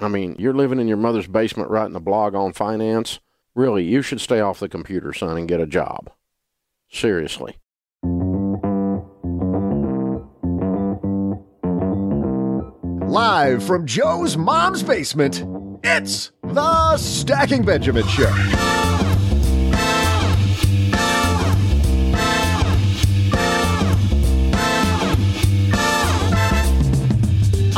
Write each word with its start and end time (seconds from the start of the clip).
I 0.00 0.08
mean, 0.08 0.36
you're 0.38 0.54
living 0.54 0.80
in 0.80 0.88
your 0.88 0.96
mother's 0.96 1.26
basement 1.28 1.70
writing 1.70 1.96
a 1.96 2.00
blog 2.00 2.34
on 2.34 2.52
finance. 2.52 3.20
Really, 3.54 3.84
you 3.84 4.02
should 4.02 4.20
stay 4.20 4.40
off 4.40 4.60
the 4.60 4.68
computer, 4.68 5.12
son, 5.12 5.36
and 5.36 5.48
get 5.48 5.60
a 5.60 5.66
job. 5.66 6.10
Seriously. 6.90 7.56
Live 13.08 13.62
from 13.62 13.86
Joe's 13.86 14.36
mom's 14.36 14.82
basement, 14.82 15.44
it's 15.84 16.32
the 16.42 16.96
Stacking 16.96 17.62
Benjamin 17.62 18.06
Show. 18.08 18.91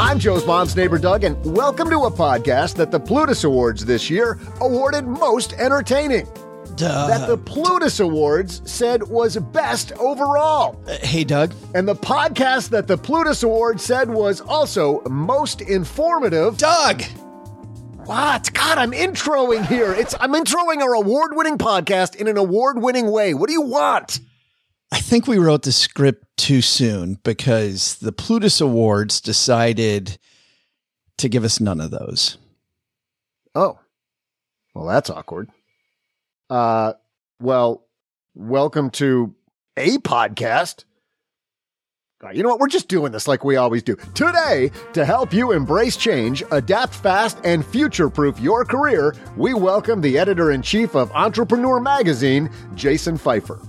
I'm 0.05 0.19
Joe's 0.19 0.47
mom's 0.47 0.77
neighbor, 0.77 0.99
Doug, 0.99 1.25
and 1.25 1.43
welcome 1.57 1.89
to 1.89 2.01
a 2.01 2.11
podcast 2.11 2.75
that 2.75 2.91
the 2.91 3.01
Plutus 3.01 3.43
Awards 3.43 3.87
this 3.87 4.11
year 4.11 4.39
awarded 4.61 5.07
most 5.07 5.55
entertaining. 5.55 6.27
That 6.77 7.27
the 7.27 7.39
Plutus 7.39 8.01
Awards 8.01 8.61
said 8.71 9.03
was 9.05 9.39
best 9.39 9.93
overall. 9.93 10.79
Uh, 10.87 10.99
hey, 10.99 11.25
Doug. 11.25 11.55
And 11.75 11.89
the 11.89 11.95
podcast 11.95 12.69
that 12.69 12.87
the 12.87 12.99
Plutus 12.99 13.43
Awards 13.43 13.83
said 13.83 14.11
was 14.11 14.43
also 14.43 15.01
most 15.09 15.63
informative. 15.63 16.59
Doug! 16.59 17.03
What? 18.05 18.53
God, 18.53 18.77
I'm 18.77 18.93
introing 18.93 19.67
here. 19.67 19.95
It's 19.95 20.15
I'm 20.21 20.35
introing 20.35 20.83
our 20.83 20.93
award-winning 20.93 21.57
podcast 21.57 22.17
in 22.17 22.29
an 22.29 22.37
award-winning 22.37 23.11
way. 23.11 23.33
What 23.33 23.47
do 23.47 23.55
you 23.55 23.63
want? 23.63 24.21
I 24.95 24.99
think 25.01 25.27
we 25.27 25.39
wrote 25.39 25.63
the 25.63 25.73
script 25.73 26.25
too 26.37 26.63
soon 26.63 27.19
because 27.25 27.97
the 27.97 28.13
Plutus 28.13 28.61
Awards 28.61 29.21
decided 29.21 30.19
to 31.19 31.29
give 31.29 31.43
us 31.43 31.59
none 31.59 31.81
of 31.81 31.91
those. 31.91 32.39
Oh. 33.57 33.81
Well, 34.73 34.87
that's 34.87 35.11
awkward. 35.11 35.51
Uh 36.49 36.93
well, 37.41 37.85
welcome 38.37 38.91
to 38.91 39.35
a 39.77 39.99
podcast. 39.99 40.85
Uh, 42.25 42.31
You 42.31 42.45
know 42.45 42.51
what? 42.51 42.61
We're 42.61 42.69
just 42.69 42.87
doing 42.87 43.11
this 43.11 43.27
like 43.27 43.45
we 43.45 43.57
always 43.57 43.83
do. 43.83 43.97
Today, 44.15 44.71
to 44.93 45.05
help 45.05 45.33
you 45.33 45.51
embrace 45.51 45.97
change, 45.97 46.45
adapt 46.53 46.95
fast, 46.95 47.39
and 47.43 47.67
future 47.67 48.09
proof 48.09 48.39
your 48.39 48.65
career, 48.65 49.13
we 49.37 49.55
welcome 49.55 50.01
the 50.01 50.19
editor 50.19 50.53
in 50.53 50.63
chief 50.63 50.95
of 50.95 51.11
Entrepreneur 51.13 51.81
Magazine, 51.81 52.49
Jason 52.77 53.19
Feifer. 53.19 53.61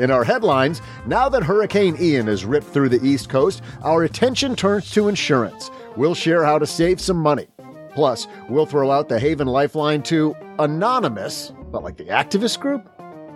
In 0.00 0.10
our 0.10 0.24
headlines, 0.24 0.80
now 1.04 1.28
that 1.28 1.42
Hurricane 1.42 1.94
Ian 2.00 2.26
has 2.26 2.46
ripped 2.46 2.68
through 2.68 2.88
the 2.88 3.06
East 3.06 3.28
Coast, 3.28 3.60
our 3.82 4.04
attention 4.04 4.56
turns 4.56 4.90
to 4.92 5.08
insurance. 5.08 5.70
We'll 5.94 6.14
share 6.14 6.42
how 6.42 6.58
to 6.58 6.66
save 6.66 7.02
some 7.02 7.18
money. 7.18 7.48
Plus, 7.92 8.26
we'll 8.48 8.64
throw 8.64 8.90
out 8.90 9.10
the 9.10 9.20
Haven 9.20 9.46
Lifeline 9.46 10.02
to 10.04 10.34
Anonymous, 10.58 11.52
but 11.70 11.82
like 11.82 11.98
the 11.98 12.04
activist 12.04 12.60
group? 12.60 12.88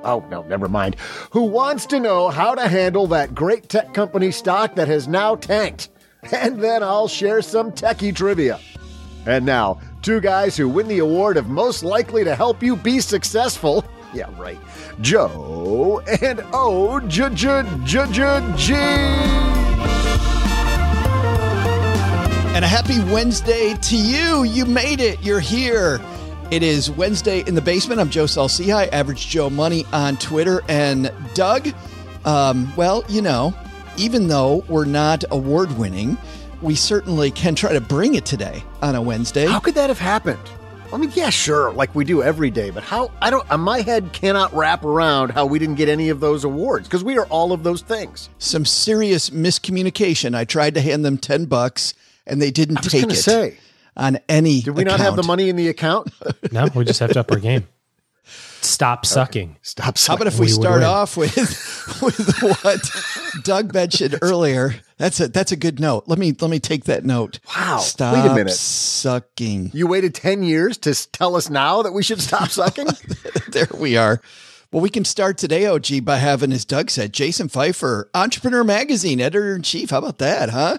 Oh, 0.05 0.25
no, 0.31 0.43
never 0.45 0.67
mind. 0.67 0.97
Who 1.33 1.43
wants 1.43 1.85
to 1.87 2.01
know 2.01 2.31
how 2.31 2.55
to 2.55 2.67
handle 2.67 3.07
that 3.09 3.35
great 3.35 3.69
tech 3.69 3.93
company 3.93 4.31
stock 4.31 4.75
that 4.77 4.89
has 4.89 5.07
now 5.07 5.37
tanked? 5.37 5.91
And 6.33 6.63
then 6.63 6.83
I'll 6.83 7.09
share 7.09 7.43
some 7.43 7.73
techie 7.73 8.17
trivia. 8.17 8.59
And 9.27 9.45
now, 9.45 9.81
two 10.01 10.19
guys 10.19 10.57
who 10.57 10.71
win 10.71 10.89
the 10.89 11.01
award 11.01 11.37
of 11.37 11.47
most 11.47 11.85
likely 11.85 12.25
to 12.25 12.35
help 12.35 12.63
you 12.63 12.75
be 12.75 13.01
successful. 13.01 13.85
Yeah, 14.15 14.31
right. 14.39 14.59
Joe 15.01 16.01
and 16.23 16.41
O 16.53 17.01
J 17.01 17.31
J 17.35 17.65
J 17.85 18.07
J 18.13 18.55
G. 18.57 18.75
And 22.55 22.65
a 22.65 22.69
happy 22.69 23.01
Wednesday 23.13 23.75
to 23.75 23.97
you. 23.97 24.45
You 24.45 24.65
made 24.67 25.01
it. 25.01 25.21
You're 25.21 25.41
here. 25.41 26.01
It 26.53 26.63
is 26.63 26.93
Wednesday 26.93 27.41
in 27.41 27.57
the 27.57 27.61
basement. 27.61 28.01
I'm 28.01 28.09
Joe 28.11 28.27
Saul-Sehy, 28.27 28.89
Average 28.93 29.27
Joe 29.27 29.51
Money 29.51 29.85
on 29.93 30.17
Twitter. 30.19 30.63
And 30.69 31.13
Doug, 31.35 31.75
um, 32.25 32.73
well, 32.77 33.03
you 33.09 33.21
know, 33.21 33.53
even 33.97 34.29
though 34.29 34.65
we're 34.69 34.85
not 34.85 35.25
award 35.33 35.77
winning, 35.77 36.17
we 36.63 36.77
certainly 36.77 37.33
can 37.33 37.57
try 37.57 37.73
to 37.73 37.81
bring 37.81 38.15
it 38.15 38.25
today 38.25 38.63
on 38.81 38.95
a 38.95 39.03
Wednesday. 39.03 39.47
How 39.47 39.59
could 39.59 39.75
that 39.75 39.91
have 39.91 39.99
happened? 39.99 40.39
I 40.95 40.99
mean, 40.99 41.11
yeah, 41.15 41.31
sure, 41.31 41.73
like 41.73 41.95
we 41.95 42.05
do 42.05 42.23
every 42.23 42.51
day, 42.51 42.71
but 42.71 42.85
how? 42.85 43.11
I 43.21 43.31
don't. 43.31 43.51
uh, 43.51 43.59
My 43.59 43.81
head 43.81 44.13
cannot 44.13 44.55
wrap 44.55 44.85
around 44.85 45.31
how 45.31 45.45
we 45.47 45.59
didn't 45.59 45.75
get 45.75 45.89
any 45.89 46.09
of 46.09 46.21
those 46.21 46.45
awards 46.45 46.87
because 46.87 47.03
we 47.03 47.19
are 47.19 47.27
all 47.27 47.53
of 47.53 47.63
those 47.65 47.83
things. 47.83 48.29
Some 48.39 48.65
serious 48.65 49.31
miscommunication. 49.31 50.35
I 50.37 50.45
tried 50.45 50.75
to 50.75 50.81
hand 50.81 51.05
them 51.05 51.19
10 51.19 51.47
bucks 51.47 51.95
and 52.27 52.41
they 52.41 52.51
didn't 52.51 52.79
I 52.79 52.81
was 52.83 52.93
take 52.93 53.03
going 53.03 53.11
it 53.13 53.17
to 53.17 53.23
say, 53.23 53.57
on 53.97 54.19
any. 54.29 54.61
did 54.63 54.77
we 54.77 54.85
not 54.85 55.01
have 55.01 55.17
the 55.17 55.23
money 55.25 55.49
in 55.49 55.57
the 55.57 55.69
account? 55.69 56.11
No, 56.53 56.69
we 56.75 56.85
just 56.85 57.01
have 57.01 57.13
to 57.13 57.21
up 57.21 57.31
our 57.33 57.39
game. 57.39 57.67
Stop 58.61 59.05
sucking. 59.05 59.57
Stop. 59.63 59.99
Sucking. 59.99 60.17
How 60.19 60.23
about 60.23 60.33
if 60.33 60.39
we, 60.39 60.47
We 60.47 60.53
start 60.53 60.83
off 60.83 61.17
with 61.17 61.37
with 62.03 62.41
what 62.41 62.91
Doug 63.45 63.75
mentioned 63.75 64.19
earlier? 64.23 64.75
That's 64.97 65.19
a 65.21 65.29
that's 65.29 65.51
a 65.53 65.57
good 65.57 65.81
note. 65.81 66.05
Let 66.07 66.19
me 66.19 66.35
let 66.41 66.51
me 66.51 66.61
take 66.61 66.85
that 66.85 67.05
note. 67.05 67.41
Wow. 67.57 67.79
Stop 67.79 68.15
Wait 68.15 68.31
a 68.31 68.35
minute. 68.35 68.53
sucking. 68.53 69.71
you 69.75 69.87
waited 69.87 70.15
ten 70.15 70.43
years 70.43 70.79
to 70.79 70.95
tell 71.11 71.37
us 71.37 71.51
now 71.51 71.83
that 71.83 71.93
we 71.93 72.03
should 72.03 72.21
stop 72.21 72.49
sucking? 72.51 72.89
there 73.49 73.69
we 73.75 73.97
are. 73.97 74.21
Well, 74.71 74.83
we 74.83 74.91
can 74.91 75.05
start 75.05 75.39
today, 75.39 75.67
OG, 75.67 76.05
by 76.05 76.17
having, 76.17 76.53
as 76.53 76.65
Doug 76.65 76.91
said, 76.91 77.13
Jason 77.13 77.49
Feifer, 77.49 78.07
Entrepreneur 78.13 78.65
Magazine, 78.65 79.21
editor 79.21 79.55
in 79.55 79.63
chief. 79.63 79.91
How 79.91 79.99
about 79.99 80.19
that, 80.19 80.51
huh? 80.51 80.79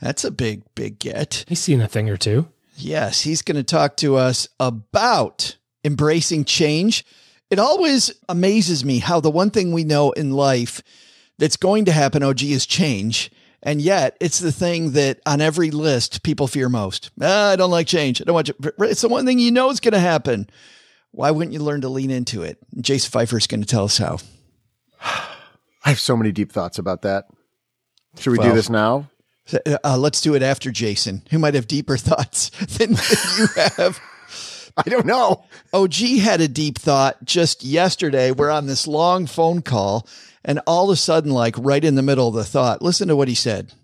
That's 0.00 0.24
a 0.24 0.30
big, 0.30 0.62
big 0.74 0.98
get. 0.98 1.44
He's 1.46 1.58
seen 1.58 1.82
a 1.82 1.88
thing 1.88 2.08
or 2.08 2.16
two. 2.16 2.48
Yes, 2.76 3.20
he's 3.22 3.42
going 3.42 3.56
to 3.56 3.62
talk 3.64 3.98
to 3.98 4.16
us 4.16 4.48
about 4.58 5.58
embracing 5.84 6.46
change. 6.46 7.04
It 7.50 7.58
always 7.58 8.12
amazes 8.30 8.82
me 8.82 8.98
how 8.98 9.20
the 9.20 9.30
one 9.30 9.50
thing 9.50 9.72
we 9.72 9.84
know 9.84 10.10
in 10.12 10.30
life 10.32 10.82
that's 11.38 11.56
going 11.58 11.84
to 11.84 11.92
happen, 11.92 12.22
OG, 12.22 12.42
is 12.44 12.64
change. 12.64 13.30
And 13.62 13.82
yet 13.82 14.16
it's 14.20 14.38
the 14.38 14.52
thing 14.52 14.92
that 14.92 15.20
on 15.26 15.40
every 15.40 15.70
list 15.70 16.22
people 16.22 16.46
fear 16.46 16.68
most. 16.68 17.10
Ah, 17.20 17.50
I 17.50 17.56
don't 17.56 17.70
like 17.70 17.86
change. 17.86 18.20
I 18.20 18.24
don't 18.24 18.34
want 18.34 18.46
to. 18.46 18.74
It's 18.80 19.00
the 19.00 19.08
one 19.08 19.26
thing 19.26 19.38
you 19.38 19.50
know 19.50 19.70
is 19.70 19.80
going 19.80 19.92
to 19.92 20.00
happen. 20.00 20.48
Why 21.10 21.30
wouldn't 21.30 21.52
you 21.52 21.60
learn 21.60 21.80
to 21.80 21.88
lean 21.88 22.10
into 22.10 22.42
it? 22.42 22.58
Jason 22.80 23.10
Feifer 23.10 23.38
is 23.38 23.46
going 23.46 23.62
to 23.62 23.66
tell 23.66 23.84
us 23.84 23.98
how. 23.98 24.18
I 25.00 25.90
have 25.90 26.00
so 26.00 26.16
many 26.16 26.32
deep 26.32 26.52
thoughts 26.52 26.78
about 26.78 27.02
that. 27.02 27.26
Should 28.18 28.32
we 28.32 28.38
do 28.38 28.52
this 28.52 28.68
now? 28.68 29.08
Uh, 29.82 29.96
let's 29.96 30.20
do 30.20 30.34
it 30.34 30.42
after 30.42 30.70
Jason, 30.70 31.22
who 31.30 31.38
might 31.38 31.54
have 31.54 31.66
deeper 31.66 31.96
thoughts 31.98 32.50
than 32.76 32.90
you 32.90 33.46
have. 33.56 33.98
I 34.76 34.88
don't 34.88 35.06
know. 35.06 35.44
OG 35.72 35.94
had 35.94 36.40
a 36.40 36.46
deep 36.46 36.78
thought 36.78 37.24
just 37.24 37.64
yesterday. 37.64 38.30
We're 38.30 38.50
on 38.50 38.66
this 38.66 38.86
long 38.86 39.26
phone 39.26 39.62
call, 39.62 40.06
and 40.48 40.60
all 40.66 40.88
of 40.88 40.94
a 40.94 40.96
sudden, 40.96 41.30
like 41.30 41.54
right 41.58 41.84
in 41.84 41.94
the 41.94 42.02
middle 42.02 42.26
of 42.26 42.34
the 42.34 42.42
thought, 42.42 42.80
listen 42.80 43.08
to 43.08 43.14
what 43.14 43.28
he 43.28 43.34
said. 43.34 43.74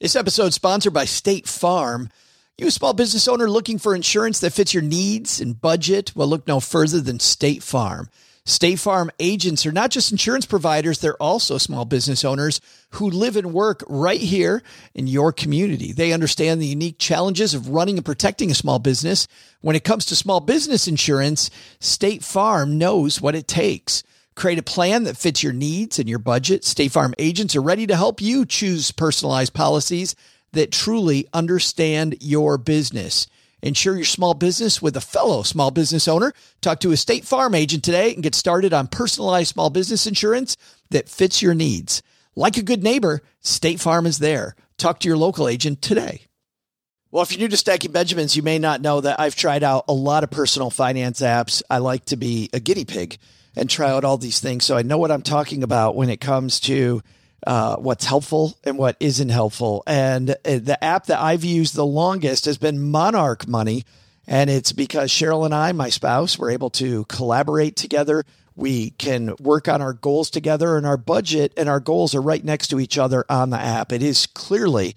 This 0.00 0.14
episode 0.14 0.54
sponsored 0.54 0.94
by 0.94 1.06
State 1.06 1.48
Farm. 1.48 2.08
You 2.56 2.68
a 2.68 2.70
small 2.70 2.92
business 2.92 3.26
owner 3.26 3.50
looking 3.50 3.78
for 3.78 3.96
insurance 3.96 4.38
that 4.38 4.52
fits 4.52 4.72
your 4.72 4.82
needs 4.84 5.40
and 5.40 5.60
budget? 5.60 6.12
Well, 6.14 6.28
look 6.28 6.46
no 6.46 6.60
further 6.60 7.00
than 7.00 7.18
State 7.18 7.64
Farm. 7.64 8.08
State 8.46 8.78
Farm 8.78 9.10
agents 9.18 9.66
are 9.66 9.72
not 9.72 9.90
just 9.90 10.12
insurance 10.12 10.46
providers, 10.46 11.00
they're 11.00 11.20
also 11.20 11.58
small 11.58 11.84
business 11.84 12.24
owners 12.24 12.60
who 12.90 13.10
live 13.10 13.36
and 13.36 13.52
work 13.52 13.82
right 13.88 14.20
here 14.20 14.62
in 14.94 15.08
your 15.08 15.32
community. 15.32 15.92
They 15.92 16.12
understand 16.12 16.60
the 16.60 16.66
unique 16.66 16.98
challenges 16.98 17.54
of 17.54 17.70
running 17.70 17.96
and 17.96 18.04
protecting 18.04 18.52
a 18.52 18.54
small 18.54 18.78
business. 18.78 19.26
When 19.62 19.74
it 19.74 19.82
comes 19.82 20.04
to 20.06 20.16
small 20.16 20.38
business 20.38 20.86
insurance, 20.86 21.50
State 21.80 22.22
Farm 22.22 22.78
knows 22.78 23.20
what 23.20 23.34
it 23.34 23.48
takes. 23.48 24.04
Create 24.34 24.58
a 24.58 24.62
plan 24.62 25.04
that 25.04 25.16
fits 25.16 25.42
your 25.42 25.52
needs 25.52 25.98
and 25.98 26.08
your 26.08 26.18
budget. 26.18 26.64
State 26.64 26.90
Farm 26.90 27.14
agents 27.18 27.54
are 27.54 27.62
ready 27.62 27.86
to 27.86 27.96
help 27.96 28.20
you 28.20 28.44
choose 28.44 28.90
personalized 28.90 29.54
policies 29.54 30.16
that 30.52 30.72
truly 30.72 31.28
understand 31.32 32.16
your 32.20 32.58
business. 32.58 33.28
Insure 33.62 33.94
your 33.94 34.04
small 34.04 34.34
business 34.34 34.82
with 34.82 34.96
a 34.96 35.00
fellow 35.00 35.42
small 35.42 35.70
business 35.70 36.08
owner. 36.08 36.32
Talk 36.60 36.80
to 36.80 36.90
a 36.90 36.96
State 36.96 37.24
Farm 37.24 37.54
agent 37.54 37.84
today 37.84 38.12
and 38.12 38.22
get 38.22 38.34
started 38.34 38.74
on 38.74 38.88
personalized 38.88 39.54
small 39.54 39.70
business 39.70 40.06
insurance 40.06 40.56
that 40.90 41.08
fits 41.08 41.40
your 41.40 41.54
needs. 41.54 42.02
Like 42.34 42.56
a 42.56 42.62
good 42.62 42.82
neighbor, 42.82 43.22
State 43.40 43.80
Farm 43.80 44.04
is 44.04 44.18
there. 44.18 44.56
Talk 44.76 44.98
to 45.00 45.08
your 45.08 45.16
local 45.16 45.48
agent 45.48 45.80
today. 45.80 46.22
Well, 47.12 47.22
if 47.22 47.30
you're 47.30 47.38
new 47.38 47.48
to 47.48 47.56
Stacking 47.56 47.92
Benjamins, 47.92 48.34
you 48.36 48.42
may 48.42 48.58
not 48.58 48.80
know 48.80 49.00
that 49.00 49.20
I've 49.20 49.36
tried 49.36 49.62
out 49.62 49.84
a 49.86 49.92
lot 49.92 50.24
of 50.24 50.32
personal 50.32 50.70
finance 50.70 51.20
apps. 51.20 51.62
I 51.70 51.78
like 51.78 52.06
to 52.06 52.16
be 52.16 52.50
a 52.52 52.58
guinea 52.58 52.84
pig 52.84 53.18
and 53.56 53.68
try 53.68 53.90
out 53.90 54.04
all 54.04 54.18
these 54.18 54.40
things. 54.40 54.64
So 54.64 54.76
I 54.76 54.82
know 54.82 54.98
what 54.98 55.10
I'm 55.10 55.22
talking 55.22 55.62
about 55.62 55.96
when 55.96 56.10
it 56.10 56.20
comes 56.20 56.60
to 56.60 57.02
uh, 57.46 57.76
what's 57.76 58.04
helpful 58.04 58.56
and 58.64 58.78
what 58.78 58.96
isn't 59.00 59.28
helpful. 59.28 59.82
And 59.86 60.30
uh, 60.30 60.58
the 60.58 60.78
app 60.82 61.06
that 61.06 61.20
I've 61.20 61.44
used 61.44 61.74
the 61.74 61.86
longest 61.86 62.46
has 62.46 62.58
been 62.58 62.90
Monarch 62.90 63.46
Money. 63.46 63.84
And 64.26 64.48
it's 64.48 64.72
because 64.72 65.10
Cheryl 65.10 65.44
and 65.44 65.54
I, 65.54 65.72
my 65.72 65.90
spouse, 65.90 66.38
were 66.38 66.50
able 66.50 66.70
to 66.70 67.04
collaborate 67.04 67.76
together. 67.76 68.24
We 68.56 68.90
can 68.90 69.34
work 69.38 69.68
on 69.68 69.82
our 69.82 69.92
goals 69.92 70.30
together, 70.30 70.76
and 70.78 70.86
our 70.86 70.96
budget 70.96 71.52
and 71.56 71.68
our 71.68 71.80
goals 71.80 72.14
are 72.14 72.22
right 72.22 72.42
next 72.42 72.68
to 72.68 72.80
each 72.80 72.96
other 72.96 73.24
on 73.28 73.50
the 73.50 73.58
app. 73.58 73.92
It 73.92 74.02
is 74.02 74.26
clearly 74.26 74.96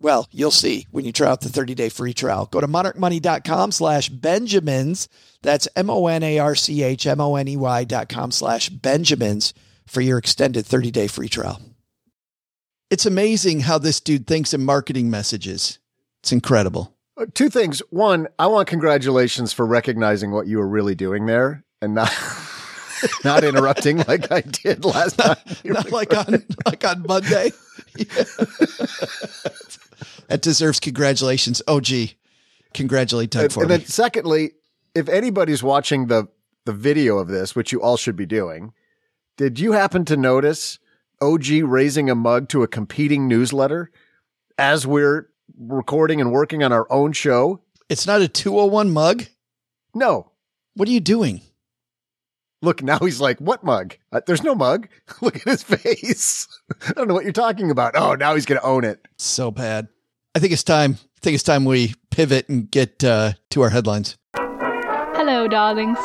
well, 0.00 0.28
you'll 0.30 0.50
see 0.50 0.86
when 0.90 1.04
you 1.04 1.12
try 1.12 1.28
out 1.28 1.40
the 1.40 1.48
30 1.48 1.74
day 1.74 1.88
free 1.88 2.12
trial. 2.12 2.46
Go 2.50 2.60
to 2.60 2.66
monarchmoney.com 2.68 3.72
slash 3.72 4.08
Benjamins. 4.08 5.08
That's 5.42 5.68
M 5.76 5.90
O 5.90 6.06
N 6.06 6.22
A 6.22 6.38
R 6.38 6.54
C 6.54 6.82
H 6.82 7.06
M 7.06 7.20
O 7.20 7.36
N 7.36 7.48
E 7.48 7.56
Y 7.56 7.84
dot 7.84 8.08
com 8.08 8.30
slash 8.30 8.68
Benjamins 8.68 9.54
for 9.86 10.00
your 10.00 10.18
extended 10.18 10.66
30 10.66 10.90
day 10.90 11.06
free 11.06 11.28
trial. 11.28 11.60
It's 12.90 13.06
amazing 13.06 13.60
how 13.60 13.78
this 13.78 14.00
dude 14.00 14.26
thinks 14.26 14.52
in 14.54 14.64
marketing 14.64 15.10
messages. 15.10 15.78
It's 16.22 16.32
incredible. 16.32 16.94
Uh, 17.16 17.26
Two 17.32 17.48
things. 17.48 17.80
One, 17.90 18.28
I 18.38 18.46
want 18.46 18.68
congratulations 18.68 19.52
for 19.52 19.64
recognizing 19.66 20.32
what 20.32 20.46
you 20.46 20.58
were 20.58 20.68
really 20.68 20.94
doing 20.94 21.26
there 21.26 21.64
and 21.80 21.94
not 21.94 22.12
not 23.24 23.44
interrupting 23.44 23.98
like 24.08 24.30
I 24.32 24.40
did 24.42 24.84
last 24.84 25.18
time. 25.18 25.36
Not 25.64 25.92
like 25.92 26.14
on 26.16 26.44
like 26.66 26.84
on 26.84 27.04
Monday. 27.06 27.52
that 30.28 30.42
deserves 30.42 30.80
congratulations. 30.80 31.62
Oh 31.66 31.80
gee. 31.80 32.16
Congratulate 32.72 33.30
Doug 33.30 33.44
and, 33.44 33.52
for 33.52 33.60
and 33.60 33.70
me. 33.70 33.76
then 33.76 33.86
secondly, 33.86 34.52
if 34.94 35.08
anybody's 35.08 35.62
watching 35.62 36.06
the 36.06 36.28
the 36.64 36.72
video 36.72 37.18
of 37.18 37.28
this, 37.28 37.54
which 37.54 37.72
you 37.72 37.82
all 37.82 37.96
should 37.96 38.16
be 38.16 38.26
doing, 38.26 38.72
did 39.36 39.60
you 39.60 39.72
happen 39.72 40.04
to 40.06 40.16
notice 40.16 40.78
OG 41.20 41.46
raising 41.62 42.08
a 42.08 42.14
mug 42.14 42.48
to 42.50 42.62
a 42.62 42.68
competing 42.68 43.28
newsletter 43.28 43.90
as 44.58 44.86
we're 44.86 45.28
recording 45.58 46.20
and 46.20 46.32
working 46.32 46.62
on 46.62 46.72
our 46.72 46.90
own 46.90 47.12
show? 47.12 47.60
It's 47.88 48.06
not 48.06 48.22
a 48.22 48.28
201 48.28 48.90
mug. 48.90 49.26
No. 49.94 50.30
What 50.74 50.88
are 50.88 50.92
you 50.92 51.00
doing? 51.00 51.42
Look, 52.62 52.82
now 52.82 52.98
he's 52.98 53.20
like, 53.20 53.38
what 53.40 53.62
mug? 53.62 53.96
Uh, 54.10 54.20
there's 54.26 54.42
no 54.42 54.54
mug. 54.54 54.88
Look 55.20 55.36
at 55.36 55.42
his 55.42 55.62
face. 55.62 56.48
I 56.88 56.92
don't 56.92 57.08
know 57.08 57.14
what 57.14 57.24
you're 57.24 57.32
talking 57.32 57.70
about. 57.70 57.94
Oh, 57.94 58.14
now 58.14 58.34
he's 58.34 58.46
going 58.46 58.60
to 58.60 58.66
own 58.66 58.84
it. 58.84 59.06
So 59.18 59.50
bad. 59.50 59.88
I 60.36 60.40
think 60.40 60.52
it's 60.52 60.64
time. 60.64 60.98
I 61.00 61.20
think 61.20 61.34
it's 61.34 61.44
time 61.44 61.64
we 61.64 61.94
pivot 62.10 62.48
and 62.48 62.68
get 62.68 63.04
uh, 63.04 63.34
to 63.50 63.62
our 63.62 63.70
headlines. 63.70 64.16
Hello, 64.34 65.46
darlings. 65.46 65.98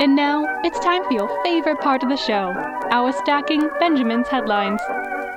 And 0.00 0.16
now 0.16 0.44
it's 0.64 0.78
time 0.80 1.04
for 1.04 1.12
your 1.12 1.44
favorite 1.44 1.80
part 1.80 2.02
of 2.02 2.08
the 2.08 2.16
show 2.16 2.52
our 2.90 3.12
stacking 3.12 3.68
Benjamin's 3.78 4.26
headlines. 4.26 4.80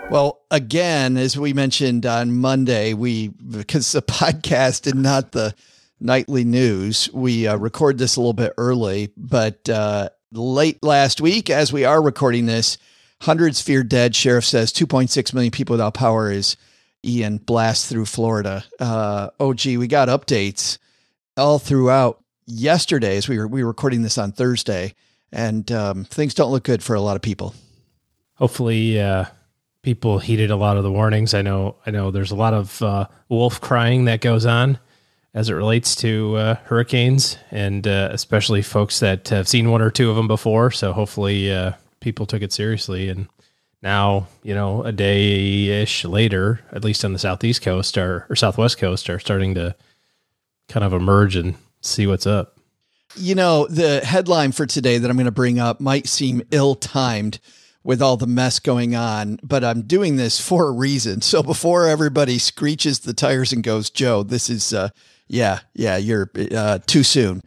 Well, 0.10 0.42
again, 0.50 1.16
as 1.16 1.38
we 1.38 1.54
mentioned 1.54 2.08
on 2.08 2.38
Monday, 2.38 2.94
we 2.94 3.28
because 3.28 3.92
the 3.92 4.02
podcast 4.08 4.92
and 4.92 5.04
not 5.04 5.32
the 5.32 5.54
nightly 6.00 6.44
news, 6.44 7.08
we 7.14 7.46
uh, 7.46 7.56
record 7.56 8.00
this 8.00 8.16
a 8.16 8.20
little 8.20 8.34
bit 8.34 8.54
early, 8.58 9.12
but 9.16 9.70
uh, 9.70 10.10
late 10.32 10.84
last 10.84 11.22
week, 11.22 11.52
as 11.52 11.72
we 11.72 11.86
are 11.86 12.02
recording 12.02 12.48
this, 12.48 12.80
hundreds 13.22 13.62
fear 13.62 13.84
dead. 13.84 14.16
Sheriff 14.16 14.46
says 14.46 14.74
2.6 14.74 15.34
million 15.36 15.52
people 15.52 15.74
without 15.74 15.94
power 15.94 16.32
is 16.32 16.58
Ian 17.06 17.38
blast 17.38 17.88
through 17.88 18.06
Florida. 18.06 18.64
Uh, 18.80 19.30
oh, 19.40 19.54
gee, 19.54 19.78
we 19.78 19.88
got 19.88 20.10
updates 20.10 20.78
all 21.38 21.60
throughout 21.60 22.24
yesterday 22.46 23.18
as 23.18 23.30
we 23.30 23.38
were 23.38 23.48
we 23.48 23.64
were 23.64 23.70
recording 23.70 24.02
this 24.02 24.18
on 24.18 24.32
Thursday, 24.32 24.96
and 25.32 25.72
um, 25.72 26.06
things 26.06 26.34
don't 26.34 26.52
look 26.52 26.64
good 26.64 26.84
for 26.84 26.96
a 26.96 27.02
lot 27.02 27.16
of 27.16 27.22
people. 27.22 27.56
Hopefully, 28.36 29.00
uh, 29.00 29.26
people 29.82 30.20
heeded 30.20 30.52
a 30.52 30.56
lot 30.56 30.78
of 30.78 30.84
the 30.84 30.92
warnings. 30.92 31.34
I 31.34 31.42
know, 31.42 31.76
I 31.86 31.92
know, 31.92 32.12
there's 32.12 32.32
a 32.32 32.36
lot 32.36 32.54
of 32.54 32.82
uh, 32.82 33.08
wolf 33.28 33.62
crying 33.62 34.06
that 34.06 34.22
goes 34.22 34.46
on 34.46 34.80
as 35.34 35.50
it 35.50 35.54
relates 35.54 35.96
to 35.98 36.36
uh, 36.36 36.56
hurricanes, 36.66 37.38
and 37.52 37.88
uh, 37.88 38.10
especially 38.12 38.62
folks 38.62 39.00
that 39.00 39.30
have 39.30 39.48
seen 39.48 39.72
one 39.72 39.82
or 39.82 39.92
two 39.92 40.10
of 40.10 40.16
them 40.16 40.28
before. 40.28 40.72
So 40.72 40.92
hopefully, 40.92 41.52
uh, 41.52 41.74
people 42.00 42.26
took 42.26 42.42
it 42.42 42.52
seriously. 42.52 43.10
And 43.10 43.28
now, 43.82 44.28
you 44.44 44.54
know, 44.54 44.84
a 44.84 44.92
day 44.92 45.82
ish 45.82 46.04
later, 46.06 46.60
at 46.72 46.84
least 46.84 47.06
on 47.06 47.14
the 47.14 47.20
southeast 47.20 47.62
coast 47.62 47.98
or, 47.98 48.26
or 48.30 48.36
southwest 48.36 48.78
coast, 48.78 49.10
are 49.10 49.20
starting 49.20 49.56
to 49.56 49.76
kind 50.68 50.84
of 50.84 50.94
emerge 50.94 51.36
and 51.36 51.56
see 51.82 52.06
what's 52.06 52.28
up. 52.28 52.58
You 53.16 53.36
know, 53.36 53.66
the 53.68 54.02
headline 54.02 54.52
for 54.52 54.66
today 54.66 54.98
that 54.98 55.10
I'm 55.10 55.18
going 55.18 55.26
to 55.26 55.32
bring 55.32 55.60
up 55.60 55.80
might 55.80 56.08
seem 56.08 56.44
ill 56.52 56.76
timed 56.76 57.40
with 57.84 58.02
all 58.02 58.18
the 58.18 58.28
mess 58.28 58.60
going 58.60 58.96
on, 58.96 59.40
but 59.42 59.64
I'm 59.64 59.84
doing 59.84 60.18
this 60.18 60.40
for 60.40 60.68
a 60.68 60.72
reason. 60.72 61.22
So 61.22 61.42
before 61.42 61.88
everybody 61.88 62.38
screeches 62.38 63.00
the 63.00 63.14
tires 63.14 63.54
and 63.54 63.64
goes, 63.64 63.90
Joe, 63.90 64.22
this 64.22 64.50
is, 64.50 64.74
uh, 64.74 64.90
yeah, 65.28 65.62
yeah, 65.74 65.98
you're 65.98 66.30
uh, 66.56 66.80
too 66.86 67.04
soon. 67.04 67.42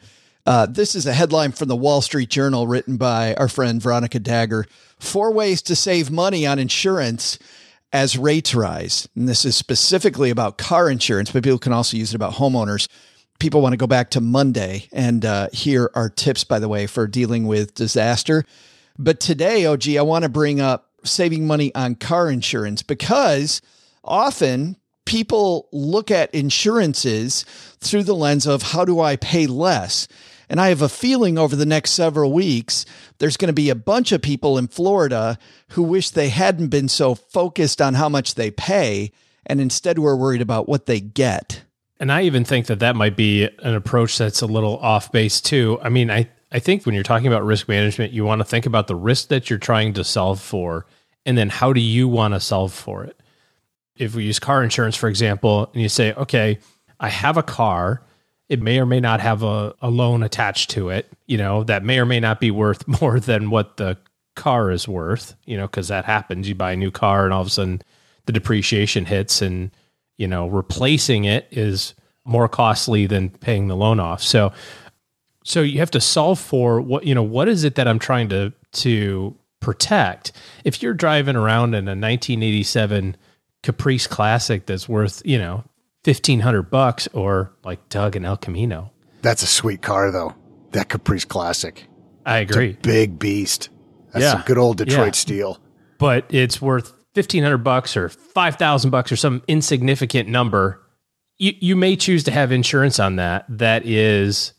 Uh, 0.44 0.66
this 0.66 0.94
is 0.94 1.06
a 1.06 1.12
headline 1.12 1.52
from 1.52 1.68
the 1.68 1.76
Wall 1.76 2.00
Street 2.00 2.28
Journal 2.28 2.66
written 2.66 2.96
by 2.96 3.34
our 3.34 3.49
friend 3.49 3.80
Veronica 3.80 4.18
Dagher. 4.18 4.64
Four 4.99 5.32
ways 5.32 5.62
to 5.62 5.76
save 5.76 6.11
money 6.11 6.46
on 6.46 6.58
insurance 6.58 7.38
as 7.92 8.18
rates 8.18 8.54
rise. 8.54 9.08
And 9.14 9.28
this 9.28 9.44
is 9.44 9.56
specifically 9.56 10.30
about 10.30 10.58
car 10.58 10.90
insurance, 10.90 11.30
but 11.30 11.44
people 11.44 11.58
can 11.58 11.72
also 11.72 11.96
use 11.96 12.12
it 12.12 12.16
about 12.16 12.34
homeowners 12.34 12.88
people 13.42 13.61
want 13.61 13.72
to 13.72 13.76
go 13.76 13.88
back 13.88 14.08
to 14.11 14.20
Monday 14.20 14.88
and 14.92 15.25
uh, 15.25 15.49
here 15.52 15.90
are 15.96 16.08
tips, 16.08 16.44
by 16.44 16.61
the 16.61 16.68
way, 16.68 16.87
for 16.87 17.08
dealing 17.08 17.49
with 17.49 17.75
disaster. 17.75 18.44
But 18.96 19.18
today, 19.18 19.66
OG, 19.66 19.88
I 19.96 20.02
want 20.02 20.22
to 20.22 20.28
bring 20.28 20.61
up 20.61 20.90
saving 21.02 21.44
money 21.44 21.75
on 21.75 21.96
car 21.96 22.30
insurance 22.30 22.84
because 22.84 23.61
often 24.04 24.76
people 25.06 25.68
look 25.72 26.08
at 26.12 26.32
insurances 26.32 27.44
through 27.80 28.04
the 28.04 28.14
lens 28.14 28.46
of 28.46 28.62
how 28.62 28.84
do 28.84 29.00
I 29.00 29.16
pay 29.16 29.49
less? 29.49 30.06
And 30.52 30.61
I 30.61 30.68
have 30.68 30.82
a 30.82 30.88
feeling 30.90 31.38
over 31.38 31.56
the 31.56 31.64
next 31.64 31.92
several 31.92 32.30
weeks, 32.30 32.85
there's 33.16 33.38
going 33.38 33.47
to 33.47 33.54
be 33.54 33.71
a 33.71 33.75
bunch 33.75 34.12
of 34.12 34.21
people 34.21 34.59
in 34.59 34.68
Florida 34.68 35.38
who 35.71 35.82
wish 35.82 36.11
they 36.11 36.28
hadn't 36.28 36.68
been 36.68 36.88
so 36.88 37.14
focused 37.14 37.80
on 37.80 37.94
how 37.94 38.11
much 38.11 38.35
they 38.35 38.50
pay 38.50 39.12
and 39.47 39.62
instead 39.62 39.99
were 39.99 40.14
worried 40.14 40.42
about 40.42 40.68
what 40.68 40.85
they 40.85 41.00
get. 41.00 41.62
And 41.99 42.12
I 42.12 42.25
even 42.25 42.44
think 42.44 42.66
that 42.66 42.80
that 42.80 42.97
might 42.97 43.16
be 43.16 43.44
an 43.44 43.75
approach 43.75 44.18
that's 44.18 44.42
a 44.42 44.47
little 44.47 44.76
off 44.76 45.11
base 45.11 45.40
too. 45.40 45.78
I 45.80 45.88
mean, 45.88 46.11
I, 46.11 46.28
I 46.52 46.59
think 46.59 46.85
when 46.85 46.94
you're 46.94 47.02
talking 47.02 47.28
about 47.28 47.47
risk 47.47 47.66
management, 47.66 48.12
you 48.12 48.26
want 48.26 48.40
to 48.40 48.44
think 48.44 48.66
about 48.66 48.88
the 48.88 48.94
risk 48.94 49.28
that 49.28 49.49
you're 49.49 49.59
trying 49.59 49.94
to 49.94 50.04
solve 50.04 50.38
for, 50.38 50.85
and 51.25 51.38
then 51.38 51.49
how 51.49 51.73
do 51.73 51.80
you 51.80 52.09
want 52.09 52.35
to 52.35 52.40
solve 52.40 52.75
for 52.75 53.04
it? 53.04 53.18
If 53.97 54.14
we 54.14 54.25
use 54.25 54.38
car 54.38 54.62
insurance, 54.62 54.97
for 54.97 55.09
example, 55.09 55.71
and 55.73 55.80
you 55.80 55.88
say, 55.88 56.12
okay, 56.12 56.59
I 57.00 57.09
have 57.09 57.38
a 57.38 57.42
car, 57.42 58.02
it 58.52 58.61
may 58.61 58.78
or 58.78 58.85
may 58.85 59.00
not 59.00 59.18
have 59.21 59.42
a, 59.42 59.75
a 59.80 59.88
loan 59.88 60.23
attached 60.23 60.68
to 60.68 60.90
it, 60.90 61.11
you 61.26 61.38
know, 61.38 61.64
that 61.64 61.82
may 61.82 61.99
or 61.99 62.04
may 62.04 62.21
not 62.21 62.38
be 62.38 62.50
worth 62.50 62.87
more 63.00 63.18
than 63.18 63.49
what 63.49 63.78
the 63.78 63.97
car 64.37 64.71
is 64.71 64.87
worth, 64.87 65.35
you 65.47 65.56
know, 65.56 65.66
because 65.66 65.88
that 65.88 66.04
happens. 66.04 66.47
You 66.47 66.54
buy 66.54 66.73
a 66.73 66.76
new 66.76 66.90
car 66.90 67.25
and 67.25 67.32
all 67.32 67.40
of 67.40 67.47
a 67.47 67.50
sudden 67.50 67.80
the 68.26 68.32
depreciation 68.32 69.06
hits 69.06 69.40
and, 69.40 69.71
you 70.18 70.28
know, 70.28 70.49
replacing 70.49 71.25
it 71.25 71.49
is 71.50 71.94
more 72.26 72.47
costly 72.47 73.06
than 73.06 73.30
paying 73.30 73.68
the 73.68 73.76
loan 73.76 73.99
off. 73.99 74.23
So, 74.23 74.52
so 75.44 75.62
you 75.62 75.78
have 75.78 75.90
to 75.92 76.00
solve 76.00 76.38
for 76.38 76.78
what, 76.78 77.04
you 77.04 77.14
know, 77.14 77.23
what 77.23 77.49
is 77.49 77.64
it 77.64 77.76
that 77.76 77.88
I'm 77.88 77.99
trying 77.99 78.28
to, 78.28 78.52
to 78.73 79.35
protect? 79.61 80.32
If 80.62 80.82
you're 80.82 80.92
driving 80.92 81.37
around 81.37 81.71
in 81.71 81.88
a 81.88 81.97
1987 81.97 83.16
Caprice 83.62 84.06
Classic 84.06 84.66
that's 84.66 84.90
worth, 84.90 85.23
you 85.25 85.38
know, 85.38 85.64
1500 86.04 86.62
bucks 86.71 87.09
or 87.12 87.52
like 87.64 87.88
Doug 87.88 88.16
and 88.16 88.25
El 88.26 88.37
Camino. 88.37 88.90
That's 89.23 89.42
a 89.42 89.47
sweet 89.47 89.82
car 89.82 90.11
though. 90.11 90.35
That 90.73 90.88
Caprice 90.88 91.25
Classic. 91.25 91.85
I 92.25 92.38
agree. 92.38 92.76
big 92.82 93.18
beast. 93.18 93.68
That's 94.12 94.25
Yeah. 94.25 94.32
some 94.32 94.42
good 94.47 94.59
old 94.59 94.76
Detroit 94.78 95.06
Yeah. 95.09 95.12
steel. 95.12 95.59
But 95.99 96.25
it's 96.30 96.61
worth 96.62 96.92
1500 97.14 97.59
bucks 97.59 97.97
or 97.97 98.09
5000 98.09 98.90
bucks 98.90 99.11
or 99.12 99.16
some 99.16 99.42
insignificant 99.49 100.28
number. 100.28 100.80
You 101.38 101.52
you 101.61 101.76
may 101.76 101.97
choose 101.97 102.25
to 102.25 102.30
have 102.30 102.52
insurance 102.52 102.99
on 103.00 103.16
that 103.16 103.44
that 103.49 103.85
is 103.87 104.52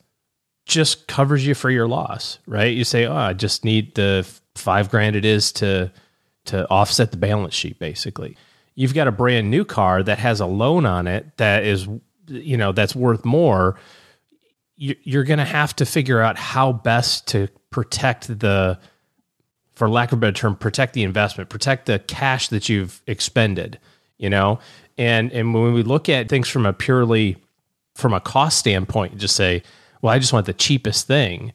just 0.65 1.07
covers 1.07 1.45
you 1.45 1.53
for 1.55 1.69
your 1.69 1.87
loss, 1.87 2.39
right? 2.47 2.73
You 2.73 2.83
say, 2.83 3.05
"Oh, 3.05 3.15
I 3.15 3.33
just 3.33 3.65
need 3.65 3.95
the 3.95 4.25
5 4.55 4.89
grand 4.89 5.15
it 5.15 5.25
is 5.25 5.51
to 5.53 5.91
to 6.45 6.67
offset 6.69 7.11
the 7.11 7.17
balance 7.17 7.53
sheet 7.53 7.79
basically." 7.79 8.37
You've 8.75 8.93
got 8.93 9.07
a 9.07 9.11
brand 9.11 9.51
new 9.51 9.65
car 9.65 10.01
that 10.03 10.19
has 10.19 10.39
a 10.39 10.45
loan 10.45 10.85
on 10.85 11.07
it 11.07 11.37
that 11.37 11.63
is 11.63 11.87
you 12.27 12.55
know, 12.57 12.71
that's 12.71 12.95
worth 12.95 13.25
more. 13.25 13.77
You- 14.77 14.95
You're 15.03 15.25
going 15.25 15.39
to 15.39 15.45
have 15.45 15.75
to 15.77 15.85
figure 15.85 16.21
out 16.21 16.37
how 16.37 16.71
best 16.71 17.27
to 17.29 17.49
protect 17.69 18.39
the 18.39 18.79
for 19.75 19.89
lack 19.89 20.11
of 20.11 20.19
a 20.19 20.21
better 20.21 20.33
term, 20.33 20.55
protect 20.55 20.93
the 20.93 21.03
investment, 21.03 21.49
protect 21.49 21.87
the 21.87 21.97
cash 21.99 22.47
that 22.49 22.69
you've 22.69 23.01
expended, 23.07 23.79
you 24.17 24.29
know? 24.29 24.59
And 24.97 25.31
and 25.31 25.53
when 25.53 25.73
we 25.73 25.83
look 25.83 26.07
at 26.09 26.29
things 26.29 26.47
from 26.47 26.65
a 26.65 26.73
purely 26.73 27.37
from 27.95 28.13
a 28.13 28.19
cost 28.21 28.57
standpoint, 28.59 29.17
just 29.17 29.35
say, 29.35 29.63
well, 30.01 30.13
I 30.13 30.19
just 30.19 30.31
want 30.33 30.45
the 30.45 30.53
cheapest 30.53 31.07
thing. 31.07 31.53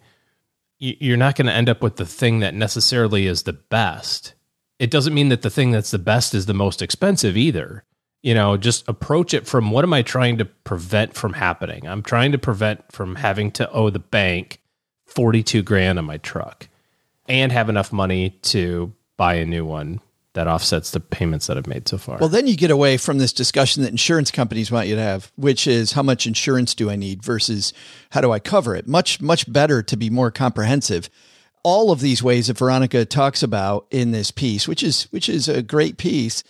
You're 0.79 1.17
not 1.17 1.35
going 1.35 1.47
to 1.47 1.53
end 1.53 1.69
up 1.69 1.83
with 1.83 1.97
the 1.97 2.07
thing 2.07 2.39
that 2.41 2.55
necessarily 2.55 3.27
is 3.27 3.43
the 3.45 3.53
best. 3.53 4.35
It 4.79 4.91
doesn't 4.91 5.15
mean 5.15 5.29
that 5.31 5.43
the 5.43 5.51
thing 5.51 5.71
that's 5.73 5.91
the 5.91 5.99
best 5.99 6.35
is 6.35 6.47
the 6.47 6.55
most 6.55 6.83
expensive 6.83 7.37
either. 7.37 7.85
You 8.23 8.35
know, 8.35 8.57
just 8.57 8.89
approach 8.89 9.33
it 9.33 9.47
from 9.47 9.71
what 9.71 9.85
am 9.85 9.93
I 9.93 10.03
trying 10.03 10.39
to 10.39 10.45
prevent 10.45 11.15
from 11.15 11.35
happening? 11.35 11.87
I'm 11.87 12.03
trying 12.03 12.33
to 12.33 12.39
prevent 12.39 12.91
from 12.91 13.17
having 13.17 13.53
to 13.53 13.71
owe 13.71 13.91
the 13.91 13.99
bank 13.99 14.61
42 15.07 15.63
grand 15.63 15.99
on 15.99 16.05
my 16.05 16.19
truck 16.19 16.69
and 17.27 17.53
have 17.53 17.69
enough 17.69 17.93
money 17.93 18.31
to 18.43 18.93
buy 19.17 19.35
a 19.35 19.47
new 19.47 19.65
one 19.65 20.01
that 20.35 20.47
offsets 20.47 20.93
the 20.93 21.01
payments 21.01 21.47
that 21.49 21.57
I've 21.57 21.67
made 21.67 21.89
so 21.89 21.99
far. 21.99 22.19
Well, 22.19 22.29
then 22.29 22.47
you 22.47 22.57
get 22.57 22.71
away 22.71 22.97
from 22.97 23.19
this 23.19 23.33
discussion 23.33 23.83
that 23.83 23.91
insurance 23.91 24.31
companies 24.31 24.71
want 24.71 24.87
you 24.87 24.95
to 24.95 25.03
have, 25.03 25.33
which 25.37 25.67
is 25.67 25.93
how 25.93 26.03
much 26.03 26.27
insurance 26.27 26.75
do 26.75 26.91
I 26.91 26.97
need 26.97 27.23
versus 27.23 27.73
how 28.11 28.21
do 28.21 28.31
I 28.31 28.39
cover 28.39 28.77
it? 28.77 28.87
Much, 28.87 29.21
much 29.21 29.51
better 29.51 29.83
to 29.83 29.97
be 29.97 30.11
more 30.11 30.31
comprehensive. 30.31 31.11
All 31.71 31.91
of 31.91 32.01
these 32.01 32.23
ways 32.23 32.47
that 32.47 32.57
Veronica 32.57 33.05
talks 33.05 33.43
about 33.43 33.87
in 33.91 34.11
this 34.11 34.31
piece, 34.31 34.67
which 34.67 34.83
is 34.83 35.05
which 35.11 35.29
is 35.29 35.49
a 35.49 35.63
great 35.63 35.99
piece, 35.99 36.43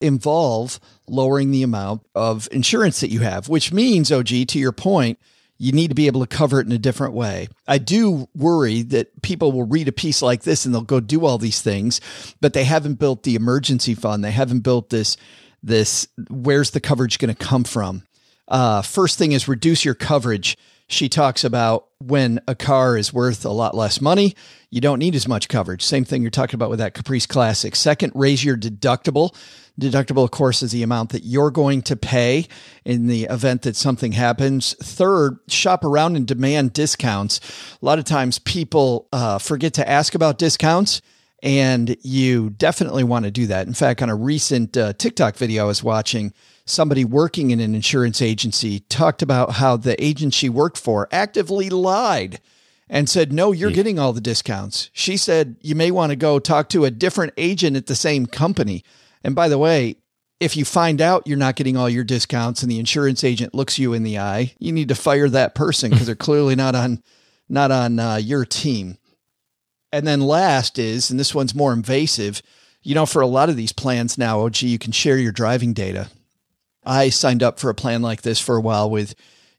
involve 0.00 0.80
lowering 1.06 1.50
the 1.50 1.62
amount 1.62 2.06
of 2.14 2.48
insurance 2.50 3.00
that 3.00 3.10
you 3.10 3.20
have, 3.20 3.50
which 3.50 3.70
means, 3.70 4.10
OG, 4.10 4.28
to 4.48 4.58
your 4.58 4.72
point, 4.72 5.18
you 5.58 5.72
need 5.72 5.88
to 5.88 5.94
be 5.94 6.06
able 6.06 6.22
to 6.22 6.26
cover 6.26 6.58
it 6.58 6.66
in 6.66 6.72
a 6.72 6.78
different 6.78 7.12
way. 7.12 7.48
I 7.68 7.76
do 7.76 8.28
worry 8.34 8.80
that 8.82 9.20
people 9.20 9.52
will 9.52 9.66
read 9.66 9.88
a 9.88 9.92
piece 9.92 10.22
like 10.22 10.42
this 10.42 10.64
and 10.64 10.74
they'll 10.74 10.82
go 10.82 11.00
do 11.00 11.26
all 11.26 11.36
these 11.36 11.60
things, 11.60 12.00
but 12.40 12.54
they 12.54 12.64
haven't 12.64 12.94
built 12.94 13.24
the 13.24 13.34
emergency 13.34 13.94
fund. 13.94 14.24
They 14.24 14.30
haven't 14.30 14.60
built 14.60 14.88
this, 14.88 15.18
this, 15.62 16.08
where's 16.30 16.70
the 16.70 16.80
coverage 16.80 17.18
going 17.18 17.34
to 17.34 17.44
come 17.44 17.64
from? 17.64 18.04
Uh, 18.48 18.82
first 18.82 19.18
thing 19.18 19.32
is 19.32 19.48
reduce 19.48 19.84
your 19.84 19.94
coverage. 19.94 20.56
She 20.92 21.08
talks 21.08 21.42
about 21.42 21.86
when 22.00 22.40
a 22.46 22.54
car 22.54 22.98
is 22.98 23.14
worth 23.14 23.46
a 23.46 23.50
lot 23.50 23.74
less 23.74 23.98
money, 23.98 24.34
you 24.68 24.82
don't 24.82 24.98
need 24.98 25.14
as 25.14 25.26
much 25.26 25.48
coverage. 25.48 25.82
Same 25.82 26.04
thing 26.04 26.20
you're 26.20 26.30
talking 26.30 26.56
about 26.56 26.68
with 26.68 26.80
that 26.80 26.92
Caprice 26.92 27.24
Classic. 27.24 27.74
Second, 27.74 28.12
raise 28.14 28.44
your 28.44 28.58
deductible. 28.58 29.34
Deductible, 29.80 30.22
of 30.22 30.32
course, 30.32 30.62
is 30.62 30.70
the 30.70 30.82
amount 30.82 31.10
that 31.10 31.24
you're 31.24 31.50
going 31.50 31.80
to 31.80 31.96
pay 31.96 32.46
in 32.84 33.06
the 33.06 33.24
event 33.24 33.62
that 33.62 33.74
something 33.74 34.12
happens. 34.12 34.74
Third, 34.82 35.38
shop 35.48 35.82
around 35.82 36.14
and 36.16 36.26
demand 36.26 36.74
discounts. 36.74 37.40
A 37.80 37.84
lot 37.84 37.98
of 37.98 38.04
times 38.04 38.38
people 38.38 39.08
uh, 39.14 39.38
forget 39.38 39.72
to 39.74 39.88
ask 39.88 40.14
about 40.14 40.36
discounts 40.36 41.00
and 41.42 41.96
you 42.02 42.50
definitely 42.50 43.02
want 43.02 43.24
to 43.24 43.30
do 43.30 43.46
that. 43.46 43.66
In 43.66 43.72
fact, 43.72 44.02
on 44.02 44.10
a 44.10 44.14
recent 44.14 44.76
uh, 44.76 44.92
TikTok 44.92 45.36
video 45.36 45.64
I 45.64 45.66
was 45.66 45.82
watching, 45.82 46.34
somebody 46.72 47.04
working 47.04 47.50
in 47.50 47.60
an 47.60 47.74
insurance 47.74 48.20
agency 48.22 48.80
talked 48.80 49.22
about 49.22 49.52
how 49.52 49.76
the 49.76 50.02
agent 50.02 50.34
she 50.34 50.48
worked 50.48 50.78
for 50.78 51.08
actively 51.12 51.70
lied 51.70 52.40
and 52.88 53.08
said, 53.08 53.32
No, 53.32 53.52
you're 53.52 53.70
getting 53.70 53.98
all 53.98 54.12
the 54.12 54.20
discounts. 54.20 54.90
She 54.92 55.16
said, 55.16 55.56
You 55.60 55.74
may 55.74 55.90
want 55.90 56.10
to 56.10 56.16
go 56.16 56.38
talk 56.38 56.68
to 56.70 56.84
a 56.84 56.90
different 56.90 57.32
agent 57.36 57.76
at 57.76 57.86
the 57.86 57.94
same 57.94 58.26
company. 58.26 58.84
And 59.24 59.34
by 59.34 59.48
the 59.48 59.58
way, 59.58 59.96
if 60.40 60.56
you 60.56 60.64
find 60.64 61.00
out 61.00 61.26
you're 61.26 61.38
not 61.38 61.56
getting 61.56 61.76
all 61.76 61.88
your 61.88 62.04
discounts 62.04 62.62
and 62.62 62.70
the 62.70 62.80
insurance 62.80 63.22
agent 63.22 63.54
looks 63.54 63.78
you 63.78 63.92
in 63.92 64.02
the 64.02 64.18
eye, 64.18 64.52
you 64.58 64.72
need 64.72 64.88
to 64.88 64.94
fire 64.94 65.28
that 65.28 65.54
person 65.54 65.90
because 65.90 66.06
they're 66.06 66.14
clearly 66.16 66.56
not 66.56 66.74
on 66.74 67.02
not 67.48 67.70
on 67.70 67.98
uh, 67.98 68.16
your 68.16 68.44
team. 68.44 68.98
And 69.92 70.06
then 70.06 70.20
last 70.20 70.78
is, 70.78 71.10
and 71.10 71.20
this 71.20 71.34
one's 71.34 71.54
more 71.54 71.72
invasive, 71.72 72.42
you 72.82 72.94
know, 72.94 73.06
for 73.06 73.20
a 73.20 73.26
lot 73.26 73.50
of 73.50 73.56
these 73.56 73.72
plans 73.72 74.16
now, 74.16 74.40
OG, 74.40 74.62
you 74.62 74.78
can 74.78 74.90
share 74.92 75.18
your 75.18 75.32
driving 75.32 75.72
data. 75.74 76.08
I 76.84 77.08
signed 77.10 77.42
up 77.42 77.58
for 77.58 77.70
a 77.70 77.74
plan 77.74 78.02
like 78.02 78.22
this 78.22 78.40
for 78.40 78.56
a 78.56 78.60
while 78.60 78.90
with 78.90 79.14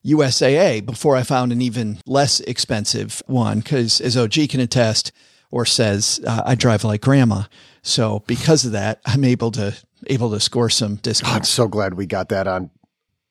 USAA 0.05 0.85
before 0.85 1.15
I 1.15 1.23
found 1.23 1.51
an 1.51 1.61
even 1.61 1.99
less 2.05 2.39
expensive 2.41 3.23
one 3.25 3.59
because, 3.59 4.01
as 4.01 4.17
OG 4.17 4.33
can 4.49 4.59
attest 4.59 5.11
or 5.49 5.65
says, 5.65 6.19
uh, 6.27 6.41
I 6.45 6.55
drive 6.55 6.83
like 6.83 7.01
grandma. 7.01 7.43
So 7.81 8.19
because 8.27 8.65
of 8.65 8.73
that, 8.73 9.01
I'm 9.05 9.23
able 9.23 9.51
to 9.51 9.75
able 10.07 10.31
to 10.31 10.39
score 10.39 10.69
some 10.69 10.95
discounts. 10.95 11.35
I'm 11.35 11.43
so 11.43 11.67
glad 11.67 11.93
we 11.93 12.05
got 12.05 12.29
that 12.29 12.47
on 12.47 12.69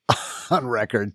on 0.51 0.67
record. 0.67 1.13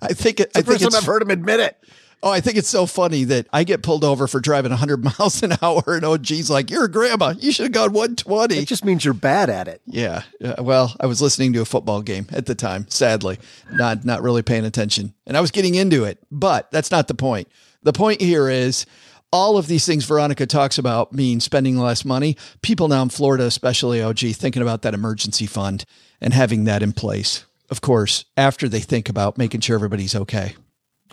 I 0.00 0.08
think 0.08 0.40
it, 0.40 0.50
I 0.54 0.60
The 0.60 0.66
think 0.66 0.80
first 0.80 0.80
time 0.80 0.88
it's 0.88 0.96
I've 0.96 1.04
heard 1.04 1.22
him 1.22 1.30
admit 1.30 1.60
it. 1.60 1.76
Oh, 2.22 2.30
I 2.30 2.40
think 2.40 2.56
it's 2.56 2.68
so 2.68 2.84
funny 2.86 3.24
that 3.24 3.46
I 3.52 3.62
get 3.62 3.82
pulled 3.82 4.02
over 4.02 4.26
for 4.26 4.40
driving 4.40 4.70
100 4.70 5.04
miles 5.18 5.42
an 5.42 5.52
hour, 5.62 5.82
and 5.86 6.04
OG's 6.04 6.50
like, 6.50 6.70
"You're 6.70 6.86
a 6.86 6.90
grandma. 6.90 7.34
You 7.38 7.52
should 7.52 7.64
have 7.64 7.72
gone 7.72 7.92
120." 7.92 8.56
It 8.56 8.66
just 8.66 8.84
means 8.84 9.04
you're 9.04 9.14
bad 9.14 9.50
at 9.50 9.68
it. 9.68 9.80
Yeah. 9.86 10.22
Uh, 10.42 10.56
well, 10.58 10.96
I 11.00 11.06
was 11.06 11.22
listening 11.22 11.52
to 11.52 11.60
a 11.60 11.64
football 11.64 12.02
game 12.02 12.26
at 12.32 12.46
the 12.46 12.54
time, 12.54 12.86
sadly, 12.88 13.38
not 13.70 14.04
not 14.04 14.22
really 14.22 14.42
paying 14.42 14.64
attention. 14.64 15.14
And 15.26 15.36
I 15.36 15.40
was 15.40 15.50
getting 15.50 15.74
into 15.74 16.04
it, 16.04 16.18
but 16.30 16.70
that's 16.70 16.90
not 16.90 17.08
the 17.08 17.14
point. 17.14 17.48
The 17.82 17.92
point 17.92 18.20
here 18.20 18.48
is 18.48 18.84
all 19.32 19.56
of 19.58 19.66
these 19.66 19.86
things 19.86 20.04
Veronica 20.04 20.46
talks 20.46 20.78
about 20.78 21.12
mean 21.12 21.40
spending 21.40 21.76
less 21.76 22.04
money. 22.04 22.36
People 22.62 22.88
now 22.88 23.02
in 23.02 23.10
Florida, 23.10 23.44
especially 23.44 24.02
OG, 24.02 24.18
thinking 24.34 24.62
about 24.62 24.82
that 24.82 24.94
emergency 24.94 25.46
fund 25.46 25.84
and 26.20 26.32
having 26.32 26.64
that 26.64 26.82
in 26.82 26.92
place. 26.92 27.44
Of 27.70 27.80
course, 27.80 28.24
after 28.36 28.68
they 28.68 28.80
think 28.80 29.08
about 29.08 29.36
making 29.38 29.60
sure 29.60 29.76
everybody's 29.76 30.14
okay. 30.14 30.56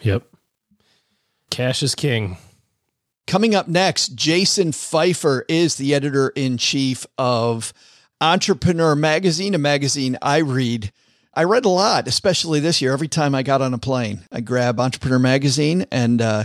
yep. 0.01 0.23
Cash 1.55 1.83
is 1.83 1.95
king. 1.95 2.35
Coming 3.27 3.55
up 3.55 3.69
next, 3.69 4.13
Jason 4.13 4.73
Feifer 4.73 5.43
is 5.47 5.77
the 5.77 5.95
editor 5.95 6.33
in 6.35 6.57
chief 6.57 7.05
of 7.17 7.71
Entrepreneur 8.19 8.93
Magazine, 8.93 9.55
a 9.55 9.57
magazine 9.57 10.17
I 10.21 10.39
read. 10.39 10.91
I 11.33 11.45
read 11.45 11.63
a 11.63 11.69
lot, 11.69 12.09
especially 12.09 12.59
this 12.59 12.81
year. 12.81 12.91
Every 12.91 13.07
time 13.07 13.33
I 13.33 13.41
got 13.41 13.61
on 13.61 13.73
a 13.73 13.77
plane, 13.77 14.25
I 14.33 14.41
grab 14.41 14.81
Entrepreneur 14.81 15.17
Magazine 15.17 15.85
and 15.93 16.21
uh, 16.21 16.43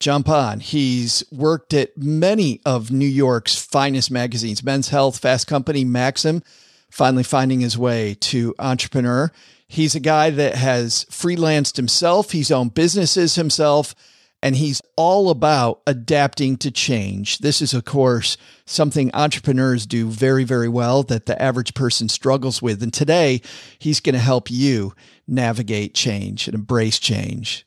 jump 0.00 0.28
on. 0.28 0.58
He's 0.58 1.22
worked 1.30 1.72
at 1.72 1.96
many 1.96 2.60
of 2.66 2.90
New 2.90 3.06
York's 3.06 3.54
finest 3.64 4.10
magazines 4.10 4.64
Men's 4.64 4.88
Health, 4.88 5.20
Fast 5.20 5.46
Company, 5.46 5.84
Maxim. 5.84 6.42
finally 6.90 7.22
finding 7.22 7.60
his 7.60 7.78
way 7.78 8.16
to 8.22 8.56
entrepreneur. 8.58 9.30
He's 9.68 9.94
a 9.94 10.00
guy 10.00 10.30
that 10.30 10.56
has 10.56 11.04
freelanced 11.04 11.76
himself, 11.76 12.32
he's 12.32 12.50
owned 12.50 12.74
businesses 12.74 13.36
himself, 13.36 13.94
and 14.42 14.56
he's 14.56 14.80
all 14.96 15.30
about 15.30 15.80
adapting 15.86 16.56
to 16.58 16.70
change. 16.70 17.38
This 17.38 17.60
is, 17.60 17.74
of 17.74 17.84
course, 17.84 18.36
something 18.66 19.10
entrepreneurs 19.14 19.86
do 19.86 20.08
very, 20.08 20.44
very 20.44 20.68
well 20.68 21.02
that 21.04 21.26
the 21.26 21.40
average 21.40 21.74
person 21.74 22.08
struggles 22.08 22.62
with. 22.62 22.82
And 22.82 22.92
today, 22.92 23.40
he's 23.78 24.00
going 24.00 24.14
to 24.14 24.20
help 24.20 24.50
you 24.50 24.94
navigate 25.26 25.94
change 25.94 26.46
and 26.46 26.54
embrace 26.54 26.98
change. 26.98 27.66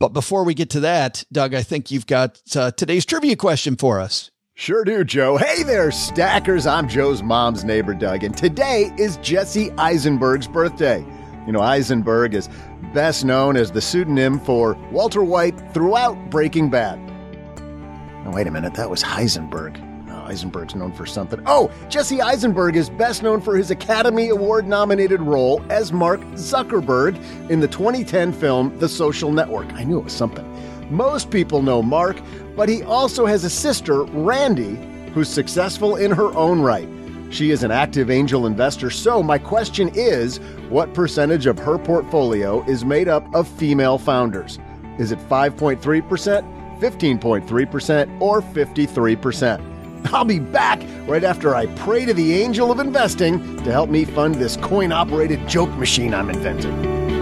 But 0.00 0.12
before 0.12 0.44
we 0.44 0.54
get 0.54 0.70
to 0.70 0.80
that, 0.80 1.24
Doug, 1.32 1.54
I 1.54 1.62
think 1.62 1.90
you've 1.90 2.06
got 2.06 2.40
uh, 2.54 2.70
today's 2.70 3.04
trivia 3.04 3.34
question 3.34 3.76
for 3.76 4.00
us. 4.00 4.30
Sure 4.54 4.84
do, 4.84 5.04
Joe. 5.04 5.36
Hey 5.36 5.62
there, 5.62 5.90
stackers. 5.92 6.66
I'm 6.66 6.88
Joe's 6.88 7.22
mom's 7.22 7.64
neighbor, 7.64 7.94
Doug, 7.94 8.24
and 8.24 8.36
today 8.36 8.92
is 8.98 9.16
Jesse 9.18 9.70
Eisenberg's 9.78 10.48
birthday. 10.48 11.04
You 11.46 11.52
know, 11.52 11.60
Eisenberg 11.60 12.34
is 12.34 12.48
best 12.92 13.24
known 13.24 13.56
as 13.56 13.70
the 13.70 13.80
pseudonym 13.80 14.40
for 14.40 14.74
Walter 14.90 15.22
White 15.22 15.58
throughout 15.72 16.30
Breaking 16.30 16.70
Bad. 16.70 16.98
Oh, 18.26 18.30
wait 18.32 18.46
a 18.46 18.50
minute, 18.50 18.74
that 18.74 18.90
was 18.90 19.02
Heisenberg. 19.02 19.84
Oh, 20.10 20.78
known 20.78 20.92
for 20.92 21.06
something. 21.06 21.40
Oh, 21.46 21.70
Jesse 21.88 22.20
Eisenberg 22.20 22.76
is 22.76 22.90
best 22.90 23.22
known 23.22 23.40
for 23.40 23.56
his 23.56 23.70
Academy 23.70 24.28
Award 24.28 24.66
nominated 24.66 25.22
role 25.22 25.62
as 25.70 25.92
Mark 25.92 26.20
Zuckerberg 26.32 27.16
in 27.50 27.60
the 27.60 27.68
2010 27.68 28.32
film 28.32 28.78
The 28.78 28.88
Social 28.88 29.32
Network. 29.32 29.72
I 29.72 29.84
knew 29.84 29.98
it 29.98 30.04
was 30.04 30.12
something. 30.12 30.46
Most 30.94 31.30
people 31.30 31.62
know 31.62 31.82
Mark, 31.82 32.20
but 32.56 32.68
he 32.68 32.82
also 32.82 33.24
has 33.24 33.44
a 33.44 33.50
sister, 33.50 34.04
Randy, 34.04 34.76
who's 35.12 35.28
successful 35.28 35.96
in 35.96 36.10
her 36.10 36.34
own 36.34 36.60
right. 36.60 36.88
She 37.30 37.50
is 37.50 37.62
an 37.62 37.70
active 37.70 38.10
angel 38.10 38.46
investor, 38.46 38.90
so 38.90 39.22
my 39.22 39.38
question 39.38 39.90
is 39.94 40.38
what 40.70 40.94
percentage 40.94 41.46
of 41.46 41.58
her 41.58 41.78
portfolio 41.78 42.62
is 42.64 42.84
made 42.84 43.08
up 43.08 43.32
of 43.34 43.46
female 43.46 43.98
founders? 43.98 44.58
Is 44.98 45.12
it 45.12 45.18
5.3%, 45.28 45.78
15.3%, 46.80 48.20
or 48.20 48.40
53%? 48.40 50.12
I'll 50.12 50.24
be 50.24 50.38
back 50.38 50.82
right 51.06 51.24
after 51.24 51.54
I 51.54 51.66
pray 51.66 52.04
to 52.04 52.14
the 52.14 52.34
angel 52.34 52.70
of 52.70 52.80
investing 52.80 53.56
to 53.64 53.72
help 53.72 53.90
me 53.90 54.04
fund 54.04 54.36
this 54.36 54.56
coin 54.56 54.92
operated 54.92 55.46
joke 55.48 55.70
machine 55.72 56.14
I'm 56.14 56.30
inventing. 56.30 57.17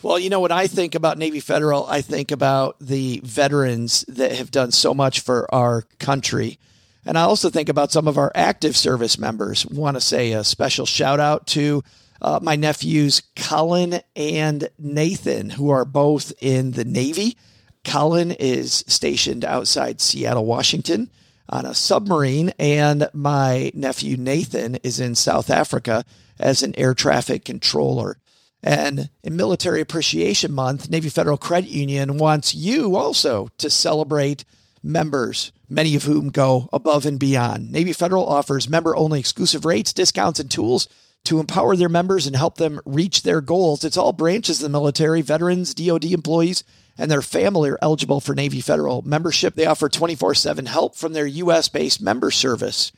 Well, 0.00 0.20
you 0.20 0.30
know, 0.30 0.38
when 0.38 0.52
I 0.52 0.68
think 0.68 0.94
about 0.94 1.18
Navy 1.18 1.40
Federal, 1.40 1.84
I 1.86 2.02
think 2.02 2.30
about 2.30 2.76
the 2.78 3.20
veterans 3.24 4.04
that 4.06 4.30
have 4.30 4.52
done 4.52 4.70
so 4.70 4.94
much 4.94 5.18
for 5.18 5.52
our 5.52 5.82
country. 5.98 6.60
And 7.04 7.18
I 7.18 7.22
also 7.22 7.50
think 7.50 7.68
about 7.68 7.90
some 7.90 8.06
of 8.06 8.16
our 8.16 8.30
active 8.32 8.76
service 8.76 9.18
members. 9.18 9.66
Want 9.66 9.96
to 9.96 10.00
say 10.00 10.32
a 10.32 10.44
special 10.44 10.86
shout 10.86 11.18
out 11.18 11.48
to 11.48 11.82
uh, 12.22 12.38
my 12.40 12.54
nephews, 12.54 13.22
Colin 13.34 14.00
and 14.14 14.68
Nathan, 14.78 15.50
who 15.50 15.70
are 15.70 15.84
both 15.84 16.32
in 16.40 16.72
the 16.72 16.84
Navy. 16.84 17.36
Colin 17.84 18.30
is 18.30 18.84
stationed 18.86 19.44
outside 19.44 20.00
Seattle, 20.00 20.46
Washington 20.46 21.10
on 21.48 21.66
a 21.66 21.74
submarine, 21.74 22.52
and 22.60 23.08
my 23.12 23.72
nephew, 23.74 24.16
Nathan, 24.16 24.76
is 24.84 25.00
in 25.00 25.16
South 25.16 25.50
Africa 25.50 26.04
as 26.38 26.62
an 26.62 26.78
air 26.78 26.94
traffic 26.94 27.44
controller. 27.44 28.18
And 28.62 29.10
in 29.22 29.36
Military 29.36 29.80
Appreciation 29.80 30.52
Month, 30.52 30.90
Navy 30.90 31.08
Federal 31.08 31.36
Credit 31.36 31.70
Union 31.70 32.18
wants 32.18 32.54
you 32.54 32.96
also 32.96 33.48
to 33.58 33.70
celebrate 33.70 34.44
members, 34.82 35.52
many 35.68 35.94
of 35.94 36.04
whom 36.04 36.30
go 36.30 36.68
above 36.72 37.06
and 37.06 37.18
beyond. 37.18 37.70
Navy 37.70 37.92
Federal 37.92 38.26
offers 38.26 38.68
member 38.68 38.96
only 38.96 39.20
exclusive 39.20 39.64
rates, 39.64 39.92
discounts, 39.92 40.40
and 40.40 40.50
tools 40.50 40.88
to 41.24 41.40
empower 41.40 41.76
their 41.76 41.88
members 41.88 42.26
and 42.26 42.34
help 42.34 42.56
them 42.56 42.80
reach 42.84 43.22
their 43.22 43.40
goals. 43.40 43.84
It's 43.84 43.96
all 43.96 44.12
branches 44.12 44.58
of 44.58 44.62
the 44.62 44.68
military, 44.68 45.20
veterans, 45.20 45.74
DoD 45.74 46.06
employees, 46.06 46.64
and 46.96 47.10
their 47.10 47.22
family 47.22 47.70
are 47.70 47.78
eligible 47.82 48.20
for 48.20 48.34
Navy 48.34 48.60
Federal 48.60 49.02
membership. 49.02 49.54
They 49.54 49.66
offer 49.66 49.88
24 49.88 50.34
7 50.34 50.66
help 50.66 50.96
from 50.96 51.12
their 51.12 51.26
U.S. 51.26 51.68
based 51.68 52.00
member 52.00 52.30
service. 52.30 52.92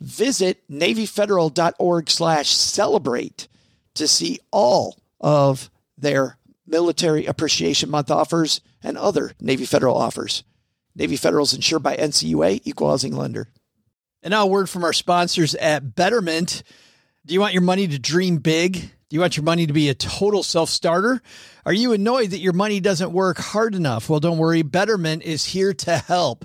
Visit 0.00 0.62
NavyFederal.org 0.70 2.10
slash 2.10 2.50
celebrate 2.50 3.48
to 3.94 4.08
see 4.08 4.40
all 4.50 4.96
of 5.22 5.70
their 5.96 6.36
Military 6.66 7.26
Appreciation 7.26 7.90
Month 7.90 8.10
offers 8.10 8.60
and 8.82 8.98
other 8.98 9.32
Navy 9.40 9.64
Federal 9.64 9.96
offers. 9.96 10.44
Navy 10.94 11.16
Federal 11.16 11.44
is 11.44 11.54
insured 11.54 11.82
by 11.82 11.96
NCUA, 11.96 12.62
equal 12.64 12.90
housing 12.90 13.16
lender. 13.16 13.48
And 14.22 14.32
now 14.32 14.44
a 14.44 14.46
word 14.46 14.68
from 14.68 14.84
our 14.84 14.92
sponsors 14.92 15.54
at 15.54 15.94
Betterment. 15.94 16.62
Do 17.24 17.34
you 17.34 17.40
want 17.40 17.54
your 17.54 17.62
money 17.62 17.88
to 17.88 17.98
dream 17.98 18.38
big? 18.38 18.74
Do 18.74 19.16
you 19.16 19.20
want 19.20 19.36
your 19.36 19.44
money 19.44 19.66
to 19.66 19.72
be 19.72 19.88
a 19.88 19.94
total 19.94 20.42
self 20.42 20.70
starter? 20.70 21.20
Are 21.66 21.72
you 21.72 21.92
annoyed 21.92 22.30
that 22.30 22.38
your 22.38 22.52
money 22.52 22.80
doesn't 22.80 23.12
work 23.12 23.38
hard 23.38 23.74
enough? 23.74 24.08
Well, 24.08 24.20
don't 24.20 24.38
worry. 24.38 24.62
Betterment 24.62 25.22
is 25.22 25.44
here 25.44 25.74
to 25.74 25.98
help. 25.98 26.44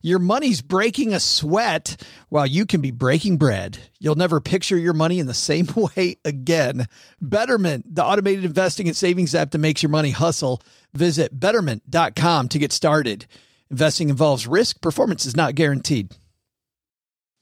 your 0.00 0.18
money's 0.18 0.62
breaking 0.62 1.12
a 1.12 1.20
sweat 1.20 2.02
while 2.28 2.46
you 2.46 2.66
can 2.66 2.80
be 2.80 2.90
breaking 2.90 3.36
bread. 3.36 3.78
You'll 3.98 4.14
never 4.14 4.40
picture 4.40 4.76
your 4.76 4.92
money 4.92 5.18
in 5.18 5.26
the 5.26 5.34
same 5.34 5.68
way 5.76 6.16
again. 6.24 6.86
Betterment, 7.20 7.94
the 7.94 8.04
automated 8.04 8.44
investing 8.44 8.86
and 8.86 8.96
savings 8.96 9.34
app 9.34 9.50
that 9.50 9.58
makes 9.58 9.82
your 9.82 9.90
money 9.90 10.10
hustle. 10.10 10.62
Visit 10.94 11.38
betterment.com 11.38 12.48
to 12.48 12.58
get 12.58 12.72
started. 12.72 13.26
Investing 13.70 14.08
involves 14.08 14.46
risk, 14.46 14.80
performance 14.80 15.26
is 15.26 15.36
not 15.36 15.54
guaranteed. 15.54 16.14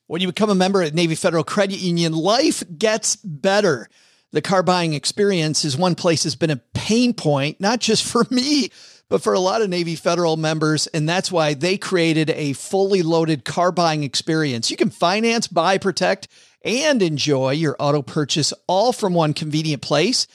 When 0.08 0.20
you 0.20 0.28
become 0.28 0.50
a 0.50 0.54
member 0.54 0.82
at 0.82 0.94
Navy 0.94 1.14
Federal 1.14 1.44
Credit 1.44 1.78
Union, 1.78 2.12
life 2.12 2.62
gets 2.78 3.16
better. 3.16 3.88
The 4.32 4.42
car 4.42 4.62
buying 4.62 4.94
experience 4.94 5.64
is 5.64 5.76
one 5.76 5.94
place 5.94 6.24
has 6.24 6.36
been 6.36 6.50
a 6.50 6.60
pain 6.74 7.12
point, 7.12 7.60
not 7.60 7.80
just 7.80 8.04
for 8.10 8.24
me 8.30 8.70
but 9.08 9.22
for 9.22 9.32
a 9.32 9.40
lot 9.40 9.62
of 9.62 9.70
Navy 9.70 9.94
Federal 9.94 10.36
members. 10.36 10.86
And 10.88 11.08
that's 11.08 11.30
why 11.30 11.54
they 11.54 11.76
created 11.78 12.30
a 12.30 12.54
fully 12.54 13.02
loaded 13.02 13.44
car 13.44 13.72
buying 13.72 14.02
experience. 14.02 14.70
You 14.70 14.76
can 14.76 14.90
finance, 14.90 15.46
buy, 15.46 15.78
protect, 15.78 16.28
and 16.64 17.00
enjoy 17.02 17.52
your 17.52 17.76
auto 17.78 18.02
purchase 18.02 18.52
all 18.66 18.92
from 18.92 19.14
one 19.14 19.34
convenient 19.34 19.82
place. 19.82 20.26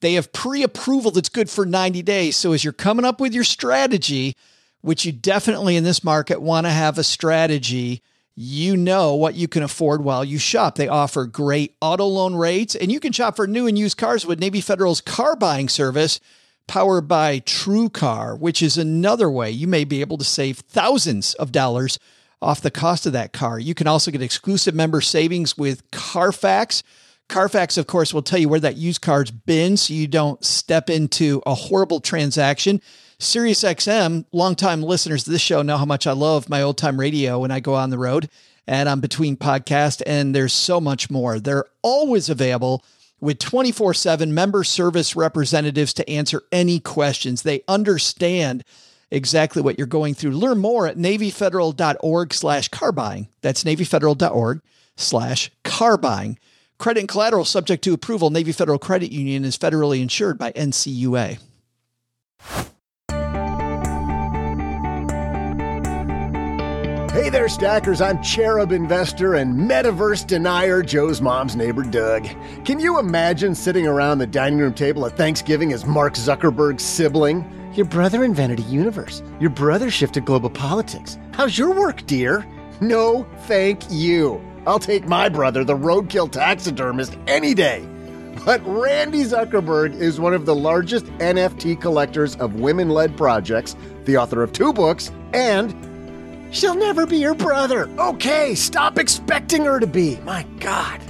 They 0.00 0.14
have 0.14 0.32
pre 0.32 0.62
approval 0.62 1.10
that's 1.10 1.28
good 1.28 1.50
for 1.50 1.66
90 1.66 2.02
days. 2.02 2.36
So 2.36 2.52
as 2.52 2.64
you're 2.64 2.72
coming 2.72 3.04
up 3.04 3.20
with 3.20 3.34
your 3.34 3.44
strategy, 3.44 4.36
which 4.80 5.04
you 5.04 5.12
definitely 5.12 5.76
in 5.76 5.84
this 5.84 6.04
market 6.04 6.40
want 6.40 6.66
to 6.66 6.70
have 6.70 6.96
a 6.96 7.04
strategy, 7.04 8.02
you 8.34 8.76
know 8.76 9.14
what 9.14 9.34
you 9.34 9.48
can 9.48 9.62
afford 9.62 10.02
while 10.02 10.24
you 10.24 10.38
shop. 10.38 10.76
They 10.76 10.88
offer 10.88 11.26
great 11.26 11.76
auto 11.82 12.06
loan 12.06 12.34
rates, 12.34 12.74
and 12.74 12.90
you 12.90 13.00
can 13.00 13.12
shop 13.12 13.36
for 13.36 13.46
new 13.46 13.66
and 13.66 13.78
used 13.78 13.98
cars 13.98 14.24
with 14.24 14.40
Navy 14.40 14.62
Federal's 14.62 15.02
car 15.02 15.36
buying 15.36 15.68
service 15.68 16.20
powered 16.70 17.08
by 17.08 17.40
TrueCar, 17.40 18.38
which 18.38 18.62
is 18.62 18.78
another 18.78 19.28
way 19.28 19.50
you 19.50 19.66
may 19.66 19.82
be 19.82 20.00
able 20.00 20.16
to 20.16 20.24
save 20.24 20.58
thousands 20.58 21.34
of 21.34 21.50
dollars 21.50 21.98
off 22.40 22.60
the 22.60 22.70
cost 22.70 23.06
of 23.06 23.12
that 23.12 23.32
car. 23.32 23.58
You 23.58 23.74
can 23.74 23.88
also 23.88 24.12
get 24.12 24.22
exclusive 24.22 24.72
member 24.72 25.00
savings 25.00 25.58
with 25.58 25.82
Carfax. 25.90 26.84
Carfax, 27.28 27.76
of 27.76 27.88
course, 27.88 28.14
will 28.14 28.22
tell 28.22 28.38
you 28.38 28.48
where 28.48 28.60
that 28.60 28.76
used 28.76 29.02
car's 29.02 29.32
been 29.32 29.76
so 29.76 29.92
you 29.92 30.06
don't 30.06 30.44
step 30.44 30.88
into 30.88 31.42
a 31.44 31.54
horrible 31.54 31.98
transaction. 31.98 32.80
SiriusXM, 33.18 34.26
longtime 34.30 34.80
listeners 34.80 35.24
to 35.24 35.30
this 35.30 35.42
show 35.42 35.62
know 35.62 35.76
how 35.76 35.84
much 35.84 36.06
I 36.06 36.12
love 36.12 36.48
my 36.48 36.62
old 36.62 36.78
time 36.78 37.00
radio 37.00 37.40
when 37.40 37.50
I 37.50 37.58
go 37.58 37.74
on 37.74 37.90
the 37.90 37.98
road 37.98 38.30
and 38.68 38.88
I'm 38.88 39.00
between 39.00 39.36
podcasts, 39.36 40.02
and 40.06 40.32
there's 40.32 40.52
so 40.52 40.80
much 40.80 41.10
more. 41.10 41.40
They're 41.40 41.64
always 41.82 42.28
available 42.28 42.84
with 43.20 43.38
24 43.38 43.94
7 43.94 44.32
member 44.34 44.64
service 44.64 45.16
representatives 45.16 45.94
to 45.94 46.08
answer 46.08 46.42
any 46.50 46.80
questions. 46.80 47.42
They 47.42 47.62
understand 47.68 48.64
exactly 49.10 49.62
what 49.62 49.78
you're 49.78 49.86
going 49.86 50.14
through. 50.14 50.32
Learn 50.32 50.58
more 50.58 50.86
at 50.86 50.96
NavyFederal.org 50.96 52.32
slash 52.32 52.68
car 52.68 52.92
buying. 52.92 53.28
That's 53.42 53.64
NavyFederal.org 53.64 54.62
slash 54.96 55.50
car 55.64 55.96
buying. 55.96 56.38
Credit 56.78 57.00
and 57.00 57.08
collateral 57.08 57.44
subject 57.44 57.84
to 57.84 57.92
approval. 57.92 58.30
Navy 58.30 58.52
Federal 58.52 58.78
Credit 58.78 59.12
Union 59.12 59.44
is 59.44 59.58
federally 59.58 60.00
insured 60.00 60.38
by 60.38 60.52
NCUA. 60.52 61.38
Hey 67.12 67.28
there, 67.28 67.48
stackers. 67.48 68.00
I'm 68.00 68.22
Cherub 68.22 68.70
Investor 68.70 69.34
and 69.34 69.68
Metaverse 69.68 70.24
Denier, 70.28 70.80
Joe's 70.80 71.20
mom's 71.20 71.56
neighbor, 71.56 71.82
Doug. 71.82 72.28
Can 72.64 72.78
you 72.78 73.00
imagine 73.00 73.56
sitting 73.56 73.84
around 73.84 74.18
the 74.18 74.28
dining 74.28 74.60
room 74.60 74.72
table 74.72 75.04
at 75.04 75.16
Thanksgiving 75.16 75.72
as 75.72 75.84
Mark 75.84 76.14
Zuckerberg's 76.14 76.84
sibling? 76.84 77.44
Your 77.74 77.86
brother 77.86 78.22
invented 78.22 78.60
a 78.60 78.62
universe. 78.62 79.24
Your 79.40 79.50
brother 79.50 79.90
shifted 79.90 80.24
global 80.24 80.50
politics. 80.50 81.18
How's 81.32 81.58
your 81.58 81.74
work, 81.74 82.06
dear? 82.06 82.46
No, 82.80 83.26
thank 83.40 83.82
you. 83.90 84.40
I'll 84.64 84.78
take 84.78 85.08
my 85.08 85.28
brother, 85.28 85.64
the 85.64 85.76
roadkill 85.76 86.30
taxidermist, 86.30 87.18
any 87.26 87.54
day. 87.54 87.84
But 88.44 88.62
Randy 88.64 89.24
Zuckerberg 89.24 89.94
is 89.94 90.20
one 90.20 90.32
of 90.32 90.46
the 90.46 90.54
largest 90.54 91.06
NFT 91.18 91.80
collectors 91.80 92.36
of 92.36 92.60
women 92.60 92.88
led 92.88 93.16
projects, 93.16 93.74
the 94.04 94.16
author 94.16 94.44
of 94.44 94.52
two 94.52 94.72
books, 94.72 95.10
and 95.32 95.74
She'll 96.50 96.74
never 96.74 97.06
be 97.06 97.18
your 97.18 97.34
brother. 97.34 97.88
Okay, 97.98 98.54
stop 98.54 98.98
expecting 98.98 99.64
her 99.64 99.78
to 99.78 99.86
be. 99.86 100.18
My 100.24 100.44
God. 100.58 101.00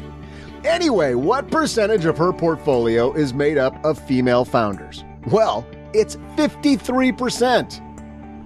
Anyway, 0.64 1.14
what 1.14 1.50
percentage 1.50 2.04
of 2.04 2.18
her 2.18 2.32
portfolio 2.32 3.12
is 3.12 3.32
made 3.32 3.56
up 3.56 3.82
of 3.84 3.98
female 4.06 4.44
founders? 4.44 5.04
Well, 5.26 5.66
it's 5.94 6.16
53%. 6.36 7.86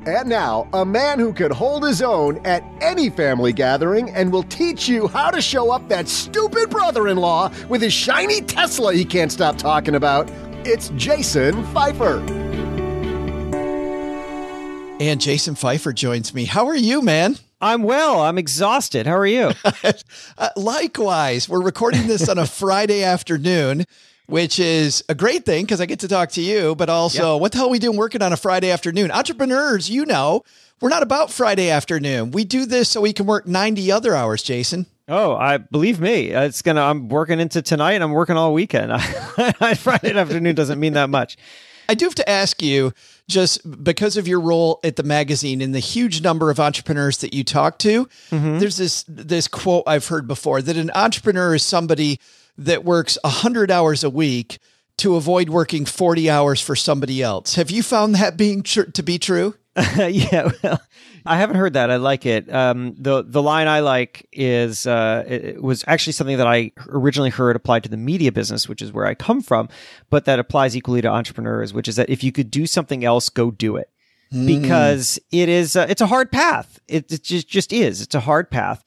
And 0.07 0.29
now, 0.29 0.69
a 0.75 0.85
man 0.85 1.19
who 1.19 1.33
could 1.33 1.51
hold 1.51 1.83
his 1.83 2.03
own 2.03 2.39
at 2.47 2.63
any 2.83 3.09
family 3.09 3.53
gathering 3.53 4.11
and 4.11 4.31
will 4.31 4.43
teach 4.45 4.87
you 4.87 5.09
how 5.09 5.31
to 5.31 5.41
show 5.41 5.71
up 5.71 5.89
that 5.89 6.09
stupid 6.09 6.69
brother 6.69 7.09
in 7.09 7.17
law 7.17 7.51
with 7.69 7.81
his 7.81 7.93
shiny 7.93 8.43
Tesla 8.43 8.93
he 8.93 9.05
can't 9.05 9.33
stop 9.33 9.57
talking 9.57 9.95
about. 9.95 10.31
It's 10.67 10.91
Jason 10.91 11.65
Feifer. 11.73 12.74
And 15.01 15.21
Jason 15.21 15.57
Feifer 15.57 15.93
joins 15.93 16.33
me. 16.33 16.45
How 16.45 16.69
are 16.69 16.77
you, 16.77 17.03
man? 17.03 17.37
I'm 17.61 17.83
well. 17.83 18.21
I'm 18.21 18.39
exhausted. 18.39 19.07
How 19.07 19.17
are 19.17 19.27
you? 19.27 19.51
uh, 20.39 20.51
likewise, 20.55 21.49
we're 21.49 21.63
recording 21.63 22.07
this 22.07 22.29
on 22.29 22.39
a 22.39 22.47
Friday 22.47 23.03
afternoon, 23.03 23.87
which 24.27 24.61
is 24.61 25.03
a 25.09 25.15
great 25.15 25.45
thing 25.45 25.65
because 25.65 25.81
I 25.81 25.87
get 25.87 25.99
to 26.01 26.09
talk 26.09 26.31
to 26.33 26.41
you, 26.41 26.77
but 26.77 26.89
also, 26.89 27.35
yep. 27.35 27.41
what 27.41 27.51
the 27.51 27.59
hell 27.59 27.67
are 27.67 27.71
we 27.71 27.81
doing 27.81 27.97
working 27.97 28.23
on 28.23 28.33
a 28.33 28.37
Friday 28.37 28.71
afternoon? 28.71 29.11
Entrepreneurs, 29.11 29.91
you 29.91 30.07
know, 30.07 30.45
we're 30.81 30.91
not 30.91 31.03
about 31.03 31.33
Friday 31.33 31.71
afternoon. 31.71 32.31
We 32.31 32.45
do 32.45 32.65
this 32.65 32.89
so 32.89 33.01
we 33.01 33.13
can 33.13 33.27
work 33.27 33.49
90 33.49 33.91
other 33.91 34.15
hours, 34.15 34.45
Jason. 34.45 34.87
Oh, 35.09 35.35
I 35.35 35.57
believe 35.57 36.01
me. 36.01 36.29
It's 36.29 36.63
gonna. 36.63 36.83
I'm 36.83 37.09
working 37.09 37.41
into 37.41 37.61
tonight, 37.63 37.95
and 37.95 38.05
I'm 38.05 38.13
working 38.13 38.37
all 38.37 38.55
weekend. 38.55 38.93
Friday 39.03 40.17
afternoon 40.17 40.55
doesn't 40.55 40.79
mean 40.81 40.95
that 40.95 41.11
much. 41.11 41.37
I 41.89 41.95
do 41.95 42.07
have 42.07 42.15
to 42.15 42.29
ask 42.29 42.63
you, 42.63 42.93
just 43.29 43.83
because 43.83 44.17
of 44.17 44.29
your 44.29 44.41
role 44.41 44.81
at 44.85 44.97
the 44.97 45.03
magazine 45.03 45.61
and 45.61 45.75
the 45.75 45.81
huge 45.81 46.23
number 46.23 46.51
of 46.51 46.61
entrepreneurs 46.61 47.19
that 47.19 47.33
you 47.33 47.45
talk 47.45 47.79
to, 47.79 48.07
mm-hmm. 48.31 48.59
there's 48.59 48.77
this 48.77 49.05
this 49.09 49.49
quote 49.49 49.85
I've 49.87 50.09
heard 50.09 50.27
before 50.27 50.61
that 50.63 50.77
an 50.77 50.91
entrepreneur 50.95 51.55
is 51.55 51.63
somebody 51.63 52.21
that 52.59 52.85
works 52.85 53.19
100 53.25 53.71
hours 53.71 54.05
a 54.05 54.11
week 54.11 54.59
to 54.99 55.17
avoid 55.17 55.49
working 55.49 55.85
40 55.85 56.31
hours 56.31 56.61
for 56.61 56.77
somebody 56.77 57.23
else. 57.23 57.57
Have 57.57 57.71
you 57.71 57.83
found 57.83 58.15
that 58.15 58.37
being 58.37 58.63
tr- 58.63 58.83
to 58.83 59.03
be 59.03 59.19
true? 59.19 59.55
yeah, 59.97 60.51
well, 60.63 60.81
I 61.27 61.39
haven't 61.39 61.57
heard 61.57 61.73
that. 61.73 61.91
I 61.91 61.97
like 61.97 62.27
it. 62.27 62.53
Um, 62.53 62.95
the 62.99 63.23
the 63.23 63.43
line 63.43 63.67
I 63.67 63.81
like 63.81 64.29
is 64.33 64.87
uh, 64.87 65.25
it 65.27 65.63
was 65.63 65.83
actually 65.87 66.13
something 66.13 66.37
that 66.37 66.47
I 66.47 66.73
originally 66.89 67.31
heard 67.31 67.57
applied 67.57 67.85
to 67.85 67.89
the 67.89 67.97
media 67.97 68.31
business, 68.31 68.69
which 68.69 68.83
is 68.83 68.93
where 68.93 69.07
I 69.07 69.15
come 69.15 69.41
from, 69.41 69.69
but 70.11 70.27
that 70.27 70.39
applies 70.39 70.77
equally 70.77 71.01
to 71.01 71.09
entrepreneurs, 71.09 71.73
which 71.73 71.89
is 71.89 71.97
that 71.97 72.11
if 72.11 72.23
you 72.23 72.31
could 72.31 72.51
do 72.51 72.67
something 72.67 73.05
else, 73.05 73.31
go 73.31 73.51
do 73.51 73.77
it, 73.77 73.89
mm. 74.33 74.47
because 74.47 75.19
it 75.31 75.49
is 75.49 75.77
uh, 75.77 75.87
it's 75.89 76.03
a 76.03 76.07
hard 76.07 76.31
path. 76.31 76.79
It, 76.89 77.11
it 77.11 77.23
just 77.23 77.49
just 77.49 77.73
is. 77.73 78.03
It's 78.03 78.15
a 78.15 78.21
hard 78.21 78.51
path, 78.51 78.85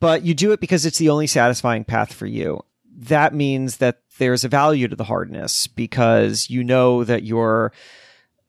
but 0.00 0.24
you 0.24 0.34
do 0.34 0.50
it 0.50 0.60
because 0.60 0.84
it's 0.84 0.98
the 0.98 1.10
only 1.10 1.28
satisfying 1.28 1.84
path 1.84 2.12
for 2.12 2.26
you. 2.26 2.64
That 3.00 3.34
means 3.34 3.76
that 3.76 4.00
there's 4.18 4.42
a 4.42 4.48
value 4.48 4.88
to 4.88 4.96
the 4.96 5.04
hardness 5.04 5.68
because 5.68 6.50
you 6.50 6.64
know 6.64 7.04
that 7.04 7.22
you're 7.22 7.72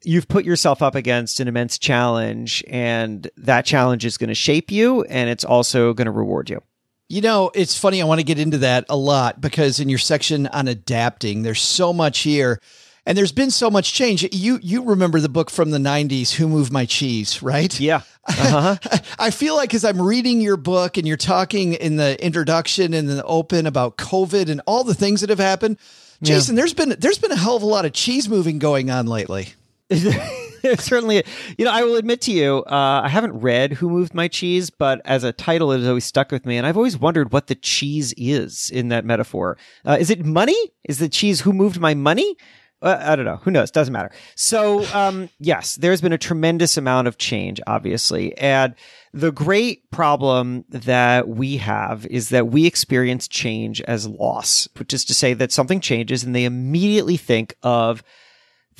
you've 0.03 0.27
put 0.27 0.45
yourself 0.45 0.81
up 0.81 0.95
against 0.95 1.39
an 1.39 1.47
immense 1.47 1.77
challenge 1.77 2.63
and 2.67 3.29
that 3.38 3.65
challenge 3.65 4.05
is 4.05 4.17
going 4.17 4.29
to 4.29 4.35
shape 4.35 4.71
you 4.71 5.03
and 5.03 5.29
it's 5.29 5.43
also 5.43 5.93
going 5.93 6.05
to 6.05 6.12
reward 6.12 6.49
you. 6.49 6.62
You 7.09 7.21
know, 7.21 7.51
it's 7.55 7.77
funny. 7.77 8.01
I 8.01 8.05
want 8.05 8.19
to 8.19 8.25
get 8.25 8.38
into 8.38 8.59
that 8.59 8.85
a 8.88 8.95
lot 8.95 9.41
because 9.41 9.79
in 9.79 9.89
your 9.89 9.97
section 9.97 10.47
on 10.47 10.67
adapting, 10.67 11.41
there's 11.41 11.62
so 11.62 11.91
much 11.91 12.19
here 12.19 12.59
and 13.05 13.17
there's 13.17 13.31
been 13.31 13.49
so 13.49 13.71
much 13.71 13.93
change. 13.93 14.23
You 14.31 14.59
you 14.62 14.83
remember 14.83 15.19
the 15.19 15.29
book 15.29 15.49
from 15.49 15.71
the 15.71 15.79
90s, 15.79 16.33
Who 16.33 16.47
Moved 16.47 16.71
My 16.71 16.85
Cheese, 16.85 17.41
right? 17.41 17.77
Yeah. 17.79 18.01
Uh-huh. 18.27 18.77
I 19.19 19.31
feel 19.31 19.55
like 19.55 19.73
as 19.73 19.83
I'm 19.83 19.99
reading 19.99 20.41
your 20.41 20.57
book 20.57 20.97
and 20.97 21.07
you're 21.07 21.17
talking 21.17 21.73
in 21.73 21.95
the 21.95 22.23
introduction 22.23 22.93
and 22.93 23.09
the 23.09 23.23
open 23.23 23.65
about 23.65 23.97
COVID 23.97 24.49
and 24.49 24.62
all 24.67 24.83
the 24.83 24.93
things 24.93 25.21
that 25.21 25.31
have 25.31 25.39
happened, 25.39 25.79
Jason, 26.21 26.55
yeah. 26.55 26.62
there's 26.62 26.73
been 26.75 26.95
there's 26.99 27.17
been 27.17 27.31
a 27.31 27.35
hell 27.35 27.55
of 27.55 27.63
a 27.63 27.65
lot 27.65 27.85
of 27.85 27.93
cheese 27.93 28.29
moving 28.29 28.59
going 28.59 28.91
on 28.91 29.07
lately. 29.07 29.53
certainly, 30.78 31.23
you 31.58 31.65
know, 31.65 31.71
I 31.71 31.84
will 31.84 31.95
admit 31.95 32.21
to 32.21 32.32
you, 32.32 32.63
uh, 32.67 33.02
I 33.04 33.10
haven't 33.10 33.34
read 33.34 33.73
Who 33.73 33.89
Moved 33.89 34.13
My 34.13 34.28
Cheese, 34.28 34.69
but 34.69 35.02
as 35.06 35.23
a 35.23 35.32
title, 35.32 35.71
it 35.71 35.80
has 35.80 35.88
always 35.88 36.06
stuck 36.06 36.32
with 36.32 36.45
me. 36.45 36.58
And 36.58 36.67
I've 36.67 36.78
always 36.78 36.97
wondered 36.97 37.32
what 37.32 37.47
the 37.47 37.56
cheese 37.56 38.13
is 38.17 38.69
in 38.69 38.89
that 38.89 39.06
metaphor. 39.06 39.58
Uh, 39.86 39.97
is 39.99 40.10
it 40.10 40.25
money? 40.25 40.58
Is 40.84 40.99
the 40.99 41.10
cheese 41.10 41.41
Who 41.41 41.54
Moved 41.54 41.80
My 41.80 41.93
Money? 41.93 42.36
Uh, 42.82 42.97
I 43.02 43.15
don't 43.15 43.25
know. 43.25 43.38
Who 43.38 43.52
knows? 43.52 43.71
Doesn't 43.71 43.91
matter. 43.91 44.12
So, 44.36 44.86
um, 44.93 45.30
yes, 45.39 45.75
there's 45.75 46.02
been 46.02 46.13
a 46.13 46.17
tremendous 46.17 46.78
amount 46.78 47.08
of 47.08 47.17
change, 47.17 47.60
obviously. 47.67 48.38
And 48.38 48.73
the 49.12 49.32
great 49.32 49.89
problem 49.91 50.63
that 50.69 51.28
we 51.28 51.58
have 51.58 52.06
is 52.06 52.30
that 52.30 52.47
we 52.47 52.65
experience 52.65 53.28
change 53.28 53.82
as 53.82 54.08
loss, 54.08 54.67
which 54.78 54.93
is 54.93 55.04
to 55.06 55.13
say 55.13 55.34
that 55.34 55.52
something 55.52 55.82
changes 55.82 56.23
and 56.23 56.34
they 56.34 56.45
immediately 56.45 57.17
think 57.17 57.56
of 57.63 58.02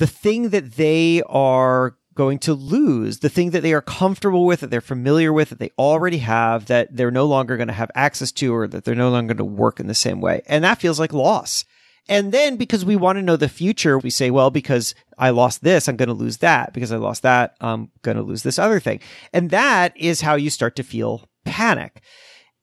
the 0.00 0.06
thing 0.06 0.48
that 0.48 0.76
they 0.76 1.22
are 1.28 1.94
going 2.14 2.38
to 2.38 2.54
lose, 2.54 3.18
the 3.18 3.28
thing 3.28 3.50
that 3.50 3.60
they 3.62 3.74
are 3.74 3.82
comfortable 3.82 4.46
with, 4.46 4.60
that 4.60 4.70
they're 4.70 4.80
familiar 4.80 5.30
with, 5.30 5.50
that 5.50 5.58
they 5.58 5.70
already 5.78 6.16
have, 6.18 6.66
that 6.66 6.96
they're 6.96 7.10
no 7.10 7.26
longer 7.26 7.58
going 7.58 7.68
to 7.68 7.74
have 7.74 7.90
access 7.94 8.32
to, 8.32 8.54
or 8.54 8.66
that 8.66 8.84
they're 8.84 8.94
no 8.94 9.10
longer 9.10 9.34
going 9.34 9.36
to 9.36 9.44
work 9.62 9.78
in 9.78 9.88
the 9.88 9.94
same 9.94 10.22
way. 10.22 10.40
And 10.46 10.64
that 10.64 10.80
feels 10.80 10.98
like 10.98 11.12
loss. 11.12 11.66
And 12.08 12.32
then 12.32 12.56
because 12.56 12.82
we 12.82 12.96
want 12.96 13.16
to 13.16 13.22
know 13.22 13.36
the 13.36 13.46
future, 13.46 13.98
we 13.98 14.08
say, 14.08 14.30
well, 14.30 14.50
because 14.50 14.94
I 15.18 15.30
lost 15.30 15.62
this, 15.62 15.86
I'm 15.86 15.96
going 15.96 16.08
to 16.08 16.14
lose 16.14 16.38
that. 16.38 16.72
Because 16.72 16.92
I 16.92 16.96
lost 16.96 17.22
that, 17.22 17.54
I'm 17.60 17.90
going 18.00 18.16
to 18.16 18.22
lose 18.22 18.42
this 18.42 18.58
other 18.58 18.80
thing. 18.80 19.00
And 19.34 19.50
that 19.50 19.94
is 19.98 20.22
how 20.22 20.34
you 20.34 20.48
start 20.48 20.76
to 20.76 20.82
feel 20.82 21.28
panic. 21.44 22.00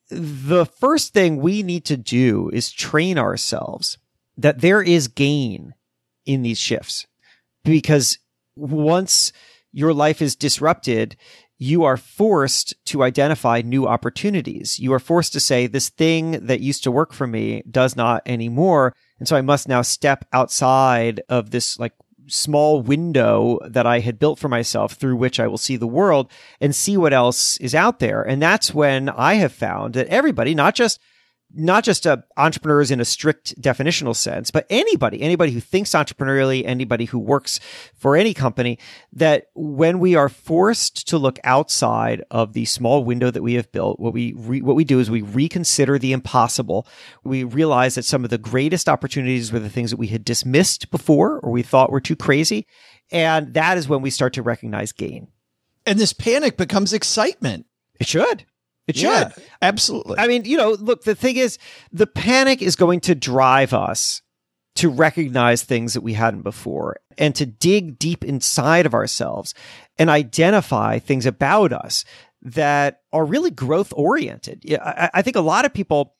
The 0.10 0.66
first 0.66 1.14
thing 1.14 1.38
we 1.38 1.62
need 1.62 1.86
to 1.86 1.98
do 1.98 2.50
is 2.52 2.72
train 2.72 3.20
ourselves 3.20 4.00
that 4.38 4.62
there 4.62 4.82
is 4.82 5.08
gain 5.08 5.76
in 6.26 6.42
these 6.42 6.58
shifts 6.58 7.06
because 7.72 8.18
once 8.56 9.32
your 9.72 9.94
life 9.94 10.22
is 10.22 10.36
disrupted, 10.36 11.18
you 11.58 11.84
are 11.84 11.98
forced 11.98 12.74
to 12.86 13.04
identify 13.04 13.62
new 13.62 13.88
opportunities. 13.88 14.80
You 14.80 14.94
are 14.94 15.00
forced 15.00 15.34
to 15.34 15.40
say, 15.40 15.68
this 15.68 15.90
thing 15.90 16.46
that 16.46 16.62
used 16.62 16.84
to 16.84 16.92
work 16.92 17.14
for 17.14 17.28
me 17.28 17.64
does 17.70 17.96
not 17.96 18.22
anymore. 18.26 18.94
And 19.20 19.28
so 19.28 19.36
I 19.36 19.42
must 19.42 19.68
now 19.68 19.82
step 19.82 20.26
outside 20.32 21.22
of 21.30 21.50
this 21.50 21.80
like 21.80 21.94
small 22.28 22.82
window 22.82 23.60
that 23.66 23.88
I 23.88 24.00
had 24.00 24.20
built 24.20 24.38
for 24.38 24.50
myself 24.50 24.94
through 24.94 25.16
which 25.16 25.40
I 25.40 25.48
will 25.48 25.58
see 25.58 25.78
the 25.78 25.88
world 25.88 26.32
and 26.62 26.76
see 26.76 26.98
what 26.98 27.14
else 27.14 27.58
is 27.58 27.74
out 27.74 28.00
there. 28.00 28.22
And 28.22 28.42
that's 28.42 28.74
when 28.74 29.10
I 29.10 29.36
have 29.36 29.54
found 29.54 29.94
that 29.96 30.08
everybody, 30.08 30.54
not 30.54 30.76
just 30.76 31.00
not 31.54 31.84
just 31.84 32.06
uh, 32.06 32.18
entrepreneurs 32.36 32.92
in 32.92 33.00
a 33.00 33.06
strict 33.06 33.60
definitional 33.62 34.16
sense, 34.16 34.52
but 34.52 34.66
anybody, 34.70 35.22
anybody 35.22 35.52
who 35.52 35.60
thinks 35.60 35.92
entrepreneurially, 35.92 36.64
anybody 36.66 37.06
who 37.06 37.18
works 37.18 37.60
for 37.96 38.16
any 38.16 38.34
company, 38.34 38.78
that 39.14 39.48
when 39.56 40.00
we 40.00 40.16
are 40.16 40.30
forced 40.30 41.08
to 41.08 41.18
look 41.18 41.40
outside 41.44 42.24
of 42.30 42.54
the 42.54 42.66
small 42.66 43.04
window 43.04 43.32
that 43.32 43.42
we 43.42 43.54
have 43.54 43.72
built, 43.72 44.00
what 44.00 44.14
we 44.14 44.34
re- 44.34 44.62
what 44.62 44.76
we 44.76 44.84
do 44.84 45.00
is 45.00 45.10
we 45.10 45.22
reconsider 45.22 45.98
the 45.98 46.12
impossible. 46.12 46.86
We 47.24 47.44
realize 47.44 47.96
that 47.96 48.06
some 48.06 48.24
of 48.24 48.30
the 48.30 48.38
greatest 48.38 48.90
opportunities 48.90 49.52
were 49.52 49.60
the 49.60 49.70
things 49.70 49.92
that 49.92 49.98
we 49.98 50.08
had 50.08 50.26
dismissed 50.26 50.92
before 50.92 51.40
or 51.40 51.52
we 51.52 51.64
thought 51.64 51.92
were 51.92 52.02
too 52.02 52.16
crazy, 52.16 52.68
and 53.12 53.54
that 53.54 53.78
is 53.78 53.88
when 53.88 54.02
we 54.02 54.10
start 54.10 54.34
to 54.34 54.42
recognize 54.42 54.92
gain. 54.92 55.28
And 55.86 55.98
this 55.98 56.14
panic 56.14 56.58
becomes 56.58 56.92
excitement. 56.92 57.66
It 58.00 58.08
should. 58.08 58.46
It 58.88 58.96
should. 58.96 59.04
Yeah, 59.04 59.32
absolutely. 59.62 60.18
I 60.18 60.28
mean, 60.28 60.46
you 60.46 60.58
know, 60.58 60.72
look, 60.72 61.04
the 61.04 61.16
thing 61.16 61.38
is, 61.38 61.58
the 61.92 62.08
panic 62.08 62.62
is 62.62 62.76
going 62.76 63.02
to 63.02 63.16
drive 63.16 63.74
us 63.74 64.22
to 64.76 64.90
recognize 64.90 65.64
things 65.64 65.94
that 65.94 66.02
we 66.02 66.14
hadn't 66.14 66.44
before 66.44 66.98
and 67.18 67.34
to 67.36 67.46
dig 67.46 67.98
deep 68.00 68.24
inside 68.24 68.86
of 68.86 68.94
ourselves 68.94 69.54
and 69.98 70.10
identify 70.10 71.00
things 71.00 71.26
about 71.26 71.74
us 71.74 72.06
that 72.44 73.02
are 73.12 73.26
really 73.26 73.50
growth 73.50 73.92
oriented. 73.96 74.64
I, 74.82 75.10
I 75.16 75.22
think 75.24 75.36
a 75.36 75.42
lot 75.42 75.66
of 75.66 75.74
people 75.74 76.16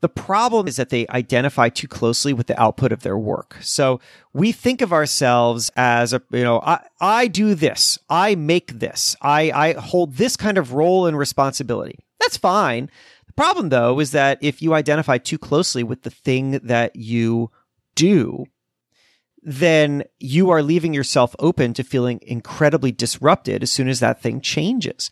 The 0.00 0.08
problem 0.08 0.66
is 0.66 0.76
that 0.76 0.88
they 0.88 1.06
identify 1.08 1.68
too 1.68 1.88
closely 1.88 2.32
with 2.32 2.46
the 2.46 2.60
output 2.60 2.90
of 2.90 3.02
their 3.02 3.18
work. 3.18 3.58
So 3.60 4.00
we 4.32 4.50
think 4.50 4.80
of 4.80 4.92
ourselves 4.92 5.70
as 5.76 6.14
a, 6.14 6.22
you 6.30 6.42
know, 6.42 6.60
I, 6.60 6.86
I 7.00 7.26
do 7.26 7.54
this. 7.54 7.98
I 8.08 8.34
make 8.34 8.78
this. 8.78 9.14
I, 9.20 9.50
I 9.50 9.72
hold 9.74 10.14
this 10.14 10.36
kind 10.36 10.56
of 10.56 10.72
role 10.72 11.06
and 11.06 11.18
responsibility. 11.18 11.98
That's 12.18 12.38
fine. 12.38 12.90
The 13.26 13.34
problem 13.34 13.68
though 13.68 14.00
is 14.00 14.12
that 14.12 14.38
if 14.40 14.62
you 14.62 14.72
identify 14.72 15.18
too 15.18 15.38
closely 15.38 15.82
with 15.82 16.02
the 16.02 16.10
thing 16.10 16.52
that 16.62 16.96
you 16.96 17.50
do, 17.94 18.46
then 19.42 20.04
you 20.18 20.50
are 20.50 20.62
leaving 20.62 20.94
yourself 20.94 21.34
open 21.38 21.74
to 21.74 21.82
feeling 21.82 22.20
incredibly 22.22 22.92
disrupted 22.92 23.62
as 23.62 23.70
soon 23.70 23.88
as 23.88 24.00
that 24.00 24.20
thing 24.20 24.40
changes. 24.40 25.10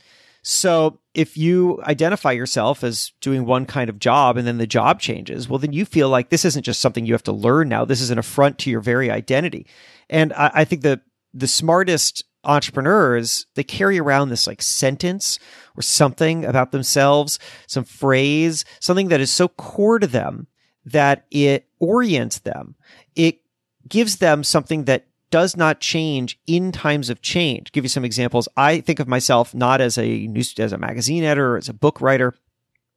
So 0.51 0.99
if 1.13 1.37
you 1.37 1.79
identify 1.83 2.33
yourself 2.33 2.83
as 2.83 3.13
doing 3.21 3.45
one 3.45 3.67
kind 3.67 3.91
of 3.91 3.99
job 3.99 4.39
and 4.39 4.47
then 4.47 4.57
the 4.57 4.67
job 4.67 4.99
changes, 4.99 5.47
well, 5.47 5.59
then 5.59 5.75
you 5.75 5.85
feel 5.85 6.09
like 6.09 6.31
this 6.31 6.47
isn't 6.47 6.63
just 6.63 6.81
something 6.81 7.05
you 7.05 7.13
have 7.13 7.23
to 7.25 7.33
learn 7.33 7.69
now. 7.69 7.85
This 7.85 8.01
is 8.01 8.09
an 8.09 8.19
affront 8.19 8.57
to 8.61 8.71
your 8.71 8.81
very 8.81 9.11
identity. 9.11 9.67
And 10.09 10.33
I, 10.33 10.51
I 10.55 10.65
think 10.65 10.81
the 10.81 11.03
the 11.35 11.47
smartest 11.47 12.25
entrepreneurs, 12.45 13.45
they 13.57 13.63
carry 13.63 13.99
around 13.99 14.31
this 14.31 14.47
like 14.47 14.63
sentence 14.63 15.39
or 15.77 15.83
something 15.83 16.47
about 16.47 16.73
themselves, 16.73 17.39
some 17.67 17.85
phrase, 17.85 18.65
something 18.81 19.09
that 19.09 19.21
is 19.21 19.31
so 19.31 19.49
core 19.49 19.99
to 19.99 20.07
them 20.07 20.47
that 20.87 21.27
it 21.31 21.69
orients 21.79 22.39
them. 22.39 22.75
It 23.15 23.43
gives 23.87 24.17
them 24.17 24.43
something 24.43 24.85
that 24.85 25.08
does 25.31 25.57
not 25.57 25.81
change 25.81 26.39
in 26.47 26.73
times 26.73 27.11
of 27.11 27.23
change. 27.23 27.73
give 27.73 27.85
you 27.85 27.89
some 27.89 28.05
examples. 28.05 28.49
I 28.57 28.81
think 28.81 29.01
of 29.01 29.09
myself 29.09 29.55
not 29.55 29.81
as 29.81 29.99
a 29.99 30.27
news, 30.27 30.55
as 30.59 30.73
a 30.73 30.79
magazine 30.79 31.25
editor, 31.25 31.57
as 31.57 31.69
a 31.69 31.75
book 31.75 32.01
writer, 32.01 32.35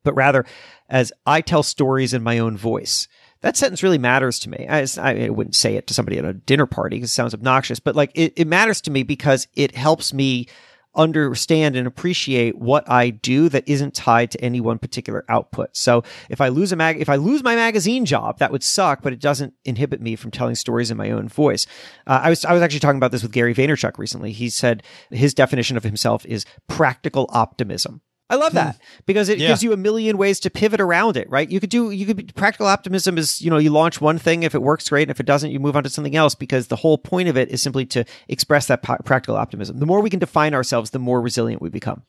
but 0.04 0.14
rather 0.14 0.46
as 0.90 1.12
I 1.26 1.42
tell 1.42 1.64
stories 1.64 2.14
in 2.14 2.24
my 2.24 2.40
own 2.40 2.58
voice. 2.58 3.08
That 3.42 3.58
sentence 3.58 3.82
really 3.82 3.98
matters 3.98 4.38
to 4.40 4.50
me. 4.50 4.68
I, 4.70 4.86
I 5.00 5.30
wouldn't 5.30 5.56
say 5.56 5.76
it 5.76 5.88
to 5.88 5.94
somebody 5.94 6.20
at 6.20 6.26
a 6.26 6.34
dinner 6.34 6.68
party 6.68 6.98
because 6.98 7.10
it 7.10 7.14
sounds 7.14 7.34
obnoxious, 7.34 7.80
but 7.80 7.96
like 7.96 8.12
it, 8.14 8.34
it 8.36 8.48
matters 8.48 8.82
to 8.82 8.92
me 8.92 9.04
because 9.04 9.48
it 9.56 9.76
helps 9.76 10.14
me 10.14 10.48
understand 10.96 11.76
and 11.76 11.88
appreciate 11.88 12.58
what 12.58 12.90
I 12.90 13.10
do 13.10 13.50
that 13.50 13.68
isn't 13.68 13.94
tied 13.94 14.32
to 14.32 14.42
any 14.42 14.60
one 14.60 14.78
particular 14.78 15.24
output. 15.30 15.76
So 15.76 16.04
if 16.30 16.42
I 16.42 16.50
lose 16.50 16.72
a 16.72 16.76
mag, 16.76 17.00
if 17.00 17.10
I 17.10 17.16
lose 17.16 17.44
my 17.44 17.56
magazine 17.56 18.06
job, 18.06 18.40
that 18.40 18.52
would 18.52 18.64
suck, 18.64 19.02
but 19.02 19.14
it 19.14 19.20
doesn't 19.20 19.54
inhibit 19.64 20.02
me 20.02 20.16
from 20.16 20.32
telling 20.32 20.56
stories 20.56 20.92
in 20.92 20.98
my 20.98 21.12
own 21.12 21.28
voice. 21.28 21.66
Uh, 22.08 22.22
I 22.24 22.30
was, 22.30 22.44
I 22.46 22.54
was 22.54 22.62
actually 22.62 22.82
talking 22.82 22.98
about 22.98 23.12
this 23.12 23.24
with 23.24 23.32
Gary 23.32 23.54
Vaynerchuk 23.54 23.98
recently. 23.98 24.32
He 24.32 24.50
said 24.50 24.84
his 25.10 25.34
definition 25.34 25.78
of 25.78 25.84
himself 25.84 26.26
is 26.26 26.46
practical 26.68 27.28
optimism. 27.30 28.02
I 28.32 28.36
love 28.36 28.54
that 28.54 28.76
hmm. 28.76 28.82
because 29.06 29.30
it 29.30 29.38
Yeah. 29.38 29.50
gives 29.50 29.62
you 29.62 29.74
a 29.74 29.78
million 29.78 30.18
ways 30.18 30.40
to 30.40 30.50
pivot 30.50 30.80
around 30.80 31.18
it, 31.18 31.30
right? 31.30 31.50
You 31.50 31.60
could 31.60 31.70
do, 31.70 31.92
you 31.92 32.06
could 32.06 32.18
be, 32.18 32.24
practical 32.24 32.66
optimism 32.66 33.18
is, 33.18 33.42
you 33.42 33.50
know, 33.50 33.58
you 33.58 33.70
launch 33.70 34.00
one 34.00 34.18
thing. 34.18 34.44
If 34.44 34.56
it 34.56 34.62
works, 34.62 34.88
great. 34.90 35.04
And 35.04 35.12
if 35.12 35.20
it 35.20 35.26
doesn't, 35.26 35.52
you 35.52 35.60
move 35.60 35.76
on 35.76 35.84
to 35.84 35.90
something 35.90 36.16
else 36.16 36.34
because 36.34 36.68
the 36.68 36.78
whole 36.78 36.98
point 36.98 37.28
of 37.28 37.38
it 37.38 37.50
is 37.50 37.62
simply 37.62 37.86
to 37.88 38.06
express 38.28 38.68
that 38.68 38.82
pa- 38.82 38.98
practical 39.04 39.36
optimism. 39.36 39.80
The 39.80 39.86
more 39.86 40.02
we 40.02 40.10
can 40.10 40.20
define 40.20 40.54
ourselves, 40.54 40.92
the 40.92 41.00
more 41.00 41.22
resilient 41.22 41.62
we 41.62 41.70
become. 41.70 42.04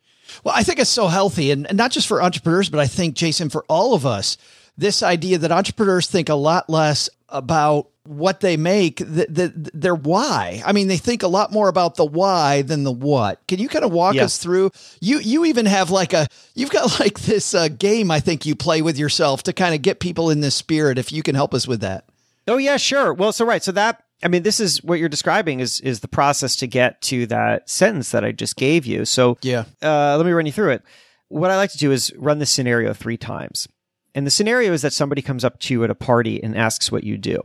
Well, 0.44 0.54
I 0.56 0.62
think 0.62 0.78
it's 0.78 0.88
so 0.88 1.08
healthy, 1.08 1.50
and, 1.50 1.66
and 1.66 1.76
not 1.76 1.90
just 1.90 2.06
for 2.06 2.22
entrepreneurs, 2.22 2.70
but 2.70 2.80
I 2.80 2.86
think, 2.86 3.16
Jason, 3.16 3.50
for 3.50 3.64
all 3.68 3.92
of 3.92 4.06
us, 4.06 4.38
this 4.78 5.02
idea 5.02 5.36
that 5.38 5.52
entrepreneurs 5.52 6.06
think 6.06 6.28
a 6.28 6.34
lot 6.34 6.70
less 6.70 7.10
about 7.28 7.88
what 8.04 8.40
they 8.40 8.56
make, 8.56 8.96
th- 8.96 9.32
th- 9.32 9.52
their 9.54 9.94
why. 9.94 10.60
I 10.66 10.72
mean, 10.72 10.88
they 10.88 10.96
think 10.96 11.22
a 11.22 11.28
lot 11.28 11.52
more 11.52 11.68
about 11.68 11.94
the 11.94 12.04
why 12.04 12.62
than 12.62 12.82
the 12.82 12.90
what. 12.92 13.46
Can 13.46 13.58
you 13.60 13.68
kind 13.68 13.84
of 13.84 13.92
walk 13.92 14.14
Yeah. 14.16 14.24
us 14.24 14.38
through? 14.38 14.72
You 15.00 15.18
you 15.20 15.44
even 15.44 15.66
have 15.66 15.90
like 15.90 16.12
a 16.12 16.26
you've 16.54 16.70
got 16.70 16.98
like 17.00 17.20
this 17.20 17.54
uh, 17.54 17.68
game 17.68 18.10
I 18.10 18.18
think 18.20 18.44
you 18.44 18.56
play 18.56 18.82
with 18.82 18.98
yourself 18.98 19.44
to 19.44 19.52
kind 19.52 19.74
of 19.74 19.82
get 19.82 20.00
people 20.00 20.30
in 20.30 20.40
this 20.40 20.54
spirit. 20.56 20.98
If 20.98 21.12
you 21.12 21.22
can 21.22 21.34
help 21.34 21.54
us 21.54 21.68
with 21.68 21.80
that. 21.82 22.06
Oh 22.48 22.56
yeah, 22.56 22.76
sure. 22.76 23.14
Well, 23.14 23.32
so 23.32 23.44
right. 23.46 23.62
So 23.62 23.70
that 23.72 24.02
I 24.24 24.28
mean, 24.28 24.42
this 24.42 24.58
is 24.60 24.82
what 24.82 24.98
you're 24.98 25.08
describing 25.08 25.60
is 25.60 25.78
is 25.80 26.00
the 26.00 26.08
process 26.08 26.56
to 26.56 26.66
get 26.66 27.00
to 27.02 27.26
that 27.26 27.70
sentence 27.70 28.10
that 28.10 28.24
I 28.24 28.32
just 28.32 28.56
gave 28.56 28.84
you. 28.84 29.04
So 29.04 29.38
Yeah. 29.42 29.64
uh, 29.82 30.16
let 30.16 30.26
me 30.26 30.32
run 30.32 30.46
you 30.46 30.52
through 30.52 30.70
it. 30.72 30.82
What 31.28 31.50
I 31.52 31.56
like 31.56 31.70
to 31.72 31.78
do 31.78 31.92
is 31.92 32.12
run 32.16 32.40
this 32.40 32.50
scenario 32.50 32.92
three 32.94 33.16
times. 33.16 33.68
And 34.14 34.26
the 34.26 34.30
scenario 34.30 34.72
is 34.72 34.82
that 34.82 34.92
somebody 34.92 35.22
comes 35.22 35.44
up 35.44 35.58
to 35.60 35.72
you 35.74 35.82
at 35.84 35.90
a 35.90 35.94
party 35.94 36.42
and 36.42 36.54
asks 36.56 36.92
what 36.92 37.04
you 37.04 37.16
do. 37.16 37.42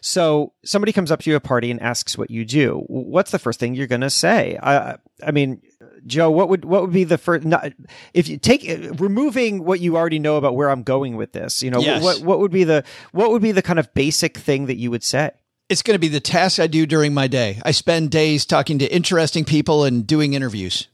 So 0.00 0.52
somebody 0.64 0.92
comes 0.92 1.10
up 1.10 1.20
to 1.22 1.30
you 1.30 1.36
at 1.36 1.42
a 1.44 1.46
party 1.46 1.70
and 1.70 1.80
asks 1.82 2.16
what 2.16 2.30
you 2.30 2.44
do. 2.44 2.84
What's 2.86 3.30
the 3.32 3.38
first 3.38 3.58
thing 3.58 3.74
you're 3.74 3.86
going 3.88 4.00
to 4.02 4.10
say? 4.10 4.58
I, 4.62 4.96
I 5.26 5.32
mean, 5.32 5.60
Joe, 6.06 6.30
what 6.30 6.48
would 6.48 6.64
what 6.64 6.82
would 6.82 6.92
be 6.92 7.04
the 7.04 7.18
first? 7.18 7.44
Not, 7.44 7.72
if 8.14 8.28
you 8.28 8.38
take 8.38 8.68
uh, 8.68 8.92
removing 8.94 9.64
what 9.64 9.80
you 9.80 9.96
already 9.96 10.18
know 10.20 10.36
about 10.36 10.54
where 10.54 10.70
I'm 10.70 10.84
going 10.84 11.16
with 11.16 11.32
this, 11.32 11.62
you 11.62 11.70
know, 11.70 11.80
Yes. 11.80 12.02
what 12.02 12.20
what 12.20 12.38
would 12.38 12.52
be 12.52 12.64
the 12.64 12.84
what 13.12 13.30
would 13.30 13.42
be 13.42 13.52
the 13.52 13.62
kind 13.62 13.78
of 13.78 13.92
basic 13.94 14.38
thing 14.38 14.66
that 14.66 14.76
you 14.76 14.90
would 14.90 15.02
say? 15.02 15.30
It's 15.68 15.82
going 15.82 15.96
to 15.96 15.98
be 15.98 16.08
the 16.08 16.20
task 16.20 16.60
I 16.60 16.66
do 16.66 16.86
during 16.86 17.12
my 17.12 17.26
day. 17.26 17.60
I 17.62 17.72
spend 17.72 18.10
days 18.10 18.46
talking 18.46 18.78
to 18.78 18.86
interesting 18.94 19.44
people 19.44 19.84
and 19.84 20.06
doing 20.06 20.32
interviews. 20.32 20.88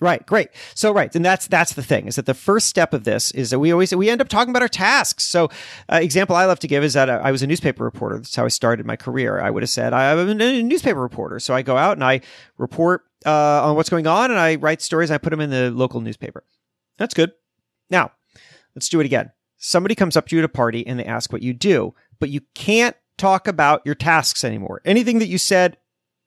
Right, 0.00 0.24
great. 0.24 0.50
So 0.74 0.92
right, 0.92 1.12
and 1.14 1.24
that's 1.24 1.48
that's 1.48 1.72
the 1.72 1.82
thing 1.82 2.06
is 2.06 2.16
that 2.16 2.26
the 2.26 2.34
first 2.34 2.68
step 2.68 2.94
of 2.94 3.02
this 3.02 3.32
is 3.32 3.50
that 3.50 3.58
we 3.58 3.72
always 3.72 3.92
we 3.92 4.08
end 4.08 4.20
up 4.20 4.28
talking 4.28 4.50
about 4.50 4.62
our 4.62 4.68
tasks. 4.68 5.24
So, 5.24 5.48
uh, 5.92 5.96
example 5.96 6.36
I 6.36 6.44
love 6.44 6.60
to 6.60 6.68
give 6.68 6.84
is 6.84 6.92
that 6.92 7.08
uh, 7.08 7.20
I 7.22 7.32
was 7.32 7.42
a 7.42 7.48
newspaper 7.48 7.82
reporter. 7.82 8.18
That's 8.18 8.36
how 8.36 8.44
I 8.44 8.48
started 8.48 8.86
my 8.86 8.94
career. 8.94 9.40
I 9.40 9.50
would 9.50 9.64
have 9.64 9.70
said 9.70 9.92
I'm 9.92 10.40
a 10.40 10.62
newspaper 10.62 11.00
reporter. 11.00 11.40
So 11.40 11.52
I 11.52 11.62
go 11.62 11.76
out 11.76 11.96
and 11.96 12.04
I 12.04 12.20
report 12.58 13.06
uh, 13.26 13.64
on 13.64 13.74
what's 13.74 13.90
going 13.90 14.06
on, 14.06 14.30
and 14.30 14.38
I 14.38 14.54
write 14.54 14.82
stories. 14.82 15.10
And 15.10 15.16
I 15.16 15.18
put 15.18 15.30
them 15.30 15.40
in 15.40 15.50
the 15.50 15.72
local 15.72 16.00
newspaper. 16.00 16.44
That's 16.96 17.14
good. 17.14 17.32
Now, 17.90 18.12
let's 18.76 18.88
do 18.88 19.00
it 19.00 19.06
again. 19.06 19.32
Somebody 19.56 19.96
comes 19.96 20.16
up 20.16 20.28
to 20.28 20.36
you 20.36 20.42
at 20.42 20.44
a 20.44 20.48
party 20.48 20.86
and 20.86 21.00
they 21.00 21.04
ask 21.04 21.32
what 21.32 21.42
you 21.42 21.52
do, 21.52 21.94
but 22.20 22.30
you 22.30 22.42
can't 22.54 22.94
talk 23.16 23.48
about 23.48 23.82
your 23.84 23.96
tasks 23.96 24.44
anymore. 24.44 24.80
Anything 24.84 25.18
that 25.18 25.26
you 25.26 25.38
said 25.38 25.76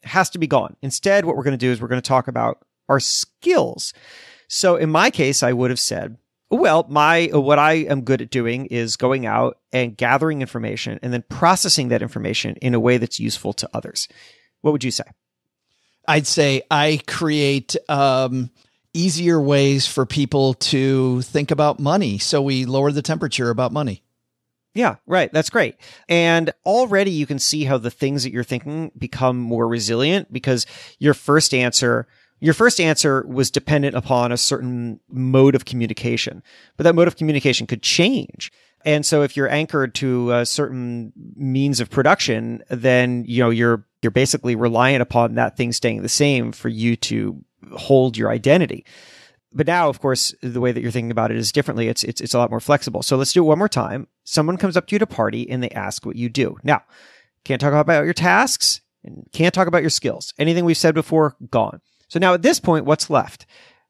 has 0.03 0.29
to 0.31 0.39
be 0.39 0.47
gone. 0.47 0.75
Instead, 0.81 1.23
what 1.23 1.37
we're 1.37 1.43
going 1.43 1.57
to 1.57 1.65
do 1.65 1.71
is 1.71 1.81
we're 1.81 1.87
going 1.87 2.01
to 2.01 2.07
talk 2.07 2.27
about 2.27 2.65
our 2.91 2.99
skills. 2.99 3.93
So 4.49 4.75
in 4.75 4.89
my 4.89 5.09
case, 5.09 5.43
I 5.43 5.53
would 5.53 5.69
have 5.69 5.79
said, 5.79 6.17
well, 6.49 6.85
my 6.89 7.29
what 7.31 7.57
I 7.57 7.73
am 7.73 8.01
good 8.01 8.21
at 8.21 8.29
doing 8.29 8.65
is 8.65 8.97
going 8.97 9.25
out 9.25 9.57
and 9.71 9.95
gathering 9.95 10.41
information 10.41 10.99
and 11.01 11.13
then 11.13 11.23
processing 11.29 11.87
that 11.87 12.01
information 12.01 12.57
in 12.57 12.73
a 12.73 12.79
way 12.79 12.97
that's 12.97 13.21
useful 13.21 13.53
to 13.53 13.69
others. 13.73 14.09
What 14.59 14.71
would 14.71 14.83
you 14.83 14.91
say? 14.91 15.05
I'd 16.05 16.27
say 16.27 16.63
I 16.69 16.99
create 17.07 17.77
um, 17.87 18.51
easier 18.93 19.39
ways 19.39 19.87
for 19.87 20.05
people 20.05 20.55
to 20.55 21.21
think 21.21 21.51
about 21.51 21.79
money. 21.79 22.17
So 22.17 22.41
we 22.41 22.65
lower 22.65 22.91
the 22.91 23.01
temperature 23.01 23.49
about 23.49 23.71
money. 23.71 24.03
Yeah, 24.73 24.95
right. 25.05 25.31
That's 25.31 25.49
great. 25.49 25.75
And 26.09 26.51
already 26.65 27.11
you 27.11 27.25
can 27.25 27.39
see 27.39 27.63
how 27.63 27.77
the 27.77 27.91
things 27.91 28.23
that 28.23 28.31
you're 28.31 28.43
thinking 28.43 28.91
become 28.97 29.37
more 29.37 29.67
resilient 29.67 30.31
because 30.31 30.65
your 30.99 31.13
first 31.13 31.53
answer 31.53 32.07
your 32.41 32.55
first 32.55 32.81
answer 32.81 33.23
was 33.27 33.51
dependent 33.51 33.95
upon 33.95 34.31
a 34.31 34.37
certain 34.37 34.99
mode 35.09 35.53
of 35.55 35.65
communication, 35.65 36.41
but 36.75 36.83
that 36.83 36.95
mode 36.95 37.07
of 37.07 37.15
communication 37.15 37.67
could 37.67 37.83
change. 37.83 38.51
And 38.83 39.05
so 39.05 39.21
if 39.21 39.37
you're 39.37 39.49
anchored 39.49 39.93
to 39.95 40.31
a 40.31 40.45
certain 40.45 41.13
means 41.35 41.79
of 41.79 41.91
production, 41.91 42.63
then, 42.69 43.23
you 43.27 43.43
know, 43.43 43.51
you're, 43.51 43.85
you're 44.01 44.11
basically 44.11 44.55
reliant 44.55 45.03
upon 45.03 45.35
that 45.35 45.55
thing 45.55 45.71
staying 45.71 46.01
the 46.01 46.09
same 46.09 46.51
for 46.51 46.67
you 46.67 46.95
to 46.95 47.45
hold 47.73 48.17
your 48.17 48.31
identity. 48.31 48.85
But 49.53 49.67
now, 49.67 49.87
of 49.87 49.99
course, 49.99 50.33
the 50.41 50.61
way 50.61 50.71
that 50.71 50.81
you're 50.81 50.89
thinking 50.89 51.11
about 51.11 51.29
it 51.29 51.37
is 51.37 51.51
differently. 51.51 51.89
It's, 51.89 52.03
it's, 52.03 52.21
it's 52.21 52.33
a 52.33 52.39
lot 52.39 52.49
more 52.49 52.59
flexible. 52.59 53.03
So 53.03 53.17
let's 53.17 53.33
do 53.33 53.43
it 53.43 53.47
one 53.47 53.59
more 53.59 53.69
time. 53.69 54.07
Someone 54.23 54.57
comes 54.57 54.75
up 54.75 54.87
to 54.87 54.95
you 54.95 54.97
at 54.97 55.03
a 55.03 55.07
party 55.07 55.47
and 55.47 55.61
they 55.61 55.69
ask 55.69 56.05
what 56.05 56.15
you 56.15 56.27
do. 56.27 56.57
Now, 56.63 56.81
can't 57.43 57.61
talk 57.61 57.73
about 57.73 58.05
your 58.05 58.13
tasks 58.13 58.81
and 59.03 59.27
can't 59.31 59.53
talk 59.53 59.67
about 59.67 59.83
your 59.83 59.89
skills. 59.91 60.33
Anything 60.39 60.65
we've 60.65 60.77
said 60.77 60.95
before, 60.95 61.35
gone. 61.51 61.81
So 62.11 62.19
now 62.19 62.33
at 62.33 62.41
this 62.41 62.59
point, 62.59 62.83
what's 62.83 63.09
left? 63.09 63.45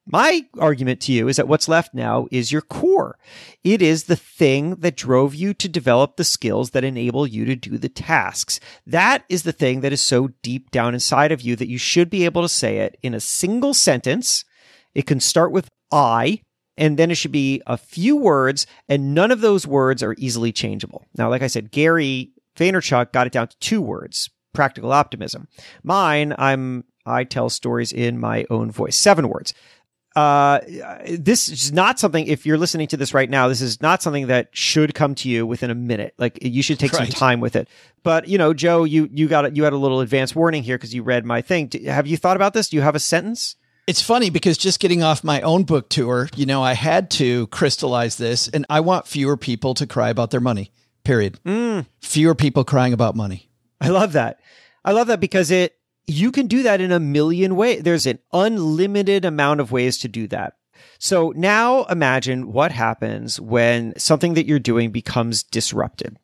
My 0.05 0.45
argument 0.59 1.01
to 1.01 1.11
you 1.11 1.27
is 1.27 1.37
that 1.37 1.47
what's 1.47 1.67
left 1.67 1.95
now 1.95 2.27
is 2.29 2.51
your 2.51 2.61
core. 2.61 3.17
It 3.63 3.81
is 3.81 4.03
the 4.03 4.15
thing 4.15 4.75
that 4.75 4.95
drove 4.95 5.33
you 5.33 5.55
to 5.55 5.67
develop 5.67 6.17
the 6.17 6.23
skills 6.23 6.69
that 6.71 6.83
enable 6.83 7.25
you 7.25 7.45
to 7.45 7.55
do 7.55 7.79
the 7.79 7.89
tasks. 7.89 8.59
That 8.85 9.23
is 9.27 9.41
the 9.41 9.51
thing 9.51 9.81
that 9.81 9.91
is 9.91 10.01
so 10.01 10.29
deep 10.43 10.69
down 10.69 10.93
inside 10.93 11.31
of 11.31 11.41
you 11.41 11.55
that 11.55 11.67
you 11.67 11.79
should 11.79 12.11
be 12.11 12.23
able 12.25 12.43
to 12.43 12.49
say 12.49 12.77
it 12.77 12.95
in 13.01 13.15
a 13.15 13.19
single 13.19 13.73
sentence. 13.73 14.45
It 14.93 15.07
can 15.07 15.19
start 15.19 15.51
with 15.51 15.67
I, 15.91 16.43
and 16.77 16.99
then 16.99 17.09
it 17.09 17.15
should 17.15 17.31
be 17.31 17.63
a 17.65 17.75
few 17.75 18.15
words, 18.15 18.67
and 18.87 19.15
none 19.15 19.31
of 19.31 19.41
those 19.41 19.65
words 19.65 20.03
are 20.03 20.15
easily 20.19 20.51
changeable. 20.51 21.07
Now, 21.17 21.27
like 21.31 21.41
I 21.41 21.47
said, 21.47 21.71
Gary 21.71 22.33
Vaynerchuk 22.55 23.13
got 23.13 23.25
it 23.25 23.33
down 23.33 23.47
to 23.47 23.57
two 23.57 23.81
words 23.81 24.29
practical 24.53 24.91
optimism. 24.91 25.47
Mine, 25.83 26.35
I'm 26.37 26.83
I 27.05 27.23
tell 27.23 27.49
stories 27.49 27.91
in 27.91 28.19
my 28.19 28.45
own 28.49 28.71
voice. 28.71 28.95
Seven 28.97 29.29
words. 29.29 29.53
Uh, 30.13 30.59
this 31.07 31.47
is 31.47 31.71
not 31.71 31.97
something, 31.97 32.27
if 32.27 32.45
you're 32.45 32.57
listening 32.57 32.85
to 32.89 32.97
this 32.97 33.13
right 33.13 33.29
now, 33.29 33.47
this 33.47 33.61
is 33.61 33.81
not 33.81 34.01
something 34.01 34.27
that 34.27 34.49
should 34.51 34.93
come 34.93 35.15
to 35.15 35.29
you 35.29 35.45
within 35.47 35.69
a 35.71 35.75
minute. 35.75 36.13
Like 36.17 36.37
you 36.41 36.61
should 36.61 36.79
take 36.79 36.91
Right. 36.91 37.07
some 37.07 37.13
time 37.13 37.39
with 37.39 37.55
it. 37.55 37.69
But, 38.03 38.27
you 38.27 38.37
know, 38.37 38.53
Joe, 38.53 38.83
you, 38.83 39.09
you 39.13 39.29
got, 39.29 39.55
you 39.55 39.63
had 39.63 39.71
a 39.71 39.77
little 39.77 40.01
advance 40.01 40.35
warning 40.35 40.63
here 40.63 40.77
because 40.77 40.93
you 40.93 41.01
read 41.01 41.25
my 41.25 41.41
thing. 41.41 41.71
Have 41.85 42.07
you 42.07 42.17
thought 42.17 42.35
about 42.35 42.53
this? 42.53 42.67
Do 42.67 42.75
you 42.75 42.81
have 42.81 42.95
a 42.95 42.99
sentence? 42.99 43.55
It's 43.87 44.01
funny 44.01 44.29
because 44.29 44.57
just 44.57 44.81
getting 44.81 45.01
off 45.01 45.23
my 45.23 45.39
own 45.41 45.63
book 45.63 45.87
tour, 45.89 46.27
you 46.35 46.45
know, 46.45 46.61
I 46.61 46.73
had 46.73 47.09
to 47.11 47.47
crystallize 47.47 48.17
this 48.17 48.49
and 48.49 48.65
I 48.69 48.81
want 48.81 49.07
fewer 49.07 49.37
people 49.37 49.73
to 49.75 49.87
cry 49.87 50.09
about 50.09 50.31
their 50.31 50.41
money. 50.41 50.71
Period. 51.05 51.39
Fewer 52.01 52.35
people 52.35 52.63
crying 52.65 52.91
about 52.93 53.15
money. 53.15 53.49
I 53.79 53.87
love 53.87 54.11
that. 54.13 54.39
I 54.83 54.91
love 54.91 55.07
that 55.07 55.19
because 55.21 55.51
it 55.51 55.75
you 56.07 56.31
can 56.31 56.47
do 56.47 56.63
that 56.63 56.81
in 56.81 56.91
a 56.91 56.99
million 56.99 57.55
ways. 57.55 57.83
There's 57.83 58.05
an 58.05 58.19
unlimited 58.33 59.25
amount 59.25 59.59
of 59.59 59.71
ways 59.71 59.97
to 59.99 60.07
do 60.07 60.27
that. 60.27 60.53
So 60.99 61.33
now 61.35 61.85
imagine 61.85 62.51
what 62.51 62.71
happens 62.71 63.39
when 63.39 63.97
something 63.97 64.33
that 64.35 64.45
you're 64.45 64.59
doing 64.59 64.91
becomes 64.91 65.43
disrupted. 65.43 66.17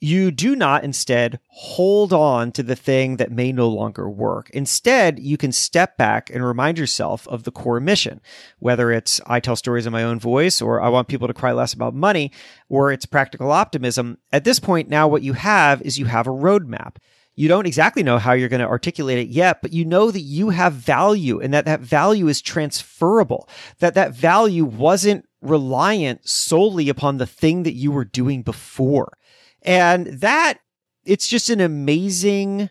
You 0.00 0.30
do 0.30 0.54
not 0.54 0.84
instead 0.84 1.40
hold 1.48 2.12
on 2.12 2.52
to 2.52 2.62
the 2.62 2.76
thing 2.76 3.16
that 3.16 3.32
may 3.32 3.52
no 3.52 3.68
longer 3.68 4.08
work. 4.10 4.50
Instead, 4.50 5.18
you 5.18 5.38
can 5.38 5.50
step 5.50 5.96
back 5.96 6.28
and 6.28 6.44
remind 6.44 6.78
yourself 6.78 7.26
of 7.28 7.44
the 7.44 7.50
core 7.50 7.80
mission, 7.80 8.20
whether 8.58 8.92
it's 8.92 9.20
I 9.26 9.40
tell 9.40 9.56
stories 9.56 9.86
in 9.86 9.92
my 9.92 10.02
own 10.02 10.18
voice 10.20 10.60
or 10.60 10.82
I 10.82 10.90
want 10.90 11.08
people 11.08 11.26
to 11.26 11.34
cry 11.34 11.52
less 11.52 11.72
about 11.72 11.94
money 11.94 12.32
or 12.68 12.92
it's 12.92 13.06
practical 13.06 13.50
optimism. 13.50 14.18
At 14.30 14.44
this 14.44 14.60
point, 14.60 14.90
now 14.90 15.08
what 15.08 15.22
you 15.22 15.32
have 15.32 15.80
is 15.80 15.98
you 15.98 16.04
have 16.04 16.26
a 16.26 16.30
roadmap. 16.30 16.96
You 17.36 17.48
don't 17.48 17.66
exactly 17.66 18.02
know 18.02 18.18
how 18.18 18.32
you're 18.32 18.48
going 18.48 18.60
to 18.60 18.68
articulate 18.68 19.18
it 19.18 19.28
yet, 19.28 19.60
but 19.60 19.72
you 19.72 19.84
know 19.84 20.10
that 20.10 20.20
you 20.20 20.50
have 20.50 20.72
value 20.72 21.40
and 21.40 21.52
that 21.52 21.64
that 21.64 21.80
value 21.80 22.28
is 22.28 22.40
transferable, 22.40 23.48
that 23.80 23.94
that 23.94 24.14
value 24.14 24.64
wasn't 24.64 25.26
reliant 25.40 26.28
solely 26.28 26.88
upon 26.88 27.18
the 27.18 27.26
thing 27.26 27.64
that 27.64 27.74
you 27.74 27.90
were 27.90 28.04
doing 28.04 28.42
before. 28.42 29.18
And 29.62 30.06
that 30.06 30.58
it's 31.04 31.28
just 31.28 31.50
an 31.50 31.60
amazing, 31.60 32.70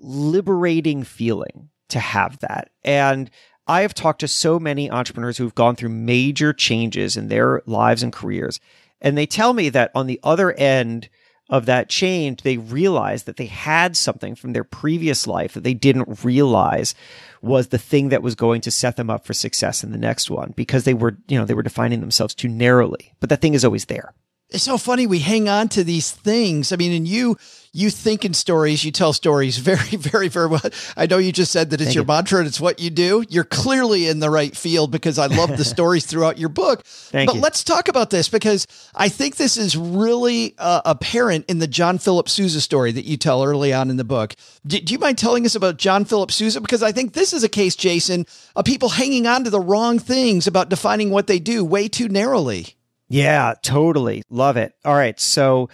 liberating 0.00 1.04
feeling 1.04 1.70
to 1.90 2.00
have 2.00 2.38
that. 2.40 2.70
And 2.82 3.30
I 3.66 3.82
have 3.82 3.94
talked 3.94 4.20
to 4.20 4.28
so 4.28 4.58
many 4.58 4.90
entrepreneurs 4.90 5.38
who've 5.38 5.54
gone 5.54 5.76
through 5.76 5.90
major 5.90 6.52
changes 6.52 7.16
in 7.16 7.28
their 7.28 7.62
lives 7.66 8.02
and 8.02 8.12
careers. 8.12 8.60
And 9.00 9.16
they 9.16 9.26
tell 9.26 9.52
me 9.52 9.68
that 9.70 9.90
on 9.94 10.06
the 10.06 10.20
other 10.22 10.52
end 10.52 11.08
of 11.50 11.66
that 11.66 11.88
change, 11.88 12.42
they 12.42 12.56
realized 12.56 13.26
that 13.26 13.36
they 13.36 13.46
had 13.46 13.96
something 13.96 14.34
from 14.34 14.52
their 14.52 14.64
previous 14.64 15.26
life 15.26 15.54
that 15.54 15.62
they 15.62 15.74
didn't 15.74 16.24
realize 16.24 16.94
was 17.42 17.68
the 17.68 17.78
thing 17.78 18.08
that 18.08 18.22
was 18.22 18.34
going 18.34 18.60
to 18.62 18.70
set 18.70 18.96
them 18.96 19.10
up 19.10 19.26
for 19.26 19.34
success 19.34 19.84
in 19.84 19.92
the 19.92 19.98
next 19.98 20.30
one 20.30 20.54
because 20.56 20.84
they 20.84 20.94
were, 20.94 21.18
you 21.28 21.38
know, 21.38 21.44
they 21.44 21.54
were 21.54 21.62
defining 21.62 22.00
themselves 22.00 22.34
too 22.34 22.48
narrowly. 22.48 23.12
But 23.20 23.28
that 23.28 23.42
thing 23.42 23.54
is 23.54 23.64
always 23.64 23.84
there. 23.84 24.14
It's 24.50 24.64
so 24.64 24.78
funny 24.78 25.06
we 25.06 25.18
hang 25.18 25.48
on 25.48 25.68
to 25.70 25.82
these 25.82 26.10
things. 26.10 26.72
I 26.72 26.76
mean, 26.76 26.92
and 26.92 27.08
you 27.08 27.36
you 27.72 27.90
think 27.90 28.24
in 28.24 28.32
stories, 28.34 28.84
you 28.84 28.92
tell 28.92 29.12
stories 29.12 29.58
very, 29.70 29.96
very, 29.96 30.28
very 30.28 30.46
well. 30.46 30.60
I 30.96 31.06
know 31.06 31.18
you 31.18 31.32
just 31.32 31.50
said 31.50 31.70
that 31.70 31.80
it's 31.80 31.88
Thank 31.88 31.96
your 31.96 32.04
you. 32.04 32.08
mantra 32.08 32.38
and 32.38 32.46
it's 32.46 32.60
what 32.60 32.78
you 32.78 32.88
do. 32.88 33.24
You're 33.28 33.42
clearly 33.42 34.06
in 34.06 34.20
the 34.20 34.30
right 34.30 34.56
field 34.56 34.92
because 34.92 35.18
I 35.18 35.26
love 35.26 35.56
the 35.56 35.64
stories 35.64 36.06
throughout 36.06 36.38
your 36.38 36.50
book. 36.50 36.84
Thank 36.84 37.26
but 37.26 37.34
you. 37.34 37.42
let's 37.42 37.64
talk 37.64 37.88
about 37.88 38.10
this 38.10 38.28
because 38.28 38.68
I 38.94 39.08
think 39.08 39.36
this 39.36 39.56
is 39.56 39.76
really 39.76 40.54
uh, 40.56 40.82
apparent 40.84 41.46
in 41.48 41.58
the 41.58 41.66
John 41.66 41.98
Philip 41.98 42.28
Sousa 42.28 42.60
story 42.60 42.92
that 42.92 43.04
you 43.04 43.16
tell 43.16 43.42
early 43.42 43.72
on 43.72 43.90
in 43.90 43.96
the 43.96 44.04
book. 44.04 44.36
Do, 44.64 44.78
do 44.78 44.92
you 44.92 45.00
mind 45.00 45.18
telling 45.18 45.44
us 45.44 45.56
about 45.56 45.76
John 45.76 46.04
Philip 46.04 46.30
Sousa? 46.30 46.60
Because 46.60 46.82
I 46.82 46.92
think 46.92 47.12
this 47.12 47.32
is 47.32 47.42
a 47.42 47.48
case, 47.48 47.74
Jason, 47.74 48.24
of 48.54 48.64
people 48.64 48.90
hanging 48.90 49.26
on 49.26 49.42
to 49.42 49.50
the 49.50 49.60
wrong 49.60 49.98
things 49.98 50.46
about 50.46 50.68
defining 50.68 51.10
what 51.10 51.26
they 51.26 51.40
do 51.40 51.64
way 51.64 51.88
too 51.88 52.08
narrowly. 52.08 52.76
Yeah, 53.14 53.54
totally. 53.62 54.24
Love 54.28 54.56
it. 54.56 54.74
All 54.84 54.96
right. 54.96 55.20
So 55.20 55.68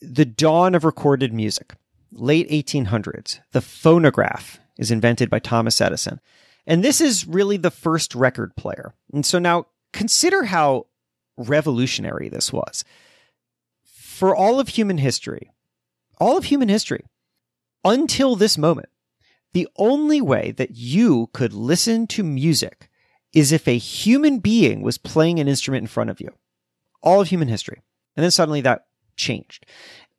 the 0.00 0.24
dawn 0.24 0.76
of 0.76 0.84
recorded 0.84 1.34
music, 1.34 1.74
late 2.12 2.48
1800s, 2.48 3.40
the 3.50 3.60
phonograph 3.60 4.60
is 4.78 4.92
invented 4.92 5.28
by 5.28 5.40
Thomas 5.40 5.80
Edison. 5.80 6.20
And 6.68 6.84
this 6.84 7.00
is 7.00 7.26
really 7.26 7.56
the 7.56 7.72
first 7.72 8.14
record 8.14 8.54
player. 8.54 8.94
And 9.12 9.26
so 9.26 9.40
now 9.40 9.66
consider 9.92 10.44
how 10.44 10.86
revolutionary 11.36 12.28
this 12.28 12.52
was. 12.52 12.84
For 13.82 14.36
all 14.36 14.60
of 14.60 14.68
human 14.68 14.98
history, 14.98 15.50
all 16.20 16.36
of 16.36 16.44
human 16.44 16.68
history, 16.68 17.06
until 17.84 18.36
this 18.36 18.56
moment, 18.56 18.90
the 19.52 19.66
only 19.76 20.20
way 20.20 20.52
that 20.52 20.76
you 20.76 21.28
could 21.32 21.52
listen 21.52 22.06
to 22.06 22.22
music 22.22 22.89
is 23.32 23.52
if 23.52 23.68
a 23.68 23.78
human 23.78 24.38
being 24.38 24.82
was 24.82 24.98
playing 24.98 25.38
an 25.38 25.48
instrument 25.48 25.82
in 25.82 25.88
front 25.88 26.10
of 26.10 26.20
you. 26.20 26.32
All 27.02 27.20
of 27.20 27.28
human 27.28 27.48
history. 27.48 27.80
And 28.16 28.24
then 28.24 28.30
suddenly 28.30 28.60
that 28.62 28.86
changed. 29.16 29.66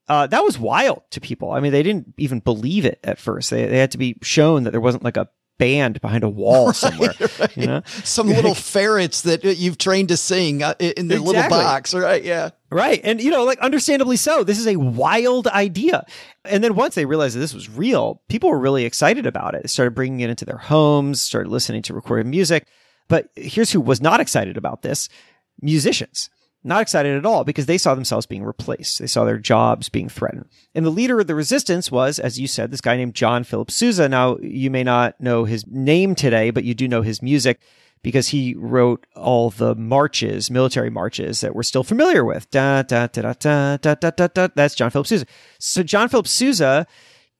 Uh, 0.07 0.27
that 0.27 0.43
was 0.43 0.57
wild 0.57 1.03
to 1.11 1.21
people. 1.21 1.51
I 1.51 1.59
mean, 1.59 1.71
they 1.71 1.83
didn't 1.83 2.13
even 2.17 2.39
believe 2.39 2.85
it 2.85 2.99
at 3.03 3.19
first. 3.19 3.49
They, 3.49 3.65
they 3.65 3.77
had 3.77 3.91
to 3.91 3.97
be 3.97 4.17
shown 4.21 4.63
that 4.63 4.71
there 4.71 4.81
wasn't 4.81 5.03
like 5.03 5.17
a 5.17 5.29
band 5.57 6.01
behind 6.01 6.23
a 6.23 6.29
wall 6.29 6.73
somewhere. 6.73 7.13
You 7.55 7.67
know? 7.67 7.81
Some 8.03 8.27
little 8.27 8.55
ferrets 8.73 9.21
that 9.21 9.43
you've 9.43 9.77
trained 9.77 10.09
to 10.09 10.17
sing 10.17 10.63
uh, 10.63 10.73
in 10.79 11.07
the 11.07 11.19
little 11.19 11.47
box, 11.49 11.93
right? 11.93 12.23
Yeah. 12.23 12.49
Right. 12.71 12.99
And, 13.03 13.21
you 13.21 13.29
know, 13.29 13.43
like, 13.43 13.59
understandably 13.59 14.17
so. 14.17 14.43
This 14.43 14.57
is 14.57 14.67
a 14.67 14.77
wild 14.77 15.47
idea. 15.47 16.05
And 16.45 16.63
then 16.63 16.73
once 16.73 16.95
they 16.95 17.05
realized 17.05 17.35
that 17.35 17.41
this 17.41 17.53
was 17.53 17.69
real, 17.69 18.21
people 18.27 18.49
were 18.49 18.59
really 18.59 18.85
excited 18.85 19.25
about 19.25 19.53
it. 19.53 19.61
They 19.61 19.67
started 19.67 19.93
bringing 19.93 20.21
it 20.21 20.29
into 20.29 20.45
their 20.45 20.57
homes, 20.57 21.21
started 21.21 21.49
listening 21.49 21.83
to 21.83 21.93
recorded 21.93 22.25
music. 22.25 22.67
But 23.11 23.27
here's 23.35 23.71
who 23.71 23.81
was 23.81 23.99
not 23.99 24.21
excited 24.21 24.55
about 24.55 24.83
this 24.83 25.09
musicians. 25.61 26.29
Not 26.63 26.81
excited 26.81 27.17
at 27.17 27.25
all 27.25 27.43
because 27.43 27.65
they 27.65 27.77
saw 27.77 27.93
themselves 27.93 28.25
being 28.25 28.45
replaced. 28.45 28.99
They 28.99 29.07
saw 29.07 29.25
their 29.25 29.37
jobs 29.37 29.89
being 29.89 30.07
threatened. 30.07 30.45
And 30.73 30.85
the 30.85 30.91
leader 30.91 31.19
of 31.19 31.27
the 31.27 31.35
resistance 31.35 31.91
was, 31.91 32.19
as 32.19 32.39
you 32.39 32.47
said, 32.47 32.71
this 32.71 32.79
guy 32.79 32.95
named 32.95 33.13
John 33.13 33.43
Philip 33.43 33.69
Sousa. 33.69 34.07
Now, 34.07 34.37
you 34.41 34.71
may 34.71 34.85
not 34.85 35.19
know 35.19 35.43
his 35.43 35.67
name 35.67 36.15
today, 36.15 36.51
but 36.51 36.63
you 36.63 36.73
do 36.73 36.87
know 36.87 37.01
his 37.01 37.21
music 37.21 37.59
because 38.01 38.29
he 38.29 38.55
wrote 38.55 39.05
all 39.13 39.49
the 39.49 39.75
marches, 39.75 40.49
military 40.49 40.89
marches 40.89 41.41
that 41.41 41.53
we're 41.53 41.63
still 41.63 41.83
familiar 41.83 42.23
with. 42.23 42.49
Da, 42.49 42.83
da, 42.83 43.07
da, 43.07 43.33
da, 43.33 43.75
da, 43.75 43.93
da, 43.95 44.09
da, 44.09 44.27
da. 44.27 44.47
That's 44.55 44.75
John 44.75 44.89
Philip 44.89 45.07
Sousa. 45.07 45.25
So 45.59 45.83
John 45.83 46.07
Philip 46.07 46.29
Sousa, 46.29 46.87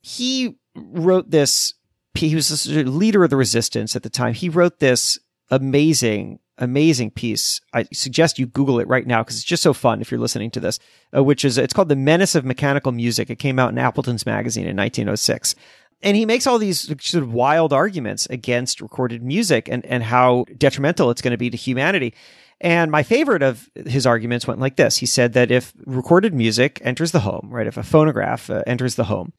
he 0.02 0.58
wrote 0.76 1.32
this. 1.32 1.76
He 2.14 2.36
was 2.36 2.66
the 2.66 2.84
leader 2.84 3.24
of 3.24 3.30
the 3.30 3.38
resistance 3.38 3.96
at 3.96 4.04
the 4.04 4.10
time. 4.10 4.34
He 4.34 4.50
wrote 4.50 4.80
this 4.80 5.18
amazing, 5.52 6.40
amazing 6.58 7.12
piece. 7.12 7.62
I 7.74 7.84
suggest 7.94 8.40
you 8.40 8.48
Google 8.48 8.80
it 8.80 8.88
right 8.88 9.06
now 9.06 9.22
because 9.22 9.36
it's 9.36 9.46
just 9.46 9.64
so 9.64 9.74
fun 9.74 10.02
if 10.02 10.10
you're 10.10 10.20
listening 10.20 10.50
to 10.52 10.60
this, 10.60 10.80
uh, 11.16 11.24
which 11.24 11.46
is, 11.46 11.58
it's 11.58 11.74
called 11.74 11.90
The 11.90 11.96
Menace 11.96 12.34
of 12.34 12.46
Mechanical 12.46 12.92
Music. 12.92 13.30
It 13.30 13.38
came 13.38 13.60
out 13.60 13.72
in 13.72 13.78
Appleton's 13.78 14.26
magazine 14.26 14.66
in 14.66 14.76
1906. 14.78 15.56
And 16.04 16.18
he 16.18 16.26
makes 16.26 16.48
all 16.48 16.58
these 16.58 16.82
sort 16.82 17.24
of 17.24 17.32
wild 17.32 17.74
arguments 17.74 18.26
against 18.28 18.82
recorded 18.82 19.22
music 19.22 19.70
and, 19.70 19.86
and 19.86 20.02
how 20.02 20.46
detrimental 20.58 21.12
it's 21.12 21.22
going 21.22 21.32
to 21.32 21.38
be 21.38 21.52
to 21.52 21.58
humanity. 21.58 22.16
And 22.60 22.92
my 22.92 23.04
favorite 23.04 23.44
of 23.44 23.70
his 23.76 24.06
arguments 24.06 24.48
went 24.48 24.60
like 24.60 24.78
this. 24.78 24.98
He 24.98 25.06
said 25.06 25.34
that 25.34 25.52
if 25.52 25.74
recorded 25.86 26.34
music 26.34 26.80
enters 26.84 27.12
the 27.12 27.20
home, 27.20 27.50
right, 27.52 27.68
if 27.68 27.78
a 27.78 27.84
phonograph 27.84 28.50
uh, 28.50 28.64
enters 28.66 28.96
the 28.96 29.06
home, 29.06 29.34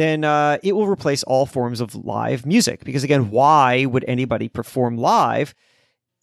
then 0.00 0.24
uh, 0.24 0.58
it 0.62 0.72
will 0.72 0.86
replace 0.86 1.22
all 1.24 1.46
forms 1.46 1.80
of 1.80 1.94
live 1.94 2.46
music. 2.46 2.84
Because 2.84 3.04
again, 3.04 3.30
why 3.30 3.84
would 3.84 4.04
anybody 4.08 4.48
perform 4.48 4.96
live 4.96 5.54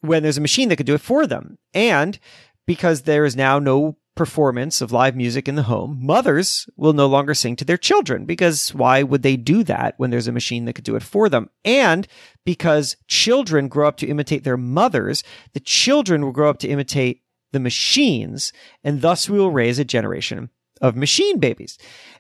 when 0.02 0.24
there's 0.24 0.38
a 0.38 0.42
machine 0.42 0.70
that 0.70 0.78
could 0.78 0.86
do 0.86 0.96
it 0.96 1.02
for 1.02 1.28
them? 1.28 1.58
And 1.74 2.20
because 2.66 3.04
there 3.04 3.26
is 3.26 3.36
now 3.36 3.60
no 3.60 3.98
performance 4.16 4.82
of 4.82 4.92
live 4.92 5.16
music 5.16 5.48
in 5.48 5.56
the 5.56 5.64
home, 5.64 6.00
mothers 6.02 6.68
will 6.76 6.94
no 6.94 7.06
longer 7.06 7.34
sing 7.34 7.56
to 7.56 7.66
their 7.66 7.78
children 7.78 8.26
because 8.26 8.74
why 8.74 9.04
would 9.04 9.22
they 9.22 9.38
do 9.38 9.64
that 9.64 9.94
when 9.98 10.10
there's 10.10 10.28
a 10.28 10.32
machine 10.32 10.66
that 10.66 10.74
could 10.74 10.84
do 10.84 10.96
it 10.96 11.04
for 11.04 11.30
them? 11.30 11.50
And 11.64 12.08
because 12.44 12.98
children 13.08 13.68
grow 13.68 13.88
up 13.88 13.98
to 13.98 14.08
imitate 14.08 14.44
their 14.44 14.58
mothers, 14.58 15.24
the 15.54 15.60
children 15.60 16.26
will 16.26 16.32
grow 16.32 16.50
up 16.50 16.58
to 16.60 16.68
imitate 16.68 17.22
the 17.54 17.60
machines, 17.60 18.52
and 18.84 19.02
thus 19.02 19.30
we 19.30 19.40
will 19.40 19.52
raise 19.52 19.80
a 19.80 19.86
generation 19.86 20.50
of 20.78 20.96
machine 20.96 21.40
babies. 21.40 21.78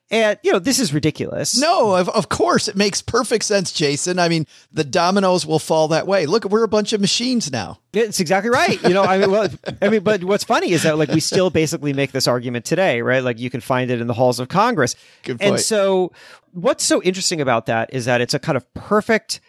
And, 0.09 0.39
you 0.41 0.53
know, 0.53 0.59
this 0.59 0.79
is 0.79 0.93
ridiculous. 0.93 1.59
No, 1.59 1.95
of, 1.95 2.07
of 2.09 2.29
course. 2.29 2.69
It 2.69 2.77
makes 2.77 3.01
perfect 3.01 3.43
sense, 3.43 3.73
Jason. 3.73 4.19
I 4.19 4.29
mean, 4.29 4.47
the 4.71 4.85
dominoes 4.85 5.45
will 5.45 5.59
fall 5.59 5.89
that 5.89 6.07
way. 6.07 6.25
Look, 6.25 6.45
we're 6.45 6.63
a 6.63 6.69
bunch 6.69 6.93
of 6.93 7.01
machines 7.01 7.51
now. 7.51 7.79
It's 7.91 8.21
exactly 8.21 8.49
right. 8.49 8.81
You 8.83 8.93
know, 8.93 9.03
I 9.03 9.17
mean, 9.17 9.31
well, 9.31 9.49
I 9.81 9.89
mean, 9.89 10.03
but 10.03 10.23
what's 10.23 10.45
funny 10.45 10.71
is 10.71 10.83
that 10.83 10.97
like 10.97 11.09
we 11.09 11.19
still 11.19 11.49
basically 11.49 11.91
make 11.91 12.13
this 12.13 12.25
argument 12.25 12.63
today, 12.63 13.01
right? 13.01 13.21
Like 13.21 13.37
you 13.37 13.49
can 13.49 13.59
find 13.59 13.91
it 13.91 13.99
in 13.99 14.07
the 14.07 14.13
halls 14.13 14.39
of 14.39 14.47
Congress. 14.47 14.95
Good 15.23 15.39
point. 15.39 15.51
And 15.51 15.59
so, 15.59 16.13
what's 16.51 16.85
so 16.85 17.01
interesting 17.03 17.41
about 17.41 17.65
that 17.65 17.93
is 17.93 18.05
that 18.05 18.21
it's 18.21 18.33
a 18.33 18.39
kind 18.39 18.55
of 18.55 18.73
perfect 18.73 19.41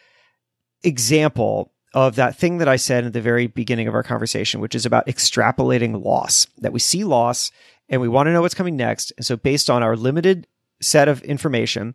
example 0.82 1.72
of 1.94 2.16
that 2.16 2.36
thing 2.36 2.58
that 2.58 2.68
I 2.68 2.76
said 2.76 3.04
at 3.04 3.12
the 3.12 3.20
very 3.20 3.46
beginning 3.46 3.86
of 3.86 3.94
our 3.94 4.02
conversation, 4.02 4.60
which 4.60 4.74
is 4.74 4.86
about 4.86 5.06
extrapolating 5.06 6.04
loss. 6.04 6.48
That 6.58 6.72
we 6.72 6.80
see 6.80 7.04
loss 7.04 7.52
and 7.88 8.00
we 8.00 8.08
want 8.08 8.26
to 8.26 8.32
know 8.32 8.42
what's 8.42 8.54
coming 8.54 8.76
next. 8.76 9.12
And 9.16 9.24
so, 9.24 9.36
based 9.36 9.70
on 9.70 9.82
our 9.82 9.96
limited 9.96 10.46
set 10.80 11.08
of 11.08 11.22
information, 11.22 11.94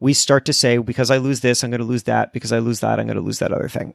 we 0.00 0.12
start 0.12 0.44
to 0.46 0.52
say, 0.52 0.78
because 0.78 1.10
I 1.10 1.18
lose 1.18 1.40
this, 1.40 1.62
I'm 1.62 1.70
going 1.70 1.80
to 1.80 1.86
lose 1.86 2.04
that. 2.04 2.32
Because 2.32 2.52
I 2.52 2.58
lose 2.58 2.80
that, 2.80 2.98
I'm 2.98 3.06
going 3.06 3.16
to 3.16 3.22
lose 3.22 3.38
that 3.38 3.52
other 3.52 3.68
thing. 3.68 3.94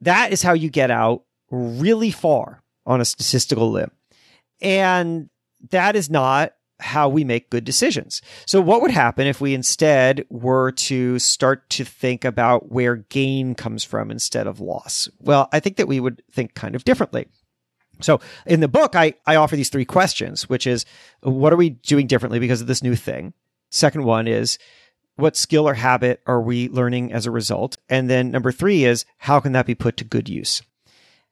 That 0.00 0.32
is 0.32 0.42
how 0.42 0.52
you 0.52 0.70
get 0.70 0.90
out 0.90 1.24
really 1.50 2.10
far 2.10 2.62
on 2.86 3.00
a 3.00 3.04
statistical 3.04 3.70
limb. 3.70 3.90
And 4.60 5.28
that 5.70 5.96
is 5.96 6.10
not 6.10 6.54
how 6.80 7.08
we 7.08 7.24
make 7.24 7.50
good 7.50 7.64
decisions. 7.64 8.22
So 8.46 8.60
what 8.60 8.82
would 8.82 8.90
happen 8.90 9.26
if 9.26 9.40
we 9.40 9.54
instead 9.54 10.24
were 10.30 10.72
to 10.72 11.18
start 11.18 11.68
to 11.70 11.84
think 11.84 12.24
about 12.24 12.70
where 12.70 12.96
gain 12.96 13.54
comes 13.54 13.82
from 13.82 14.10
instead 14.10 14.46
of 14.46 14.60
loss? 14.60 15.08
Well, 15.20 15.48
I 15.52 15.60
think 15.60 15.76
that 15.76 15.88
we 15.88 15.98
would 15.98 16.22
think 16.30 16.54
kind 16.54 16.76
of 16.76 16.84
differently. 16.84 17.26
So 18.00 18.20
in 18.46 18.60
the 18.60 18.68
book, 18.68 18.94
I, 18.94 19.14
I 19.26 19.36
offer 19.36 19.56
these 19.56 19.70
three 19.70 19.84
questions, 19.84 20.48
which 20.48 20.66
is 20.66 20.84
what 21.20 21.52
are 21.52 21.56
we 21.56 21.70
doing 21.70 22.06
differently 22.06 22.38
because 22.38 22.60
of 22.60 22.66
this 22.66 22.82
new 22.82 22.94
thing? 22.94 23.32
Second 23.70 24.04
one 24.04 24.26
is 24.26 24.58
what 25.16 25.36
skill 25.36 25.68
or 25.68 25.74
habit 25.74 26.22
are 26.26 26.40
we 26.40 26.68
learning 26.68 27.12
as 27.12 27.26
a 27.26 27.30
result? 27.30 27.76
And 27.88 28.08
then 28.08 28.30
number 28.30 28.52
three 28.52 28.84
is 28.84 29.04
how 29.18 29.40
can 29.40 29.52
that 29.52 29.66
be 29.66 29.74
put 29.74 29.96
to 29.98 30.04
good 30.04 30.28
use? 30.28 30.62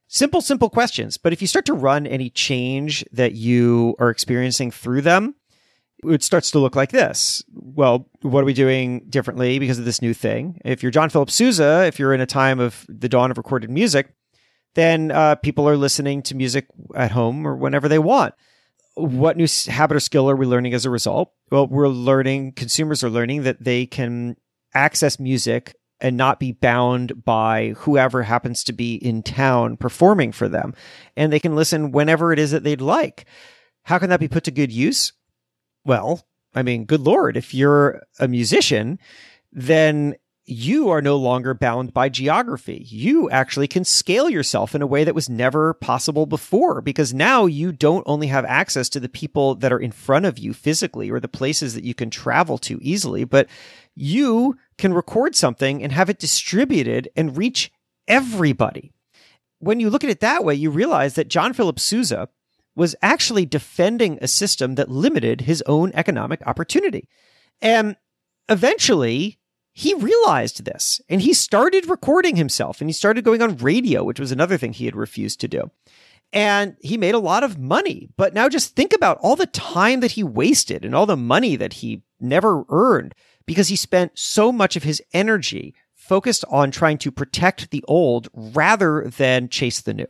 Simple, 0.09 0.41
simple 0.41 0.69
questions. 0.69 1.17
But 1.17 1.33
if 1.33 1.41
you 1.41 1.47
start 1.47 1.65
to 1.65 1.73
run 1.73 2.07
any 2.07 2.29
change 2.29 3.03
that 3.11 3.33
you 3.33 3.95
are 3.99 4.09
experiencing 4.09 4.71
through 4.71 5.01
them, 5.01 5.35
it 6.03 6.23
starts 6.23 6.51
to 6.51 6.59
look 6.59 6.75
like 6.75 6.91
this. 6.91 7.43
Well, 7.53 8.07
what 8.21 8.41
are 8.41 8.45
we 8.45 8.53
doing 8.53 9.05
differently 9.09 9.59
because 9.59 9.79
of 9.79 9.85
this 9.85 10.01
new 10.01 10.13
thing? 10.13 10.61
If 10.63 10.83
you're 10.83 10.91
John 10.91 11.09
Philip 11.09 11.31
Sousa, 11.31 11.85
if 11.87 11.99
you're 11.99 12.13
in 12.13 12.21
a 12.21 12.25
time 12.25 12.59
of 12.59 12.85
the 12.87 13.09
dawn 13.09 13.31
of 13.31 13.37
recorded 13.37 13.69
music, 13.69 14.13
then 14.77 15.09
uh, 15.09 15.33
people 15.33 15.67
are 15.67 15.75
listening 15.75 16.21
to 16.21 16.35
music 16.35 16.67
at 16.93 17.09
home 17.09 17.47
or 17.47 17.55
whenever 17.55 17.87
they 17.87 17.97
want. 17.97 18.35
What 18.93 19.35
new 19.35 19.47
habit 19.67 19.97
or 19.97 19.99
skill 19.99 20.29
are 20.29 20.35
we 20.35 20.45
learning 20.45 20.75
as 20.75 20.85
a 20.85 20.91
result? 20.91 21.33
Well, 21.51 21.65
we're 21.65 21.87
learning, 21.87 22.51
consumers 22.51 23.03
are 23.03 23.09
learning 23.09 23.41
that 23.43 23.63
they 23.63 23.87
can 23.87 24.37
access 24.75 25.19
music 25.19 25.75
and 25.99 26.15
not 26.15 26.39
be 26.39 26.51
bound 26.51 27.25
by 27.25 27.73
whoever 27.77 28.21
happens 28.21 28.63
to 28.65 28.71
be 28.71 28.93
in 28.93 29.23
town 29.23 29.77
performing 29.77 30.31
for 30.31 30.47
them. 30.47 30.75
And 31.15 31.33
they 31.33 31.39
can 31.39 31.55
listen 31.55 31.91
whenever 31.91 32.31
it 32.31 32.37
is 32.37 32.51
that 32.51 32.63
they'd 32.63 32.79
like. 32.79 33.25
How 33.81 33.97
can 33.97 34.11
that 34.11 34.19
be 34.19 34.27
put 34.27 34.43
to 34.43 34.51
good 34.51 34.71
use? 34.71 35.11
Well, 35.85 36.27
I 36.53 36.61
mean, 36.61 36.85
good 36.85 37.01
Lord, 37.01 37.35
if 37.35 37.51
you're 37.51 38.03
a 38.19 38.27
musician, 38.27 38.99
then 39.51 40.17
you 40.49 40.89
are 40.89 41.01
no 41.01 41.17
longer 41.17 41.53
bound 41.53 41.93
by 41.93 42.07
geography. 42.07 42.85
You 42.87 43.29
actually 43.29 43.67
can 43.67 43.83
scale 43.83 44.29
yourself 44.29 44.73
in 44.73 44.81
a 44.81 44.87
way 44.87 45.03
that 45.03 45.13
was 45.13 45.29
never 45.29 45.73
possible 45.73 46.25
before 46.25 46.81
because 46.81 47.13
now 47.13 47.45
you 47.45 47.73
don't 47.73 48.05
only 48.07 48.27
have 48.27 48.45
access 48.45 48.87
to 48.89 49.01
the 49.01 49.09
people 49.09 49.55
that 49.55 49.73
are 49.73 49.79
in 49.79 49.91
front 49.91 50.25
of 50.25 50.39
you 50.39 50.53
physically 50.53 51.11
or 51.11 51.19
the 51.19 51.27
places 51.27 51.73
that 51.73 51.83
you 51.83 51.93
can 51.93 52.09
travel 52.09 52.57
to 52.59 52.79
easily, 52.81 53.25
but 53.25 53.49
you 53.93 54.57
can 54.77 54.93
record 54.93 55.35
something 55.35 55.83
and 55.83 55.91
have 55.91 56.09
it 56.09 56.17
distributed 56.17 57.09
and 57.17 57.35
reach 57.35 57.69
everybody. 58.07 58.93
When 59.59 59.81
you 59.81 59.89
look 59.89 60.05
at 60.05 60.09
it 60.09 60.21
that 60.21 60.45
way, 60.45 60.55
you 60.55 60.69
realize 60.69 61.15
that 61.15 61.27
John 61.27 61.51
Philip 61.51 61.77
Sousa 61.77 62.29
was 62.73 62.95
actually 63.01 63.45
defending 63.45 64.17
a 64.21 64.29
system 64.29 64.75
that 64.75 64.89
limited 64.89 65.41
his 65.41 65.61
own 65.65 65.91
economic 65.93 66.41
opportunity. 66.47 67.09
And 67.61 67.97
eventually, 68.47 69.36
he 69.77 69.93
realized 69.93 70.65
this 70.65 70.99
and 71.07 71.21
he 71.21 71.35
started 71.35 71.87
recording 71.87 72.35
himself 72.35 72.81
and 72.81 72.89
he 72.89 72.93
started 72.93 73.23
going 73.23 73.43
on 73.43 73.57
radio, 73.57 74.03
which 74.03 74.19
was 74.19 74.31
another 74.31 74.57
thing 74.57 74.73
he 74.73 74.85
had 74.85 74.95
refused 74.95 75.39
to 75.39 75.47
do. 75.47 75.69
And 76.33 76.75
he 76.81 76.97
made 76.97 77.13
a 77.13 77.19
lot 77.19 77.43
of 77.43 77.59
money. 77.59 78.09
But 78.17 78.33
now 78.33 78.49
just 78.49 78.75
think 78.75 78.91
about 78.91 79.19
all 79.21 79.35
the 79.35 79.45
time 79.45 79.99
that 79.99 80.13
he 80.13 80.23
wasted 80.23 80.83
and 80.83 80.95
all 80.95 81.05
the 81.05 81.15
money 81.15 81.55
that 81.57 81.73
he 81.73 82.01
never 82.19 82.63
earned 82.69 83.13
because 83.45 83.67
he 83.67 83.75
spent 83.75 84.17
so 84.17 84.51
much 84.51 84.75
of 84.75 84.81
his 84.81 84.99
energy 85.13 85.75
focused 85.93 86.43
on 86.49 86.71
trying 86.71 86.97
to 86.97 87.11
protect 87.11 87.69
the 87.69 87.85
old 87.87 88.29
rather 88.33 89.07
than 89.15 89.47
chase 89.47 89.79
the 89.79 89.93
new. 89.93 90.07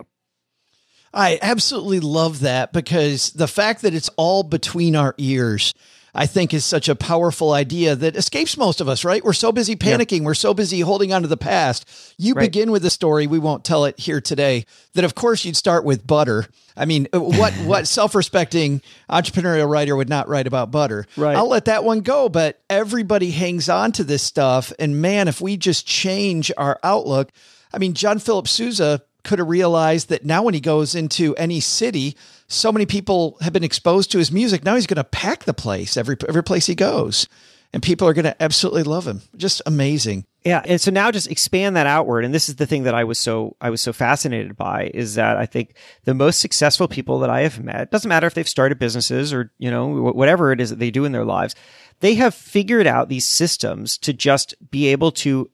I 1.12 1.38
absolutely 1.42 2.00
love 2.00 2.40
that 2.40 2.72
because 2.72 3.32
the 3.32 3.46
fact 3.46 3.82
that 3.82 3.92
it's 3.92 4.08
all 4.16 4.44
between 4.44 4.96
our 4.96 5.14
ears, 5.18 5.74
I 6.18 6.26
think 6.26 6.52
is 6.52 6.64
such 6.64 6.88
a 6.88 6.96
powerful 6.96 7.52
idea 7.52 7.94
that 7.94 8.16
escapes 8.16 8.56
most 8.56 8.80
of 8.80 8.88
us, 8.88 9.04
right? 9.04 9.24
We're 9.24 9.32
so 9.32 9.52
busy 9.52 9.76
panicking. 9.76 10.22
Yeah. 10.22 10.24
We're 10.24 10.34
so 10.34 10.52
busy 10.52 10.80
holding 10.80 11.12
on 11.12 11.22
to 11.22 11.28
the 11.28 11.36
past. 11.36 11.88
You 12.18 12.34
right. 12.34 12.42
begin 12.42 12.72
with 12.72 12.84
a 12.84 12.90
story. 12.90 13.28
We 13.28 13.38
won't 13.38 13.64
tell 13.64 13.84
it 13.84 13.96
here 14.00 14.20
today 14.20 14.66
that 14.94 15.04
of 15.04 15.14
course 15.14 15.44
you'd 15.44 15.56
start 15.56 15.84
with 15.84 16.04
butter. 16.04 16.46
I 16.76 16.86
mean, 16.86 17.06
uh, 17.14 17.20
what, 17.20 17.52
what 17.64 17.86
self-respecting 17.86 18.82
entrepreneurial 19.08 19.70
writer 19.70 19.94
would 19.94 20.08
not 20.08 20.28
write 20.28 20.48
about 20.48 20.72
butter? 20.72 21.06
Right. 21.16 21.36
I'll 21.36 21.48
let 21.48 21.66
that 21.66 21.84
one 21.84 22.00
go, 22.00 22.28
but 22.28 22.60
everybody 22.68 23.30
hangs 23.30 23.68
on 23.68 23.92
to 23.92 24.02
this 24.02 24.24
stuff. 24.24 24.72
And 24.80 25.00
man, 25.00 25.28
if 25.28 25.40
we 25.40 25.56
just 25.56 25.86
change 25.86 26.50
our 26.58 26.80
outlook, 26.82 27.30
I 27.72 27.78
mean, 27.78 27.94
John 27.94 28.18
Philip 28.18 28.48
Sousa 28.48 29.02
could 29.22 29.38
have 29.38 29.48
realized 29.48 30.08
that 30.08 30.24
now 30.24 30.42
when 30.42 30.54
he 30.54 30.60
goes 30.60 30.96
into 30.96 31.36
any 31.36 31.60
city, 31.60 32.16
so 32.48 32.72
many 32.72 32.86
people 32.86 33.36
have 33.42 33.52
been 33.52 33.64
exposed 33.64 34.10
to 34.12 34.18
his 34.18 34.32
music. 34.32 34.64
Now 34.64 34.74
he's 34.74 34.86
going 34.86 34.96
to 34.96 35.04
pack 35.04 35.44
the 35.44 35.54
place 35.54 35.96
every 35.96 36.16
every 36.26 36.42
place 36.42 36.66
he 36.66 36.74
goes, 36.74 37.28
and 37.72 37.82
people 37.82 38.08
are 38.08 38.14
going 38.14 38.24
to 38.24 38.42
absolutely 38.42 38.82
love 38.82 39.06
him. 39.06 39.22
Just 39.36 39.62
amazing. 39.66 40.24
Yeah, 40.44 40.62
and 40.64 40.80
so 40.80 40.90
now 40.90 41.10
just 41.10 41.30
expand 41.30 41.76
that 41.76 41.86
outward, 41.86 42.24
and 42.24 42.32
this 42.32 42.48
is 42.48 42.56
the 42.56 42.64
thing 42.64 42.84
that 42.84 42.94
I 42.94 43.04
was 43.04 43.18
so 43.18 43.56
I 43.60 43.68
was 43.68 43.82
so 43.82 43.92
fascinated 43.92 44.56
by 44.56 44.90
is 44.94 45.14
that 45.16 45.36
I 45.36 45.44
think 45.44 45.74
the 46.04 46.14
most 46.14 46.40
successful 46.40 46.88
people 46.88 47.18
that 47.18 47.30
I 47.30 47.42
have 47.42 47.62
met 47.62 47.90
doesn't 47.90 48.08
matter 48.08 48.26
if 48.26 48.34
they've 48.34 48.48
started 48.48 48.78
businesses 48.78 49.32
or 49.32 49.52
you 49.58 49.70
know 49.70 49.88
whatever 49.88 50.50
it 50.50 50.60
is 50.60 50.70
that 50.70 50.78
they 50.78 50.90
do 50.90 51.04
in 51.04 51.12
their 51.12 51.26
lives, 51.26 51.54
they 52.00 52.14
have 52.14 52.34
figured 52.34 52.86
out 52.86 53.10
these 53.10 53.26
systems 53.26 53.98
to 53.98 54.14
just 54.14 54.54
be 54.70 54.86
able 54.86 55.12
to 55.12 55.50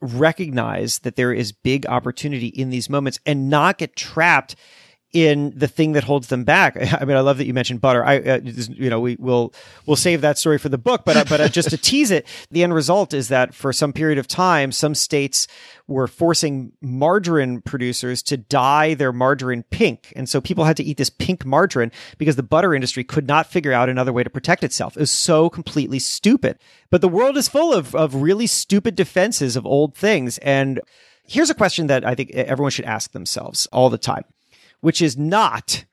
recognize 0.00 1.00
that 1.00 1.16
there 1.16 1.32
is 1.32 1.50
big 1.50 1.86
opportunity 1.86 2.48
in 2.48 2.70
these 2.70 2.90
moments 2.90 3.18
and 3.26 3.50
not 3.50 3.78
get 3.78 3.96
trapped 3.96 4.54
in 5.12 5.52
the 5.56 5.68
thing 5.68 5.92
that 5.92 6.04
holds 6.04 6.28
them 6.28 6.44
back. 6.44 6.76
I 7.00 7.04
mean, 7.04 7.16
I 7.16 7.20
love 7.20 7.38
that 7.38 7.46
you 7.46 7.54
mentioned 7.54 7.80
butter. 7.80 8.04
I, 8.04 8.18
uh, 8.18 8.40
you 8.42 8.90
know, 8.90 9.00
we 9.00 9.16
will 9.18 9.54
we'll 9.86 9.96
save 9.96 10.20
that 10.20 10.38
story 10.38 10.58
for 10.58 10.68
the 10.68 10.78
book, 10.78 11.04
but 11.04 11.16
uh, 11.16 11.24
but 11.28 11.40
uh, 11.40 11.48
just 11.48 11.70
to 11.70 11.76
tease 11.76 12.10
it, 12.10 12.26
the 12.50 12.62
end 12.62 12.74
result 12.74 13.14
is 13.14 13.28
that 13.28 13.54
for 13.54 13.72
some 13.72 13.92
period 13.92 14.18
of 14.18 14.26
time, 14.26 14.72
some 14.72 14.94
states 14.94 15.46
were 15.86 16.06
forcing 16.06 16.72
margarine 16.80 17.60
producers 17.60 18.22
to 18.24 18.36
dye 18.36 18.94
their 18.94 19.12
margarine 19.12 19.62
pink, 19.70 20.12
and 20.16 20.28
so 20.28 20.40
people 20.40 20.64
had 20.64 20.76
to 20.76 20.84
eat 20.84 20.96
this 20.96 21.10
pink 21.10 21.46
margarine 21.46 21.92
because 22.18 22.36
the 22.36 22.42
butter 22.42 22.74
industry 22.74 23.04
could 23.04 23.26
not 23.26 23.46
figure 23.46 23.72
out 23.72 23.88
another 23.88 24.12
way 24.12 24.24
to 24.24 24.30
protect 24.30 24.64
itself. 24.64 24.96
It 24.96 25.00
was 25.00 25.10
so 25.10 25.48
completely 25.48 25.98
stupid. 25.98 26.58
But 26.90 27.00
the 27.00 27.08
world 27.08 27.36
is 27.36 27.48
full 27.48 27.72
of 27.72 27.94
of 27.94 28.14
really 28.16 28.46
stupid 28.46 28.96
defenses 28.96 29.56
of 29.56 29.64
old 29.64 29.94
things, 29.94 30.38
and 30.38 30.80
here's 31.28 31.50
a 31.50 31.54
question 31.54 31.86
that 31.86 32.04
I 32.04 32.14
think 32.14 32.30
everyone 32.32 32.70
should 32.70 32.84
ask 32.84 33.12
themselves 33.12 33.66
all 33.72 33.90
the 33.90 33.98
time 33.98 34.24
which 34.80 35.02
is 35.02 35.16
not 35.16 35.84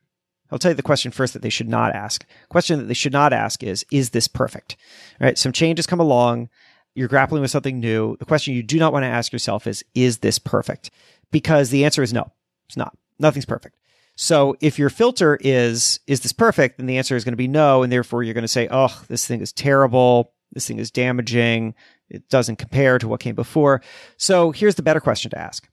I'll 0.54 0.60
tell 0.60 0.70
you 0.70 0.76
the 0.76 0.84
question 0.84 1.12
first 1.12 1.34
that 1.34 1.42
they 1.42 1.50
should 1.50 1.68
not 1.68 1.96
ask. 1.96 2.26
Question 2.50 2.78
that 2.78 2.86
they 2.86 2.94
should 2.94 3.12
not 3.12 3.34
ask 3.34 3.64
is, 3.64 3.84
is 3.92 4.12
this 4.12 4.28
perfect? 4.28 4.78
All 5.20 5.26
right. 5.26 5.38
Some 5.38 5.52
changes 5.52 5.88
come 5.88 6.00
along. 6.00 6.50
You're 6.94 7.08
grappling 7.08 7.42
with 7.42 7.50
something 7.50 7.80
new. 7.80 8.16
The 8.18 8.26
question 8.26 8.54
you 8.54 8.62
do 8.62 8.78
not 8.78 8.94
want 8.94 9.02
to 9.02 9.08
ask 9.08 9.34
yourself 9.34 9.66
is, 9.66 9.84
is 9.96 10.20
this 10.20 10.38
perfect? 10.38 10.92
Because 11.32 11.72
the 11.72 11.86
answer 11.86 12.04
is 12.04 12.14
no, 12.14 12.32
it's 12.68 12.78
not. 12.78 12.96
Nothing's 13.18 13.48
perfect. 13.48 13.78
So 14.16 14.56
if 14.62 14.78
your 14.78 14.92
filter 14.92 15.40
is, 15.42 16.00
is 16.06 16.20
this 16.20 16.34
perfect? 16.34 16.78
Then 16.78 16.86
the 16.86 17.00
answer 17.00 17.16
is 17.16 17.24
going 17.24 17.34
to 17.34 17.38
be 17.38 17.48
no. 17.48 17.82
And 17.82 17.92
therefore 17.92 18.22
you're 18.22 18.36
going 18.36 18.44
to 18.44 18.48
say, 18.48 18.68
oh, 18.70 19.04
this 19.08 19.26
thing 19.26 19.42
is 19.42 19.52
terrible. 19.52 20.34
This 20.52 20.68
thing 20.68 20.78
is 20.78 20.92
damaging. 20.92 21.74
It 22.10 22.30
doesn't 22.30 22.58
compare 22.58 23.00
to 23.00 23.08
what 23.08 23.22
came 23.22 23.34
before. 23.34 23.82
So 24.18 24.52
here's 24.52 24.76
the 24.76 24.84
better 24.84 25.00
question 25.00 25.32
to 25.32 25.40
ask. 25.40 25.68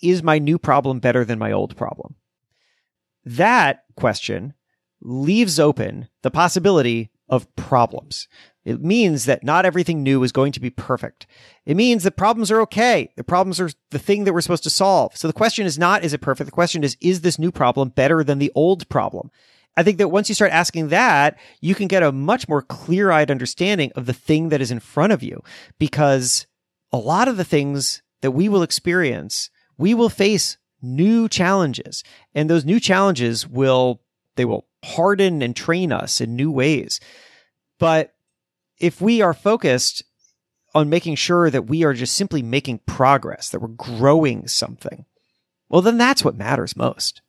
Is 0.00 0.22
my 0.22 0.38
new 0.38 0.58
problem 0.58 1.00
better 1.00 1.22
than 1.22 1.38
my 1.38 1.52
old 1.52 1.76
problem? 1.76 2.14
That 3.26 3.82
question 3.96 4.54
leaves 5.02 5.58
open 5.58 6.08
the 6.22 6.30
possibility 6.30 7.10
of 7.28 7.54
problems. 7.56 8.28
It 8.64 8.82
means 8.82 9.24
that 9.24 9.44
not 9.44 9.66
everything 9.66 10.02
new 10.02 10.22
is 10.22 10.32
going 10.32 10.52
to 10.52 10.60
be 10.60 10.70
perfect. 10.70 11.26
It 11.64 11.76
means 11.76 12.04
that 12.04 12.16
problems 12.16 12.52
are 12.52 12.60
okay. 12.62 13.10
The 13.16 13.24
problems 13.24 13.60
are 13.60 13.70
the 13.90 13.98
thing 13.98 14.24
that 14.24 14.32
we're 14.32 14.40
supposed 14.40 14.62
to 14.62 14.70
solve. 14.70 15.16
So 15.16 15.26
the 15.26 15.34
question 15.34 15.66
is 15.66 15.78
not, 15.78 16.04
is 16.04 16.12
it 16.12 16.20
perfect? 16.20 16.46
The 16.46 16.52
question 16.52 16.84
is, 16.84 16.96
is 17.00 17.20
this 17.20 17.38
new 17.38 17.50
problem 17.50 17.88
better 17.88 18.22
than 18.22 18.38
the 18.38 18.52
old 18.54 18.88
problem? 18.88 19.30
I 19.76 19.82
think 19.82 19.98
that 19.98 20.08
once 20.08 20.28
you 20.28 20.34
start 20.34 20.52
asking 20.52 20.88
that, 20.88 21.38
you 21.60 21.74
can 21.74 21.88
get 21.88 22.02
a 22.02 22.12
much 22.12 22.48
more 22.48 22.62
clear 22.62 23.10
eyed 23.10 23.30
understanding 23.30 23.92
of 23.96 24.06
the 24.06 24.12
thing 24.12 24.48
that 24.48 24.60
is 24.60 24.70
in 24.70 24.80
front 24.80 25.12
of 25.12 25.22
you 25.22 25.42
because 25.78 26.46
a 26.92 26.98
lot 26.98 27.28
of 27.28 27.36
the 27.36 27.44
things 27.44 28.02
that 28.22 28.30
we 28.30 28.48
will 28.48 28.62
experience, 28.62 29.50
we 29.76 29.94
will 29.94 30.08
face 30.08 30.58
new 30.82 31.28
challenges. 31.28 32.04
And 32.34 32.48
those 32.48 32.64
new 32.64 32.80
challenges 32.80 33.46
will, 33.46 34.00
they 34.36 34.44
will 34.44 34.66
harden 34.84 35.42
and 35.42 35.54
train 35.54 35.92
us 35.92 36.20
in 36.20 36.36
new 36.36 36.50
ways. 36.50 37.00
But 37.78 38.14
if 38.78 39.00
we 39.00 39.22
are 39.22 39.34
focused 39.34 40.02
on 40.74 40.90
making 40.90 41.14
sure 41.16 41.50
that 41.50 41.66
we 41.66 41.84
are 41.84 41.94
just 41.94 42.14
simply 42.14 42.42
making 42.42 42.80
progress, 42.86 43.48
that 43.50 43.60
we're 43.60 43.68
growing 43.68 44.46
something, 44.46 45.06
well, 45.68 45.82
then 45.82 45.98
that's 45.98 46.24
what 46.24 46.36
matters 46.36 46.76
most. 46.76 47.22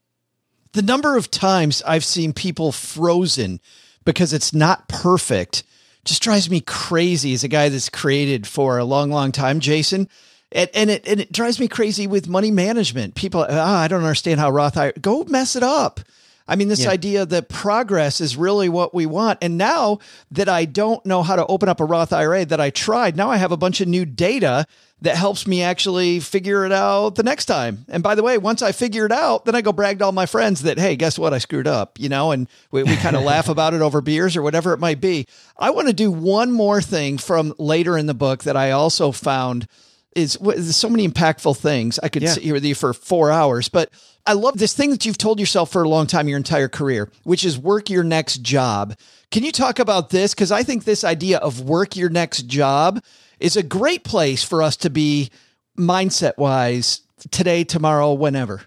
The 0.74 0.82
number 0.82 1.18
of 1.18 1.32
times 1.32 1.82
I've 1.88 2.04
seen 2.04 2.34
people 2.34 2.72
frozen 2.72 3.60
because 4.06 4.34
it's 4.34 4.54
not 4.54 4.88
perfect 4.88 5.64
just 6.06 6.24
drives 6.24 6.50
me 6.50 6.62
crazy 6.62 7.34
as 7.34 7.44
a 7.44 7.50
guy 7.50 7.70
that's 7.70 7.90
created 7.90 8.48
for 8.48 8.78
a 8.78 8.86
long, 8.86 9.12
long 9.12 9.32
time, 9.32 9.60
Jason. 9.60 10.08
And, 10.52 10.70
and 10.74 10.90
it 10.90 11.08
and 11.08 11.20
it 11.20 11.32
drives 11.32 11.60
me 11.60 11.68
crazy 11.68 12.08
with 12.08 12.28
money 12.30 12.52
management. 12.52 13.16
People, 13.16 13.46
oh, 13.48 13.62
I 13.62 13.88
don't 13.88 14.02
understand 14.04 14.40
how 14.40 14.50
Roth 14.50 14.78
IRA. 14.78 14.94
Go 15.00 15.24
mess 15.26 15.56
it 15.56 15.64
up. 15.64 16.00
I 16.48 16.56
mean, 16.56 16.70
this 16.70 16.84
Yeah. 16.86 16.92
idea 16.92 17.26
that 17.26 17.50
progress 17.50 18.22
is 18.22 18.38
really 18.38 18.70
what 18.70 18.96
we 18.96 19.06
want. 19.06 19.40
And 19.42 19.58
now 19.58 20.00
that 20.32 20.48
I 20.48 20.64
don't 20.64 21.06
know 21.06 21.22
how 21.22 21.36
to 21.36 21.46
open 21.48 21.68
up 21.68 21.82
a 21.82 21.86
Roth 21.86 22.14
IRA 22.14 22.46
that 22.46 22.62
I 22.62 22.70
tried, 22.70 23.18
now 23.18 23.30
I 23.30 23.36
have 23.36 23.52
a 23.52 23.58
bunch 23.58 23.82
of 23.82 23.90
new 23.90 24.06
data 24.06 24.66
that 25.02 25.18
helps 25.18 25.46
me 25.46 25.62
actually 25.62 26.22
figure 26.22 26.66
it 26.66 26.72
out 26.72 27.16
the 27.16 27.24
next 27.24 27.46
time. 27.46 27.86
And 27.90 28.02
by 28.02 28.16
the 28.16 28.24
way, 28.24 28.38
once 28.38 28.62
I 28.62 28.72
figure 28.72 29.06
it 29.06 29.12
out, 29.12 29.44
then 29.44 29.54
I 29.56 29.62
go 29.62 29.74
brag 29.74 30.00
to 30.00 30.06
all 30.06 30.12
my 30.14 30.26
friends 30.26 30.64
that, 30.64 30.80
hey, 30.80 30.96
guess 30.96 31.20
what? 31.20 31.34
I 31.34 31.38
screwed 31.40 31.68
up, 31.68 32.00
you 32.00 32.08
know, 32.08 32.32
and 32.32 32.48
we, 32.72 32.82
we 32.84 32.96
kind 32.96 33.18
of 33.18 33.24
laugh 33.34 33.50
about 33.50 33.74
it 33.74 33.82
over 33.82 34.00
beers 34.00 34.38
or 34.38 34.42
whatever 34.42 34.72
it 34.72 34.80
might 34.80 35.02
be. 35.02 35.28
I 35.60 35.72
want 35.72 35.88
to 35.88 35.94
do 35.94 36.10
one 36.10 36.54
more 36.54 36.82
thing 36.82 37.18
from 37.18 37.54
later 37.60 37.98
in 37.98 38.06
the 38.06 38.14
book 38.14 38.44
that 38.46 38.56
I 38.56 38.72
also 38.72 39.12
found 39.12 39.68
is 40.16 40.38
so 40.76 40.90
many 40.90 41.08
impactful 41.08 41.58
things. 41.58 42.00
I 42.02 42.10
could 42.10 42.24
Yeah. 42.24 42.34
sit 42.34 42.44
here 42.44 42.54
with 42.54 42.66
you 42.66 42.74
for 42.76 42.94
four 42.94 43.32
hours, 43.32 43.70
but 43.70 43.90
I 44.26 44.34
love 44.34 44.58
this 44.58 44.74
thing 44.74 44.90
that 44.90 45.06
you've 45.06 45.18
told 45.18 45.40
yourself 45.40 45.72
for 45.72 45.84
a 45.84 45.90
long 45.90 46.08
time, 46.08 46.28
your 46.28 46.38
entire 46.38 46.68
career, 46.68 47.12
which 47.24 47.46
is 47.46 47.58
work 47.58 47.90
your 47.90 48.04
next 48.04 48.42
job. 48.42 48.96
Can 49.32 49.44
you 49.44 49.52
talk 49.52 49.80
about 49.80 50.10
this? 50.10 50.34
Because 50.34 50.52
I 50.52 50.64
think 50.64 50.84
this 50.84 51.04
idea 51.04 51.38
of 51.38 51.62
work 51.62 51.96
your 51.96 52.10
next 52.10 52.48
job 52.48 53.02
is 53.40 53.56
a 53.56 53.64
great 53.64 54.04
place 54.04 54.44
for 54.44 54.64
us 54.64 54.76
to 54.78 54.90
be 54.90 55.30
mindset 55.78 56.38
wise 56.38 57.02
today, 57.30 57.64
tomorrow, 57.64 58.14
whenever. 58.14 58.64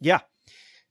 Yeah. 0.00 0.20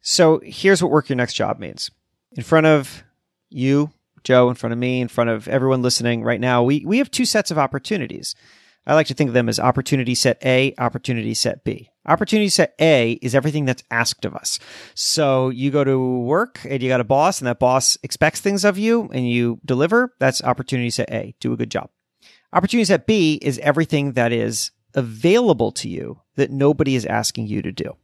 So 0.02 0.42
here's 0.44 0.82
what 0.82 0.92
work 0.92 1.08
your 1.08 1.16
next 1.16 1.36
job 1.36 1.60
means. 1.60 1.92
In 2.36 2.44
front 2.44 2.66
of 2.66 3.04
you, 3.50 3.92
Joe, 4.24 4.50
in 4.50 4.56
front 4.56 4.74
of 4.74 4.80
me, 4.80 5.00
in 5.02 5.08
front 5.08 5.30
of 5.30 5.48
everyone 5.48 5.82
listening 5.82 6.24
right 6.24 6.42
now, 6.42 6.64
we, 6.64 6.84
we 6.86 6.98
have 6.98 7.12
two 7.12 7.26
sets 7.26 7.52
of 7.52 7.58
opportunities. 7.58 8.36
I 8.86 8.96
like 8.96 9.08
to 9.08 9.14
think 9.14 9.30
of 9.30 9.34
them 9.34 9.48
as 9.48 9.60
opportunity 9.60 10.14
set 10.14 10.44
A, 10.44 10.74
opportunity 10.78 11.34
set 11.34 11.64
B. 11.64 11.90
Opportunity 12.06 12.50
set 12.50 12.76
A 12.82 13.14
is 13.22 13.34
everything 13.34 13.64
that's 13.64 13.84
asked 13.90 14.26
of 14.26 14.36
us. 14.36 14.60
So 14.94 15.50
you 15.50 15.72
go 15.72 15.86
to 15.86 16.20
work 16.20 16.60
and 16.68 16.84
you 16.84 16.90
got 16.90 17.00
a 17.00 17.06
boss 17.06 17.40
and 17.40 17.48
that 17.48 17.60
boss 17.60 17.98
expects 18.04 18.42
things 18.42 18.66
of 18.66 18.78
you 18.78 19.10
and 19.14 19.30
you 19.30 19.60
deliver. 19.64 20.14
That's 20.20 20.44
opportunity 20.44 20.90
set 20.90 21.10
A. 21.12 21.34
Do 21.40 21.54
a 21.54 21.58
good 21.58 21.72
job. 21.72 21.90
Opportunity 22.52 22.86
set 22.86 23.08
B 23.08 23.40
is 23.42 23.58
everything 23.60 24.14
that 24.14 24.34
is 24.34 24.72
available 24.96 25.72
to 25.72 25.88
you 25.88 26.22
that 26.36 26.52
nobody 26.52 26.96
is 26.96 27.06
asking 27.06 27.48
you 27.48 27.62
to 27.62 27.72
do. 27.72 27.96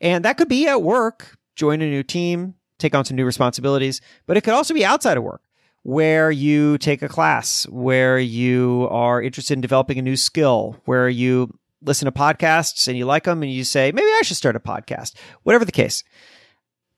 And 0.00 0.24
that 0.24 0.38
could 0.38 0.48
be 0.48 0.66
at 0.66 0.82
work, 0.82 1.38
join 1.54 1.82
a 1.82 1.88
new 1.88 2.02
team, 2.02 2.54
take 2.78 2.94
on 2.94 3.04
some 3.04 3.16
new 3.16 3.26
responsibilities, 3.26 4.00
but 4.26 4.36
it 4.36 4.40
could 4.40 4.54
also 4.54 4.74
be 4.74 4.84
outside 4.84 5.16
of 5.16 5.22
work 5.22 5.42
where 5.84 6.30
you 6.30 6.78
take 6.78 7.02
a 7.02 7.08
class, 7.08 7.68
where 7.68 8.18
you 8.18 8.88
are 8.90 9.22
interested 9.22 9.52
in 9.52 9.60
developing 9.60 9.98
a 9.98 10.02
new 10.02 10.16
skill, 10.16 10.80
where 10.86 11.08
you 11.08 11.56
listen 11.82 12.06
to 12.06 12.12
podcasts 12.12 12.88
and 12.88 12.96
you 12.96 13.04
like 13.04 13.24
them 13.24 13.42
and 13.42 13.52
you 13.52 13.62
say, 13.62 13.92
maybe 13.92 14.06
I 14.06 14.22
should 14.24 14.38
start 14.38 14.56
a 14.56 14.60
podcast, 14.60 15.14
whatever 15.42 15.66
the 15.66 15.72
case. 15.72 16.02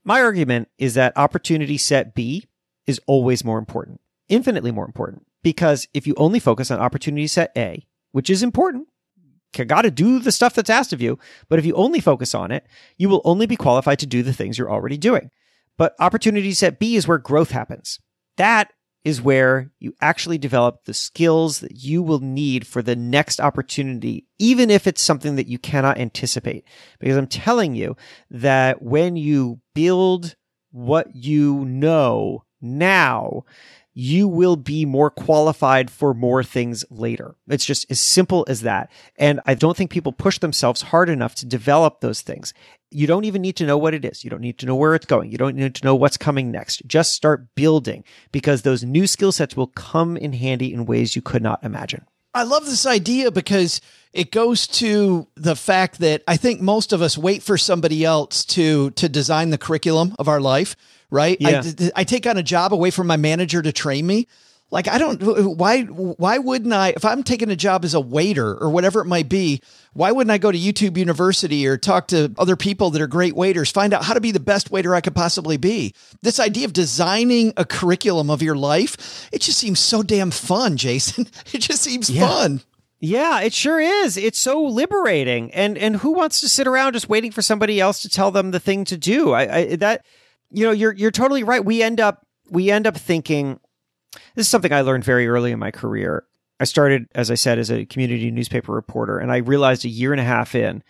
My 0.05 0.23
argument 0.23 0.69
is 0.79 0.95
that 0.95 1.17
opportunity 1.17 1.77
set 1.77 2.15
B 2.15 2.47
is 2.87 3.01
always 3.07 3.45
more 3.45 3.59
important, 3.59 4.01
infinitely 4.29 4.71
more 4.71 4.87
important, 4.87 5.27
because 5.43 5.89
if 5.93 6.07
you 6.07 6.15
only 6.17 6.39
focus 6.39 6.71
on 6.71 6.79
opportunity 6.79 7.27
set 7.27 7.51
A, 7.57 7.85
which 8.13 8.31
is 8.31 8.45
important, 8.45 8.87
you 9.59 9.65
got 9.65 9.83
to 9.83 9.91
do 9.91 10.21
the 10.21 10.31
stuff 10.31 10.55
that's 10.55 10.71
asked 10.71 10.93
of 10.93 11.03
you. 11.03 11.19
But 11.49 11.59
if 11.59 11.67
you 11.67 11.75
only 11.75 11.99
focus 11.99 12.37
on 12.37 12.53
it, 12.53 12.67
you 12.99 13.09
will 13.09 13.23
only 13.25 13.47
be 13.47 13.57
qualified 13.57 13.99
to 13.99 14.07
do 14.07 14.23
the 14.23 14.33
things 14.33 14.59
you're 14.59 14.71
already 14.71 14.99
doing. 14.99 15.31
But 15.77 15.97
opportunity 15.99 16.53
set 16.53 16.79
B 16.79 16.95
is 16.95 17.09
where 17.09 17.19
growth 17.19 17.51
happens. 17.51 17.99
That 18.37 18.71
is 19.07 19.23
where 19.23 19.71
you 19.79 19.95
actually 20.01 20.37
develop 20.37 20.85
the 20.85 20.93
skills 20.93 21.61
that 21.61 21.77
you 21.77 22.03
will 22.03 22.19
need 22.19 22.67
for 22.67 22.83
the 22.83 22.97
next 22.97 23.39
opportunity, 23.39 24.27
even 24.41 24.69
if 24.69 24.89
it's 24.89 25.01
something 25.01 25.37
that 25.37 25.47
you 25.47 25.61
cannot 25.61 25.97
anticipate. 25.97 26.65
Because 26.99 27.17
I'm 27.17 27.29
telling 27.29 27.77
you 27.77 27.97
that 28.33 28.83
when 28.83 29.15
you 29.15 29.61
build 29.77 30.35
what 30.73 31.15
you 31.15 31.65
know 31.67 32.43
now, 32.61 33.45
you 33.99 34.29
will 34.29 34.57
be 34.57 34.85
more 34.85 35.09
qualified 35.09 35.91
for 35.91 36.13
more 36.13 36.45
things 36.45 36.85
later. 36.91 37.35
It's 37.49 37.65
just 37.65 37.91
as 37.91 37.99
simple 37.99 38.45
as 38.47 38.61
that. 38.61 38.91
And 39.17 39.41
I 39.47 39.55
don't 39.55 39.75
think 39.75 39.91
people 39.91 40.13
push 40.13 40.39
themselves 40.39 40.83
hard 40.83 41.09
enough 41.09 41.35
to 41.37 41.47
develop 41.47 42.01
those 42.01 42.21
things. 42.21 42.53
You 42.91 43.07
don't 43.07 43.25
even 43.25 43.41
need 43.41 43.57
to 43.57 43.65
know 43.65 43.79
what 43.79 43.95
it 43.95 44.05
is. 44.05 44.23
You 44.23 44.29
don't 44.29 44.43
need 44.43 44.59
to 44.59 44.67
know 44.67 44.77
where 44.77 44.95
it's 44.95 45.07
going. 45.07 45.33
You 45.33 45.39
don't 45.39 45.57
need 45.57 45.75
to 45.77 45.85
know 45.85 45.95
what's 45.95 46.19
coming 46.19 46.51
next. 46.51 46.87
Just 46.87 47.15
start 47.15 47.55
building 47.55 48.05
because 48.33 48.63
those 48.63 48.85
new 48.85 49.07
skill 49.07 49.33
sets 49.33 49.57
will 49.57 49.69
come 49.69 50.19
in 50.19 50.35
handy 50.35 50.75
in 50.75 50.85
ways 50.85 51.17
you 51.17 51.23
could 51.23 51.43
not 51.43 51.65
imagine. 51.65 52.05
I 52.35 52.43
love 52.43 52.67
this 52.67 52.85
idea 52.85 53.31
because 53.31 53.81
it 54.13 54.31
goes 54.31 54.67
to 54.67 55.27
the 55.37 55.57
fact 55.57 56.01
that 56.01 56.23
I 56.29 56.37
think 56.37 56.61
most 56.61 56.93
of 56.93 57.01
us 57.01 57.17
wait 57.17 57.43
for 57.43 57.57
somebody 57.57 58.05
else 58.05 58.45
to 58.47 58.91
to 58.91 59.09
design 59.09 59.49
the 59.49 59.57
curriculum 59.57 60.15
of 60.19 60.29
our 60.29 60.41
life, 60.41 60.77
right? 61.11 61.37
Yeah. 61.41 61.63
I, 61.65 61.91
I 61.97 62.05
take 62.05 62.27
on 62.27 62.37
a 62.37 62.43
job 62.43 62.73
away 62.73 62.91
from 62.91 63.07
my 63.07 63.17
manager 63.17 63.63
to 63.63 63.73
train 63.73 64.07
me. 64.07 64.27
Like 64.69 64.89
I 64.89 64.99
don't 64.99 65.23
why 65.57 65.83
why 65.83 66.39
wouldn't 66.39 66.75
I 66.75 66.89
if 66.89 67.05
I'm 67.05 67.23
taking 67.23 67.51
a 67.51 67.57
job 67.57 67.85
as 67.85 67.95
a 67.95 68.01
waiter 68.01 68.53
or 68.57 68.69
whatever 68.71 69.01
it 69.01 69.05
might 69.05 69.29
be, 69.29 69.61
why 69.93 70.11
wouldn't 70.11 70.33
I 70.33 70.39
go 70.39 70.51
to 70.51 70.59
YouTube 70.59 70.97
University 70.97 71.69
or 71.69 71.77
talk 71.77 72.09
to 72.09 72.35
other 72.37 72.57
people 72.57 72.91
that 72.91 73.01
are 73.01 73.07
great 73.07 73.37
waiters, 73.37 73.71
find 73.71 73.95
out 73.95 74.03
how 74.05 74.13
to 74.15 74.21
be 74.21 74.33
the 74.33 74.41
best 74.41 74.73
waiter 74.73 74.93
I 74.93 75.01
could 75.01 75.15
possibly 75.15 75.57
be? 75.57 75.95
This 76.23 76.41
idea 76.41 76.65
of 76.65 76.73
designing 76.73 77.53
a 77.57 77.65
curriculum 77.65 78.29
of 78.29 78.43
your 78.43 78.57
life, 78.57 79.29
it 79.33 79.41
just 79.41 79.59
seems 79.59 79.79
so 79.79 80.03
damn 80.03 80.33
fun, 80.33 80.77
Jason. 80.77 81.29
It 81.53 81.59
just 81.61 81.83
seems 81.83 82.11
Yeah. 82.11 82.27
fun. 82.27 82.61
Yeah, 82.99 83.43
it 83.43 83.53
sure 83.53 83.79
is. 83.79 84.17
It's 84.17 84.39
so 84.41 84.65
liberating. 84.65 85.53
And 85.55 85.79
and 85.79 85.95
who 85.97 86.11
wants 86.13 86.41
to 86.41 86.49
sit 86.49 86.67
around 86.67 86.95
just 86.95 87.09
waiting 87.09 87.31
for 87.31 87.41
somebody 87.41 87.79
else 87.81 88.03
to 88.03 88.09
tell 88.09 88.33
them 88.33 88.51
the 88.51 88.59
thing 88.59 88.85
to 88.87 88.97
do? 88.97 89.31
I, 89.33 89.57
I 89.59 89.77
that 89.77 90.05
you 90.51 90.65
know, 90.65 90.73
you're 90.73 90.93
you're 90.93 91.11
totally 91.11 91.45
right. 91.45 91.65
We 91.65 91.83
end 91.83 92.01
up 92.01 92.27
we 92.51 92.71
end 92.71 92.87
up 92.87 92.97
thinking 92.97 93.61
this 94.35 94.47
is 94.47 94.49
something 94.49 94.73
I 94.73 94.83
learned 94.83 95.05
very 95.05 95.29
early 95.29 95.53
in 95.53 95.59
my 95.59 95.71
career. 95.71 96.25
I 96.59 96.65
started, 96.65 97.07
as 97.15 97.31
I 97.31 97.35
said, 97.35 97.59
as 97.59 97.71
a 97.71 97.85
community 97.85 98.31
newspaper 98.31 98.73
reporter, 98.73 99.19
and 99.19 99.31
I 99.31 99.39
realized 99.39 99.85
a 99.85 99.91
year 99.91 100.13
and 100.13 100.21
a 100.21 100.25
half 100.25 100.55
in 100.55 100.83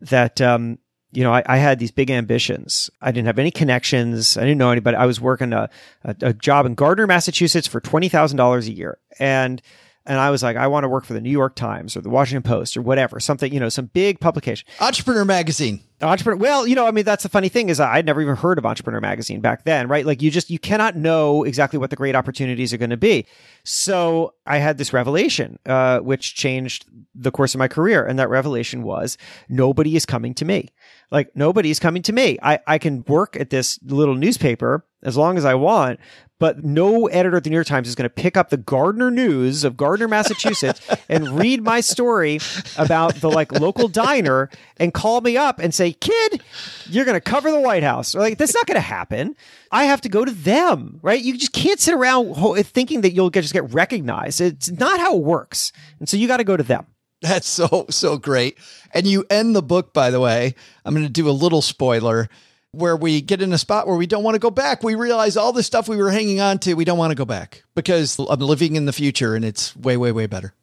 that 0.00 0.40
um, 0.40 0.78
you 1.10 1.24
know 1.24 1.32
I, 1.32 1.42
I 1.46 1.56
had 1.56 1.78
these 1.78 1.90
big 1.90 2.10
ambitions. 2.10 2.90
I 3.00 3.10
didn't 3.10 3.26
have 3.26 3.38
any 3.38 3.50
connections. 3.50 4.36
I 4.36 4.42
didn't 4.42 4.58
know 4.58 4.70
anybody. 4.70 4.96
I 4.96 5.06
was 5.06 5.20
working 5.20 5.52
a, 5.52 5.68
a, 6.04 6.16
a 6.22 6.32
job 6.32 6.66
in 6.66 6.74
Gardner, 6.74 7.06
Massachusetts, 7.06 7.66
for 7.66 7.80
twenty 7.80 8.08
thousand 8.08 8.36
dollars 8.36 8.68
a 8.68 8.72
year, 8.72 8.98
and 9.18 9.60
and 10.04 10.18
I 10.18 10.30
was 10.30 10.42
like, 10.42 10.56
I 10.56 10.66
want 10.66 10.84
to 10.84 10.88
work 10.88 11.04
for 11.04 11.12
the 11.12 11.20
New 11.20 11.30
York 11.30 11.54
Times 11.54 11.96
or 11.96 12.00
the 12.00 12.08
Washington 12.10 12.42
Post 12.42 12.76
or 12.76 12.82
whatever, 12.82 13.20
something 13.20 13.52
you 13.52 13.60
know, 13.60 13.68
some 13.68 13.86
big 13.86 14.18
publication. 14.18 14.66
Entrepreneur 14.80 15.24
Magazine. 15.24 15.80
Entrepreneur. 16.00 16.36
Well, 16.36 16.66
you 16.66 16.74
know, 16.74 16.86
I 16.86 16.90
mean, 16.90 17.04
that's 17.04 17.22
the 17.22 17.28
funny 17.28 17.48
thing 17.48 17.68
is 17.68 17.78
I'd 17.78 18.04
never 18.04 18.20
even 18.20 18.34
heard 18.34 18.58
of 18.58 18.66
Entrepreneur 18.66 19.00
Magazine 19.00 19.40
back 19.40 19.64
then, 19.64 19.86
right? 19.86 20.04
Like 20.04 20.20
you 20.20 20.32
just, 20.32 20.50
you 20.50 20.58
cannot 20.58 20.96
know 20.96 21.44
exactly 21.44 21.78
what 21.78 21.90
the 21.90 21.96
great 21.96 22.16
opportunities 22.16 22.72
are 22.72 22.78
going 22.78 22.90
to 22.90 22.96
be. 22.96 23.26
So 23.62 24.34
I 24.44 24.58
had 24.58 24.78
this 24.78 24.92
revelation, 24.92 25.60
uh, 25.66 26.00
which 26.00 26.34
changed 26.34 26.86
the 27.14 27.30
course 27.30 27.54
of 27.54 27.60
my 27.60 27.68
career. 27.68 28.04
And 28.04 28.18
that 28.18 28.28
revelation 28.28 28.82
was 28.82 29.16
nobody 29.48 29.94
is 29.94 30.04
coming 30.04 30.34
to 30.34 30.44
me. 30.44 30.70
Like 31.12 31.36
nobody 31.36 31.70
is 31.70 31.78
coming 31.78 32.02
to 32.02 32.12
me. 32.12 32.38
I, 32.42 32.58
I 32.66 32.78
can 32.78 33.04
work 33.06 33.36
at 33.38 33.50
this 33.50 33.78
little 33.84 34.16
newspaper 34.16 34.84
as 35.02 35.16
long 35.16 35.36
as 35.36 35.44
I 35.44 35.54
want, 35.54 36.00
but 36.42 36.64
no 36.64 37.06
editor 37.06 37.36
at 37.36 37.44
the 37.44 37.50
New 37.50 37.54
York 37.54 37.68
Times 37.68 37.86
is 37.86 37.94
going 37.94 38.02
to 38.02 38.10
pick 38.10 38.36
up 38.36 38.50
the 38.50 38.56
Gardner 38.56 39.12
News 39.12 39.62
of 39.62 39.76
Gardner, 39.76 40.08
Massachusetts 40.08 40.80
and 41.08 41.38
read 41.38 41.62
my 41.62 41.80
story 41.80 42.40
about 42.76 43.14
the 43.14 43.30
like 43.30 43.52
local 43.52 43.86
diner 43.86 44.50
and 44.76 44.92
call 44.92 45.20
me 45.20 45.36
up 45.36 45.60
and 45.60 45.72
say, 45.72 45.92
"Kid, 45.92 46.42
you're 46.86 47.04
going 47.04 47.14
to 47.14 47.20
cover 47.20 47.52
the 47.52 47.60
White 47.60 47.84
House." 47.84 48.16
Like 48.16 48.38
that's 48.38 48.54
not 48.54 48.66
going 48.66 48.74
to 48.74 48.80
happen. 48.80 49.36
I 49.70 49.84
have 49.84 50.00
to 50.00 50.08
go 50.08 50.24
to 50.24 50.32
them, 50.32 50.98
right? 51.00 51.22
You 51.22 51.38
just 51.38 51.52
can't 51.52 51.78
sit 51.78 51.94
around 51.94 52.34
thinking 52.64 53.02
that 53.02 53.12
you'll 53.12 53.30
get, 53.30 53.42
just 53.42 53.54
get 53.54 53.72
recognized. 53.72 54.40
It's 54.40 54.68
not 54.68 54.98
how 54.98 55.16
it 55.16 55.22
works. 55.22 55.70
And 56.00 56.08
so 56.08 56.16
you 56.16 56.26
got 56.26 56.38
to 56.38 56.44
go 56.44 56.56
to 56.56 56.64
them. 56.64 56.86
That's 57.20 57.46
so, 57.46 57.86
so 57.88 58.18
great. 58.18 58.58
And 58.92 59.06
you 59.06 59.24
end 59.30 59.54
the 59.54 59.62
book, 59.62 59.94
by 59.94 60.10
the 60.10 60.18
way. 60.18 60.56
I'm 60.84 60.92
going 60.92 61.06
to 61.06 61.12
do 61.12 61.28
a 61.28 61.30
little 61.30 61.62
spoiler 61.62 62.28
where 62.72 62.96
we 62.96 63.20
get 63.20 63.42
in 63.42 63.52
a 63.52 63.58
spot 63.58 63.86
where 63.86 63.96
we 63.96 64.06
don't 64.06 64.24
want 64.24 64.34
to 64.34 64.38
go 64.38 64.50
back. 64.50 64.82
We 64.82 64.94
realize 64.94 65.36
all 65.36 65.52
the 65.52 65.62
stuff 65.62 65.88
we 65.88 65.96
were 65.98 66.10
hanging 66.10 66.40
on 66.40 66.58
to, 66.60 66.74
we 66.74 66.84
don't 66.84 66.98
want 66.98 67.10
to 67.10 67.14
go 67.14 67.24
back 67.26 67.64
because 67.74 68.18
I'm 68.18 68.40
living 68.40 68.76
in 68.76 68.86
the 68.86 68.92
future 68.92 69.34
and 69.34 69.44
it's 69.44 69.76
way, 69.76 69.96
way, 69.96 70.10
way 70.10 70.26
better. 70.26 70.54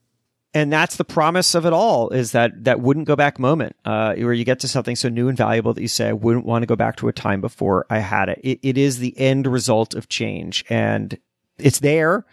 and 0.56 0.74
that's 0.74 0.96
the 0.96 1.06
promise 1.06 1.54
of 1.54 1.68
it 1.68 1.74
all 1.74 2.10
is 2.10 2.32
that 2.32 2.64
that 2.64 2.82
wouldn't 2.82 3.06
go 3.08 3.16
back 3.16 3.38
moment 3.38 3.76
uh, 3.86 4.16
where 4.16 4.34
you 4.34 4.44
get 4.44 4.60
to 4.62 4.68
something 4.68 4.96
so 4.96 5.08
new 5.08 5.28
and 5.30 5.38
valuable 5.38 5.74
that 5.76 5.82
you 5.84 5.88
say 5.88 6.08
i 6.08 6.14
wouldn't 6.14 6.46
want 6.46 6.64
to 6.64 6.66
go 6.66 6.76
back 6.76 6.96
to 6.96 7.08
a 7.08 7.14
time 7.14 7.40
before 7.40 7.86
i 7.92 8.00
had 8.00 8.30
it. 8.30 8.40
it 8.44 8.60
it 8.64 8.76
is 8.78 8.98
the 8.98 9.16
end 9.20 9.46
result 9.46 9.94
of 9.94 10.10
change 10.10 10.66
and 10.68 11.20
it's 11.60 11.80
there 11.82 12.26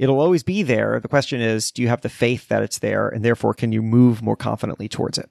it'll 0.00 0.18
always 0.18 0.42
be 0.42 0.64
there 0.64 0.98
the 0.98 1.06
question 1.06 1.40
is 1.40 1.70
do 1.70 1.80
you 1.80 1.86
have 1.86 2.00
the 2.00 2.08
faith 2.08 2.48
that 2.48 2.64
it's 2.64 2.80
there 2.80 3.08
and 3.08 3.24
therefore 3.24 3.54
can 3.54 3.70
you 3.70 3.82
move 3.82 4.20
more 4.20 4.36
confidently 4.36 4.88
towards 4.88 5.16
it 5.16 5.30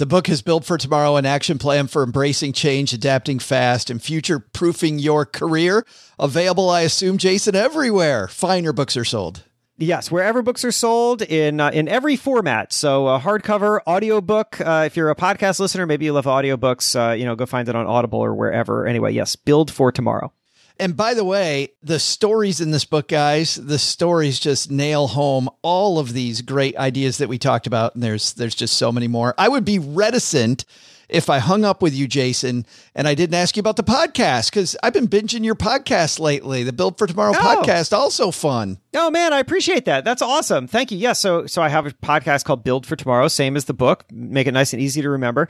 The 0.00 0.06
book 0.06 0.30
is 0.30 0.40
Build 0.40 0.64
for 0.64 0.78
Tomorrow, 0.78 1.16
an 1.16 1.26
action 1.26 1.58
plan 1.58 1.86
for 1.86 2.02
embracing 2.02 2.54
change, 2.54 2.94
adapting 2.94 3.38
fast, 3.38 3.90
and 3.90 4.02
future 4.02 4.38
proofing 4.38 4.98
your 4.98 5.26
career. 5.26 5.84
Available, 6.18 6.70
I 6.70 6.80
assume, 6.80 7.18
Jason, 7.18 7.54
everywhere. 7.54 8.26
Fine, 8.26 8.64
your 8.64 8.72
books 8.72 8.96
are 8.96 9.04
sold. 9.04 9.44
Yes, 9.76 10.10
wherever 10.10 10.40
books 10.40 10.64
are 10.64 10.72
sold 10.72 11.20
in 11.20 11.60
uh, 11.60 11.70
in 11.74 11.86
every 11.86 12.16
format. 12.16 12.72
So 12.72 13.08
uh, 13.08 13.20
hardcover, 13.20 13.80
audiobook. 13.86 14.58
Uh, 14.58 14.84
if 14.86 14.96
you're 14.96 15.10
a 15.10 15.14
podcast 15.14 15.60
listener, 15.60 15.84
maybe 15.84 16.06
you 16.06 16.14
love 16.14 16.24
audiobooks. 16.24 16.96
Uh, 16.98 17.12
you 17.12 17.26
know, 17.26 17.36
go 17.36 17.44
find 17.44 17.68
it 17.68 17.76
on 17.76 17.86
Audible 17.86 18.20
or 18.20 18.34
wherever. 18.34 18.86
Anyway, 18.86 19.12
yes, 19.12 19.36
Build 19.36 19.70
for 19.70 19.92
Tomorrow. 19.92 20.32
And 20.80 20.96
by 20.96 21.14
the 21.14 21.24
way, 21.24 21.68
the 21.82 21.98
stories 21.98 22.60
in 22.60 22.70
this 22.70 22.84
book, 22.84 23.08
guys, 23.08 23.54
the 23.54 23.78
stories 23.78 24.40
just 24.40 24.70
nail 24.70 25.08
home 25.08 25.48
all 25.62 25.98
of 25.98 26.12
these 26.14 26.40
great 26.42 26.76
ideas 26.76 27.18
that 27.18 27.28
we 27.28 27.38
talked 27.38 27.66
about. 27.66 27.94
And 27.94 28.02
there's 28.02 28.32
there's 28.32 28.54
just 28.54 28.76
so 28.76 28.90
many 28.90 29.06
more. 29.06 29.34
I 29.38 29.48
would 29.48 29.64
be 29.64 29.78
reticent 29.78 30.64
if 31.08 31.28
I 31.28 31.38
hung 31.40 31.64
up 31.64 31.82
with 31.82 31.92
you, 31.92 32.06
Jason, 32.06 32.64
and 32.94 33.08
I 33.08 33.14
didn't 33.14 33.34
ask 33.34 33.56
you 33.56 33.60
about 33.60 33.74
the 33.74 33.82
podcast 33.82 34.48
because 34.48 34.76
I've 34.80 34.92
been 34.92 35.08
binging 35.08 35.44
your 35.44 35.56
podcast 35.56 36.20
lately. 36.20 36.62
The 36.62 36.72
Build 36.72 36.98
for 36.98 37.08
Tomorrow 37.08 37.32
Oh. 37.36 37.62
podcast, 37.64 37.92
also 37.92 38.30
fun. 38.30 38.78
Oh 38.94 39.10
man, 39.10 39.32
I 39.32 39.40
appreciate 39.40 39.86
that. 39.86 40.04
That's 40.04 40.22
awesome. 40.22 40.68
Thank 40.68 40.92
you. 40.92 40.98
Yes, 40.98 41.18
so 41.18 41.46
so 41.46 41.62
I 41.62 41.68
have 41.68 41.84
a 41.86 41.90
podcast 41.90 42.44
called 42.44 42.62
Build 42.64 42.86
for 42.86 42.94
Tomorrow, 42.96 43.26
same 43.28 43.56
as 43.56 43.64
the 43.64 43.74
book. 43.74 44.04
Make 44.12 44.46
it 44.46 44.52
nice 44.52 44.72
and 44.72 44.80
easy 44.80 45.02
to 45.02 45.10
remember. 45.10 45.48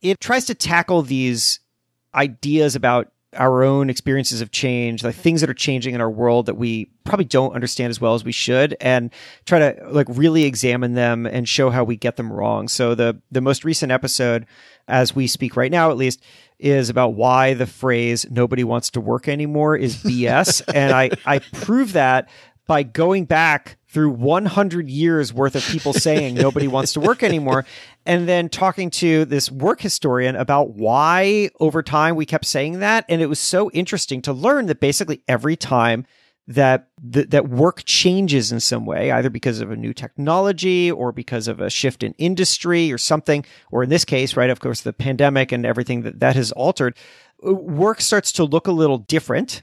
It 0.00 0.18
tries 0.18 0.46
to 0.46 0.54
tackle 0.54 1.02
these 1.02 1.60
ideas 2.14 2.74
about 2.74 3.11
our 3.34 3.62
own 3.62 3.88
experiences 3.88 4.40
of 4.40 4.50
change, 4.50 5.02
like 5.02 5.14
things 5.14 5.40
that 5.40 5.48
are 5.48 5.54
changing 5.54 5.94
in 5.94 6.00
our 6.00 6.10
world 6.10 6.46
that 6.46 6.56
we 6.56 6.90
probably 7.04 7.24
don't 7.24 7.54
understand 7.54 7.90
as 7.90 8.00
well 8.00 8.14
as 8.14 8.24
we 8.24 8.32
should, 8.32 8.76
and 8.80 9.10
try 9.46 9.58
to 9.58 9.88
like 9.90 10.06
really 10.10 10.44
examine 10.44 10.94
them 10.94 11.26
and 11.26 11.48
show 11.48 11.70
how 11.70 11.84
we 11.84 11.96
get 11.96 12.16
them 12.16 12.32
wrong. 12.32 12.68
So 12.68 12.94
the 12.94 13.20
the 13.30 13.40
most 13.40 13.64
recent 13.64 13.90
episode, 13.90 14.46
as 14.88 15.14
we 15.14 15.26
speak 15.26 15.56
right 15.56 15.70
now, 15.70 15.90
at 15.90 15.96
least, 15.96 16.22
is 16.58 16.90
about 16.90 17.14
why 17.14 17.54
the 17.54 17.66
phrase 17.66 18.26
"nobody 18.30 18.64
wants 18.64 18.90
to 18.90 19.00
work 19.00 19.28
anymore" 19.28 19.76
is 19.76 19.96
BS, 19.96 20.62
and 20.74 20.92
I 20.92 21.10
I 21.24 21.38
prove 21.38 21.94
that 21.94 22.28
by 22.66 22.82
going 22.82 23.24
back 23.24 23.78
through 23.88 24.10
100 24.10 24.88
years 24.88 25.32
worth 25.32 25.54
of 25.54 25.62
people 25.64 25.92
saying 25.92 26.34
nobody 26.34 26.66
wants 26.66 26.92
to 26.94 27.00
work 27.00 27.22
anymore 27.22 27.64
and 28.06 28.28
then 28.28 28.48
talking 28.48 28.90
to 28.90 29.24
this 29.24 29.50
work 29.50 29.80
historian 29.80 30.36
about 30.36 30.70
why 30.70 31.50
over 31.60 31.82
time 31.82 32.16
we 32.16 32.24
kept 32.24 32.44
saying 32.44 32.80
that. 32.80 33.04
And 33.08 33.20
it 33.20 33.26
was 33.26 33.38
so 33.38 33.70
interesting 33.72 34.22
to 34.22 34.32
learn 34.32 34.66
that 34.66 34.80
basically 34.80 35.22
every 35.28 35.56
time 35.56 36.06
that 36.48 36.88
th- 37.12 37.30
that 37.30 37.48
work 37.48 37.84
changes 37.84 38.50
in 38.50 38.58
some 38.58 38.84
way 38.84 39.12
either 39.12 39.30
because 39.30 39.60
of 39.60 39.70
a 39.70 39.76
new 39.76 39.92
technology 39.92 40.90
or 40.90 41.12
because 41.12 41.46
of 41.46 41.60
a 41.60 41.70
shift 41.70 42.02
in 42.02 42.12
industry 42.18 42.92
or 42.92 42.98
something 42.98 43.44
or 43.70 43.84
in 43.84 43.90
this 43.90 44.04
case 44.04 44.36
right 44.36 44.50
of 44.50 44.58
course 44.58 44.80
the 44.80 44.92
pandemic 44.92 45.52
and 45.52 45.64
everything 45.64 46.02
that 46.02 46.18
that 46.18 46.34
has 46.34 46.50
altered 46.52 46.96
uh, 47.46 47.54
work 47.54 48.00
starts 48.00 48.32
to 48.32 48.42
look 48.42 48.66
a 48.66 48.72
little 48.72 48.98
different 48.98 49.62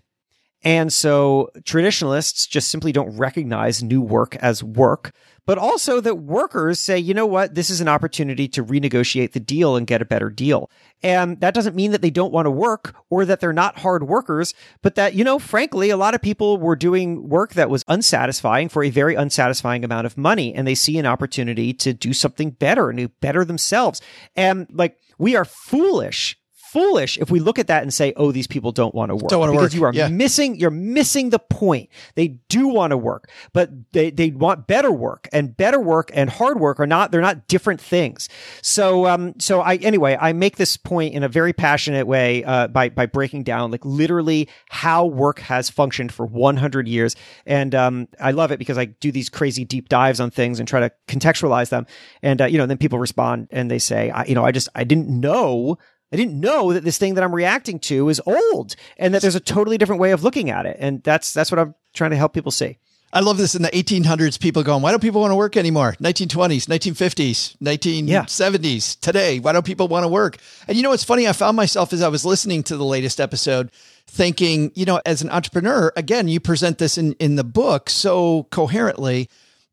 and 0.64 0.92
so 0.92 1.50
traditionalists 1.64 2.46
just 2.46 2.70
simply 2.70 2.92
don't 2.92 3.16
recognize 3.18 3.82
new 3.82 4.02
work 4.02 4.36
as 4.38 4.64
work, 4.64 5.14
but 5.46 5.58
also 5.58 6.02
that 6.02 6.16
workers 6.16 6.80
say, 6.80 7.00
you 7.00 7.14
know 7.14 7.26
what, 7.26 7.56
this 7.56 7.70
is 7.70 7.80
an 7.80 7.88
opportunity 7.88 8.48
to 8.50 8.64
renegotiate 8.64 9.32
the 9.32 9.40
deal 9.40 9.76
and 9.76 9.88
get 9.88 10.02
a 10.02 10.06
better 10.06 10.30
deal. 10.30 10.70
And 11.02 11.40
that 11.40 11.54
doesn't 11.54 11.76
mean 11.76 11.92
that 11.92 12.02
they 12.02 12.10
don't 12.10 12.34
want 12.34 12.46
to 12.46 12.52
work 12.52 12.94
or 13.10 13.24
that 13.26 13.40
they're 13.40 13.54
not 13.54 13.80
hard 13.80 14.04
workers, 14.04 14.54
but 14.82 14.96
that, 14.96 15.16
you 15.16 15.24
know, 15.24 15.40
frankly, 15.40 15.90
a 15.90 15.98
lot 15.98 16.14
of 16.14 16.22
people 16.22 16.58
were 16.58 16.76
doing 16.76 17.30
work 17.30 17.54
that 17.54 17.70
was 17.70 17.86
unsatisfying 17.88 18.68
for 18.70 18.84
a 18.84 18.90
very 18.90 19.16
unsatisfying 19.16 19.86
amount 19.86 20.06
of 20.06 20.18
money. 20.18 20.54
And 20.54 20.68
they 20.68 20.76
see 20.76 20.98
an 20.98 21.06
opportunity 21.06 21.74
to 21.74 21.94
do 21.94 22.14
something 22.14 22.52
better 22.52 22.90
and 22.90 23.00
to 23.00 23.08
better 23.08 23.46
themselves. 23.46 24.02
And 24.36 24.68
like, 24.72 24.98
we 25.18 25.36
are 25.36 25.46
foolish 25.46 26.39
foolish 26.72 27.18
if 27.18 27.32
we 27.32 27.40
look 27.40 27.58
at 27.60 27.68
that 27.68 27.82
and 27.84 27.94
say, 27.94 28.14
"Oh, 28.16 28.32
these 28.32 28.48
people 28.48 28.72
don't 28.72 28.94
want 28.94 29.10
to 29.10 29.16
work." 29.16 29.30
Don't 29.30 29.40
wanna 29.40 29.52
because 29.54 29.68
work. 29.68 29.74
you 29.74 29.84
are 29.86 29.94
Yeah. 29.94 30.08
missing. 30.10 30.56
You're 30.56 30.70
missing 30.72 31.30
the 31.30 31.40
point. 31.40 31.90
They 32.16 32.30
do 32.50 32.68
want 32.68 32.92
to 32.92 32.98
work, 32.98 33.30
but 33.54 33.70
they 33.94 34.12
they 34.12 34.30
want 34.32 34.68
better 34.68 34.92
work, 34.92 35.28
and 35.34 35.56
better 35.56 35.80
work 35.80 36.12
and 36.14 36.30
hard 36.30 36.60
work 36.60 36.80
are 36.80 36.88
not. 36.88 37.12
They're 37.12 37.22
not 37.22 37.48
different 37.48 37.82
things. 37.82 38.30
So 38.62 39.06
um 39.08 39.34
so 39.40 39.62
I 39.62 39.76
anyway 39.76 40.18
I 40.20 40.34
make 40.34 40.58
this 40.58 40.78
point 40.78 41.14
in 41.14 41.24
a 41.24 41.28
very 41.28 41.54
passionate 41.54 42.08
way 42.08 42.44
uh, 42.44 42.68
by 42.68 42.90
by 42.90 43.06
breaking 43.06 43.44
down 43.44 43.72
like 43.72 43.84
literally 43.86 44.48
how 44.70 45.06
work 45.06 45.40
has 45.40 45.70
functioned 45.70 46.12
for 46.12 46.26
100 46.26 46.88
years, 46.88 47.16
and 47.46 47.74
um 47.76 48.08
I 48.20 48.32
love 48.32 48.52
it 48.52 48.60
because 48.60 48.78
I 48.78 48.86
do 48.86 49.12
these 49.12 49.30
crazy 49.30 49.66
deep 49.66 49.90
dives 49.90 50.20
on 50.20 50.32
things 50.32 50.60
and 50.60 50.68
try 50.68 50.80
to 50.82 50.92
contextualize 51.08 51.70
them, 51.70 51.86
and 52.22 52.42
uh, 52.42 52.46
you 52.46 52.58
know 52.58 52.66
then 52.66 52.78
people 52.78 53.00
respond 53.00 53.48
and 53.52 53.70
they 53.72 53.80
say, 53.80 54.10
I, 54.12 54.26
you 54.26 54.36
know, 54.36 54.46
I 54.46 54.52
just 54.52 54.70
I 54.76 54.84
didn't 54.84 55.10
know. 55.10 55.78
I 56.12 56.16
didn't 56.16 56.40
know 56.40 56.74
that 56.74 56.84
this 56.84 56.98
thing 56.98 57.14
that 57.16 57.24
I'm 57.24 57.36
reacting 57.36 57.80
to 57.80 58.10
is 58.10 58.22
old 58.26 58.76
and 58.98 59.14
that 59.14 59.22
there's 59.22 59.36
a 59.36 59.40
totally 59.40 59.78
different 59.78 60.02
way 60.02 60.12
of 60.12 60.24
looking 60.24 60.50
at 60.50 60.66
it. 60.66 60.78
And 60.80 61.04
that's 61.04 61.34
that's 61.34 61.52
what 61.52 61.60
I'm 61.60 61.76
trying 61.94 62.12
to 62.12 62.18
help 62.18 62.34
people 62.34 62.52
see. 62.52 62.78
I 63.12 63.22
love 63.22 63.38
this 63.38 63.56
in 63.56 63.64
the 63.64 63.70
1800s. 63.70 64.40
People 64.40 64.62
going, 64.62 64.84
why 64.84 64.92
don't 64.92 65.00
people 65.00 65.22
want 65.22 65.32
to 65.32 65.36
work 65.36 65.58
anymore? 65.58 65.96
1920s, 66.00 66.68
1950s, 66.68 67.58
1970s, 67.58 69.00
today. 69.00 69.40
Why 69.40 69.52
don't 69.52 69.66
people 69.66 69.88
want 69.88 70.04
to 70.04 70.08
work? 70.08 70.38
And 70.68 70.78
you 70.78 70.84
know 70.84 70.92
what's 70.92 71.04
funny? 71.04 71.28
I 71.28 71.34
found 71.34 71.58
myself 71.58 71.92
as 71.92 72.04
I 72.04 72.08
was 72.08 72.24
listening 72.24 72.62
to 72.64 72.78
the 72.78 72.86
latest 72.86 73.20
episode 73.20 73.72
thinking, 74.06 74.72
you 74.76 74.86
know, 74.86 75.02
as 75.08 75.24
an 75.24 75.32
entrepreneur, 75.32 75.92
again, 75.96 76.28
you 76.28 76.40
present 76.40 76.78
this 76.78 77.00
in, 77.00 77.14
in 77.14 77.36
the 77.36 77.44
book 77.44 77.90
so 77.90 78.44
coherently 78.52 79.28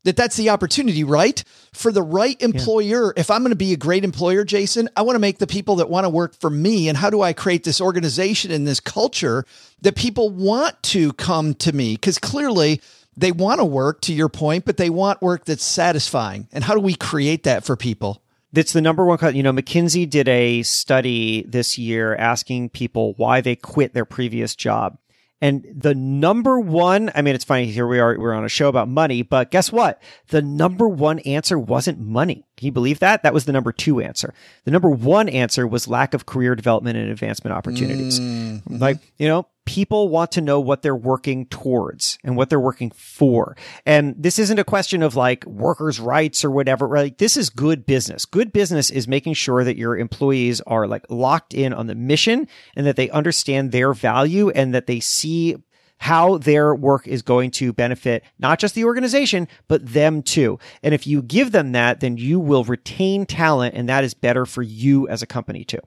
that 0.07 0.15
that's 0.15 0.37
the 0.37 0.49
opportunity, 0.49 1.03
right? 1.03 1.43
For 1.73 1.91
the 1.91 2.01
right 2.01 2.41
employer. 2.41 3.13
If 3.17 3.29
I'm 3.29 3.41
going 3.41 3.51
to 3.51 3.57
be 3.57 3.73
a 3.73 3.77
great 3.77 4.05
employer, 4.05 4.45
Jason, 4.45 4.87
I 4.95 5.01
want 5.01 5.15
to 5.15 5.19
make 5.19 5.39
the 5.39 5.47
people 5.47 5.75
that 5.75 5.89
want 5.89 6.05
to 6.05 6.09
work 6.09 6.33
for 6.33 6.49
me. 6.49 6.87
And 6.87 6.97
how 6.97 7.09
do 7.09 7.21
I 7.21 7.33
create 7.33 7.65
this 7.65 7.81
organization 7.81 8.49
and 8.51 8.65
this 8.65 8.79
culture 8.79 9.43
that 9.81 9.97
people 9.97 10.29
want 10.29 10.81
to 10.83 11.11
come 11.13 11.55
to 11.55 11.73
me? 11.73 11.95
Because 11.95 12.19
clearly 12.19 12.79
they 13.17 13.33
want 13.33 13.59
to 13.59 13.65
work, 13.65 13.99
to 14.01 14.13
your 14.13 14.29
point, 14.29 14.63
but 14.63 14.77
they 14.77 14.89
want 14.89 15.21
work 15.21 15.43
that's 15.43 15.65
satisfying. 15.65 16.47
And 16.53 16.63
how 16.63 16.73
do 16.73 16.79
we 16.79 16.95
create 16.95 17.43
that 17.43 17.65
for 17.65 17.75
people? 17.75 18.21
That's 18.53 18.71
the 18.71 18.81
number 18.81 19.05
one. 19.05 19.35
You 19.35 19.43
know, 19.43 19.51
McKinsey 19.51 20.09
did 20.09 20.29
a 20.29 20.63
study 20.63 21.43
this 21.43 21.77
year 21.77 22.15
asking 22.15 22.69
people 22.69 23.13
why 23.17 23.41
they 23.41 23.57
quit 23.57 23.93
their 23.93 24.05
previous 24.05 24.55
job. 24.55 24.97
And 25.39 25.65
the 25.75 25.93
number 25.93 26.59
one, 26.59 27.11
I 27.13 27.21
mean, 27.21 27.35
it's 27.35 27.43
funny. 27.43 27.67
Here 27.67 27.85
we 27.85 27.99
are. 27.99 28.17
We're 28.17 28.33
on 28.33 28.45
a 28.45 28.49
show 28.49 28.69
about 28.69 28.87
money, 28.87 29.21
but 29.21 29.51
guess 29.51 29.71
what? 29.71 30.01
The 30.29 30.41
number 30.41 30.87
one 30.87 31.19
answer 31.19 31.59
wasn't 31.59 31.99
money. 31.99 32.46
Can 32.57 32.65
you 32.65 32.71
believe 32.71 32.99
that? 32.99 33.21
That 33.21 33.33
was 33.33 33.45
the 33.45 33.53
number 33.53 33.71
two 33.71 34.01
answer. 34.01 34.33
The 34.65 34.71
number 34.71 34.89
one 34.89 35.29
answer 35.29 35.67
was 35.67 35.87
lack 35.87 36.15
of 36.15 36.25
career 36.25 36.55
development 36.55 36.97
and 36.97 37.09
advancement 37.09 37.55
opportunities. 37.55 38.19
Mm-hmm. 38.19 38.77
Like, 38.77 38.97
you 39.17 39.27
know, 39.27 39.47
people 39.65 40.09
want 40.09 40.31
to 40.31 40.41
know 40.41 40.59
what 40.59 40.81
they're 40.81 40.95
working 40.95 41.45
towards 41.45 42.17
and 42.23 42.35
what 42.35 42.49
they're 42.49 42.59
working 42.59 42.89
for. 42.89 43.55
And 43.85 44.15
this 44.17 44.39
isn't 44.39 44.57
a 44.57 44.63
question 44.63 45.03
of 45.03 45.15
like 45.15 45.45
workers' 45.45 45.99
rights 45.99 46.43
or 46.43 46.49
whatever. 46.49 46.87
Right? 46.87 47.15
This 47.15 47.37
is 47.37 47.51
good 47.51 47.85
business. 47.85 48.25
Good 48.25 48.51
business 48.51 48.89
is 48.89 49.07
making 49.07 49.35
sure 49.35 49.63
that 49.63 49.77
your 49.77 49.95
employees 49.95 50.59
are 50.61 50.87
like 50.87 51.05
locked 51.09 51.53
in 51.53 51.73
on 51.73 51.85
the 51.85 51.95
mission 51.95 52.47
and 52.75 52.87
that 52.87 52.95
they 52.95 53.09
understand 53.11 53.71
their 53.71 53.93
value 53.93 54.49
and 54.49 54.73
that 54.73 54.87
they 54.87 54.99
see 54.99 55.57
how 55.97 56.37
their 56.37 56.73
work 56.75 57.07
is 57.07 57.21
going 57.21 57.51
to 57.51 57.73
benefit 57.73 58.23
not 58.39 58.59
just 58.59 58.75
the 58.75 58.85
organization, 58.85 59.47
but 59.67 59.85
them 59.85 60.21
too. 60.21 60.59
And 60.83 60.93
if 60.93 61.07
you 61.07 61.21
give 61.21 61.51
them 61.51 61.71
that, 61.73 61.99
then 61.99 62.17
you 62.17 62.39
will 62.39 62.63
retain 62.63 63.25
talent 63.25 63.75
and 63.75 63.89
that 63.89 64.03
is 64.03 64.13
better 64.13 64.45
for 64.45 64.61
you 64.61 65.07
as 65.07 65.21
a 65.21 65.27
company 65.27 65.63
too. 65.63 65.79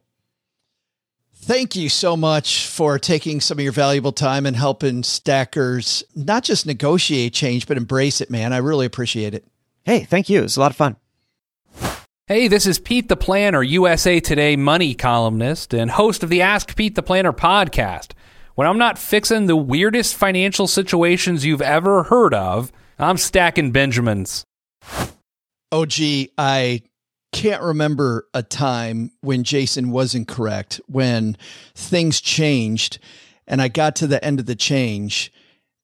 Thank 1.43 1.75
you 1.75 1.89
so 1.89 2.19
much 2.19 2.67
for 2.67 2.99
taking 2.99 3.41
some 3.41 3.59
of 3.59 3.65
your 3.65 3.73
valuable 3.73 4.13
time 4.13 4.45
and 4.45 4.55
helping 4.55 5.03
stackers 5.03 6.05
not 6.15 6.45
just 6.45 6.67
negotiate 6.67 7.33
change, 7.33 7.67
but 7.67 7.79
embrace 7.79 8.21
it, 8.21 8.31
man. 8.31 8.53
I 8.53 8.59
really 8.59 8.85
appreciate 8.85 9.33
it. 9.33 9.47
Hey, 9.85 10.01
thank 10.01 10.29
you. 10.29 10.43
It's 10.43 10.59
a 10.59 10.61
lot 10.61 10.71
of 10.71 10.77
fun. 10.77 10.97
Hey, 12.27 12.47
this 12.47 12.67
is 12.67 12.79
Pete 12.79 13.09
the 13.09 13.17
Planner, 13.17 13.63
USA 13.63 14.21
Today 14.21 14.55
money 14.55 14.95
columnist 14.95 15.75
and 15.75 15.91
host 15.91 16.23
of 16.23 16.29
the 16.29 16.43
Ask 16.43 16.77
Pete 16.77 16.95
the 16.95 17.03
Planner 17.03 17.33
podcast. 17.33 18.13
When 18.55 18.66
I'm 18.66 18.78
not 18.78 18.98
fixing 18.98 19.46
the 19.46 19.57
weirdest 19.57 20.14
financial 20.14 20.66
situations 20.66 21.44
you've 21.44 21.62
ever 21.62 22.05
heard 22.05 22.34
of, 22.34 22.72
I'm 22.98 23.16
stacking 23.16 23.70
Benjamins. 23.70 24.44
Oh, 25.72 25.86
gee, 25.86 26.30
I 26.36 26.82
can't 27.32 27.62
remember 27.62 28.26
a 28.34 28.42
time 28.42 29.12
when 29.20 29.44
Jason 29.44 29.90
wasn't 29.90 30.28
correct, 30.28 30.80
when 30.86 31.36
things 31.74 32.20
changed 32.20 32.98
and 33.46 33.62
I 33.62 33.68
got 33.68 33.96
to 33.96 34.07
the 34.07 34.22
end 34.24 34.40
of 34.40 34.46
the 34.46 34.57
change 34.57 35.32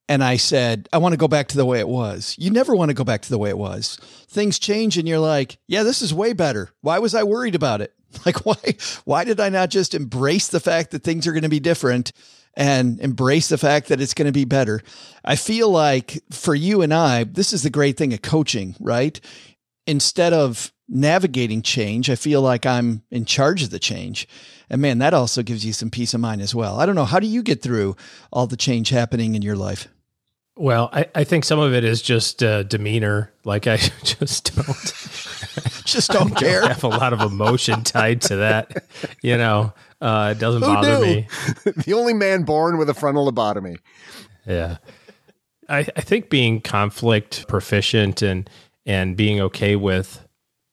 and 0.08 0.22
I 0.22 0.36
said, 0.36 0.88
I 0.92 0.98
want 0.98 1.12
to 1.12 1.18
go 1.18 1.28
back 1.28 1.48
to 1.48 1.56
the 1.56 1.66
way 1.66 1.80
it 1.80 1.88
was. 1.88 2.36
You 2.38 2.50
never 2.50 2.74
want 2.74 2.90
to 2.90 2.94
go 2.94 3.04
back 3.04 3.22
to 3.22 3.30
the 3.30 3.38
way 3.38 3.48
it 3.50 3.58
was. 3.58 3.96
Things 4.28 4.58
change 4.58 4.98
and 4.98 5.08
you're 5.08 5.18
like, 5.18 5.58
yeah, 5.66 5.82
this 5.82 6.02
is 6.02 6.14
way 6.14 6.32
better. 6.32 6.70
Why 6.80 6.98
was 6.98 7.14
I 7.14 7.22
worried 7.22 7.54
about 7.54 7.80
it? 7.80 7.92
Like, 8.24 8.46
why, 8.46 8.56
why 9.04 9.24
did 9.24 9.40
I 9.40 9.50
not 9.50 9.68
just 9.68 9.92
embrace 9.92 10.48
the 10.48 10.60
fact 10.60 10.92
that 10.92 11.02
things 11.02 11.26
are 11.26 11.32
going 11.32 11.42
to 11.42 11.50
be 11.50 11.60
different 11.60 12.12
and 12.56 12.98
embrace 13.00 13.48
the 13.48 13.58
fact 13.58 13.88
that 13.88 14.00
it's 14.00 14.14
going 14.14 14.26
to 14.26 14.32
be 14.32 14.44
better? 14.44 14.80
I 15.24 15.36
feel 15.36 15.70
like 15.70 16.22
for 16.30 16.54
you 16.54 16.82
and 16.82 16.92
I, 16.94 17.24
this 17.24 17.52
is 17.52 17.62
the 17.62 17.70
great 17.70 17.96
thing 17.96 18.12
of 18.12 18.22
coaching, 18.22 18.74
right? 18.80 19.20
instead 19.86 20.32
of 20.32 20.72
navigating 20.88 21.62
change, 21.62 22.10
I 22.10 22.16
feel 22.16 22.42
like 22.42 22.66
I'm 22.66 23.02
in 23.10 23.24
charge 23.24 23.62
of 23.62 23.70
the 23.70 23.78
change. 23.78 24.26
And 24.68 24.82
man, 24.82 24.98
that 24.98 25.14
also 25.14 25.44
gives 25.44 25.64
you 25.64 25.72
some 25.72 25.90
peace 25.90 26.12
of 26.12 26.20
mind 26.20 26.40
as 26.40 26.54
well. 26.56 26.80
I 26.80 26.86
don't 26.86 26.96
know. 26.96 27.04
How 27.04 27.20
do 27.20 27.26
you 27.28 27.42
get 27.42 27.62
through 27.62 27.96
all 28.32 28.48
the 28.48 28.56
change 28.56 28.88
happening 28.88 29.36
in 29.36 29.42
your 29.42 29.54
life? 29.56 29.86
Well, 30.56 30.90
I, 30.92 31.06
I 31.14 31.24
think 31.24 31.44
some 31.44 31.60
of 31.60 31.72
it 31.72 31.84
is 31.84 32.02
just 32.02 32.42
uh, 32.42 32.64
demeanor. 32.64 33.30
Like 33.44 33.66
I 33.68 33.76
just 34.02 34.56
don't 34.56 35.84
Just 35.84 36.10
don't 36.10 36.34
care. 36.34 36.66
have 36.66 36.82
a 36.82 36.88
lot 36.88 37.12
of 37.12 37.20
emotion 37.20 37.84
tied 37.84 38.22
to 38.22 38.36
that. 38.36 38.86
You 39.22 39.36
know, 39.36 39.72
uh, 40.06 40.30
it 40.30 40.38
doesn't 40.38 40.62
Who 40.62 40.68
bother 40.68 40.98
knew? 40.98 41.04
me. 41.04 41.28
the 41.84 41.92
only 41.92 42.12
man 42.12 42.44
born 42.44 42.78
with 42.78 42.88
a 42.88 42.94
frontal 42.94 43.30
lobotomy. 43.30 43.78
Yeah. 44.46 44.76
I, 45.68 45.78
I 45.78 46.00
think 46.00 46.30
being 46.30 46.60
conflict 46.60 47.48
proficient 47.48 48.22
and 48.22 48.48
and 48.84 49.16
being 49.16 49.40
okay 49.40 49.74
with 49.74 50.24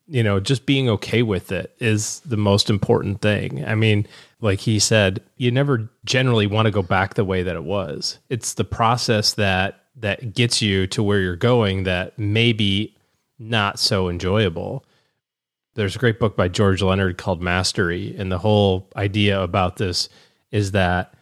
you 0.05 0.21
know 0.21 0.39
just 0.39 0.67
being 0.67 0.87
okay 0.87 1.23
with 1.23 1.51
it 1.51 1.75
is 1.79 2.19
the 2.19 2.37
most 2.37 2.69
important 2.69 3.21
thing. 3.21 3.65
I 3.65 3.73
mean, 3.73 4.05
like 4.39 4.59
he 4.59 4.77
said, 4.77 5.23
you 5.37 5.49
never 5.49 5.89
generally 6.05 6.45
want 6.45 6.67
to 6.67 6.71
go 6.71 6.83
back 6.83 7.15
the 7.15 7.25
way 7.25 7.41
that 7.41 7.55
it 7.55 7.63
was. 7.63 8.19
It's 8.29 8.53
the 8.53 8.63
process 8.63 9.33
that 9.33 9.79
that 9.95 10.35
gets 10.35 10.61
you 10.61 10.85
to 10.87 11.01
where 11.01 11.21
you're 11.21 11.35
going 11.35 11.83
that 11.85 12.19
may 12.19 12.53
be 12.53 12.95
not 13.39 13.79
so 13.79 14.09
enjoyable. 14.09 14.85
There's 15.75 15.95
a 15.95 15.99
great 15.99 16.19
book 16.19 16.35
by 16.35 16.47
George 16.47 16.81
Leonard 16.81 17.17
called 17.17 17.41
Mastery, 17.41 18.15
and 18.17 18.31
the 18.31 18.37
whole 18.37 18.89
idea 18.95 19.41
about 19.41 19.77
this 19.77 20.09
is 20.51 20.71
that 20.71 21.13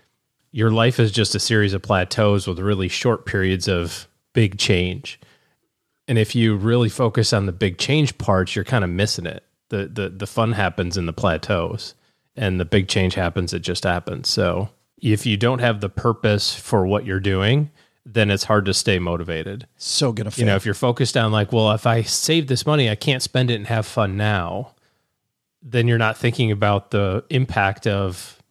your 0.52 0.72
life 0.72 1.00
is 1.00 1.12
just 1.12 1.36
a 1.36 1.40
series 1.40 1.74
of 1.74 1.82
plateaus 1.82 2.48
with 2.48 2.60
really 2.60 2.90
short 2.90 3.26
periods 3.26 3.68
of 3.68 4.08
big 4.34 4.58
change. 4.58 5.20
And 6.08 6.18
if 6.18 6.36
you 6.36 6.58
really 6.58 6.90
focus 6.90 7.32
on 7.32 7.46
the 7.46 7.54
big 7.54 7.78
change 7.78 8.18
parts, 8.18 8.56
you're 8.56 8.66
kind 8.66 8.84
of 8.84 8.90
missing 8.90 9.26
it. 9.26 9.44
The 9.70 9.88
the 9.88 10.10
the 10.10 10.28
fun 10.28 10.52
happens 10.52 10.98
in 10.98 11.06
the 11.06 11.14
plateaus 11.14 11.96
and 12.36 12.60
the 12.60 12.66
big 12.66 12.88
change 12.88 13.16
happens, 13.16 13.54
it 13.54 13.60
just 13.60 13.84
happens. 13.84 14.30
So 14.30 14.70
if 15.02 15.26
you 15.26 15.38
don't 15.38 15.60
have 15.60 15.82
the 15.82 15.90
purpose 15.90 16.54
for 16.54 16.86
what 16.86 17.06
you're 17.06 17.20
doing, 17.20 17.72
then 18.06 18.32
it's 18.32 18.46
hard 18.46 18.66
to 18.66 18.74
stay 18.74 19.00
motivated. 19.00 19.68
So 19.78 20.14
fail. 20.14 20.32
You 20.36 20.46
know, 20.46 20.56
if 20.56 20.66
you're 20.66 20.74
focused 20.74 21.16
on 21.16 21.32
like, 21.32 21.52
well, 21.52 21.72
if 21.72 21.86
I 21.86 22.02
save 22.02 22.48
this 22.48 22.66
money, 22.66 22.90
I 22.90 22.96
can't 22.96 23.22
spend 23.22 23.52
it 23.52 23.56
and 23.56 23.68
have 23.68 23.86
fun 23.86 24.18
now, 24.18 24.74
then 25.62 25.88
you're 25.88 25.98
not 25.98 26.18
thinking 26.18 26.52
about 26.52 26.92
the 26.92 27.24
impact 27.30 27.86
of 27.86 28.42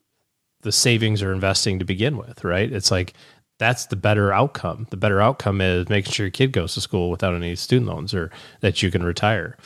the 0.63 0.73
savings 0.73 1.23
or 1.23 1.33
investing 1.33 1.79
to 1.79 1.85
begin 1.85 2.17
with, 2.17 2.45
right? 2.45 2.71
It's 2.71 2.91
like 2.91 3.15
that's 3.59 3.87
the 3.87 3.97
better 3.97 4.33
outcome. 4.33 4.87
The 4.91 4.97
better 4.97 5.21
outcome 5.21 5.61
is 5.61 5.89
making 5.89 6.13
sure 6.13 6.27
your 6.27 6.31
kid 6.31 6.53
goes 6.53 6.75
to 6.75 6.81
school 6.81 7.11
without 7.11 7.35
any 7.35 7.57
student 7.57 7.91
loans 7.91 8.15
or 8.15 8.31
that 8.61 8.83
you 8.83 8.91
can 8.91 9.03
retire, 9.03 9.57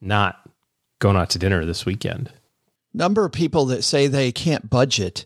not 0.00 0.48
going 0.98 1.16
out 1.16 1.30
to 1.30 1.38
dinner 1.38 1.64
this 1.64 1.86
weekend. 1.86 2.30
number 2.92 3.24
of 3.24 3.32
people 3.32 3.64
that 3.66 3.82
say 3.82 4.06
they 4.06 4.32
can't 4.32 4.68
budget 4.68 5.24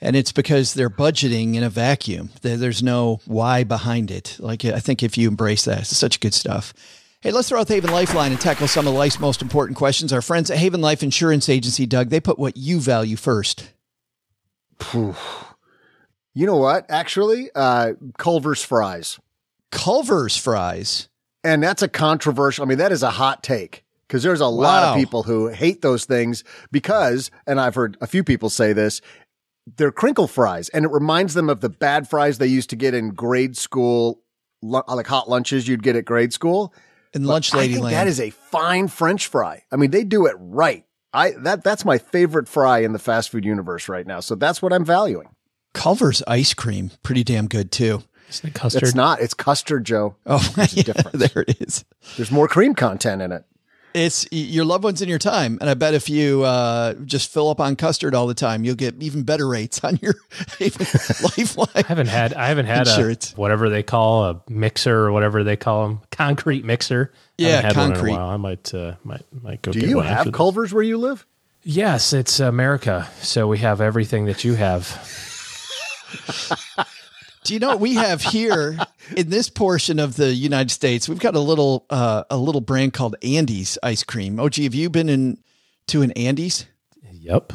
and 0.00 0.16
it's 0.16 0.32
because 0.32 0.74
they're 0.74 0.90
budgeting 0.90 1.54
in 1.54 1.62
a 1.62 1.70
vacuum 1.70 2.30
there's 2.42 2.82
no 2.82 3.20
why 3.26 3.64
behind 3.64 4.10
it 4.10 4.36
like 4.38 4.64
i 4.64 4.78
think 4.80 5.02
if 5.02 5.16
you 5.18 5.28
embrace 5.28 5.64
that 5.64 5.80
it's 5.80 5.96
such 5.96 6.20
good 6.20 6.34
stuff 6.34 6.72
hey 7.20 7.30
let's 7.30 7.48
throw 7.48 7.60
out 7.60 7.66
the 7.68 7.74
haven 7.74 7.90
lifeline 7.90 8.32
and 8.32 8.40
tackle 8.40 8.66
some 8.68 8.86
of 8.86 8.94
life's 8.94 9.18
most 9.20 9.40
important 9.42 9.76
questions 9.78 10.12
our 10.12 10.22
friends 10.22 10.50
at 10.50 10.58
haven 10.58 10.80
life 10.80 11.02
insurance 11.02 11.48
agency 11.48 11.86
doug 11.86 12.08
they 12.10 12.20
put 12.20 12.38
what 12.38 12.56
you 12.56 12.80
value 12.80 13.16
first 13.16 13.70
Phew. 14.80 15.14
You 16.34 16.46
know 16.46 16.56
what? 16.56 16.84
Actually, 16.90 17.48
uh, 17.54 17.92
Culver's 18.18 18.62
fries. 18.64 19.20
culver's 19.70 20.36
fries 20.36 21.08
And 21.44 21.62
that's 21.62 21.82
a 21.82 21.88
controversial, 21.88 22.64
I 22.64 22.68
mean, 22.68 22.78
that 22.78 22.90
is 22.90 23.02
a 23.04 23.10
hot 23.10 23.42
take 23.44 23.84
because 24.08 24.22
there's 24.24 24.40
a 24.40 24.46
lot 24.48 24.82
Wow. 24.82 24.92
of 24.94 24.98
people 24.98 25.22
who 25.22 25.48
hate 25.48 25.80
those 25.82 26.04
things 26.06 26.42
because, 26.72 27.30
and 27.46 27.60
I've 27.60 27.74
heard 27.76 27.96
a 28.00 28.06
few 28.08 28.24
people 28.24 28.50
say 28.50 28.72
this, 28.72 29.00
they're 29.66 29.92
crinkle 29.92 30.26
fries 30.26 30.68
and 30.70 30.84
it 30.84 30.90
reminds 30.90 31.34
them 31.34 31.48
of 31.48 31.60
the 31.60 31.68
bad 31.68 32.08
fries 32.08 32.38
they 32.38 32.46
used 32.46 32.70
to 32.70 32.76
get 32.76 32.94
in 32.94 33.10
grade 33.10 33.56
school, 33.56 34.20
like 34.62 35.06
hot 35.06 35.28
lunches 35.28 35.68
you'd 35.68 35.82
get 35.82 35.96
at 35.96 36.04
grade 36.04 36.32
school. 36.32 36.74
and 37.14 37.24
But 37.24 37.30
lunch 37.30 37.54
I 37.54 37.58
lady 37.58 37.74
think 37.74 37.84
land 37.84 37.96
that 37.96 38.06
is 38.06 38.20
a 38.20 38.30
fine 38.30 38.88
French 38.88 39.26
fry. 39.26 39.62
I 39.72 39.76
mean, 39.76 39.90
they 39.90 40.04
do 40.04 40.26
it 40.26 40.36
right. 40.38 40.84
I 41.12 41.30
that 41.42 41.62
that's 41.62 41.84
my 41.84 41.98
favorite 41.98 42.48
fry 42.48 42.78
in 42.80 42.92
the 42.92 42.98
fast 42.98 43.30
food 43.30 43.44
universe 43.44 43.88
right 43.88 44.06
now. 44.06 44.20
So 44.20 44.34
that's 44.34 44.60
what 44.60 44.72
I'm 44.72 44.84
valuing. 44.84 45.28
culver's 45.72 46.22
ice 46.26 46.54
cream 46.54 46.90
pretty 47.02 47.24
damn 47.24 47.46
good 47.46 47.70
too 47.70 48.02
Isn't 48.28 48.48
it 48.48 48.54
custard? 48.54 48.82
It's 48.82 48.94
not. 48.94 49.20
It's 49.20 49.34
custard, 49.34 49.84
Joe. 49.84 50.16
oh 50.26 50.52
There's 50.56 50.76
a 50.76 50.82
yeah, 50.86 51.02
there 51.12 51.44
it 51.46 51.60
is 51.60 51.84
There's 52.16 52.30
more 52.30 52.48
cream 52.48 52.74
content 52.74 53.22
in 53.22 53.32
it. 53.32 53.44
It's 53.94 54.26
your 54.32 54.64
loved 54.64 54.82
ones 54.82 55.00
in 55.02 55.08
your 55.08 55.20
time, 55.20 55.56
and 55.60 55.70
I 55.70 55.74
bet 55.74 55.94
if 55.94 56.08
you 56.10 56.42
uh, 56.42 56.94
just 57.04 57.32
fill 57.32 57.48
up 57.48 57.60
on 57.60 57.76
custard 57.76 58.12
all 58.12 58.26
the 58.26 58.34
time, 58.34 58.64
you'll 58.64 58.74
get 58.74 59.00
even 59.00 59.22
better 59.22 59.46
rates 59.46 59.84
on 59.84 60.00
your 60.02 60.14
lifeline. 60.60 61.68
I 61.76 61.82
haven't 61.86 62.08
had 62.08 62.34
I 62.34 62.48
haven't 62.48 62.66
had 62.66 62.88
Insurance. 62.88 63.32
a 63.32 63.36
whatever 63.36 63.68
they 63.70 63.84
call 63.84 64.24
a 64.24 64.42
mixer 64.48 64.96
or 64.98 65.12
whatever 65.12 65.44
they 65.44 65.56
call 65.56 65.86
them 65.86 66.00
concrete 66.10 66.64
mixer. 66.64 67.12
I 67.14 67.18
Yeah, 67.38 67.48
haven't 67.60 67.64
had 67.64 67.76
one 67.76 67.90
a 67.90 67.94
concrete. 67.94 68.12
while. 68.14 68.28
I 68.30 68.36
might 68.36 68.74
uh, 68.74 68.94
might 69.04 69.22
might 69.42 69.62
go. 69.62 69.70
Do 69.70 69.78
get 69.80 69.88
you 69.88 69.96
one 69.98 70.06
after 70.06 70.16
have 70.16 70.24
this. 70.26 70.34
Culver's 70.34 70.74
where 70.74 70.82
you 70.82 70.98
live? 70.98 71.24
Yes, 71.62 72.12
it's 72.12 72.40
America, 72.40 73.08
so 73.20 73.46
we 73.46 73.58
have 73.58 73.80
everything 73.80 74.24
that 74.26 74.42
you 74.42 74.54
have. 74.54 74.88
Do 77.44 77.52
you 77.52 77.60
know 77.60 77.68
what 77.68 77.80
we 77.80 77.94
have 77.94 78.22
here 78.22 78.78
in 79.16 79.28
this 79.28 79.50
portion 79.50 79.98
of 79.98 80.16
the 80.16 80.32
United 80.32 80.70
States? 80.70 81.08
We've 81.08 81.18
got 81.18 81.34
a 81.34 81.40
little 81.40 81.84
uh, 81.90 82.24
a 82.30 82.36
little 82.38 82.62
brand 82.62 82.94
called 82.94 83.16
Andy's 83.22 83.76
ice 83.82 84.02
cream. 84.02 84.40
OG, 84.40 84.54
have 84.56 84.74
you 84.74 84.88
been 84.88 85.08
in 85.10 85.38
to 85.88 86.00
an 86.02 86.10
Andy's? 86.12 86.66
Yep, 87.12 87.54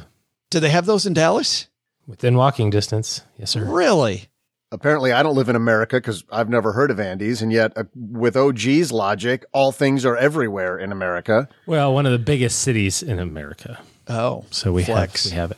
Do 0.50 0.60
they 0.60 0.70
have 0.70 0.86
those 0.88 1.06
in 1.06 1.14
Dallas? 1.14 1.68
within 2.08 2.36
walking 2.36 2.72
distance. 2.72 3.22
Yes, 3.38 3.52
sir. 3.52 3.64
Really? 3.64 4.30
Apparently, 4.72 5.12
I 5.12 5.22
don't 5.22 5.36
live 5.36 5.48
in 5.50 5.56
America 5.56 5.98
because 5.98 6.24
I've 6.32 6.50
never 6.50 6.72
heard 6.74 6.90
of 6.90 7.00
Andy's, 7.00 7.42
and 7.44 7.52
yet, 7.52 7.74
uh, 7.78 7.84
with 7.96 8.36
OG's 8.36 8.92
logic, 8.92 9.46
all 9.52 9.72
things 9.72 10.06
are 10.06 10.18
everywhere 10.18 10.78
in 10.80 10.92
America. 10.92 11.48
Well, 11.68 11.94
one 11.94 12.08
of 12.08 12.12
the 12.12 12.18
biggest 12.20 12.60
cities 12.60 13.04
in 13.04 13.20
America, 13.20 13.80
Oh, 14.08 14.46
so 14.50 14.72
we 14.74 14.84
Flex. 14.84 15.26
have 15.26 15.32
we 15.32 15.38
have 15.38 15.52
it. 15.52 15.58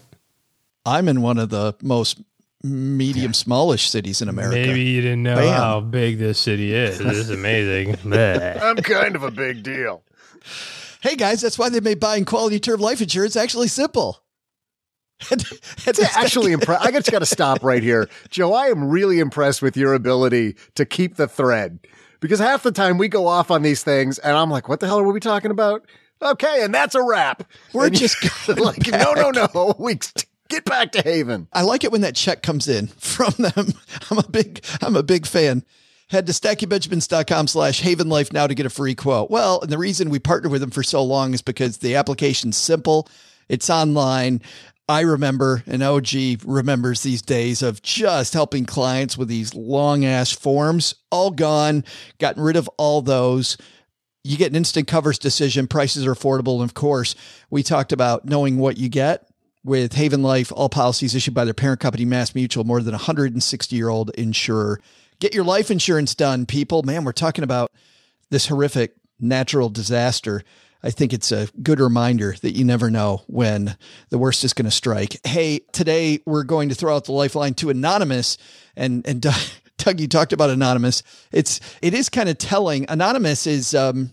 I'm 0.86 1.08
in 1.08 1.22
one 1.22 1.38
of 1.38 1.50
the 1.50 1.74
most 1.82 2.20
medium 2.64 3.34
smallish 3.34 3.90
cities 3.90 4.22
in 4.22 4.30
America. 4.30 4.56
Maybe 4.56 4.82
you 4.84 5.02
didn't 5.02 5.24
know 5.24 5.36
Bam. 5.36 5.54
how 5.54 5.80
big 5.82 6.20
this 6.20 6.40
city 6.40 6.74
is. 6.74 7.00
This 7.00 7.18
is 7.18 7.30
amazing. 7.30 7.96
Bleh. 8.04 8.62
I'm 8.62 8.78
kind 8.78 9.16
of 9.16 9.24
a 9.24 9.32
big 9.32 9.64
deal. 9.64 10.04
Hey 11.02 11.16
guys, 11.16 11.42
that's 11.42 11.58
why 11.58 11.70
they 11.70 11.80
made 11.80 12.00
buying 12.00 12.26
quality 12.26 12.60
term 12.60 12.80
life 12.80 13.02
insurance 13.02 13.36
actually 13.36 13.68
simple. 13.68 14.24
It's 15.86 16.00
actually 16.16 16.52
impressed. 16.52 16.86
I 16.86 16.92
just 16.92 17.12
got 17.12 17.20
to 17.20 17.26
stop 17.26 17.64
right 17.64 17.82
here, 17.82 18.08
Joe. 18.30 18.54
I 18.54 18.68
am 18.68 18.88
really 18.90 19.20
impressed 19.20 19.62
with 19.62 19.76
your 19.76 19.94
ability 19.94 20.56
to 20.76 20.86
keep 20.86 21.16
the 21.16 21.28
thread 21.28 21.80
because 22.20 22.40
half 22.40 22.64
the 22.64 22.72
time 22.72 22.98
we 22.98 23.08
go 23.08 23.28
off 23.28 23.50
on 23.52 23.62
these 23.64 23.84
things, 23.84 24.20
and 24.20 24.36
I'm 24.38 24.50
like, 24.50 24.68
"What 24.70 24.80
the 24.80 24.88
hell 24.88 25.00
are 25.00 25.12
we 25.12 25.20
talking 25.20 25.52
about?" 25.52 25.86
Okay, 26.22 26.64
and 26.64 26.74
that's 26.74 26.94
a 26.96 27.02
wrap. 27.04 27.44
We're 27.74 27.88
And 27.88 27.96
just 27.96 28.18
going 28.48 28.60
like, 28.60 28.88
no, 28.88 29.14
no, 29.14 29.32
no. 29.32 29.76
We 29.80 30.00
get 30.52 30.66
back 30.66 30.92
to 30.92 31.02
Haven. 31.02 31.48
I 31.52 31.64
like 31.64 31.84
it 31.84 31.92
when 31.92 32.02
that 32.02 32.16
check 32.16 32.44
comes 32.44 32.68
in 32.68 32.88
from 32.98 33.34
them. 33.40 33.74
I'm 34.10 34.20
a 34.20 34.28
big, 34.28 34.64
I'm 34.82 34.96
a 34.96 35.04
big 35.04 35.26
fan. 35.26 35.64
Head 36.10 36.28
to 36.28 36.34
stackingbenjamins.com 36.34 37.48
slash 37.48 37.80
haven 37.80 38.10
life 38.10 38.34
now 38.34 38.46
to 38.46 38.54
get 38.54 38.66
a 38.66 38.70
free 38.70 38.96
quote. 38.96 39.32
Well, 39.32 39.62
and 39.62 39.72
the 39.72 39.78
reason 39.78 40.10
we 40.10 40.20
partnered 40.20 40.52
with 40.52 40.60
them 40.60 40.70
for 40.70 40.84
so 40.84 41.02
long 41.02 41.34
is 41.34 41.42
because 41.42 41.78
the 41.78 41.96
application's 41.96 42.58
simple. 42.58 43.08
It's 43.48 43.70
online. 43.70 44.42
I 44.90 45.02
remember, 45.02 45.64
and 45.68 45.82
OG 45.82 46.10
remembers 46.44 47.02
these 47.02 47.22
days 47.22 47.62
of 47.62 47.82
just 47.82 48.34
helping 48.34 48.66
clients 48.66 49.18
with 49.18 49.30
these 49.30 49.54
long 49.56 50.04
ass 50.04 50.34
forms, 50.34 50.96
all 51.12 51.32
gone, 51.32 51.86
gotten 52.20 52.44
rid 52.44 52.58
of 52.58 52.70
all 52.78 53.02
those. 53.02 53.56
You 54.26 54.38
get 54.38 54.50
an 54.50 54.58
instant 54.58 54.90
covers 54.90 55.18
decision. 55.18 55.66
Prices 55.66 56.06
are 56.06 56.14
affordable. 56.14 56.56
And 56.56 56.66
of 56.70 56.74
course, 56.74 57.16
we 57.50 57.64
talked 57.64 57.94
about 57.94 58.26
knowing 58.26 58.58
what 58.58 58.78
you 58.78 58.90
get 58.90 59.31
with 59.64 59.94
Haven 59.94 60.24
Life, 60.24 60.52
all 60.52 60.70
policies 60.70 61.16
issued 61.16 61.34
by 61.34 61.46
their 61.46 61.54
parent 61.54 61.80
company, 61.80 62.06
Mass 62.06 62.34
Mutual, 62.34 62.64
more 62.64 62.82
than 62.82 62.94
160 62.94 63.76
year 63.76 63.90
old 63.90 64.10
insurer. 64.12 64.80
Get 65.20 65.34
your 65.34 65.44
life 65.44 65.70
insurance 65.70 66.16
done, 66.16 66.46
people. 66.46 66.82
Man, 66.84 67.04
we're 67.04 67.12
talking 67.12 67.44
about 67.44 67.72
this 68.32 68.48
horrific 68.48 68.96
natural 69.20 69.70
disaster. 69.70 70.44
I 70.84 70.90
think 70.90 71.14
it's 71.14 71.32
a 71.32 71.48
good 71.62 71.80
reminder 71.80 72.36
that 72.42 72.56
you 72.56 72.66
never 72.66 72.90
know 72.90 73.22
when 73.28 73.78
the 74.10 74.18
worst 74.18 74.44
is 74.44 74.54
going 74.54 74.66
to 74.66 74.72
strike. 74.72 75.20
Hey, 75.24 75.60
today 75.72 76.20
we're 76.26 76.44
going 76.44 76.70
to 76.70 76.76
throw 76.76 76.96
out 76.96 77.06
the 77.06 77.12
lifeline 77.12 77.54
to 77.56 77.70
Anonymous 77.70 78.38
and, 78.76 79.06
and 79.08 79.22
Doug, 79.22 79.36
Doug, 79.78 80.00
you 80.00 80.08
talked 80.08 80.34
about 80.34 80.50
Anonymous. 80.50 81.04
It's, 81.32 81.60
it 81.84 81.94
is 81.94 82.10
kind 82.10 82.30
of 82.30 82.40
telling. 82.40 82.86
Anonymous 82.90 83.46
is, 83.46 83.76
um, 83.76 84.12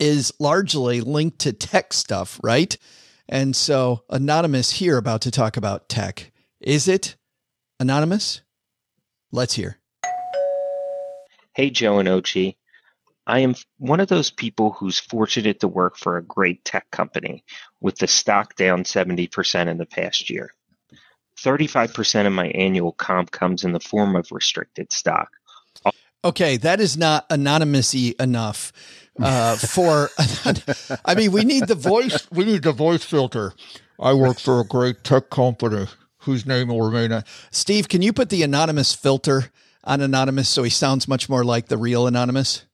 is 0.00 0.32
largely 0.40 1.00
linked 1.00 1.40
to 1.40 1.52
tech 1.52 1.92
stuff, 1.92 2.40
right? 2.42 2.76
And 3.28 3.54
so 3.54 4.04
Anonymous 4.08 4.72
here 4.72 4.96
about 4.96 5.20
to 5.22 5.30
talk 5.30 5.56
about 5.56 5.88
tech. 5.88 6.32
Is 6.60 6.88
it 6.88 7.16
Anonymous? 7.78 8.40
Let's 9.30 9.54
hear. 9.54 9.78
Hey, 11.54 11.70
Joe 11.70 11.98
and 11.98 12.08
OG. 12.08 12.54
I 13.26 13.40
am 13.40 13.54
one 13.76 14.00
of 14.00 14.08
those 14.08 14.30
people 14.30 14.72
who's 14.72 14.98
fortunate 14.98 15.60
to 15.60 15.68
work 15.68 15.98
for 15.98 16.16
a 16.16 16.24
great 16.24 16.64
tech 16.64 16.90
company 16.90 17.44
with 17.80 17.98
the 17.98 18.06
stock 18.06 18.56
down 18.56 18.84
70% 18.84 19.68
in 19.68 19.76
the 19.76 19.84
past 19.84 20.30
year. 20.30 20.50
35% 21.38 22.26
of 22.26 22.32
my 22.32 22.48
annual 22.48 22.92
comp 22.92 23.30
comes 23.30 23.64
in 23.64 23.72
the 23.72 23.80
form 23.80 24.16
of 24.16 24.32
restricted 24.32 24.92
stock. 24.92 25.28
Okay, 26.24 26.56
that 26.56 26.80
is 26.80 26.96
not 26.96 27.28
anonymousy 27.28 28.18
enough 28.20 28.72
uh, 29.20 29.56
for. 29.56 30.10
I 31.04 31.14
mean, 31.14 31.32
we 31.32 31.44
need 31.44 31.66
the 31.66 31.74
voice. 31.74 32.28
We 32.30 32.44
need 32.44 32.62
the 32.62 32.72
voice 32.72 33.04
filter. 33.04 33.52
I 33.98 34.14
work 34.14 34.38
for 34.38 34.60
a 34.60 34.64
great 34.64 35.02
tech 35.02 35.30
company 35.30 35.86
whose 36.18 36.46
name 36.46 36.68
will 36.68 36.82
remain. 36.82 37.12
A- 37.12 37.24
Steve, 37.50 37.88
can 37.88 38.02
you 38.02 38.12
put 38.12 38.28
the 38.28 38.42
anonymous 38.42 38.94
filter 38.94 39.50
on 39.84 40.00
anonymous 40.00 40.48
so 40.48 40.62
he 40.62 40.70
sounds 40.70 41.08
much 41.08 41.28
more 41.28 41.44
like 41.44 41.66
the 41.66 41.76
real 41.76 42.06
anonymous? 42.06 42.64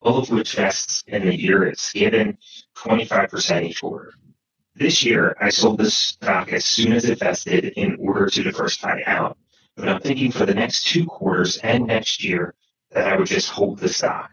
All 0.00 0.18
of 0.18 0.30
which 0.30 0.54
vests 0.54 1.02
in 1.06 1.26
the 1.26 1.34
year 1.34 1.64
it's 1.64 1.92
given 1.92 2.38
25% 2.76 3.62
each 3.64 3.80
quarter. 3.80 4.12
This 4.74 5.04
year, 5.04 5.36
I 5.40 5.48
sold 5.48 5.78
this 5.78 5.96
stock 5.96 6.52
as 6.52 6.64
soon 6.64 6.92
as 6.92 7.06
it 7.06 7.18
vested 7.18 7.64
in 7.76 7.96
order 7.98 8.26
to 8.26 8.42
diversify 8.42 9.00
out. 9.06 9.38
But 9.74 9.88
I'm 9.88 10.00
thinking 10.00 10.30
for 10.32 10.46
the 10.46 10.54
next 10.54 10.86
two 10.86 11.06
quarters 11.06 11.56
and 11.58 11.86
next 11.86 12.22
year 12.22 12.54
that 12.92 13.08
I 13.08 13.16
would 13.16 13.26
just 13.26 13.50
hold 13.50 13.78
the 13.78 13.88
stock. 13.88 14.30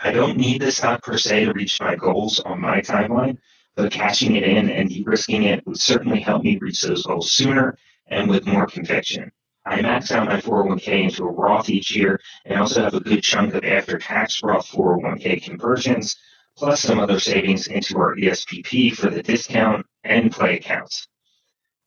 I 0.00 0.10
don't 0.10 0.36
need 0.36 0.60
this 0.60 0.76
stock 0.76 1.02
per 1.02 1.16
se 1.16 1.46
to 1.46 1.52
reach 1.52 1.80
my 1.80 1.96
goals 1.96 2.38
on 2.40 2.60
my 2.60 2.80
timeline, 2.80 3.38
but 3.74 3.90
cashing 3.90 4.36
it 4.36 4.42
in 4.42 4.68
and 4.68 4.88
de-risking 4.88 5.44
it 5.44 5.66
would 5.66 5.80
certainly 5.80 6.20
help 6.20 6.42
me 6.42 6.58
reach 6.58 6.82
those 6.82 7.06
goals 7.06 7.32
sooner 7.32 7.78
and 8.08 8.28
with 8.28 8.46
more 8.46 8.66
conviction. 8.66 9.32
I 9.64 9.80
max 9.80 10.12
out 10.12 10.26
my 10.26 10.40
401k 10.40 11.04
into 11.04 11.24
a 11.24 11.30
Roth 11.30 11.70
each 11.70 11.96
year 11.96 12.20
and 12.44 12.60
also 12.60 12.82
have 12.82 12.94
a 12.94 13.00
good 13.00 13.22
chunk 13.22 13.54
of 13.54 13.64
after-tax 13.64 14.42
Roth 14.42 14.68
401k 14.68 15.42
conversions, 15.42 16.16
plus 16.56 16.82
some 16.82 17.00
other 17.00 17.18
savings 17.18 17.68
into 17.68 17.96
our 17.96 18.14
ESPP 18.14 18.94
for 18.94 19.08
the 19.08 19.22
discount 19.22 19.86
and 20.02 20.30
play 20.30 20.56
accounts. 20.58 21.08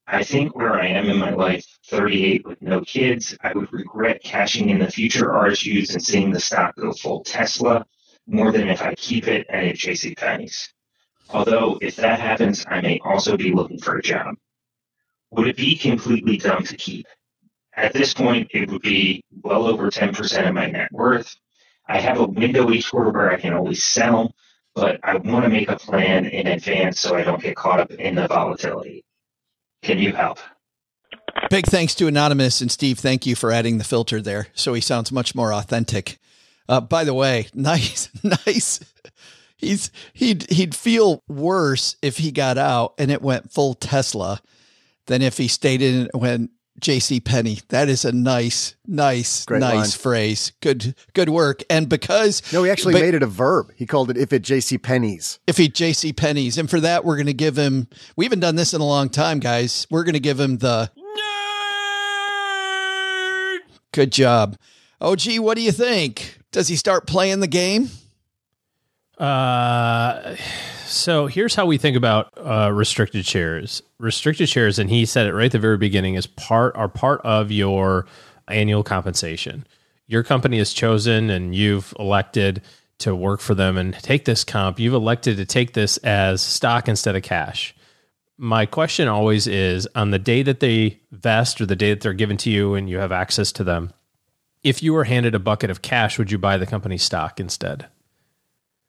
I 0.08 0.24
think 0.24 0.56
where 0.56 0.74
I 0.74 0.86
am 0.86 1.08
in 1.08 1.18
my 1.18 1.30
life, 1.30 1.64
38 1.86 2.46
with 2.46 2.62
no 2.62 2.80
kids, 2.80 3.36
I 3.42 3.52
would 3.52 3.72
regret 3.72 4.22
cashing 4.24 4.70
in 4.70 4.80
the 4.80 4.90
future 4.90 5.26
RSUs 5.26 5.92
and 5.92 6.02
seeing 6.02 6.32
the 6.32 6.40
stock 6.40 6.74
go 6.74 6.92
full 6.92 7.22
Tesla 7.22 7.86
more 8.28 8.52
than 8.52 8.68
if 8.68 8.82
I 8.82 8.94
keep 8.94 9.26
it 9.26 9.46
at 9.48 9.74
JC 9.74 10.16
Penney's. 10.16 10.72
Although 11.30 11.78
if 11.80 11.96
that 11.96 12.20
happens, 12.20 12.64
I 12.68 12.80
may 12.80 13.00
also 13.04 13.36
be 13.36 13.52
looking 13.52 13.78
for 13.78 13.96
a 13.96 14.02
job. 14.02 14.36
Would 15.32 15.48
it 15.48 15.56
be 15.56 15.76
completely 15.76 16.36
dumb 16.36 16.62
to 16.64 16.76
keep? 16.76 17.06
At 17.76 17.92
this 17.92 18.14
point, 18.14 18.48
it 18.52 18.70
would 18.70 18.82
be 18.82 19.22
well 19.42 19.66
over 19.66 19.90
10% 19.90 20.48
of 20.48 20.54
my 20.54 20.66
net 20.66 20.90
worth. 20.92 21.34
I 21.86 22.00
have 22.00 22.18
a 22.18 22.26
window 22.26 22.70
each 22.70 22.90
quarter 22.90 23.10
where 23.10 23.30
I 23.30 23.40
can 23.40 23.54
always 23.54 23.84
sell, 23.84 24.34
but 24.74 25.00
I 25.02 25.16
want 25.16 25.44
to 25.44 25.50
make 25.50 25.70
a 25.70 25.76
plan 25.76 26.26
in 26.26 26.46
advance 26.46 27.00
so 27.00 27.16
I 27.16 27.22
don't 27.22 27.42
get 27.42 27.56
caught 27.56 27.80
up 27.80 27.90
in 27.92 28.14
the 28.14 28.26
volatility. 28.26 29.04
Can 29.82 29.98
you 29.98 30.12
help? 30.12 30.38
Big 31.50 31.66
thanks 31.66 31.94
to 31.94 32.06
Anonymous 32.06 32.60
and 32.60 32.70
Steve. 32.70 32.98
Thank 32.98 33.26
you 33.26 33.34
for 33.34 33.52
adding 33.52 33.78
the 33.78 33.84
filter 33.84 34.20
there 34.20 34.48
so 34.54 34.74
he 34.74 34.80
sounds 34.80 35.12
much 35.12 35.34
more 35.34 35.52
authentic. 35.52 36.18
Uh, 36.68 36.80
by 36.80 37.04
the 37.04 37.14
way, 37.14 37.48
nice, 37.54 38.08
nice. 38.22 38.80
He's 39.56 39.90
he'd 40.12 40.48
he'd 40.50 40.74
feel 40.74 41.22
worse 41.28 41.96
if 42.02 42.18
he 42.18 42.30
got 42.30 42.58
out 42.58 42.94
and 42.98 43.10
it 43.10 43.22
went 43.22 43.50
full 43.52 43.74
Tesla 43.74 44.40
than 45.06 45.22
if 45.22 45.36
he 45.38 45.48
stayed 45.48 45.82
in 45.82 46.08
and 46.12 46.22
went 46.22 46.50
J.C. 46.78 47.18
Penney. 47.18 47.58
That 47.70 47.88
is 47.88 48.04
a 48.04 48.12
nice, 48.12 48.76
nice, 48.86 49.44
Great 49.46 49.58
nice 49.60 49.74
line. 49.74 49.88
phrase. 49.90 50.52
Good, 50.60 50.94
good 51.12 51.28
work. 51.28 51.64
And 51.68 51.88
because 51.88 52.40
No, 52.52 52.62
he 52.62 52.70
actually 52.70 52.92
but- 52.92 53.00
made 53.02 53.14
it 53.14 53.22
a 53.24 53.26
verb. 53.26 53.72
He 53.74 53.84
called 53.84 54.10
it 54.10 54.16
if 54.16 54.32
it 54.32 54.42
J.C. 54.42 54.78
Penney's. 54.78 55.40
if 55.48 55.56
he 55.56 55.66
J.C. 55.68 56.12
Penney's, 56.12 56.56
and 56.56 56.70
for 56.70 56.78
that 56.78 57.04
we're 57.04 57.16
going 57.16 57.26
to 57.26 57.32
give 57.34 57.56
him. 57.56 57.88
We 58.14 58.26
haven't 58.26 58.38
done 58.40 58.54
this 58.54 58.74
in 58.74 58.80
a 58.80 58.86
long 58.86 59.08
time, 59.08 59.40
guys. 59.40 59.88
We're 59.90 60.04
going 60.04 60.12
to 60.12 60.20
give 60.20 60.38
him 60.38 60.58
the. 60.58 60.88
nerd. 62.28 63.58
Good 63.92 64.12
job. 64.12 64.56
OG. 65.00 65.38
what 65.38 65.56
do 65.56 65.62
you 65.62 65.72
think? 65.72 66.37
Does 66.52 66.68
he 66.68 66.76
start 66.76 67.06
playing 67.06 67.40
the 67.40 67.46
game? 67.46 67.90
Uh, 69.18 70.36
so 70.86 71.26
here's 71.26 71.54
how 71.54 71.66
we 71.66 71.76
think 71.76 71.96
about 71.96 72.32
uh, 72.36 72.70
restricted 72.72 73.26
shares. 73.26 73.82
Restricted 73.98 74.48
shares, 74.48 74.78
and 74.78 74.88
he 74.88 75.04
said 75.04 75.26
it 75.26 75.34
right 75.34 75.46
at 75.46 75.52
the 75.52 75.58
very 75.58 75.76
beginning, 75.76 76.14
is 76.14 76.26
part 76.26 76.74
are 76.76 76.88
part 76.88 77.20
of 77.22 77.50
your 77.50 78.06
annual 78.48 78.82
compensation. 78.82 79.66
Your 80.06 80.22
company 80.22 80.58
is 80.58 80.72
chosen, 80.72 81.28
and 81.30 81.54
you've 81.54 81.92
elected 81.98 82.62
to 82.98 83.14
work 83.14 83.40
for 83.40 83.54
them 83.54 83.76
and 83.76 83.94
take 83.94 84.24
this 84.24 84.44
comp. 84.44 84.78
You've 84.78 84.94
elected 84.94 85.36
to 85.36 85.44
take 85.44 85.74
this 85.74 85.98
as 85.98 86.40
stock 86.40 86.88
instead 86.88 87.16
of 87.16 87.22
cash. 87.22 87.74
My 88.36 88.66
question 88.66 89.08
always 89.08 89.46
is 89.46 89.88
on 89.94 90.10
the 90.10 90.18
day 90.18 90.42
that 90.42 90.60
they 90.60 91.00
vest 91.10 91.60
or 91.60 91.66
the 91.66 91.76
day 91.76 91.90
that 91.90 92.00
they're 92.00 92.12
given 92.12 92.36
to 92.38 92.50
you 92.50 92.74
and 92.74 92.88
you 92.88 92.98
have 92.98 93.12
access 93.12 93.52
to 93.52 93.64
them, 93.64 93.92
if 94.62 94.82
you 94.82 94.92
were 94.92 95.04
handed 95.04 95.34
a 95.34 95.38
bucket 95.38 95.70
of 95.70 95.82
cash, 95.82 96.18
would 96.18 96.30
you 96.30 96.38
buy 96.38 96.56
the 96.56 96.66
company 96.66 96.98
stock 96.98 97.40
instead? 97.40 97.86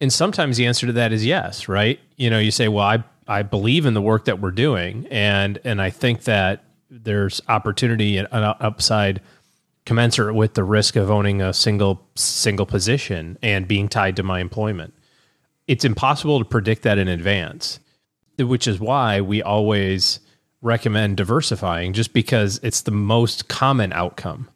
And 0.02 0.12
sometimes 0.12 0.58
the 0.58 0.66
answer 0.66 0.88
to 0.88 0.94
that 0.94 1.12
is 1.12 1.26
yes, 1.26 1.68
right? 1.68 2.00
You 2.16 2.30
know, 2.30 2.40
you 2.40 2.52
say, 2.52 2.68
"Well, 2.68 2.86
I 2.86 3.04
I 3.28 3.44
believe 3.44 3.86
in 3.86 3.94
the 3.94 4.02
work 4.02 4.26
that 4.26 4.40
we're 4.40 4.52
doing, 4.52 5.08
and 5.12 5.60
and 5.64 5.82
I 5.82 5.90
think 5.90 6.24
that 6.24 6.64
there's 6.90 7.42
opportunity 7.48 8.18
and 8.18 8.28
an 8.32 8.56
upside 8.60 9.22
commensurate 9.86 10.36
with 10.36 10.54
the 10.54 10.64
risk 10.64 10.96
of 10.96 11.12
owning 11.12 11.42
a 11.42 11.54
single 11.54 12.08
single 12.16 12.66
position 12.66 13.38
and 13.42 13.68
being 13.68 13.88
tied 13.88 14.16
to 14.16 14.24
my 14.24 14.40
employment." 14.40 14.94
It's 15.68 15.86
impossible 15.86 16.40
to 16.40 16.46
predict 16.46 16.82
that 16.84 16.98
in 16.98 17.08
advance, 17.08 17.80
which 18.40 18.68
is 18.68 18.80
why 18.80 19.22
we 19.22 19.44
always 19.44 20.20
recommend 20.62 21.18
diversifying, 21.18 21.94
just 21.94 22.12
because 22.12 22.60
it's 22.64 22.82
the 22.82 22.92
most 22.92 23.48
common 23.48 23.94
outcome 23.94 24.48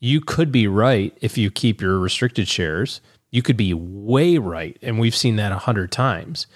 you 0.00 0.20
could 0.20 0.52
be 0.52 0.66
right 0.66 1.16
if 1.20 1.36
you 1.36 1.50
keep 1.50 1.80
your 1.80 1.98
restricted 1.98 2.48
shares. 2.48 3.00
You 3.30 3.42
could 3.42 3.56
be 3.56 3.74
way 3.74 4.38
right. 4.38 4.78
And 4.80 4.98
we've 4.98 5.16
seen 5.16 5.36
that 5.36 5.52
a 5.52 5.58
hundred 5.58 5.92
times. 5.92 6.46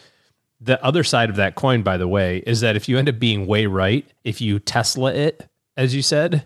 The 0.61 0.83
other 0.85 1.03
side 1.03 1.29
of 1.29 1.37
that 1.37 1.57
coin, 1.57 1.83
by 1.83 1.97
the 1.97 2.09
way, 2.09 2.39
is 2.47 2.61
that 2.61 2.77
if 2.77 2.89
you 2.89 2.97
end 2.97 3.09
up 3.09 3.19
being 3.19 3.47
way 3.47 3.67
right, 3.67 4.07
if 4.23 4.41
you 4.41 4.59
Tesla 4.59 5.13
it, 5.13 5.49
as 5.77 5.95
you 5.95 6.03
said, 6.03 6.45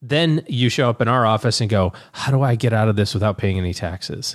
then 0.00 0.42
you 0.48 0.68
show 0.68 0.88
up 0.88 1.02
in 1.02 1.08
our 1.08 1.26
office 1.26 1.60
and 1.60 1.68
go, 1.68 1.92
How 2.12 2.30
do 2.30 2.42
I 2.42 2.54
get 2.54 2.72
out 2.72 2.88
of 2.88 2.96
this 2.96 3.12
without 3.12 3.36
paying 3.36 3.58
any 3.58 3.74
taxes? 3.74 4.34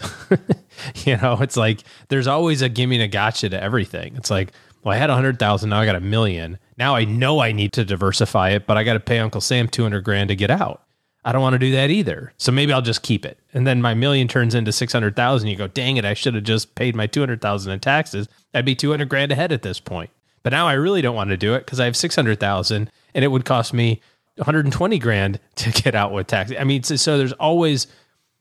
you 1.05 1.17
know, 1.17 1.39
it's 1.41 1.57
like 1.57 1.83
there's 2.09 2.27
always 2.27 2.61
a 2.61 2.69
gimme 2.69 2.97
and 2.97 3.03
a 3.03 3.07
gotcha 3.07 3.49
to 3.49 3.61
everything. 3.61 4.15
It's 4.17 4.29
like, 4.29 4.51
well, 4.83 4.93
I 4.93 4.97
had 4.97 5.09
a 5.09 5.15
hundred 5.15 5.39
thousand, 5.39 5.69
now 5.69 5.79
I 5.79 5.85
got 5.85 5.95
a 5.95 6.01
million. 6.01 6.59
Now 6.77 6.95
I 6.95 7.05
know 7.05 7.39
I 7.39 7.53
need 7.53 7.73
to 7.73 7.85
diversify 7.85 8.51
it, 8.51 8.67
but 8.67 8.77
I 8.77 8.83
got 8.83 8.93
to 8.93 8.99
pay 8.99 9.19
Uncle 9.19 9.41
Sam 9.41 9.67
200 9.67 10.03
grand 10.03 10.27
to 10.29 10.35
get 10.35 10.51
out. 10.51 10.83
I 11.25 11.31
don't 11.31 11.41
want 11.41 11.53
to 11.53 11.59
do 11.59 11.71
that 11.71 11.89
either. 11.89 12.33
So 12.37 12.51
maybe 12.51 12.73
I'll 12.73 12.81
just 12.81 13.01
keep 13.01 13.25
it. 13.25 13.39
And 13.53 13.65
then 13.65 13.81
my 13.81 13.93
million 13.93 14.27
turns 14.27 14.55
into 14.55 14.71
600,000. 14.71 15.47
You 15.47 15.55
go, 15.55 15.67
dang 15.67 15.97
it, 15.97 16.05
I 16.05 16.13
should 16.13 16.35
have 16.35 16.43
just 16.43 16.75
paid 16.75 16.95
my 16.95 17.07
200,000 17.07 17.71
in 17.71 17.79
taxes. 17.79 18.27
I'd 18.53 18.65
be 18.65 18.75
200 18.75 19.07
grand 19.07 19.31
ahead 19.31 19.51
at 19.51 19.61
this 19.61 19.79
point. 19.79 20.09
But 20.43 20.51
now 20.51 20.67
I 20.67 20.73
really 20.73 21.01
don't 21.01 21.15
want 21.15 21.29
to 21.29 21.37
do 21.37 21.53
it 21.53 21.65
because 21.65 21.79
I 21.79 21.85
have 21.85 21.95
600,000 21.95 22.91
and 23.13 23.25
it 23.25 23.29
would 23.29 23.45
cost 23.45 23.73
me 23.73 24.01
120 24.35 24.99
grand 24.99 25.39
to 25.55 25.71
get 25.83 25.95
out 25.95 26.11
with 26.11 26.27
tax. 26.27 26.51
I 26.57 26.65
mean, 26.65 26.83
so, 26.83 26.97
so 26.97 27.17
there's 27.17 27.33
always, 27.33 27.87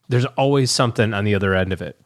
there's 0.08 0.26
always 0.26 0.70
something 0.70 1.14
on 1.14 1.24
the 1.24 1.34
other 1.34 1.54
end 1.54 1.72
of 1.72 1.80
it. 1.80 2.00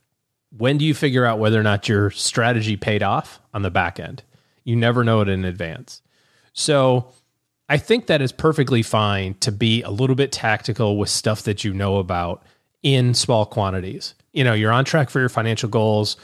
When 0.57 0.79
do 0.79 0.85
you 0.85 0.95
figure 0.95 1.25
out 1.25 1.39
whether 1.39 1.59
or 1.59 1.63
not 1.63 1.89
your 1.89 2.11
strategy 2.11 2.77
paid 2.77 3.03
off 3.03 3.41
on 3.55 3.63
the 3.63 3.71
back 3.71 3.99
end? 3.99 4.23
You 4.65 4.77
never 4.77 5.05
know 5.05 5.21
it 5.21 5.29
in 5.29 5.45
advance. 5.45 6.03
So 6.53 7.13
I 7.69 7.79
think 7.79 8.07
that 8.07 8.23
is 8.23 8.33
perfectly 8.33 8.83
fine 8.83 9.35
to 9.41 9.51
be 9.51 9.83
a 9.83 9.91
little 9.91 10.17
bit 10.17 10.31
tactical 10.31 10.99
with 10.99 11.09
stuff 11.09 11.43
that 11.43 11.65
you 11.65 11.75
know 11.75 11.99
about 11.99 12.45
in 12.83 13.15
small 13.15 13.45
quantities. 13.45 14.15
You 14.33 14.45
know, 14.45 14.53
you're 14.55 14.73
on 14.73 14.85
track 14.85 15.11
for 15.11 15.19
your 15.19 15.29
financial 15.29 15.69
goals. 15.69 16.17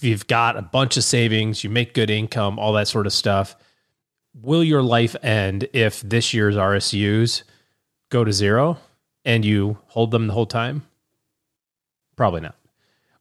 You've 0.00 0.26
got 0.26 0.56
a 0.56 0.62
bunch 0.62 0.96
of 0.96 1.04
savings, 1.04 1.62
you 1.62 1.70
make 1.70 1.94
good 1.94 2.10
income, 2.10 2.58
all 2.58 2.72
that 2.74 2.88
sort 2.88 3.06
of 3.06 3.12
stuff. 3.12 3.56
Will 4.40 4.64
your 4.64 4.82
life 4.82 5.16
end 5.22 5.68
if 5.72 6.00
this 6.00 6.32
year's 6.32 6.56
RSUs 6.56 7.42
go 8.10 8.24
to 8.24 8.32
zero 8.32 8.78
and 9.24 9.44
you 9.44 9.78
hold 9.88 10.10
them 10.10 10.26
the 10.26 10.32
whole 10.32 10.46
time? 10.46 10.86
Probably 12.16 12.40
not. 12.40 12.56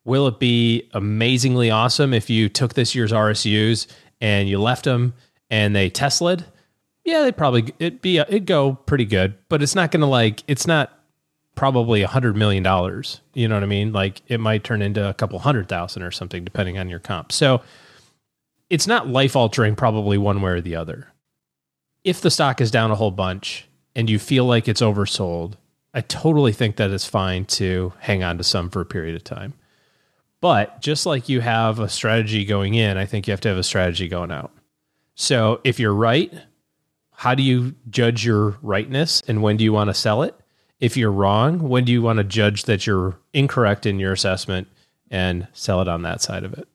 Will 0.05 0.27
it 0.27 0.39
be 0.39 0.89
amazingly 0.93 1.71
awesome 1.71 2.13
if 2.13 2.29
you 2.29 2.47
took 2.47 2.75
this 2.75 2.95
year's 2.95 3.11
RSUs 3.11 3.88
and 4.21 4.47
you 4.47 4.61
left 4.61 4.86
them 4.86 5.13
and 5.49 5.75
they 5.75 5.89
Tesla'd? 5.89 6.45
Yeah, 7.06 7.22
they 7.22 7.32
probably 7.32 7.74
it'd 7.80 8.01
be 8.01 8.20
uh, 8.20 8.26
it'd 8.28 8.47
go 8.47 8.74
pretty 8.74 9.06
good, 9.06 9.36
but 9.47 9.62
it's 9.62 9.76
not 9.76 9.91
going 9.91 10.01
to 10.01 10.08
like 10.08 10.43
it's 10.47 10.68
not 10.68 10.91
probably 11.53 12.01
a 12.01 12.08
hundred 12.08 12.36
million 12.36 12.64
dollars. 12.64 13.22
You 13.34 13.47
know 13.47 13.56
what 13.56 13.64
I 13.64 13.68
mean? 13.68 13.93
Like 13.93 14.22
it 14.28 14.39
might 14.39 14.64
turn 14.64 14.82
into 14.82 15.08
a 15.08 15.14
couple 15.14 15.39
hundred 15.39 15.70
thousand 15.70 16.01
or 16.01 16.12
something, 16.12 16.43
depending 16.43 16.78
on 16.78 16.89
your 16.89 16.99
comp. 16.99 17.32
So 17.32 17.62
it's 18.70 18.88
not 18.88 19.08
life 19.08 19.36
altering, 19.36 19.76
probably 19.76 20.18
one 20.18 20.41
way 20.41 20.51
or 20.51 20.62
the 20.62 20.76
other. 20.76 21.14
If 22.03 22.22
the 22.22 22.32
stock 22.32 22.60
is 22.60 22.72
down 22.72 22.91
a 22.91 22.95
whole 22.95 23.12
bunch 23.12 23.68
and 23.95 24.10
you 24.10 24.20
feel 24.20 24.45
like 24.45 24.68
it's 24.68 24.82
oversold, 24.82 25.53
I 25.93 26.01
totally 26.01 26.51
think 26.51 26.76
that 26.76 26.91
it's 26.91 27.06
fine 27.06 27.45
to 27.45 27.93
hang 27.99 28.24
on 28.24 28.38
to 28.39 28.43
some 28.43 28.70
for 28.70 28.82
a 28.82 28.86
period 28.86 29.16
of 29.16 29.24
time. 29.24 29.53
But 30.41 30.82
just 30.82 31.06
like 31.06 31.30
you 31.30 31.41
have 31.41 31.80
a 31.80 31.88
strategy 31.88 32.45
going 32.45 32.74
in, 32.74 32.97
I 32.97 33.06
think 33.06 33.28
you 33.28 33.32
have 33.32 33.41
to 33.41 33.49
have 33.49 33.58
a 33.58 33.64
strategy 33.64 34.08
going 34.08 34.32
out. 34.32 34.51
So 35.16 35.62
if 35.64 35.80
you're 35.80 35.93
right, 35.93 36.34
how 37.18 37.36
do 37.36 37.43
you 37.43 37.76
judge 37.89 38.26
your 38.26 38.57
rightness 38.61 39.22
and 39.28 39.41
when 39.41 39.57
do 39.57 39.63
you 39.63 39.74
want 39.74 39.89
to 39.89 39.93
sell 39.93 40.24
it? 40.24 40.36
If 40.80 40.97
you're 40.97 41.11
wrong, 41.11 41.59
when 41.59 41.86
do 41.86 41.91
you 41.91 42.01
want 42.01 42.18
to 42.18 42.24
judge 42.24 42.63
that 42.63 42.86
you're 42.86 43.18
incorrect 43.34 43.86
in 43.86 43.99
your 43.99 44.13
assessment 44.13 44.68
and 45.09 45.47
sell 45.53 45.82
it 45.82 45.88
on 45.88 46.01
that 46.01 46.22
side 46.22 46.43
of 46.43 46.53
it? 46.53 46.68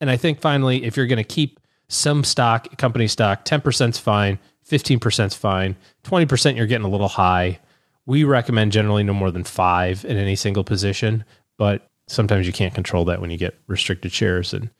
And 0.00 0.10
I 0.10 0.16
think 0.16 0.40
finally, 0.40 0.84
if 0.84 0.96
you're 0.96 1.06
going 1.06 1.16
to 1.16 1.24
keep 1.24 1.60
some 1.88 2.24
stock, 2.24 2.76
company 2.76 3.08
stock, 3.08 3.44
10% 3.44 3.90
is 3.90 3.98
fine, 3.98 4.38
15% 4.68 5.26
is 5.26 5.34
fine, 5.34 5.76
20% 6.04 6.56
you're 6.56 6.66
getting 6.66 6.86
a 6.86 6.90
little 6.90 7.08
high. 7.08 7.58
We 8.06 8.24
recommend 8.24 8.72
generally 8.72 9.02
no 9.02 9.12
more 9.12 9.30
than 9.30 9.44
five 9.44 10.04
in 10.04 10.16
any 10.16 10.36
single 10.36 10.64
position, 10.64 11.24
but 11.56 11.88
sometimes 12.06 12.46
you 12.46 12.52
can't 12.52 12.74
control 12.74 13.04
that 13.06 13.20
when 13.20 13.30
you 13.30 13.38
get 13.38 13.58
restricted 13.66 14.12
shares 14.12 14.52
and, 14.52 14.70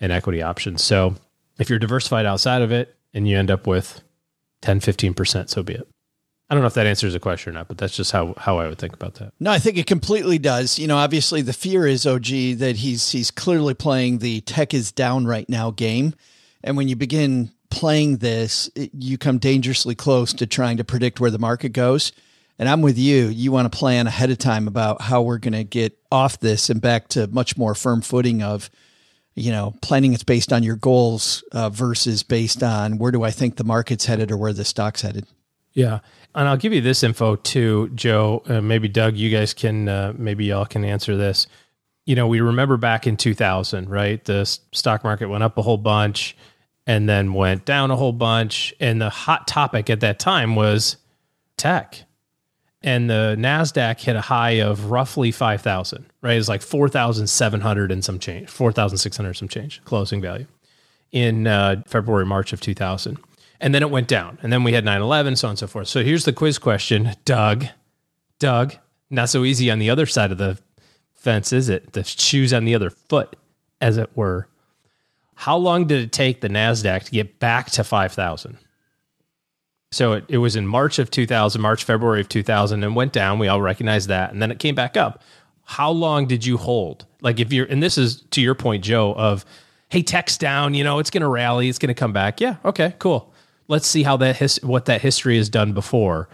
and 0.00 0.12
equity 0.12 0.42
options. 0.42 0.82
So 0.82 1.14
if 1.58 1.70
you're 1.70 1.78
diversified 1.78 2.26
outside 2.26 2.62
of 2.62 2.72
it 2.72 2.96
and 3.14 3.28
you 3.28 3.38
end 3.38 3.50
up 3.50 3.66
with 3.66 4.02
10, 4.62 4.80
15%, 4.80 5.48
so 5.48 5.62
be 5.62 5.74
it. 5.74 5.88
I 6.50 6.54
don't 6.54 6.60
know 6.60 6.66
if 6.66 6.74
that 6.74 6.86
answers 6.86 7.14
the 7.14 7.20
question 7.20 7.50
or 7.50 7.54
not, 7.54 7.68
but 7.68 7.78
that's 7.78 7.96
just 7.96 8.12
how, 8.12 8.34
how 8.36 8.58
I 8.58 8.68
would 8.68 8.78
think 8.78 8.92
about 8.92 9.14
that. 9.14 9.32
No, 9.40 9.50
I 9.50 9.58
think 9.58 9.78
it 9.78 9.86
completely 9.86 10.38
does. 10.38 10.78
You 10.78 10.86
know, 10.86 10.98
obviously 10.98 11.40
the 11.40 11.54
fear 11.54 11.86
is 11.86 12.06
OG 12.06 12.58
that 12.58 12.76
he's 12.76 13.10
he's 13.10 13.30
clearly 13.30 13.72
playing 13.72 14.18
the 14.18 14.42
tech 14.42 14.74
is 14.74 14.92
down 14.92 15.26
right 15.26 15.48
now 15.48 15.70
game. 15.70 16.14
And 16.62 16.76
when 16.76 16.88
you 16.88 16.96
begin 16.96 17.50
playing 17.70 18.18
this, 18.18 18.70
it, 18.74 18.90
you 18.92 19.16
come 19.16 19.38
dangerously 19.38 19.94
close 19.94 20.34
to 20.34 20.46
trying 20.46 20.76
to 20.76 20.84
predict 20.84 21.18
where 21.18 21.30
the 21.30 21.38
market 21.38 21.70
goes. 21.70 22.12
And 22.58 22.68
I'm 22.68 22.82
with 22.82 22.98
you. 22.98 23.26
You 23.26 23.50
want 23.50 23.70
to 23.70 23.76
plan 23.76 24.06
ahead 24.06 24.30
of 24.30 24.38
time 24.38 24.68
about 24.68 25.00
how 25.00 25.22
we're 25.22 25.38
going 25.38 25.54
to 25.54 25.64
get 25.64 25.98
off 26.12 26.38
this 26.38 26.70
and 26.70 26.80
back 26.80 27.08
to 27.08 27.26
much 27.26 27.56
more 27.56 27.74
firm 27.74 28.00
footing 28.00 28.42
of, 28.42 28.70
you 29.34 29.50
know, 29.50 29.74
planning 29.82 30.12
it's 30.12 30.22
based 30.22 30.52
on 30.52 30.62
your 30.62 30.76
goals 30.76 31.42
uh, 31.52 31.68
versus 31.68 32.22
based 32.22 32.62
on 32.62 32.98
where 32.98 33.10
do 33.10 33.24
I 33.24 33.30
think 33.30 33.56
the 33.56 33.64
market's 33.64 34.06
headed 34.06 34.30
or 34.30 34.36
where 34.36 34.52
the 34.52 34.64
stock's 34.64 35.02
headed. 35.02 35.26
Yeah. 35.72 36.00
And 36.34 36.48
I'll 36.48 36.56
give 36.56 36.72
you 36.72 36.80
this 36.80 37.02
info 37.02 37.36
too, 37.36 37.90
Joe. 37.94 38.42
Uh, 38.46 38.60
maybe 38.60 38.88
Doug, 38.88 39.16
you 39.16 39.30
guys 39.30 39.52
can, 39.52 39.88
uh, 39.88 40.12
maybe 40.16 40.46
y'all 40.46 40.66
can 40.66 40.84
answer 40.84 41.16
this. 41.16 41.48
You 42.06 42.14
know, 42.14 42.28
we 42.28 42.40
remember 42.40 42.76
back 42.76 43.06
in 43.06 43.16
2000, 43.16 43.88
right? 43.88 44.24
The 44.24 44.44
stock 44.44 45.02
market 45.02 45.28
went 45.28 45.42
up 45.42 45.58
a 45.58 45.62
whole 45.62 45.78
bunch 45.78 46.36
and 46.86 47.08
then 47.08 47.34
went 47.34 47.64
down 47.64 47.90
a 47.90 47.96
whole 47.96 48.12
bunch. 48.12 48.74
And 48.78 49.00
the 49.00 49.10
hot 49.10 49.48
topic 49.48 49.90
at 49.90 50.00
that 50.00 50.18
time 50.18 50.54
was 50.54 50.96
tech. 51.56 52.03
And 52.84 53.10
the 53.10 53.34
NASDAQ 53.36 53.98
hit 54.00 54.14
a 54.14 54.20
high 54.20 54.60
of 54.60 54.90
roughly 54.90 55.32
5,000, 55.32 56.06
right? 56.22 56.36
It's 56.36 56.48
like 56.48 56.62
4,700 56.62 57.90
and 57.90 58.04
some 58.04 58.18
change, 58.20 58.48
4,600 58.48 59.34
some 59.34 59.48
change 59.48 59.82
closing 59.84 60.20
value 60.20 60.46
in 61.10 61.46
uh, 61.46 61.82
February, 61.86 62.26
March 62.26 62.52
of 62.52 62.60
2000 62.60 63.18
and 63.64 63.74
then 63.74 63.82
it 63.82 63.90
went 63.90 64.08
down. 64.08 64.38
And 64.42 64.52
then 64.52 64.62
we 64.62 64.74
had 64.74 64.84
9 64.84 65.00
11, 65.00 65.36
so 65.36 65.48
on 65.48 65.52
and 65.52 65.58
so 65.58 65.66
forth. 65.66 65.88
So 65.88 66.04
here's 66.04 66.26
the 66.26 66.32
quiz 66.32 66.58
question 66.58 67.16
Doug, 67.24 67.66
Doug, 68.38 68.74
not 69.10 69.30
so 69.30 69.44
easy 69.44 69.70
on 69.70 69.78
the 69.78 69.90
other 69.90 70.04
side 70.04 70.30
of 70.30 70.38
the 70.38 70.58
fence, 71.14 71.52
is 71.52 71.70
it? 71.70 71.94
The 71.94 72.04
shoes 72.04 72.52
on 72.52 72.66
the 72.66 72.74
other 72.74 72.90
foot, 72.90 73.36
as 73.80 73.96
it 73.96 74.10
were. 74.14 74.48
How 75.36 75.56
long 75.56 75.86
did 75.86 76.02
it 76.02 76.12
take 76.12 76.42
the 76.42 76.48
NASDAQ 76.48 77.04
to 77.04 77.10
get 77.10 77.40
back 77.40 77.70
to 77.72 77.82
5,000? 77.82 78.58
So 79.94 80.12
it, 80.12 80.24
it 80.28 80.38
was 80.38 80.56
in 80.56 80.66
March 80.66 80.98
of 80.98 81.10
2000, 81.10 81.60
March, 81.60 81.84
February 81.84 82.20
of 82.20 82.28
2000, 82.28 82.82
and 82.82 82.96
went 82.96 83.12
down. 83.12 83.38
We 83.38 83.48
all 83.48 83.62
recognize 83.62 84.08
that. 84.08 84.32
And 84.32 84.42
then 84.42 84.50
it 84.50 84.58
came 84.58 84.74
back 84.74 84.96
up. 84.96 85.22
How 85.64 85.90
long 85.90 86.26
did 86.26 86.44
you 86.44 86.56
hold? 86.56 87.06
Like, 87.20 87.40
if 87.40 87.52
you're, 87.52 87.66
and 87.66 87.82
this 87.82 87.96
is 87.96 88.22
to 88.32 88.42
your 88.42 88.54
point, 88.54 88.84
Joe, 88.84 89.14
of, 89.14 89.44
hey, 89.88 90.02
tech's 90.02 90.36
down, 90.36 90.74
you 90.74 90.84
know, 90.84 90.98
it's 90.98 91.10
going 91.10 91.22
to 91.22 91.28
rally, 91.28 91.68
it's 91.68 91.78
going 91.78 91.88
to 91.88 91.98
come 91.98 92.12
back. 92.12 92.40
Yeah, 92.40 92.56
okay, 92.64 92.94
cool 92.98 93.32
let's 93.68 93.86
see 93.86 94.02
how 94.02 94.16
that 94.18 94.36
his, 94.36 94.62
what 94.62 94.86
that 94.86 95.00
history 95.00 95.36
has 95.36 95.48
done 95.48 95.72
before. 95.72 96.28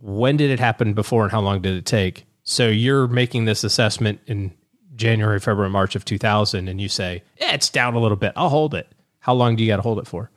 When 0.00 0.36
did 0.36 0.50
it 0.50 0.60
happen 0.60 0.92
before, 0.92 1.22
and 1.22 1.32
how 1.32 1.40
long 1.40 1.62
did 1.62 1.76
it 1.76 1.86
take? 1.86 2.26
So 2.42 2.68
you're 2.68 3.08
making 3.08 3.46
this 3.46 3.64
assessment 3.64 4.20
in 4.26 4.52
January, 4.94 5.40
February, 5.40 5.70
March 5.70 5.96
of 5.96 6.04
2000, 6.04 6.68
and 6.68 6.80
you 6.80 6.88
say, 6.88 7.22
yeah, 7.40 7.52
it's 7.52 7.68
down 7.68 7.94
a 7.94 7.98
little 7.98 8.16
bit. 8.16 8.32
I'll 8.36 8.48
hold 8.48 8.74
it. 8.74 8.88
How 9.20 9.34
long 9.34 9.56
do 9.56 9.64
you 9.64 9.68
got 9.68 9.76
to 9.76 9.82
hold 9.82 9.98
it 9.98 10.06
for? 10.06 10.30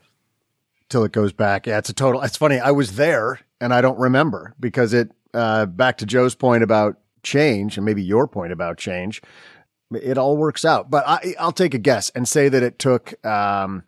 Till 0.90 1.04
it 1.04 1.12
goes 1.12 1.32
back. 1.32 1.68
Yeah, 1.68 1.78
it's 1.78 1.90
a 1.90 1.94
total. 1.94 2.22
It's 2.22 2.38
funny. 2.38 2.60
I 2.60 2.72
was 2.72 2.96
there 2.96 3.40
and 3.62 3.74
I 3.74 3.82
don't 3.82 4.00
remember 4.00 4.56
because 4.60 4.94
it, 4.94 5.12
uh, 5.34 5.68
back 5.68 6.00
to 6.00 6.06
Joe's 6.06 6.34
point 6.34 6.64
about 6.64 6.98
change 7.22 7.78
and 7.78 7.86
maybe 7.86 8.02
your 8.02 8.28
point 8.28 8.52
about 8.52 8.78
change, 8.78 9.22
it 9.92 10.18
all 10.18 10.36
works 10.36 10.66
out. 10.66 10.90
But 10.90 11.08
I, 11.08 11.36
I'll 11.40 11.52
take 11.52 11.74
a 11.74 11.78
guess 11.78 12.10
and 12.12 12.28
say 12.28 12.50
that 12.50 12.64
it 12.64 12.80
took, 12.80 13.24
um, 13.26 13.84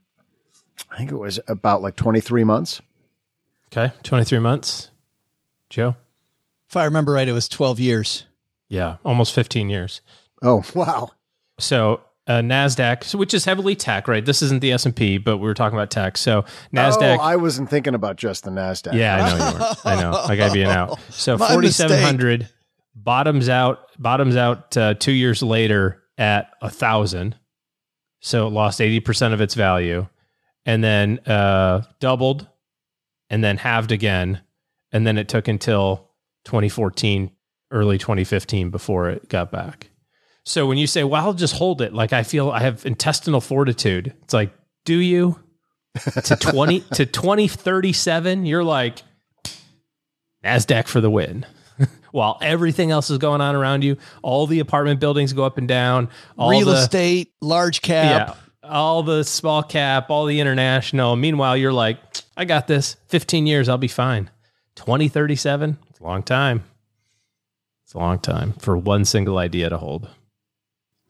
I 0.92 0.98
think 0.98 1.12
it 1.12 1.18
was 1.18 1.40
about 1.48 1.82
like 1.82 1.96
23 1.96 2.44
months. 2.44 2.82
Okay. 3.72 3.94
23 4.04 4.40
months. 4.40 4.92
Joe? 5.70 5.96
If 6.70 6.76
I 6.78 6.86
remember 6.86 7.14
right, 7.14 7.28
it 7.28 7.34
was 7.34 7.48
12 7.48 7.80
years. 7.80 8.26
Yeah. 8.70 8.98
Almost 9.04 9.34
15 9.34 9.70
years. 9.70 10.02
Oh, 10.42 10.64
wow. 10.76 11.12
So 11.60 12.02
uh, 12.32 12.42
Nasdaq, 12.42 13.14
which 13.16 13.34
is 13.34 13.46
heavily 13.46 13.76
tech, 13.76 14.08
right? 14.08 14.24
This 14.24 14.42
isn't 14.42 14.62
the 14.62 14.72
S 14.72 14.86
and 14.86 14.96
P, 14.96 15.18
but 15.18 15.38
we 15.38 15.44
were 15.44 15.54
talking 15.54 15.78
about 15.78 15.92
tech. 15.92 16.18
So 16.18 16.46
Nasdaq. 16.74 17.18
Oh, 17.18 17.22
I 17.22 17.36
wasn't 17.36 17.70
thinking 17.70 17.94
about 17.94 18.16
just 18.16 18.44
the 18.44 18.52
Nasdaq. 18.52 18.94
Yeah, 18.94 19.24
I 19.24 19.30
know 19.30 19.50
you 19.50 19.60
were. 19.60 19.76
I 19.86 20.02
know. 20.02 20.12
I 20.18 20.36
gotta 20.36 20.54
be 20.54 20.62
an 20.64 20.70
out. 20.70 21.00
So 21.10 21.38
forty 21.38 21.70
seven 21.70 22.02
hundred 22.02 22.50
bottoms 22.96 23.50
out. 23.50 23.80
Bottoms 24.00 24.36
out 24.36 24.76
uh, 24.78 24.94
two 24.94 25.12
years 25.12 25.44
later 25.44 26.04
at 26.18 26.52
a 26.62 26.70
thousand. 26.70 27.36
So 28.22 28.48
it 28.48 28.52
lost 28.52 28.80
eighty 28.82 29.00
percent 29.00 29.34
of 29.34 29.42
its 29.42 29.54
value 29.54 30.08
and 30.66 30.84
then 30.84 31.20
uh, 31.26 31.82
doubled 32.00 32.48
and 33.30 33.44
then 33.44 33.58
halved 33.58 33.92
again. 33.92 34.42
And 34.92 35.06
then 35.08 35.18
it 35.18 35.28
took 35.28 35.48
until 35.48 36.10
2014, 36.46 37.32
early 37.72 37.98
2015 37.98 38.70
before 38.70 39.10
it 39.10 39.30
got 39.30 39.52
back. 39.52 39.91
So 40.52 40.66
when 40.66 40.78
you 40.78 40.86
say, 40.86 41.06
well, 41.06 41.26
I'll 41.26 41.34
just 41.34 41.56
hold 41.56 41.82
it, 41.82 41.94
like 41.94 42.12
I 42.12 42.24
feel 42.24 42.52
I 42.52 42.60
have 42.60 42.86
intestinal 42.86 43.40
fortitude, 43.40 44.14
it's 44.24 44.34
like, 44.34 44.52
do 44.84 44.98
you? 44.98 45.40
to 46.26 46.36
20 46.36 46.80
to 46.96 47.06
2037, 47.06 48.46
you're 48.46 48.62
like, 48.62 49.02
NASDAQ 50.44 50.88
for 50.88 51.00
the 51.00 51.10
win. 51.10 51.46
While 52.12 52.38
everything 52.42 52.92
else 52.92 53.10
is 53.10 53.18
going 53.18 53.40
on 53.40 53.56
around 53.56 53.86
you, 53.86 53.96
all 54.24 54.46
the 54.46 54.60
apartment 54.60 55.00
buildings 55.00 55.32
go 55.32 55.46
up 55.46 55.58
and 55.58 55.70
down, 55.70 56.10
all 56.38 56.50
real 56.50 56.66
the, 56.66 56.74
estate, 56.74 57.32
large 57.40 57.82
cap. 57.82 58.38
Yeah, 58.62 58.70
all 58.70 59.04
the 59.04 59.24
small 59.24 59.64
cap, 59.64 60.10
all 60.10 60.26
the 60.26 60.42
international. 60.42 61.16
Meanwhile, 61.16 61.56
you're 61.56 61.72
like, 61.72 61.98
I 62.36 62.44
got 62.44 62.68
this. 62.68 62.98
15 63.08 63.48
years, 63.48 63.70
I'll 63.70 63.78
be 63.78 63.88
fine. 63.88 64.30
2037, 64.76 65.78
it's 65.90 66.00
a 66.02 66.04
long 66.04 66.24
time. 66.24 66.66
It's 67.86 67.94
a 67.94 68.00
long 68.00 68.20
time 68.20 68.52
for 68.60 68.78
one 68.78 69.06
single 69.06 69.38
idea 69.38 69.70
to 69.70 69.78
hold. 69.78 70.10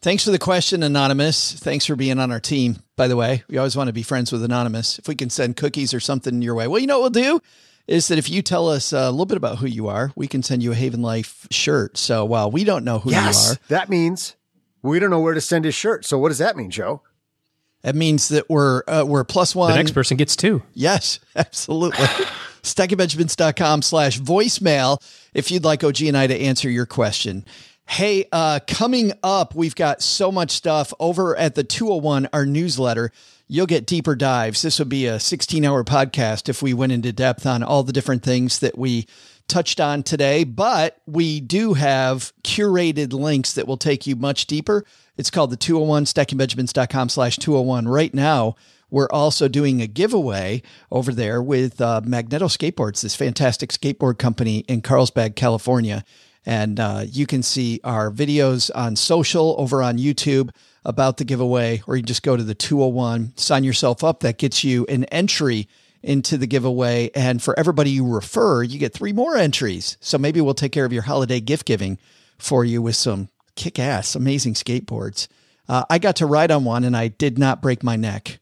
Thanks 0.02 0.24
for 0.24 0.32
the 0.32 0.40
question, 0.40 0.82
Anonymous. 0.82 1.54
Thanks 1.54 1.86
for 1.86 1.96
being 1.96 2.18
on 2.18 2.32
our 2.32 2.40
team, 2.40 2.78
by 2.96 3.08
the 3.08 3.16
way. 3.16 3.44
We 3.48 3.58
always 3.58 3.76
want 3.76 3.88
to 3.88 3.94
be 3.94 4.02
friends 4.02 4.32
with 4.32 4.44
Anonymous. 4.44 4.98
If 4.98 5.08
we 5.08 5.14
can 5.14 5.30
send 5.30 5.58
cookies 5.58 5.94
or 5.94 6.00
something 6.00 6.42
your 6.42 6.56
way. 6.56 6.68
Well, 6.68 6.80
you 6.80 6.88
know 6.88 7.00
what 7.00 7.14
we'll 7.14 7.24
do? 7.24 7.42
Is 7.88 8.08
that 8.08 8.18
if 8.18 8.28
you 8.28 8.42
tell 8.42 8.68
us 8.68 8.94
a 8.94 9.12
little 9.12 9.28
bit 9.28 9.38
about 9.38 9.60
who 9.60 9.68
you 9.68 9.88
are, 9.88 10.12
we 10.16 10.28
can 10.28 10.42
send 10.42 10.64
you 10.64 10.72
a 10.72 10.76
Haven 10.76 11.04
Life 11.04 11.46
shirt. 11.52 11.98
So 11.98 12.26
while 12.26 12.50
we 12.50 12.64
don't 12.64 12.84
know 12.84 12.98
who 12.98 13.12
yes, 13.12 13.46
you 13.46 13.52
are, 13.54 13.58
that 13.68 13.90
means 13.90 14.36
we 14.82 14.98
don't 14.98 15.12
know 15.12 15.20
where 15.20 15.36
to 15.36 15.42
send 15.42 15.66
his 15.66 15.76
shirt. 15.76 16.04
So 16.06 16.18
what 16.18 16.30
does 16.30 16.40
that 16.40 16.58
mean, 16.58 16.72
Joe? 16.72 17.04
That 17.84 17.96
means 17.96 18.30
that 18.30 18.50
we're 18.50 18.84
uh, 18.88 19.04
we're 19.08 19.24
plus 19.24 19.56
one. 19.56 19.72
The 19.72 19.78
next 19.78 19.92
person 19.92 20.18
gets 20.18 20.36
two. 20.36 20.64
Yes, 20.74 21.20
absolutely. 21.36 22.06
StackingBenjamins.com 22.64 23.82
slash 23.82 24.20
voicemail 24.20 25.02
if 25.34 25.52
you'd 25.52 25.64
like 25.64 25.84
OG 25.84 26.02
and 26.04 26.18
I 26.18 26.28
to 26.28 26.40
answer 26.40 26.70
your 26.70 26.86
question. 26.86 27.44
Hey, 27.88 28.26
uh, 28.32 28.60
coming 28.68 29.12
up, 29.22 29.54
we've 29.54 29.76
got 29.76 30.02
so 30.02 30.32
much 30.32 30.52
stuff 30.52 30.94
over 31.00 31.36
at 31.36 31.56
the 31.56 31.64
201, 31.64 32.30
our 32.32 32.46
newsletter. 32.46 33.12
You'll 33.48 33.66
get 33.66 33.86
deeper 33.86 34.16
dives. 34.16 34.62
This 34.62 34.80
would 34.80 34.88
be 34.88 35.08
a 35.08 35.20
16 35.20 35.66
hour 35.66 35.84
podcast 35.84 36.48
if 36.48 36.62
we 36.62 36.74
went 36.74 36.94
into 36.94 37.12
depth 37.12 37.46
on 37.46 37.64
all 37.64 37.84
the 37.84 37.92
different 37.92 38.24
things 38.24 38.60
that 38.60 38.78
we 38.78 39.08
touched 39.50 39.82
on 39.82 40.04
today, 40.04 40.46
but 40.46 41.02
we 41.06 41.42
do 41.42 41.74
have 41.74 42.32
curated 42.44 43.12
links 43.12 43.52
that 43.54 43.68
will 43.68 43.76
take 43.76 44.08
you 44.08 44.16
much 44.16 44.48
deeper. 44.48 44.86
It's 45.18 45.30
called 45.30 45.50
the 45.50 45.58
201 45.58 46.06
stackingbenjamins.com 46.06 47.10
slash 47.10 47.38
201. 47.38 47.90
Right 47.90 48.14
now, 48.14 48.56
we're 48.90 49.10
also 49.10 49.50
doing 49.50 49.82
a 49.82 49.88
giveaway 49.88 50.62
over 50.90 51.12
there 51.12 51.42
with 51.42 51.82
uh, 51.82 52.00
Magneto 52.06 52.46
Skateboards, 52.46 53.02
this 53.02 53.16
fantastic 53.16 53.72
skateboard 53.72 54.18
company 54.18 54.60
in 54.70 54.82
Carlsbad, 54.82 55.36
California. 55.36 56.06
And 56.46 56.80
uh, 56.80 57.06
you 57.08 57.28
can 57.28 57.44
see 57.44 57.80
our 57.84 58.12
videos 58.12 58.72
on 58.74 58.96
social 58.96 59.56
over 59.58 59.84
on 59.84 59.98
YouTube 59.98 60.50
about 60.84 61.18
the 61.18 61.24
giveaway, 61.24 61.84
or 61.86 61.96
you 61.96 62.02
just 62.02 62.24
go 62.24 62.36
to 62.36 62.44
the 62.44 62.56
201, 62.56 63.34
sign 63.36 63.64
yourself 63.64 64.04
up. 64.04 64.22
That 64.22 64.38
gets 64.38 64.64
you 64.64 64.86
an 64.88 65.04
entry 65.06 65.68
into 66.02 66.38
the 66.38 66.48
giveaway. 66.48 67.12
And 67.14 67.42
for 67.42 67.58
everybody 67.60 67.92
you 67.92 68.08
refer, 68.08 68.64
you 68.64 68.80
get 68.80 68.94
three 68.94 69.14
more 69.14 69.38
entries. 69.38 69.98
So 70.00 70.18
maybe 70.18 70.42
we'll 70.42 70.56
take 70.56 70.72
care 70.72 70.86
of 70.86 70.94
your 70.94 71.04
holiday 71.04 71.40
gift 71.40 71.66
giving 71.66 72.00
for 72.40 72.66
you 72.66 72.82
with 72.82 72.96
some 72.96 73.30
kick 73.56 73.78
ass, 73.78 74.16
amazing 74.16 74.56
skateboards. 74.56 75.28
Uh, 75.70 75.86
I 75.90 76.00
got 76.00 76.16
to 76.18 76.26
ride 76.26 76.50
on 76.50 76.66
one 76.66 76.84
and 76.84 76.98
I 76.98 77.10
did 77.10 77.38
not 77.38 77.62
break 77.62 77.84
my 77.84 77.96
neck. 77.96 78.40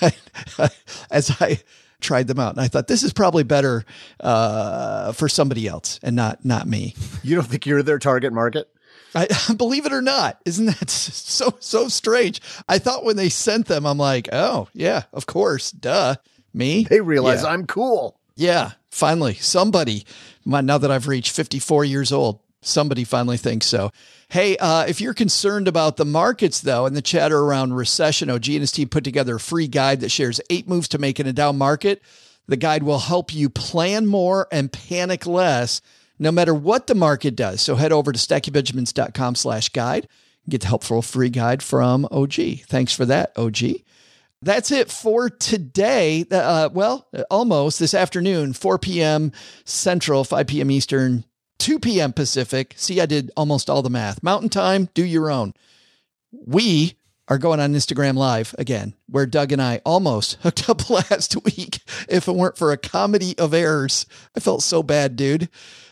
As 1.10 1.30
I 1.40 1.60
tried 2.02 2.26
them 2.26 2.38
out, 2.38 2.52
and 2.52 2.60
I 2.60 2.68
thought 2.68 2.88
this 2.88 3.02
is 3.02 3.12
probably 3.12 3.42
better 3.44 3.84
uh, 4.20 5.12
for 5.12 5.28
somebody 5.28 5.66
else 5.66 5.98
and 6.02 6.14
not 6.16 6.44
not 6.44 6.66
me. 6.66 6.94
You 7.22 7.36
don't 7.36 7.46
think 7.46 7.66
you're 7.66 7.82
their 7.82 7.98
target 7.98 8.32
market? 8.32 8.68
I 9.14 9.28
believe 9.56 9.86
it 9.86 9.92
or 9.92 10.02
not, 10.02 10.40
isn't 10.44 10.66
that 10.66 10.90
so 10.90 11.54
so 11.60 11.88
strange? 11.88 12.40
I 12.68 12.78
thought 12.78 13.04
when 13.04 13.16
they 13.16 13.28
sent 13.28 13.66
them, 13.66 13.86
I'm 13.86 13.98
like, 13.98 14.28
oh 14.32 14.68
yeah, 14.74 15.04
of 15.12 15.26
course, 15.26 15.70
duh, 15.70 16.16
me. 16.52 16.84
They 16.84 17.00
realize 17.00 17.42
Yeah. 17.42 17.50
I'm 17.50 17.66
cool. 17.66 18.18
Yeah, 18.34 18.72
finally, 18.90 19.34
somebody. 19.34 20.04
Now 20.44 20.78
that 20.78 20.90
I've 20.90 21.06
reached 21.06 21.30
54 21.36 21.84
years 21.84 22.12
old, 22.12 22.40
somebody 22.62 23.04
finally 23.04 23.36
thinks 23.36 23.66
so. 23.66 23.92
Hey, 24.32 24.56
uh, 24.56 24.86
if 24.88 24.98
you're 25.02 25.12
concerned 25.12 25.68
about 25.68 25.98
the 25.98 26.06
markets, 26.06 26.62
though, 26.62 26.86
and 26.86 26.96
the 26.96 27.02
chatter 27.02 27.38
around 27.38 27.74
recession, 27.74 28.30
OG 28.30 28.48
and 28.48 28.60
his 28.60 28.72
team 28.72 28.88
put 28.88 29.04
together 29.04 29.34
a 29.36 29.40
free 29.40 29.68
guide 29.68 30.00
that 30.00 30.08
shares 30.08 30.40
eight 30.48 30.66
moves 30.66 30.88
to 30.88 30.98
make 30.98 31.20
in 31.20 31.26
a 31.26 31.34
down 31.34 31.58
market. 31.58 32.00
The 32.48 32.56
guide 32.56 32.82
will 32.82 33.00
help 33.00 33.34
you 33.34 33.50
plan 33.50 34.06
more 34.06 34.48
and 34.50 34.72
panic 34.72 35.26
less, 35.26 35.82
no 36.18 36.32
matter 36.32 36.54
what 36.54 36.86
the 36.86 36.94
market 36.94 37.36
does. 37.36 37.60
So 37.60 37.74
head 37.74 37.92
over 37.92 38.10
to 38.10 38.18
stackingbenjamins.com 38.18 39.34
slash 39.34 39.68
guide. 39.68 40.08
And 40.44 40.50
get 40.50 40.62
the 40.62 40.68
helpful 40.68 41.02
free 41.02 41.28
guide 41.28 41.62
from 41.62 42.08
OG. 42.10 42.62
Thanks 42.68 42.94
for 42.94 43.04
that, 43.04 43.36
OG. 43.36 43.58
That's 44.40 44.70
it 44.70 44.90
for 44.90 45.28
today. 45.28 46.24
Uh, 46.30 46.70
well, 46.72 47.06
almost 47.30 47.78
this 47.78 47.92
afternoon, 47.92 48.54
4 48.54 48.78
p.m. 48.78 49.30
Central, 49.66 50.24
5 50.24 50.46
p.m. 50.46 50.70
Eastern, 50.70 51.26
2 51.62 51.78
p.m. 51.78 52.12
Pacific. 52.12 52.74
See, 52.76 53.00
I 53.00 53.06
did 53.06 53.30
almost 53.36 53.70
all 53.70 53.82
the 53.82 53.88
math. 53.88 54.20
Mountain 54.20 54.48
time, 54.48 54.88
do 54.94 55.04
your 55.04 55.30
own. 55.30 55.54
We 56.32 56.98
are 57.28 57.38
going 57.38 57.60
on 57.60 57.72
Instagram 57.72 58.16
Live 58.16 58.52
again, 58.58 58.94
where 59.08 59.26
Doug 59.26 59.52
and 59.52 59.62
I 59.62 59.80
almost 59.86 60.34
hooked 60.42 60.68
up 60.68 60.90
last 60.90 61.36
week. 61.44 61.78
If 62.08 62.26
it 62.26 62.34
weren't 62.34 62.58
for 62.58 62.72
a 62.72 62.76
comedy 62.76 63.38
of 63.38 63.54
errors, 63.54 64.06
I 64.36 64.40
felt 64.40 64.64
so 64.64 64.82
bad, 64.82 65.14
dude. 65.14 65.48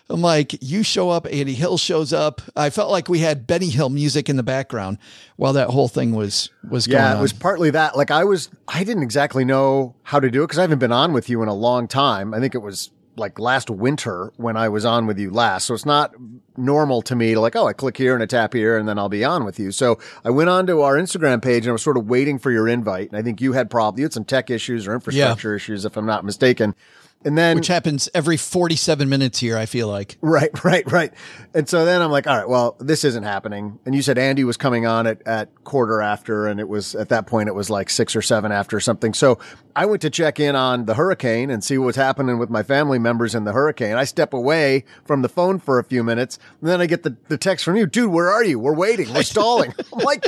I'm 0.08 0.22
like, 0.22 0.60
you 0.60 0.82
show 0.82 1.08
up, 1.10 1.24
Andy 1.30 1.54
Hill 1.54 1.78
shows 1.78 2.12
up. 2.12 2.42
I 2.56 2.70
felt 2.70 2.90
like 2.90 3.08
we 3.08 3.20
had 3.20 3.46
Benny 3.46 3.68
Hill 3.68 3.90
music 3.90 4.28
in 4.28 4.36
the 4.36 4.42
background 4.42 4.98
while 5.36 5.52
that 5.52 5.68
whole 5.68 5.86
thing 5.86 6.16
was 6.16 6.50
was 6.68 6.88
going 6.88 7.00
Yeah, 7.00 7.16
it 7.16 7.22
was 7.22 7.32
partly 7.32 7.70
that. 7.70 7.96
Like 7.96 8.10
I 8.10 8.24
was, 8.24 8.50
I 8.66 8.82
didn't 8.82 9.04
exactly 9.04 9.44
know 9.44 9.94
how 10.02 10.18
to 10.18 10.28
do 10.28 10.42
it 10.42 10.48
because 10.48 10.58
I 10.58 10.62
haven't 10.62 10.80
been 10.80 10.90
on 10.90 11.12
with 11.12 11.30
you 11.30 11.42
in 11.42 11.48
a 11.48 11.54
long 11.54 11.86
time. 11.86 12.34
I 12.34 12.40
think 12.40 12.56
it 12.56 12.62
was 12.62 12.90
like 13.20 13.38
last 13.38 13.70
winter 13.70 14.32
when 14.36 14.56
I 14.56 14.68
was 14.68 14.84
on 14.84 15.06
with 15.06 15.18
you 15.18 15.30
last. 15.30 15.66
So 15.66 15.74
it's 15.74 15.86
not 15.86 16.12
normal 16.56 17.02
to 17.02 17.14
me 17.14 17.34
to 17.34 17.40
like, 17.40 17.54
oh, 17.54 17.66
I 17.66 17.72
click 17.72 17.96
here 17.96 18.14
and 18.14 18.22
I 18.22 18.26
tap 18.26 18.52
here 18.52 18.76
and 18.76 18.88
then 18.88 18.98
I'll 18.98 19.08
be 19.08 19.24
on 19.24 19.44
with 19.44 19.60
you. 19.60 19.70
So 19.70 19.98
I 20.24 20.30
went 20.30 20.50
on 20.50 20.66
to 20.66 20.80
our 20.80 20.96
Instagram 20.96 21.40
page 21.42 21.64
and 21.64 21.70
I 21.70 21.72
was 21.72 21.82
sort 21.82 21.96
of 21.96 22.06
waiting 22.06 22.38
for 22.38 22.50
your 22.50 22.66
invite. 22.66 23.10
And 23.10 23.16
I 23.16 23.22
think 23.22 23.40
you 23.40 23.52
had 23.52 23.70
problems. 23.70 24.00
You 24.00 24.04
had 24.06 24.12
some 24.12 24.24
tech 24.24 24.50
issues 24.50 24.88
or 24.88 24.94
infrastructure 24.94 25.54
issues, 25.54 25.84
if 25.84 25.96
I'm 25.96 26.06
not 26.06 26.24
mistaken. 26.24 26.74
And 27.22 27.36
then 27.36 27.56
which 27.56 27.66
happens 27.66 28.08
every 28.14 28.38
47 28.38 29.08
minutes 29.08 29.38
here, 29.38 29.56
I 29.58 29.66
feel 29.66 29.88
like. 29.88 30.16
Right, 30.22 30.50
right, 30.64 30.90
right. 30.90 31.12
And 31.52 31.68
so 31.68 31.84
then 31.84 32.00
I'm 32.00 32.10
like, 32.10 32.26
all 32.26 32.36
right, 32.36 32.48
well, 32.48 32.76
this 32.80 33.04
isn't 33.04 33.24
happening. 33.24 33.78
And 33.84 33.94
you 33.94 34.00
said 34.00 34.16
Andy 34.16 34.42
was 34.44 34.56
coming 34.56 34.86
on 34.86 35.06
at, 35.06 35.26
at 35.26 35.64
quarter 35.64 36.00
after, 36.00 36.46
and 36.46 36.58
it 36.58 36.68
was 36.68 36.94
at 36.94 37.10
that 37.10 37.26
point, 37.26 37.48
it 37.48 37.54
was 37.54 37.68
like 37.68 37.90
six 37.90 38.16
or 38.16 38.22
seven 38.22 38.52
after 38.52 38.76
or 38.76 38.80
something. 38.80 39.12
So 39.12 39.38
I 39.76 39.84
went 39.84 40.00
to 40.02 40.10
check 40.10 40.40
in 40.40 40.56
on 40.56 40.86
the 40.86 40.94
hurricane 40.94 41.50
and 41.50 41.62
see 41.62 41.76
what's 41.76 41.96
happening 41.96 42.38
with 42.38 42.48
my 42.48 42.62
family 42.62 42.98
members 42.98 43.34
in 43.34 43.44
the 43.44 43.52
hurricane. 43.52 43.96
I 43.96 44.04
step 44.04 44.32
away 44.32 44.84
from 45.04 45.20
the 45.22 45.28
phone 45.28 45.58
for 45.58 45.78
a 45.78 45.84
few 45.84 46.02
minutes, 46.02 46.38
and 46.60 46.70
then 46.70 46.80
I 46.80 46.86
get 46.86 47.02
the, 47.02 47.16
the 47.28 47.36
text 47.36 47.64
from 47.66 47.76
you, 47.76 47.86
dude, 47.86 48.10
where 48.10 48.30
are 48.30 48.42
you? 48.42 48.58
We're 48.58 48.74
waiting. 48.74 49.12
We're 49.12 49.22
stalling. 49.24 49.74
I'm 49.92 50.04
like, 50.04 50.24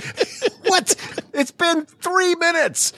what? 0.66 0.94
It's 1.32 1.50
been 1.50 1.86
three 1.86 2.34
minutes. 2.34 2.92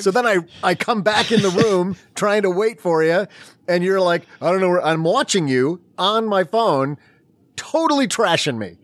So 0.00 0.10
then 0.10 0.26
I, 0.26 0.38
I 0.62 0.74
come 0.74 1.02
back 1.02 1.32
in 1.32 1.42
the 1.42 1.50
room 1.50 1.96
trying 2.14 2.42
to 2.42 2.50
wait 2.50 2.80
for 2.80 3.02
you. 3.02 3.26
And 3.66 3.84
you're 3.84 4.00
like, 4.00 4.26
I 4.40 4.50
don't 4.50 4.60
know 4.60 4.68
where 4.68 4.84
I'm 4.84 5.04
watching 5.04 5.48
you 5.48 5.80
on 5.98 6.26
my 6.26 6.44
phone, 6.44 6.96
totally 7.56 8.08
trashing 8.08 8.58
me. 8.58 8.78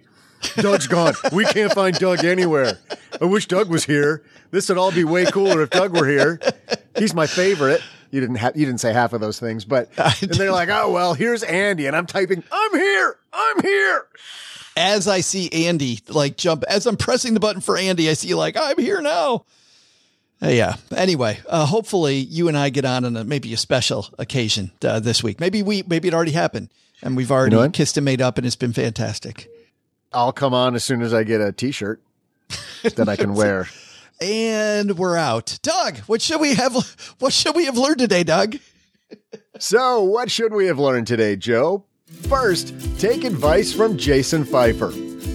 Doug's 0.57 0.87
gone. 0.87 1.15
We 1.33 1.45
can't 1.47 1.73
find 1.73 1.97
Doug 1.97 2.25
anywhere. 2.25 2.79
I 3.21 3.25
wish 3.25 3.47
Doug 3.49 3.71
was 3.71 3.85
here. 3.85 4.23
This 4.51 4.69
would 4.69 4.77
all 4.77 4.93
be 4.93 5.05
way 5.05 5.25
cooler 5.25 5.63
if 5.63 5.71
Doug 5.71 5.97
were 5.97 6.07
here. 6.07 6.39
He's 6.99 7.15
my 7.15 7.27
favorite. 7.27 7.81
You 8.11 8.21
didn't 8.21 8.37
have, 8.37 8.57
you 8.57 8.67
didn't 8.67 8.81
say 8.81 8.93
half 8.93 9.13
of 9.13 9.21
those 9.21 9.41
things, 9.41 9.65
but 9.65 9.89
and 9.99 10.31
they're 10.31 10.53
like, 10.53 10.69
oh 10.69 10.93
well, 10.93 11.15
here's 11.15 11.43
Andy, 11.43 11.87
and 11.87 11.97
I'm 11.97 12.07
typing, 12.07 12.45
I'm 12.53 12.75
here, 12.79 13.19
I'm 13.33 13.63
here. 13.63 14.07
As 14.77 15.07
I 15.07 15.21
see 15.21 15.67
Andy 15.67 16.01
like 16.09 16.37
jump, 16.37 16.65
as 16.69 16.87
I'm 16.87 16.97
pressing 16.97 17.35
the 17.35 17.41
button 17.41 17.61
for 17.61 17.77
Andy, 17.77 18.11
I 18.11 18.15
see 18.15 18.35
like, 18.35 18.57
I'm 18.57 18.79
here 18.79 19.01
now. 19.01 19.45
Uh, 20.43 20.49
yeah. 20.49 20.77
Anyway, 20.95 21.39
uh, 21.49 21.65
hopefully 21.65 22.17
you 22.17 22.49
and 22.49 22.59
I 22.59 22.71
get 22.71 22.85
on 22.85 23.05
on 23.05 23.17
a, 23.17 23.25
maybe 23.25 23.53
a 23.55 23.57
special 23.57 24.07
occasion 24.19 24.73
uh, 24.85 24.99
this 25.01 25.23
week. 25.23 25.39
Maybe 25.39 25.63
we, 25.63 25.85
maybe 25.85 26.09
it 26.09 26.15
already 26.15 26.33
happened 26.33 26.71
and 27.03 27.17
we've 27.17 27.31
already 27.31 27.55
know 27.55 27.69
kissed 27.71 27.97
and 27.97 28.05
made 28.05 28.21
up 28.21 28.37
and 28.37 28.47
it's 28.47 28.57
been 28.57 28.73
fantastic. 28.73 29.49
I'll 30.13 30.33
come 30.33 30.55
on 30.55 30.75
as 30.75 30.85
soon 30.85 31.03
as 31.03 31.15
I 31.15 31.23
get 31.25 31.41
a 31.41 31.53
T-shirt 31.53 32.01
that 32.83 33.09
I 33.09 33.17
can 33.17 33.35
wear. 33.37 33.69
And 34.21 34.97
we're 34.97 35.17
out. 35.17 35.59
Doug, 35.63 35.99
what 36.01 36.23
should 36.23 36.41
we 36.41 36.55
have? 36.55 36.75
What 37.19 37.33
should 37.33 37.57
we 37.57 37.65
have 37.67 37.77
learned 37.77 37.99
today, 37.99 38.23
Doug? 38.23 38.57
So, 39.59 40.03
what 40.03 40.31
should 40.31 40.53
we 40.53 40.67
have 40.67 40.79
learned 40.79 41.07
today, 41.07 41.37
Joe? 41.37 41.85
First, 42.29 42.75
take 42.99 43.25
advice 43.25 43.73
from 43.73 43.97
Jason 43.99 44.45
Feifer. 44.45 44.93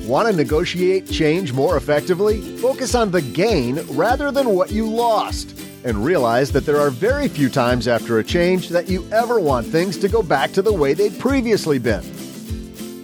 Want 0.08 0.28
to 0.28 0.36
negotiate 0.36 1.10
change 1.10 1.54
more 1.54 1.78
effectively? 1.78 2.42
Focus 2.58 2.96
on 2.96 3.12
the 3.12 3.22
gain 3.22 3.80
rather 3.92 4.32
than 4.32 4.50
what 4.50 4.72
you 4.72 4.88
lost. 4.90 5.56
And 5.84 6.04
realize 6.04 6.52
that 6.52 6.66
there 6.66 6.80
are 6.80 6.90
very 6.90 7.28
few 7.28 7.48
times 7.48 7.88
after 7.88 8.20
a 8.20 8.24
change 8.24 8.70
that 8.70 8.90
you 8.90 9.08
ever 9.12 9.40
want 9.40 9.68
things 9.68 9.98
to 10.00 10.10
go 10.10 10.24
back 10.24 10.52
to 10.54 10.62
the 10.62 10.74
way 10.74 10.94
they'd 10.94 11.18
previously 11.20 11.80
been. 11.80 12.04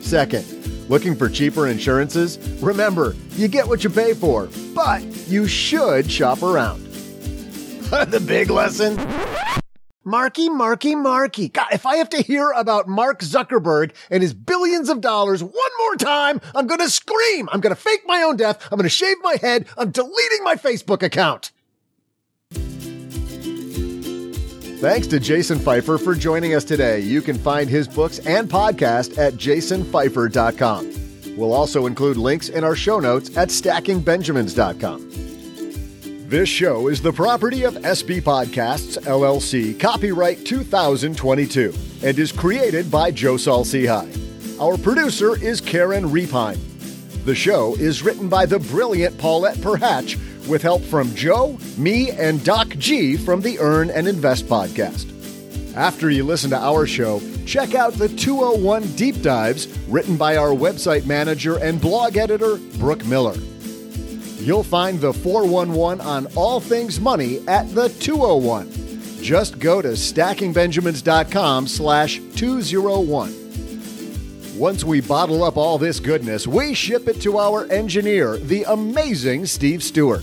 Second, 0.02 0.46
looking 0.90 1.16
for 1.16 1.30
cheaper 1.30 1.68
insurances? 1.68 2.38
Remember, 2.62 3.16
you 3.36 3.48
get 3.48 3.68
what 3.68 3.84
you 3.84 3.90
pay 3.90 4.14
for, 4.14 4.50
but 4.74 5.04
you 5.28 5.48
should 5.48 6.10
shop 6.12 6.44
around. 6.44 6.84
the 8.10 8.24
big 8.26 8.50
lesson? 8.50 8.98
Marky, 10.08 10.50
Marky, 10.50 10.94
Marky. 10.94 11.50
God, 11.50 11.66
if 11.74 11.88
I 11.88 11.96
have 11.96 12.10
to 12.12 12.22
hear 12.22 12.52
about 12.52 12.88
Mark 12.88 13.22
Zuckerberg 13.22 13.92
and 14.12 14.22
his 14.22 14.36
billions 14.36 14.88
of 14.88 15.02
dollars 15.02 15.44
one 15.44 15.72
more 15.80 15.96
time, 15.96 16.40
I'm 16.54 16.68
going 16.68 16.80
to 16.80 16.90
scream. 16.90 17.50
I'm 17.52 17.60
going 17.60 17.76
to 17.76 17.82
fake 17.82 18.04
my 18.06 18.22
own 18.22 18.38
death. 18.38 18.68
I'm 18.72 18.78
going 18.78 18.84
to 18.84 18.90
shave 18.90 19.18
my 19.24 19.38
head. 19.42 19.66
I'm 19.78 19.90
deleting 19.90 20.44
my 20.44 20.56
Facebook 20.56 21.02
account. 21.02 21.52
Thanks 24.80 25.08
to 25.08 25.20
Jason 25.20 25.58
Feifer 25.58 26.00
for 26.00 26.14
joining 26.14 26.54
us 26.54 26.64
today. 26.64 27.00
You 27.00 27.24
can 27.24 27.40
find 27.40 27.68
his 27.68 27.88
books 27.88 28.20
and 28.20 28.48
podcast 28.48 29.18
at 29.18 29.34
jasonfeifer.com. 29.34 31.36
We'll 31.36 31.54
also 31.54 31.88
include 31.88 32.18
links 32.18 32.50
in 32.50 32.64
our 32.64 32.76
show 32.76 33.00
notes 33.00 33.36
at 33.36 33.50
stackingbenjamins.com. 33.50 35.25
This 36.28 36.50
show 36.50 36.88
is 36.88 37.04
the 37.04 37.14
property 37.14 37.66
of 37.66 37.76
SB 37.76 38.20
Podcasts, 38.24 38.98
LLC, 39.04 39.80
copyright 39.80 40.44
2022, 40.44 41.72
and 42.02 42.18
is 42.18 42.32
created 42.32 42.90
by 42.90 43.12
Joe 43.12 43.38
Saul-Sehy. 43.38 44.60
Our 44.60 44.76
producer 44.76 45.40
is 45.40 45.62
Karen 45.62 46.06
Repine. 46.06 46.58
The 47.26 47.36
show 47.36 47.76
is 47.76 48.02
written 48.02 48.28
by 48.28 48.48
the 48.48 48.58
brilliant 48.58 49.16
Paulette 49.20 49.58
Perhach 49.58 50.18
with 50.48 50.64
help 50.64 50.82
from 50.82 51.14
Joe, 51.14 51.60
me, 51.78 52.10
and 52.10 52.44
Doc 52.44 52.70
G 52.70 53.18
from 53.18 53.42
the 53.42 53.60
Earn 53.60 53.92
and 53.92 54.08
Invest 54.08 54.48
podcast. 54.48 55.06
After 55.76 56.10
you 56.10 56.24
listen 56.24 56.50
to 56.50 56.58
our 56.58 56.88
show, 56.88 57.22
check 57.46 57.76
out 57.76 57.94
the 57.94 58.10
201 58.10 58.82
Deep 58.96 59.22
Dives 59.22 59.68
written 59.88 60.18
by 60.18 60.38
our 60.38 60.56
website 60.56 61.06
manager 61.06 61.58
and 61.60 61.80
blog 61.80 62.18
editor, 62.18 62.58
Brooke 62.80 63.06
Miller. 63.06 63.36
You'll 64.46 64.64
find 64.64 65.02
the 65.02 65.12
411 65.12 66.06
on 66.06 66.28
all 66.36 66.60
things 66.60 67.00
money 67.00 67.40
at 67.48 67.68
the 67.74 67.90
201. 67.90 68.70
Just 69.20 69.58
go 69.58 69.82
to 69.82 69.88
stackingbenjamins.com 69.90 71.68
slash 71.68 72.22
201. 72.36 73.34
Once 74.56 74.84
we 74.84 75.02
bottle 75.02 75.44
up 75.44 75.58
all 75.58 75.80
this 75.80 76.00
goodness, 76.00 76.46
we 76.46 76.76
ship 76.76 77.08
it 77.08 77.20
to 77.22 77.40
our 77.40 77.66
engineer, 77.72 78.38
the 78.38 78.62
amazing 78.68 79.48
Steve 79.48 79.82
Stewart. 79.82 80.22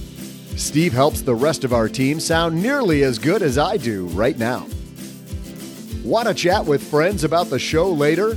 Steve 0.56 0.92
helps 0.92 1.22
the 1.22 1.34
rest 1.34 1.64
of 1.64 1.72
our 1.72 1.88
team 1.88 2.20
sound 2.20 2.62
nearly 2.62 3.02
as 3.02 3.18
good 3.18 3.42
as 3.42 3.58
I 3.58 3.76
do 3.76 4.06
right 4.06 4.38
now. 4.38 4.68
Want 6.04 6.28
to 6.28 6.34
chat 6.34 6.64
with 6.64 6.88
friends 6.88 7.24
about 7.24 7.50
the 7.50 7.58
show 7.58 7.90
later? 7.90 8.36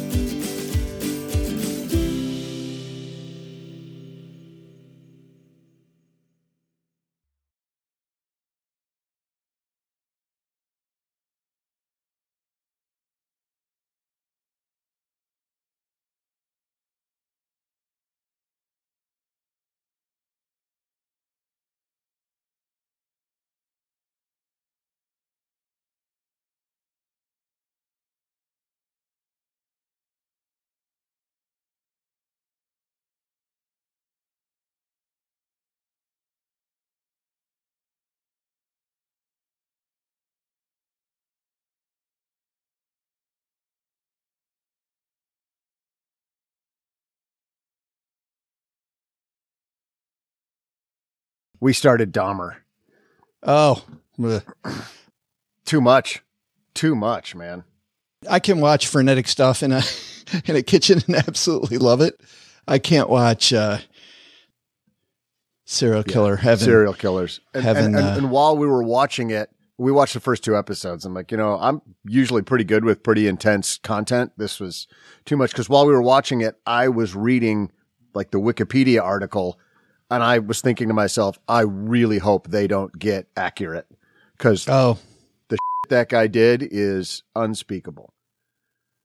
We 51.61 51.71
started 51.71 52.11
Dahmer. 52.11 52.57
Oh. 53.43 53.83
Too 55.65 55.79
much. 55.79 56.21
Too 56.73 56.95
much, 56.95 57.35
man. 57.35 57.63
I 58.29 58.39
can 58.39 58.59
watch 58.59 58.87
frenetic 58.87 59.27
stuff 59.27 59.63
in 59.63 59.71
a 59.71 59.81
in 60.45 60.55
a 60.55 60.63
kitchen 60.63 61.01
and 61.07 61.15
absolutely 61.15 61.77
love 61.77 62.01
it. 62.01 62.19
I 62.67 62.77
can't 62.79 63.09
watch 63.09 63.53
uh, 63.53 63.79
serial 65.65 66.03
killer 66.03 66.35
heaven. 66.35 66.65
Serial 66.65 66.93
killers. 66.93 67.39
And, 67.53 67.63
Heaven, 67.63 67.85
and, 67.85 67.95
and, 67.95 68.05
uh, 68.05 68.13
and 68.17 68.31
while 68.31 68.57
we 68.57 68.67
were 68.67 68.83
watching 68.83 69.31
it, 69.31 69.49
we 69.77 69.91
watched 69.91 70.13
the 70.13 70.19
first 70.19 70.43
two 70.43 70.55
episodes. 70.55 71.05
I'm 71.05 71.13
like, 71.13 71.31
you 71.31 71.37
know, 71.37 71.57
I'm 71.59 71.81
usually 72.05 72.43
pretty 72.43 72.63
good 72.63 72.85
with 72.85 73.01
pretty 73.03 73.27
intense 73.27 73.77
content. 73.79 74.31
This 74.37 74.59
was 74.59 74.87
too 75.25 75.37
much 75.37 75.51
because 75.51 75.69
while 75.69 75.87
we 75.87 75.93
were 75.93 76.01
watching 76.01 76.41
it, 76.41 76.55
I 76.65 76.89
was 76.89 77.15
reading 77.15 77.71
like 78.13 78.31
the 78.31 78.39
Wikipedia 78.39 79.01
article 79.01 79.59
and 80.11 80.21
I 80.21 80.37
was 80.39 80.61
thinking 80.61 80.89
to 80.89 80.93
myself, 80.93 81.39
I 81.47 81.61
really 81.61 82.19
hope 82.19 82.47
they 82.47 82.67
don't 82.67 82.97
get 82.99 83.27
accurate 83.35 83.87
because 84.37 84.67
Oh, 84.69 84.99
the 85.47 85.57
that 85.89 86.09
guy 86.09 86.27
did 86.27 86.61
is 86.69 87.23
unspeakable. 87.35 88.13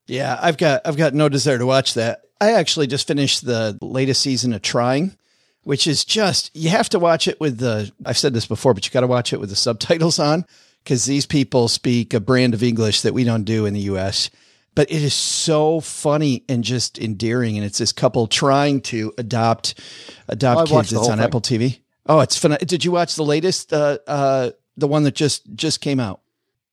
yeah. 0.07 0.39
I've 0.41 0.59
got 0.59 0.83
I've 0.85 0.97
got 0.99 1.15
no 1.15 1.28
desire 1.31 1.59
to 1.59 1.66
watch 1.66 1.95
that. 1.95 2.20
I 2.41 2.53
actually 2.53 2.87
just 2.87 3.07
finished 3.07 3.47
the 3.47 3.78
latest 3.81 4.20
season 4.20 4.53
of 4.53 4.61
Trying, 4.61 5.16
which 5.62 5.87
is 5.87 6.05
just 6.05 6.51
you 6.55 6.69
have 6.69 6.89
to 6.91 6.99
watch 6.99 7.27
it 7.28 7.41
with 7.41 7.59
the. 7.59 7.91
I've 8.05 8.19
said 8.19 8.35
this 8.35 8.47
before, 8.47 8.74
but 8.74 8.85
you 8.85 8.93
got 8.93 9.01
to 9.01 9.07
watch 9.07 9.33
it 9.33 9.41
with 9.41 9.49
the 9.51 9.57
subtitles 9.57 10.19
on 10.19 10.45
because 10.85 11.07
these 11.07 11.24
people 11.27 11.69
speak 11.69 12.12
a 12.15 12.20
brand 12.20 12.53
of 12.53 12.62
English 12.62 13.01
that 13.03 13.15
we 13.15 13.24
don't 13.24 13.45
do 13.45 13.65
in 13.65 13.73
the 13.74 13.81
U.S. 13.81 14.28
But 14.77 14.89
it 14.93 15.03
is 15.03 15.15
so 15.15 15.81
funny 15.81 16.44
and 16.48 16.62
just 16.62 16.98
endearing, 17.01 17.57
and 17.57 17.66
it's 17.66 17.78
this 17.78 17.90
couple 17.93 18.28
trying 18.28 18.81
to 18.82 19.12
adopt 19.19 19.81
adopt 20.28 20.70
Oh, 20.70 20.77
kids. 20.77 20.93
It's 20.93 21.09
on 21.09 21.16
thing. 21.19 21.24
Apple 21.24 21.40
TV. 21.40 21.81
Oh, 22.09 22.20
it's 22.20 22.36
fun. 22.39 22.57
Did 22.61 22.85
you 22.85 22.93
watch 22.93 23.16
the 23.16 23.24
latest? 23.24 23.73
Uh, 23.73 23.98
uh, 24.07 24.51
the 24.77 24.86
one 24.86 25.03
that 25.03 25.15
just 25.16 25.53
just 25.55 25.81
came 25.81 25.98
out. 25.98 26.20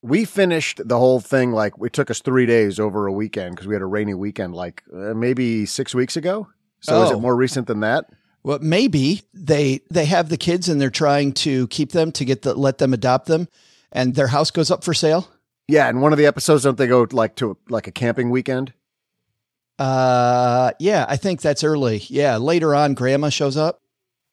We 0.01 0.25
finished 0.25 0.81
the 0.85 0.99
whole 0.99 1.21
thing 1.21 1.53
like 1.53 1.73
it 1.81 1.93
took 1.93 2.11
us 2.11 2.19
three 2.19 2.45
days 2.45 2.77
over 2.77 3.07
a 3.07 3.11
weekend 3.13 3.55
because 3.55 3.67
we 3.67 3.73
had 3.73 3.81
a 3.81 3.85
rainy 3.87 4.13
weekend, 4.13 4.53
like 4.53 4.83
uh, 4.93 5.13
maybe 5.13 5.65
six 5.65 5.95
weeks 5.95 6.17
ago. 6.17 6.49
So 6.81 7.01
is 7.03 7.11
Oh. 7.11 7.15
it 7.17 7.21
more 7.21 7.35
recent 7.37 7.67
than 7.67 7.79
that? 7.79 8.09
Well, 8.43 8.59
maybe 8.61 9.21
they 9.33 9.79
they 9.89 10.03
have 10.05 10.27
the 10.27 10.35
kids 10.35 10.67
and 10.67 10.81
they're 10.81 10.89
trying 10.89 11.31
to 11.35 11.67
keep 11.67 11.93
them 11.93 12.11
to 12.11 12.25
get 12.25 12.41
the 12.41 12.53
let 12.53 12.79
them 12.79 12.93
adopt 12.93 13.27
them, 13.27 13.47
and 13.93 14.13
their 14.15 14.27
house 14.27 14.51
goes 14.51 14.69
up 14.69 14.83
for 14.83 14.93
sale. 14.93 15.29
Yeah, 15.73 15.89
and 15.89 16.01
one 16.01 16.11
of 16.13 16.17
the 16.19 16.25
episodes 16.27 16.63
don't 16.63 16.77
they 16.77 16.85
go 16.87 17.07
like 17.11 17.35
to 17.37 17.57
like 17.67 17.87
a 17.87 17.91
camping 17.91 18.29
weekend? 18.29 18.73
Uh, 19.79 20.71
yeah, 20.79 21.05
I 21.09 21.17
think 21.17 21.41
that's 21.41 21.63
early. 21.63 21.97
Yeah, 22.07 22.37
later 22.37 22.75
on, 22.75 22.93
Grandma 22.93 23.29
shows 23.29 23.57
up. 23.57 23.81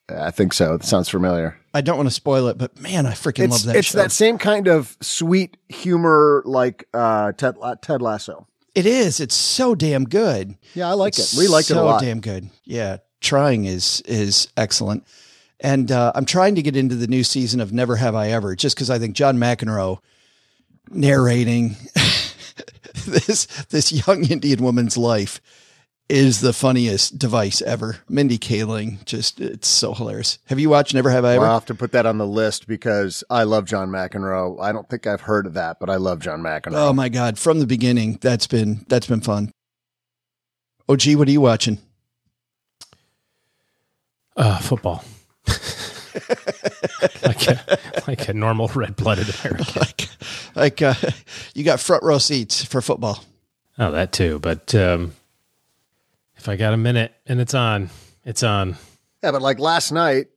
I 0.09 0.31
think 0.31 0.53
so. 0.53 0.75
It 0.75 0.85
sounds 0.85 1.09
familiar. 1.09 1.57
I 1.73 1.81
don't 1.81 1.97
want 1.97 2.09
to 2.09 2.15
spoil 2.15 2.49
it, 2.49 2.59
but 2.59 2.79
man, 2.81 3.07
I 3.07 3.13
freaking 3.13 3.45
It's 3.45 3.53
love 3.53 3.63
that 3.67 3.73
show. 3.75 3.79
it's 3.79 3.89
show. 3.89 3.99
that 3.99 4.13
same 4.13 4.39
kind 4.39 4.67
of 4.67 4.97
sweet 5.01 5.57
humor 5.69 6.43
like 6.45 6.87
uh, 6.93 7.33
Ted 7.33 7.55
Ted 7.81 8.03
Lasso. 8.03 8.47
it 8.75 8.87
is. 8.87 9.21
It's 9.21 9.35
so 9.37 9.75
damn 9.75 10.05
good. 10.05 10.57
Yeah, 10.75 10.89
I 10.91 10.93
like 10.95 11.17
It's 11.17 11.33
it. 11.33 11.39
We 11.39 11.47
liked 11.49 11.71
it 11.71 11.75
a 11.75 11.77
so 11.77 11.85
lot. 11.87 12.03
damn 12.03 12.21
good. 12.21 12.51
Yeah, 12.65 12.99
trying 13.21 13.65
is 13.65 14.03
is 14.03 14.49
excellent. 14.57 15.07
And 15.61 15.93
uh, 15.93 16.13
I'm 16.15 16.25
trying 16.25 16.55
to 16.57 16.63
get 16.63 16.75
into 16.77 16.97
the 16.97 17.07
new 17.07 17.23
season 17.23 17.61
of 17.61 17.73
Never 17.73 17.97
Have 17.97 18.15
I 18.15 18.31
Ever, 18.31 18.57
just 18.57 18.75
because 18.77 18.91
I 18.91 18.99
think 18.99 19.15
John 19.15 19.37
McEnroe 19.39 19.99
narrating 20.91 21.77
this 23.07 23.47
this 23.71 23.93
young 24.07 24.25
Indian 24.25 24.63
woman's 24.63 24.97
life 24.97 25.41
is 26.09 26.41
the 26.41 26.53
funniest 26.53 27.19
device 27.19 27.63
ever. 27.63 27.99
Mindy 28.09 28.37
Kaling, 28.37 29.05
just 29.05 29.41
it's 29.41 29.69
so 29.69 29.95
hilarious. 29.95 30.39
Have 30.47 30.59
you 30.59 30.69
watched 30.69 30.93
Never 30.93 31.11
Have 31.11 31.25
I 31.25 31.35
Ever? 31.35 31.43
Well, 31.43 31.51
I'll 31.51 31.59
have 31.61 31.67
to 31.67 31.75
put 31.75 31.93
that 31.93 32.05
on 32.05 32.19
the 32.19 32.27
list 32.27 32.67
because 32.67 33.23
I 33.31 33.45
love 33.45 33.65
John 33.65 33.91
McEnroe. 33.91 34.61
I 34.61 34.73
don't 34.73 34.89
think 34.89 35.07
I've 35.07 35.21
heard 35.23 35.47
of 35.47 35.55
that, 35.55 35.79
but 35.79 35.89
I 35.89 35.97
love 35.97 36.19
John 36.19 36.43
McEnroe. 36.43 36.75
Oh 36.75 36.93
my 36.93 37.09
god, 37.09 37.39
from 37.39 37.61
the 37.61 37.67
beginning, 37.67 38.19
that's 38.21 38.47
been 38.49 38.85
that's 38.89 39.07
been 39.07 39.21
fun. 39.21 39.53
Oh 40.89 40.97
gee, 40.97 41.15
what 41.15 41.29
are 41.29 41.33
you 41.33 41.41
watching? 41.41 41.79
Uh, 44.37 44.59
football. 44.59 45.05
like 47.23 47.49
a, 47.49 47.79
like 48.07 48.29
a 48.29 48.35
normal 48.35 48.69
red 48.69 48.97
blooded 48.97 49.33
American. 49.41 49.67
like 49.77 50.09
like 50.55 50.83
uh, 50.83 50.95
you 51.55 51.65
got 51.65 51.81
front 51.81 52.03
row 52.03 52.19
seats 52.19 52.65
for 52.65 52.81
football. 52.81 53.25
Oh, 53.79 53.91
that 53.93 54.13
too. 54.13 54.39
But 54.39 54.75
um, 54.75 55.13
if 56.37 56.49
I 56.49 56.57
got 56.57 56.73
a 56.73 56.77
minute 56.77 57.15
and 57.27 57.41
it's 57.41 57.55
on, 57.55 57.91
it's 58.25 58.43
on. 58.43 58.77
Yeah, 59.23 59.33
but 59.33 59.43
like 59.43 59.59
last 59.59 59.93
night, 59.93 60.29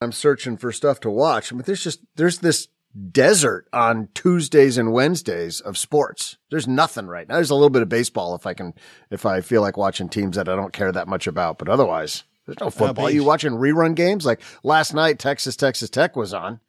I'm 0.00 0.12
searching 0.12 0.56
for 0.56 0.72
stuff 0.72 1.00
to 1.00 1.10
watch. 1.10 1.52
I 1.52 1.56
mean, 1.56 1.64
there's 1.64 1.82
just 1.82 2.00
there's 2.16 2.38
this 2.38 2.68
desert 3.12 3.68
on 3.72 4.08
Tuesdays 4.14 4.78
and 4.78 4.92
Wednesdays 4.92 5.60
of 5.60 5.76
sports. 5.76 6.36
There's 6.50 6.66
nothing 6.66 7.06
right 7.06 7.28
now. 7.28 7.34
There's 7.34 7.50
a 7.50 7.54
little 7.54 7.70
bit 7.70 7.82
of 7.82 7.88
baseball 7.88 8.34
if 8.34 8.46
I 8.46 8.54
can, 8.54 8.74
if 9.10 9.26
I 9.26 9.40
feel 9.40 9.60
like 9.60 9.76
watching 9.76 10.08
teams 10.08 10.36
that 10.36 10.48
I 10.48 10.56
don't 10.56 10.72
care 10.72 10.90
that 10.90 11.08
much 11.08 11.26
about. 11.26 11.58
But 11.58 11.68
otherwise, 11.68 12.24
there's 12.48 12.60
no 12.60 12.70
football. 12.70 13.06
babe. 13.08 13.14
you 13.14 13.24
watching 13.24 13.52
rerun 13.52 13.94
games? 13.94 14.24
Like 14.24 14.40
last 14.64 14.94
night, 14.94 15.18
Texas 15.18 15.54
Texas 15.54 15.90
Tech 15.90 16.16
was 16.16 16.32
on. 16.32 16.60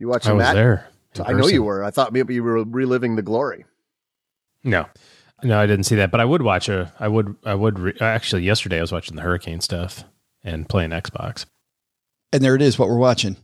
You 0.00 0.08
watching 0.08 0.32
I 0.32 0.34
was 0.34 0.44
that? 0.44 0.54
there. 0.54 0.88
in 1.14 1.22
I 1.22 1.32
know 1.32 1.46
you 1.46 1.62
were. 1.62 1.84
I 1.84 1.92
thought 1.92 2.12
maybe 2.12 2.34
you 2.34 2.42
were 2.42 2.64
reliving 2.64 3.14
the 3.14 3.22
glory. 3.22 3.64
No, 4.64 4.86
no, 5.44 5.56
I 5.56 5.66
didn't 5.66 5.84
see 5.84 5.94
that. 5.96 6.10
But 6.10 6.20
I 6.20 6.24
would 6.24 6.42
watch 6.42 6.68
a. 6.68 6.92
I 6.98 7.06
would. 7.06 7.36
I 7.44 7.54
would. 7.54 7.78
Re- 7.78 7.96
actually, 8.00 8.42
yesterday 8.42 8.78
I 8.78 8.80
was 8.80 8.90
watching 8.90 9.14
the 9.14 9.22
Hurricane 9.22 9.60
stuff 9.60 10.02
and 10.42 10.68
playing 10.68 10.90
Xbox. 10.90 11.46
And 12.32 12.42
there 12.42 12.56
it 12.56 12.62
is, 12.62 12.76
what 12.76 12.88
we're 12.88 12.96
watching. 12.96 13.36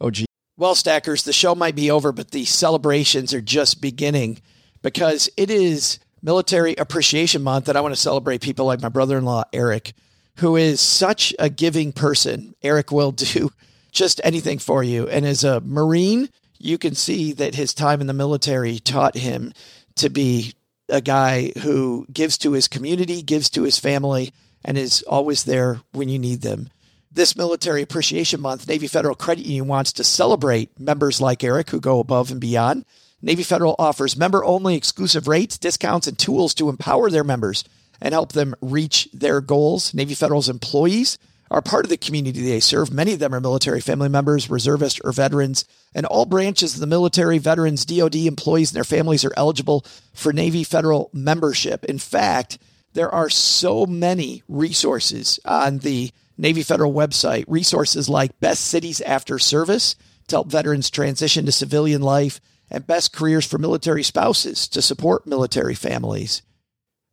Oh, 0.00 0.10
gee. 0.10 0.24
Well, 0.56 0.74
Stackers, 0.74 1.24
the 1.24 1.34
show 1.34 1.54
might 1.54 1.74
be 1.74 1.90
over, 1.90 2.12
but 2.12 2.30
the 2.30 2.46
celebrations 2.46 3.34
are 3.34 3.42
just 3.42 3.82
beginning 3.82 4.40
because 4.80 5.28
it 5.36 5.50
is 5.50 5.98
Military 6.22 6.74
Appreciation 6.76 7.42
Month, 7.42 7.68
and 7.68 7.76
I 7.76 7.82
want 7.82 7.94
to 7.94 8.00
celebrate 8.00 8.40
people 8.40 8.64
like 8.64 8.80
my 8.80 8.88
brother 8.88 9.18
in 9.18 9.24
law, 9.24 9.44
Eric, 9.52 9.92
who 10.38 10.56
is 10.56 10.80
such 10.80 11.34
a 11.38 11.48
giving 11.48 11.92
person. 11.92 12.54
Eric 12.62 12.92
will 12.92 13.12
do 13.12 13.50
just 13.92 14.20
anything 14.24 14.58
for 14.58 14.82
you. 14.82 15.08
And 15.08 15.26
as 15.26 15.44
a 15.44 15.60
Marine, 15.60 16.28
you 16.58 16.78
can 16.78 16.94
see 16.94 17.32
that 17.34 17.54
his 17.54 17.74
time 17.74 18.00
in 18.00 18.06
the 18.06 18.12
military 18.12 18.78
taught 18.78 19.14
him 19.14 19.52
to 19.96 20.08
be 20.08 20.54
a 20.88 21.00
guy 21.00 21.52
who 21.62 22.06
gives 22.12 22.38
to 22.38 22.52
his 22.52 22.68
community, 22.68 23.22
gives 23.22 23.50
to 23.50 23.62
his 23.62 23.78
family, 23.78 24.32
and 24.64 24.78
is 24.78 25.02
always 25.02 25.44
there 25.44 25.80
when 25.92 26.08
you 26.08 26.18
need 26.18 26.42
them. 26.42 26.70
This 27.10 27.36
Military 27.36 27.82
Appreciation 27.82 28.40
Month, 28.40 28.68
Navy 28.68 28.86
Federal 28.86 29.14
Credit 29.14 29.44
Union 29.44 29.66
wants 29.66 29.92
to 29.94 30.04
celebrate 30.04 30.78
members 30.78 31.20
like 31.20 31.42
Eric 31.42 31.70
who 31.70 31.80
go 31.80 32.00
above 32.00 32.30
and 32.30 32.40
beyond. 32.40 32.84
Navy 33.20 33.42
Federal 33.42 33.74
offers 33.78 34.16
member 34.16 34.44
only 34.44 34.76
exclusive 34.76 35.26
rates, 35.26 35.58
discounts, 35.58 36.06
and 36.06 36.18
tools 36.18 36.54
to 36.54 36.68
empower 36.68 37.10
their 37.10 37.24
members 37.24 37.64
and 38.00 38.12
help 38.12 38.32
them 38.32 38.54
reach 38.60 39.08
their 39.12 39.40
goals. 39.40 39.92
Navy 39.94 40.14
Federal's 40.14 40.48
employees 40.48 41.18
are 41.50 41.62
part 41.62 41.84
of 41.84 41.90
the 41.90 41.96
community 41.96 42.42
they 42.42 42.60
serve. 42.60 42.92
Many 42.92 43.14
of 43.14 43.18
them 43.18 43.34
are 43.34 43.40
military 43.40 43.80
family 43.80 44.08
members, 44.08 44.50
reservists, 44.50 45.00
or 45.02 45.12
veterans, 45.12 45.64
and 45.94 46.04
all 46.06 46.26
branches 46.26 46.74
of 46.74 46.80
the 46.80 46.86
military, 46.86 47.38
veterans, 47.38 47.84
DoD 47.84 48.16
employees, 48.16 48.70
and 48.70 48.76
their 48.76 48.84
families 48.84 49.24
are 49.24 49.32
eligible 49.36 49.84
for 50.12 50.32
Navy 50.32 50.64
federal 50.64 51.10
membership. 51.12 51.84
In 51.84 51.98
fact, 51.98 52.58
there 52.92 53.10
are 53.10 53.30
so 53.30 53.86
many 53.86 54.42
resources 54.48 55.40
on 55.44 55.78
the 55.78 56.10
Navy 56.36 56.62
Federal 56.62 56.92
website, 56.92 57.44
resources 57.48 58.08
like 58.08 58.38
Best 58.40 58.64
Cities 58.64 59.00
After 59.00 59.38
Service 59.38 59.96
to 60.28 60.36
help 60.36 60.50
veterans 60.50 60.90
transition 60.90 61.46
to 61.46 61.52
civilian 61.52 62.02
life, 62.02 62.40
and 62.70 62.86
Best 62.86 63.14
Careers 63.14 63.46
for 63.46 63.58
Military 63.58 64.02
Spouses 64.02 64.68
to 64.68 64.82
support 64.82 65.26
military 65.26 65.74
families. 65.74 66.42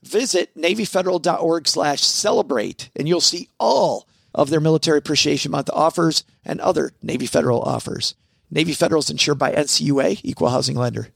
Visit 0.05 0.55
NavyFederal.org 0.55 1.67
slash 1.67 2.01
celebrate, 2.01 2.89
and 2.95 3.07
you'll 3.07 3.21
see 3.21 3.49
all 3.59 4.07
of 4.35 4.49
their 4.49 4.59
Military 4.59 4.99
Appreciation 4.99 5.51
Month 5.51 5.69
offers 5.73 6.23
and 6.45 6.61
other 6.61 6.91
Navy 7.01 7.25
Federal 7.25 7.61
offers. 7.61 8.13
Navy 8.51 8.73
Federal 8.73 8.99
is 8.99 9.09
insured 9.09 9.39
by 9.39 9.51
NCUA, 9.53 10.21
Equal 10.23 10.49
Housing 10.49 10.77
Lender. 10.77 11.09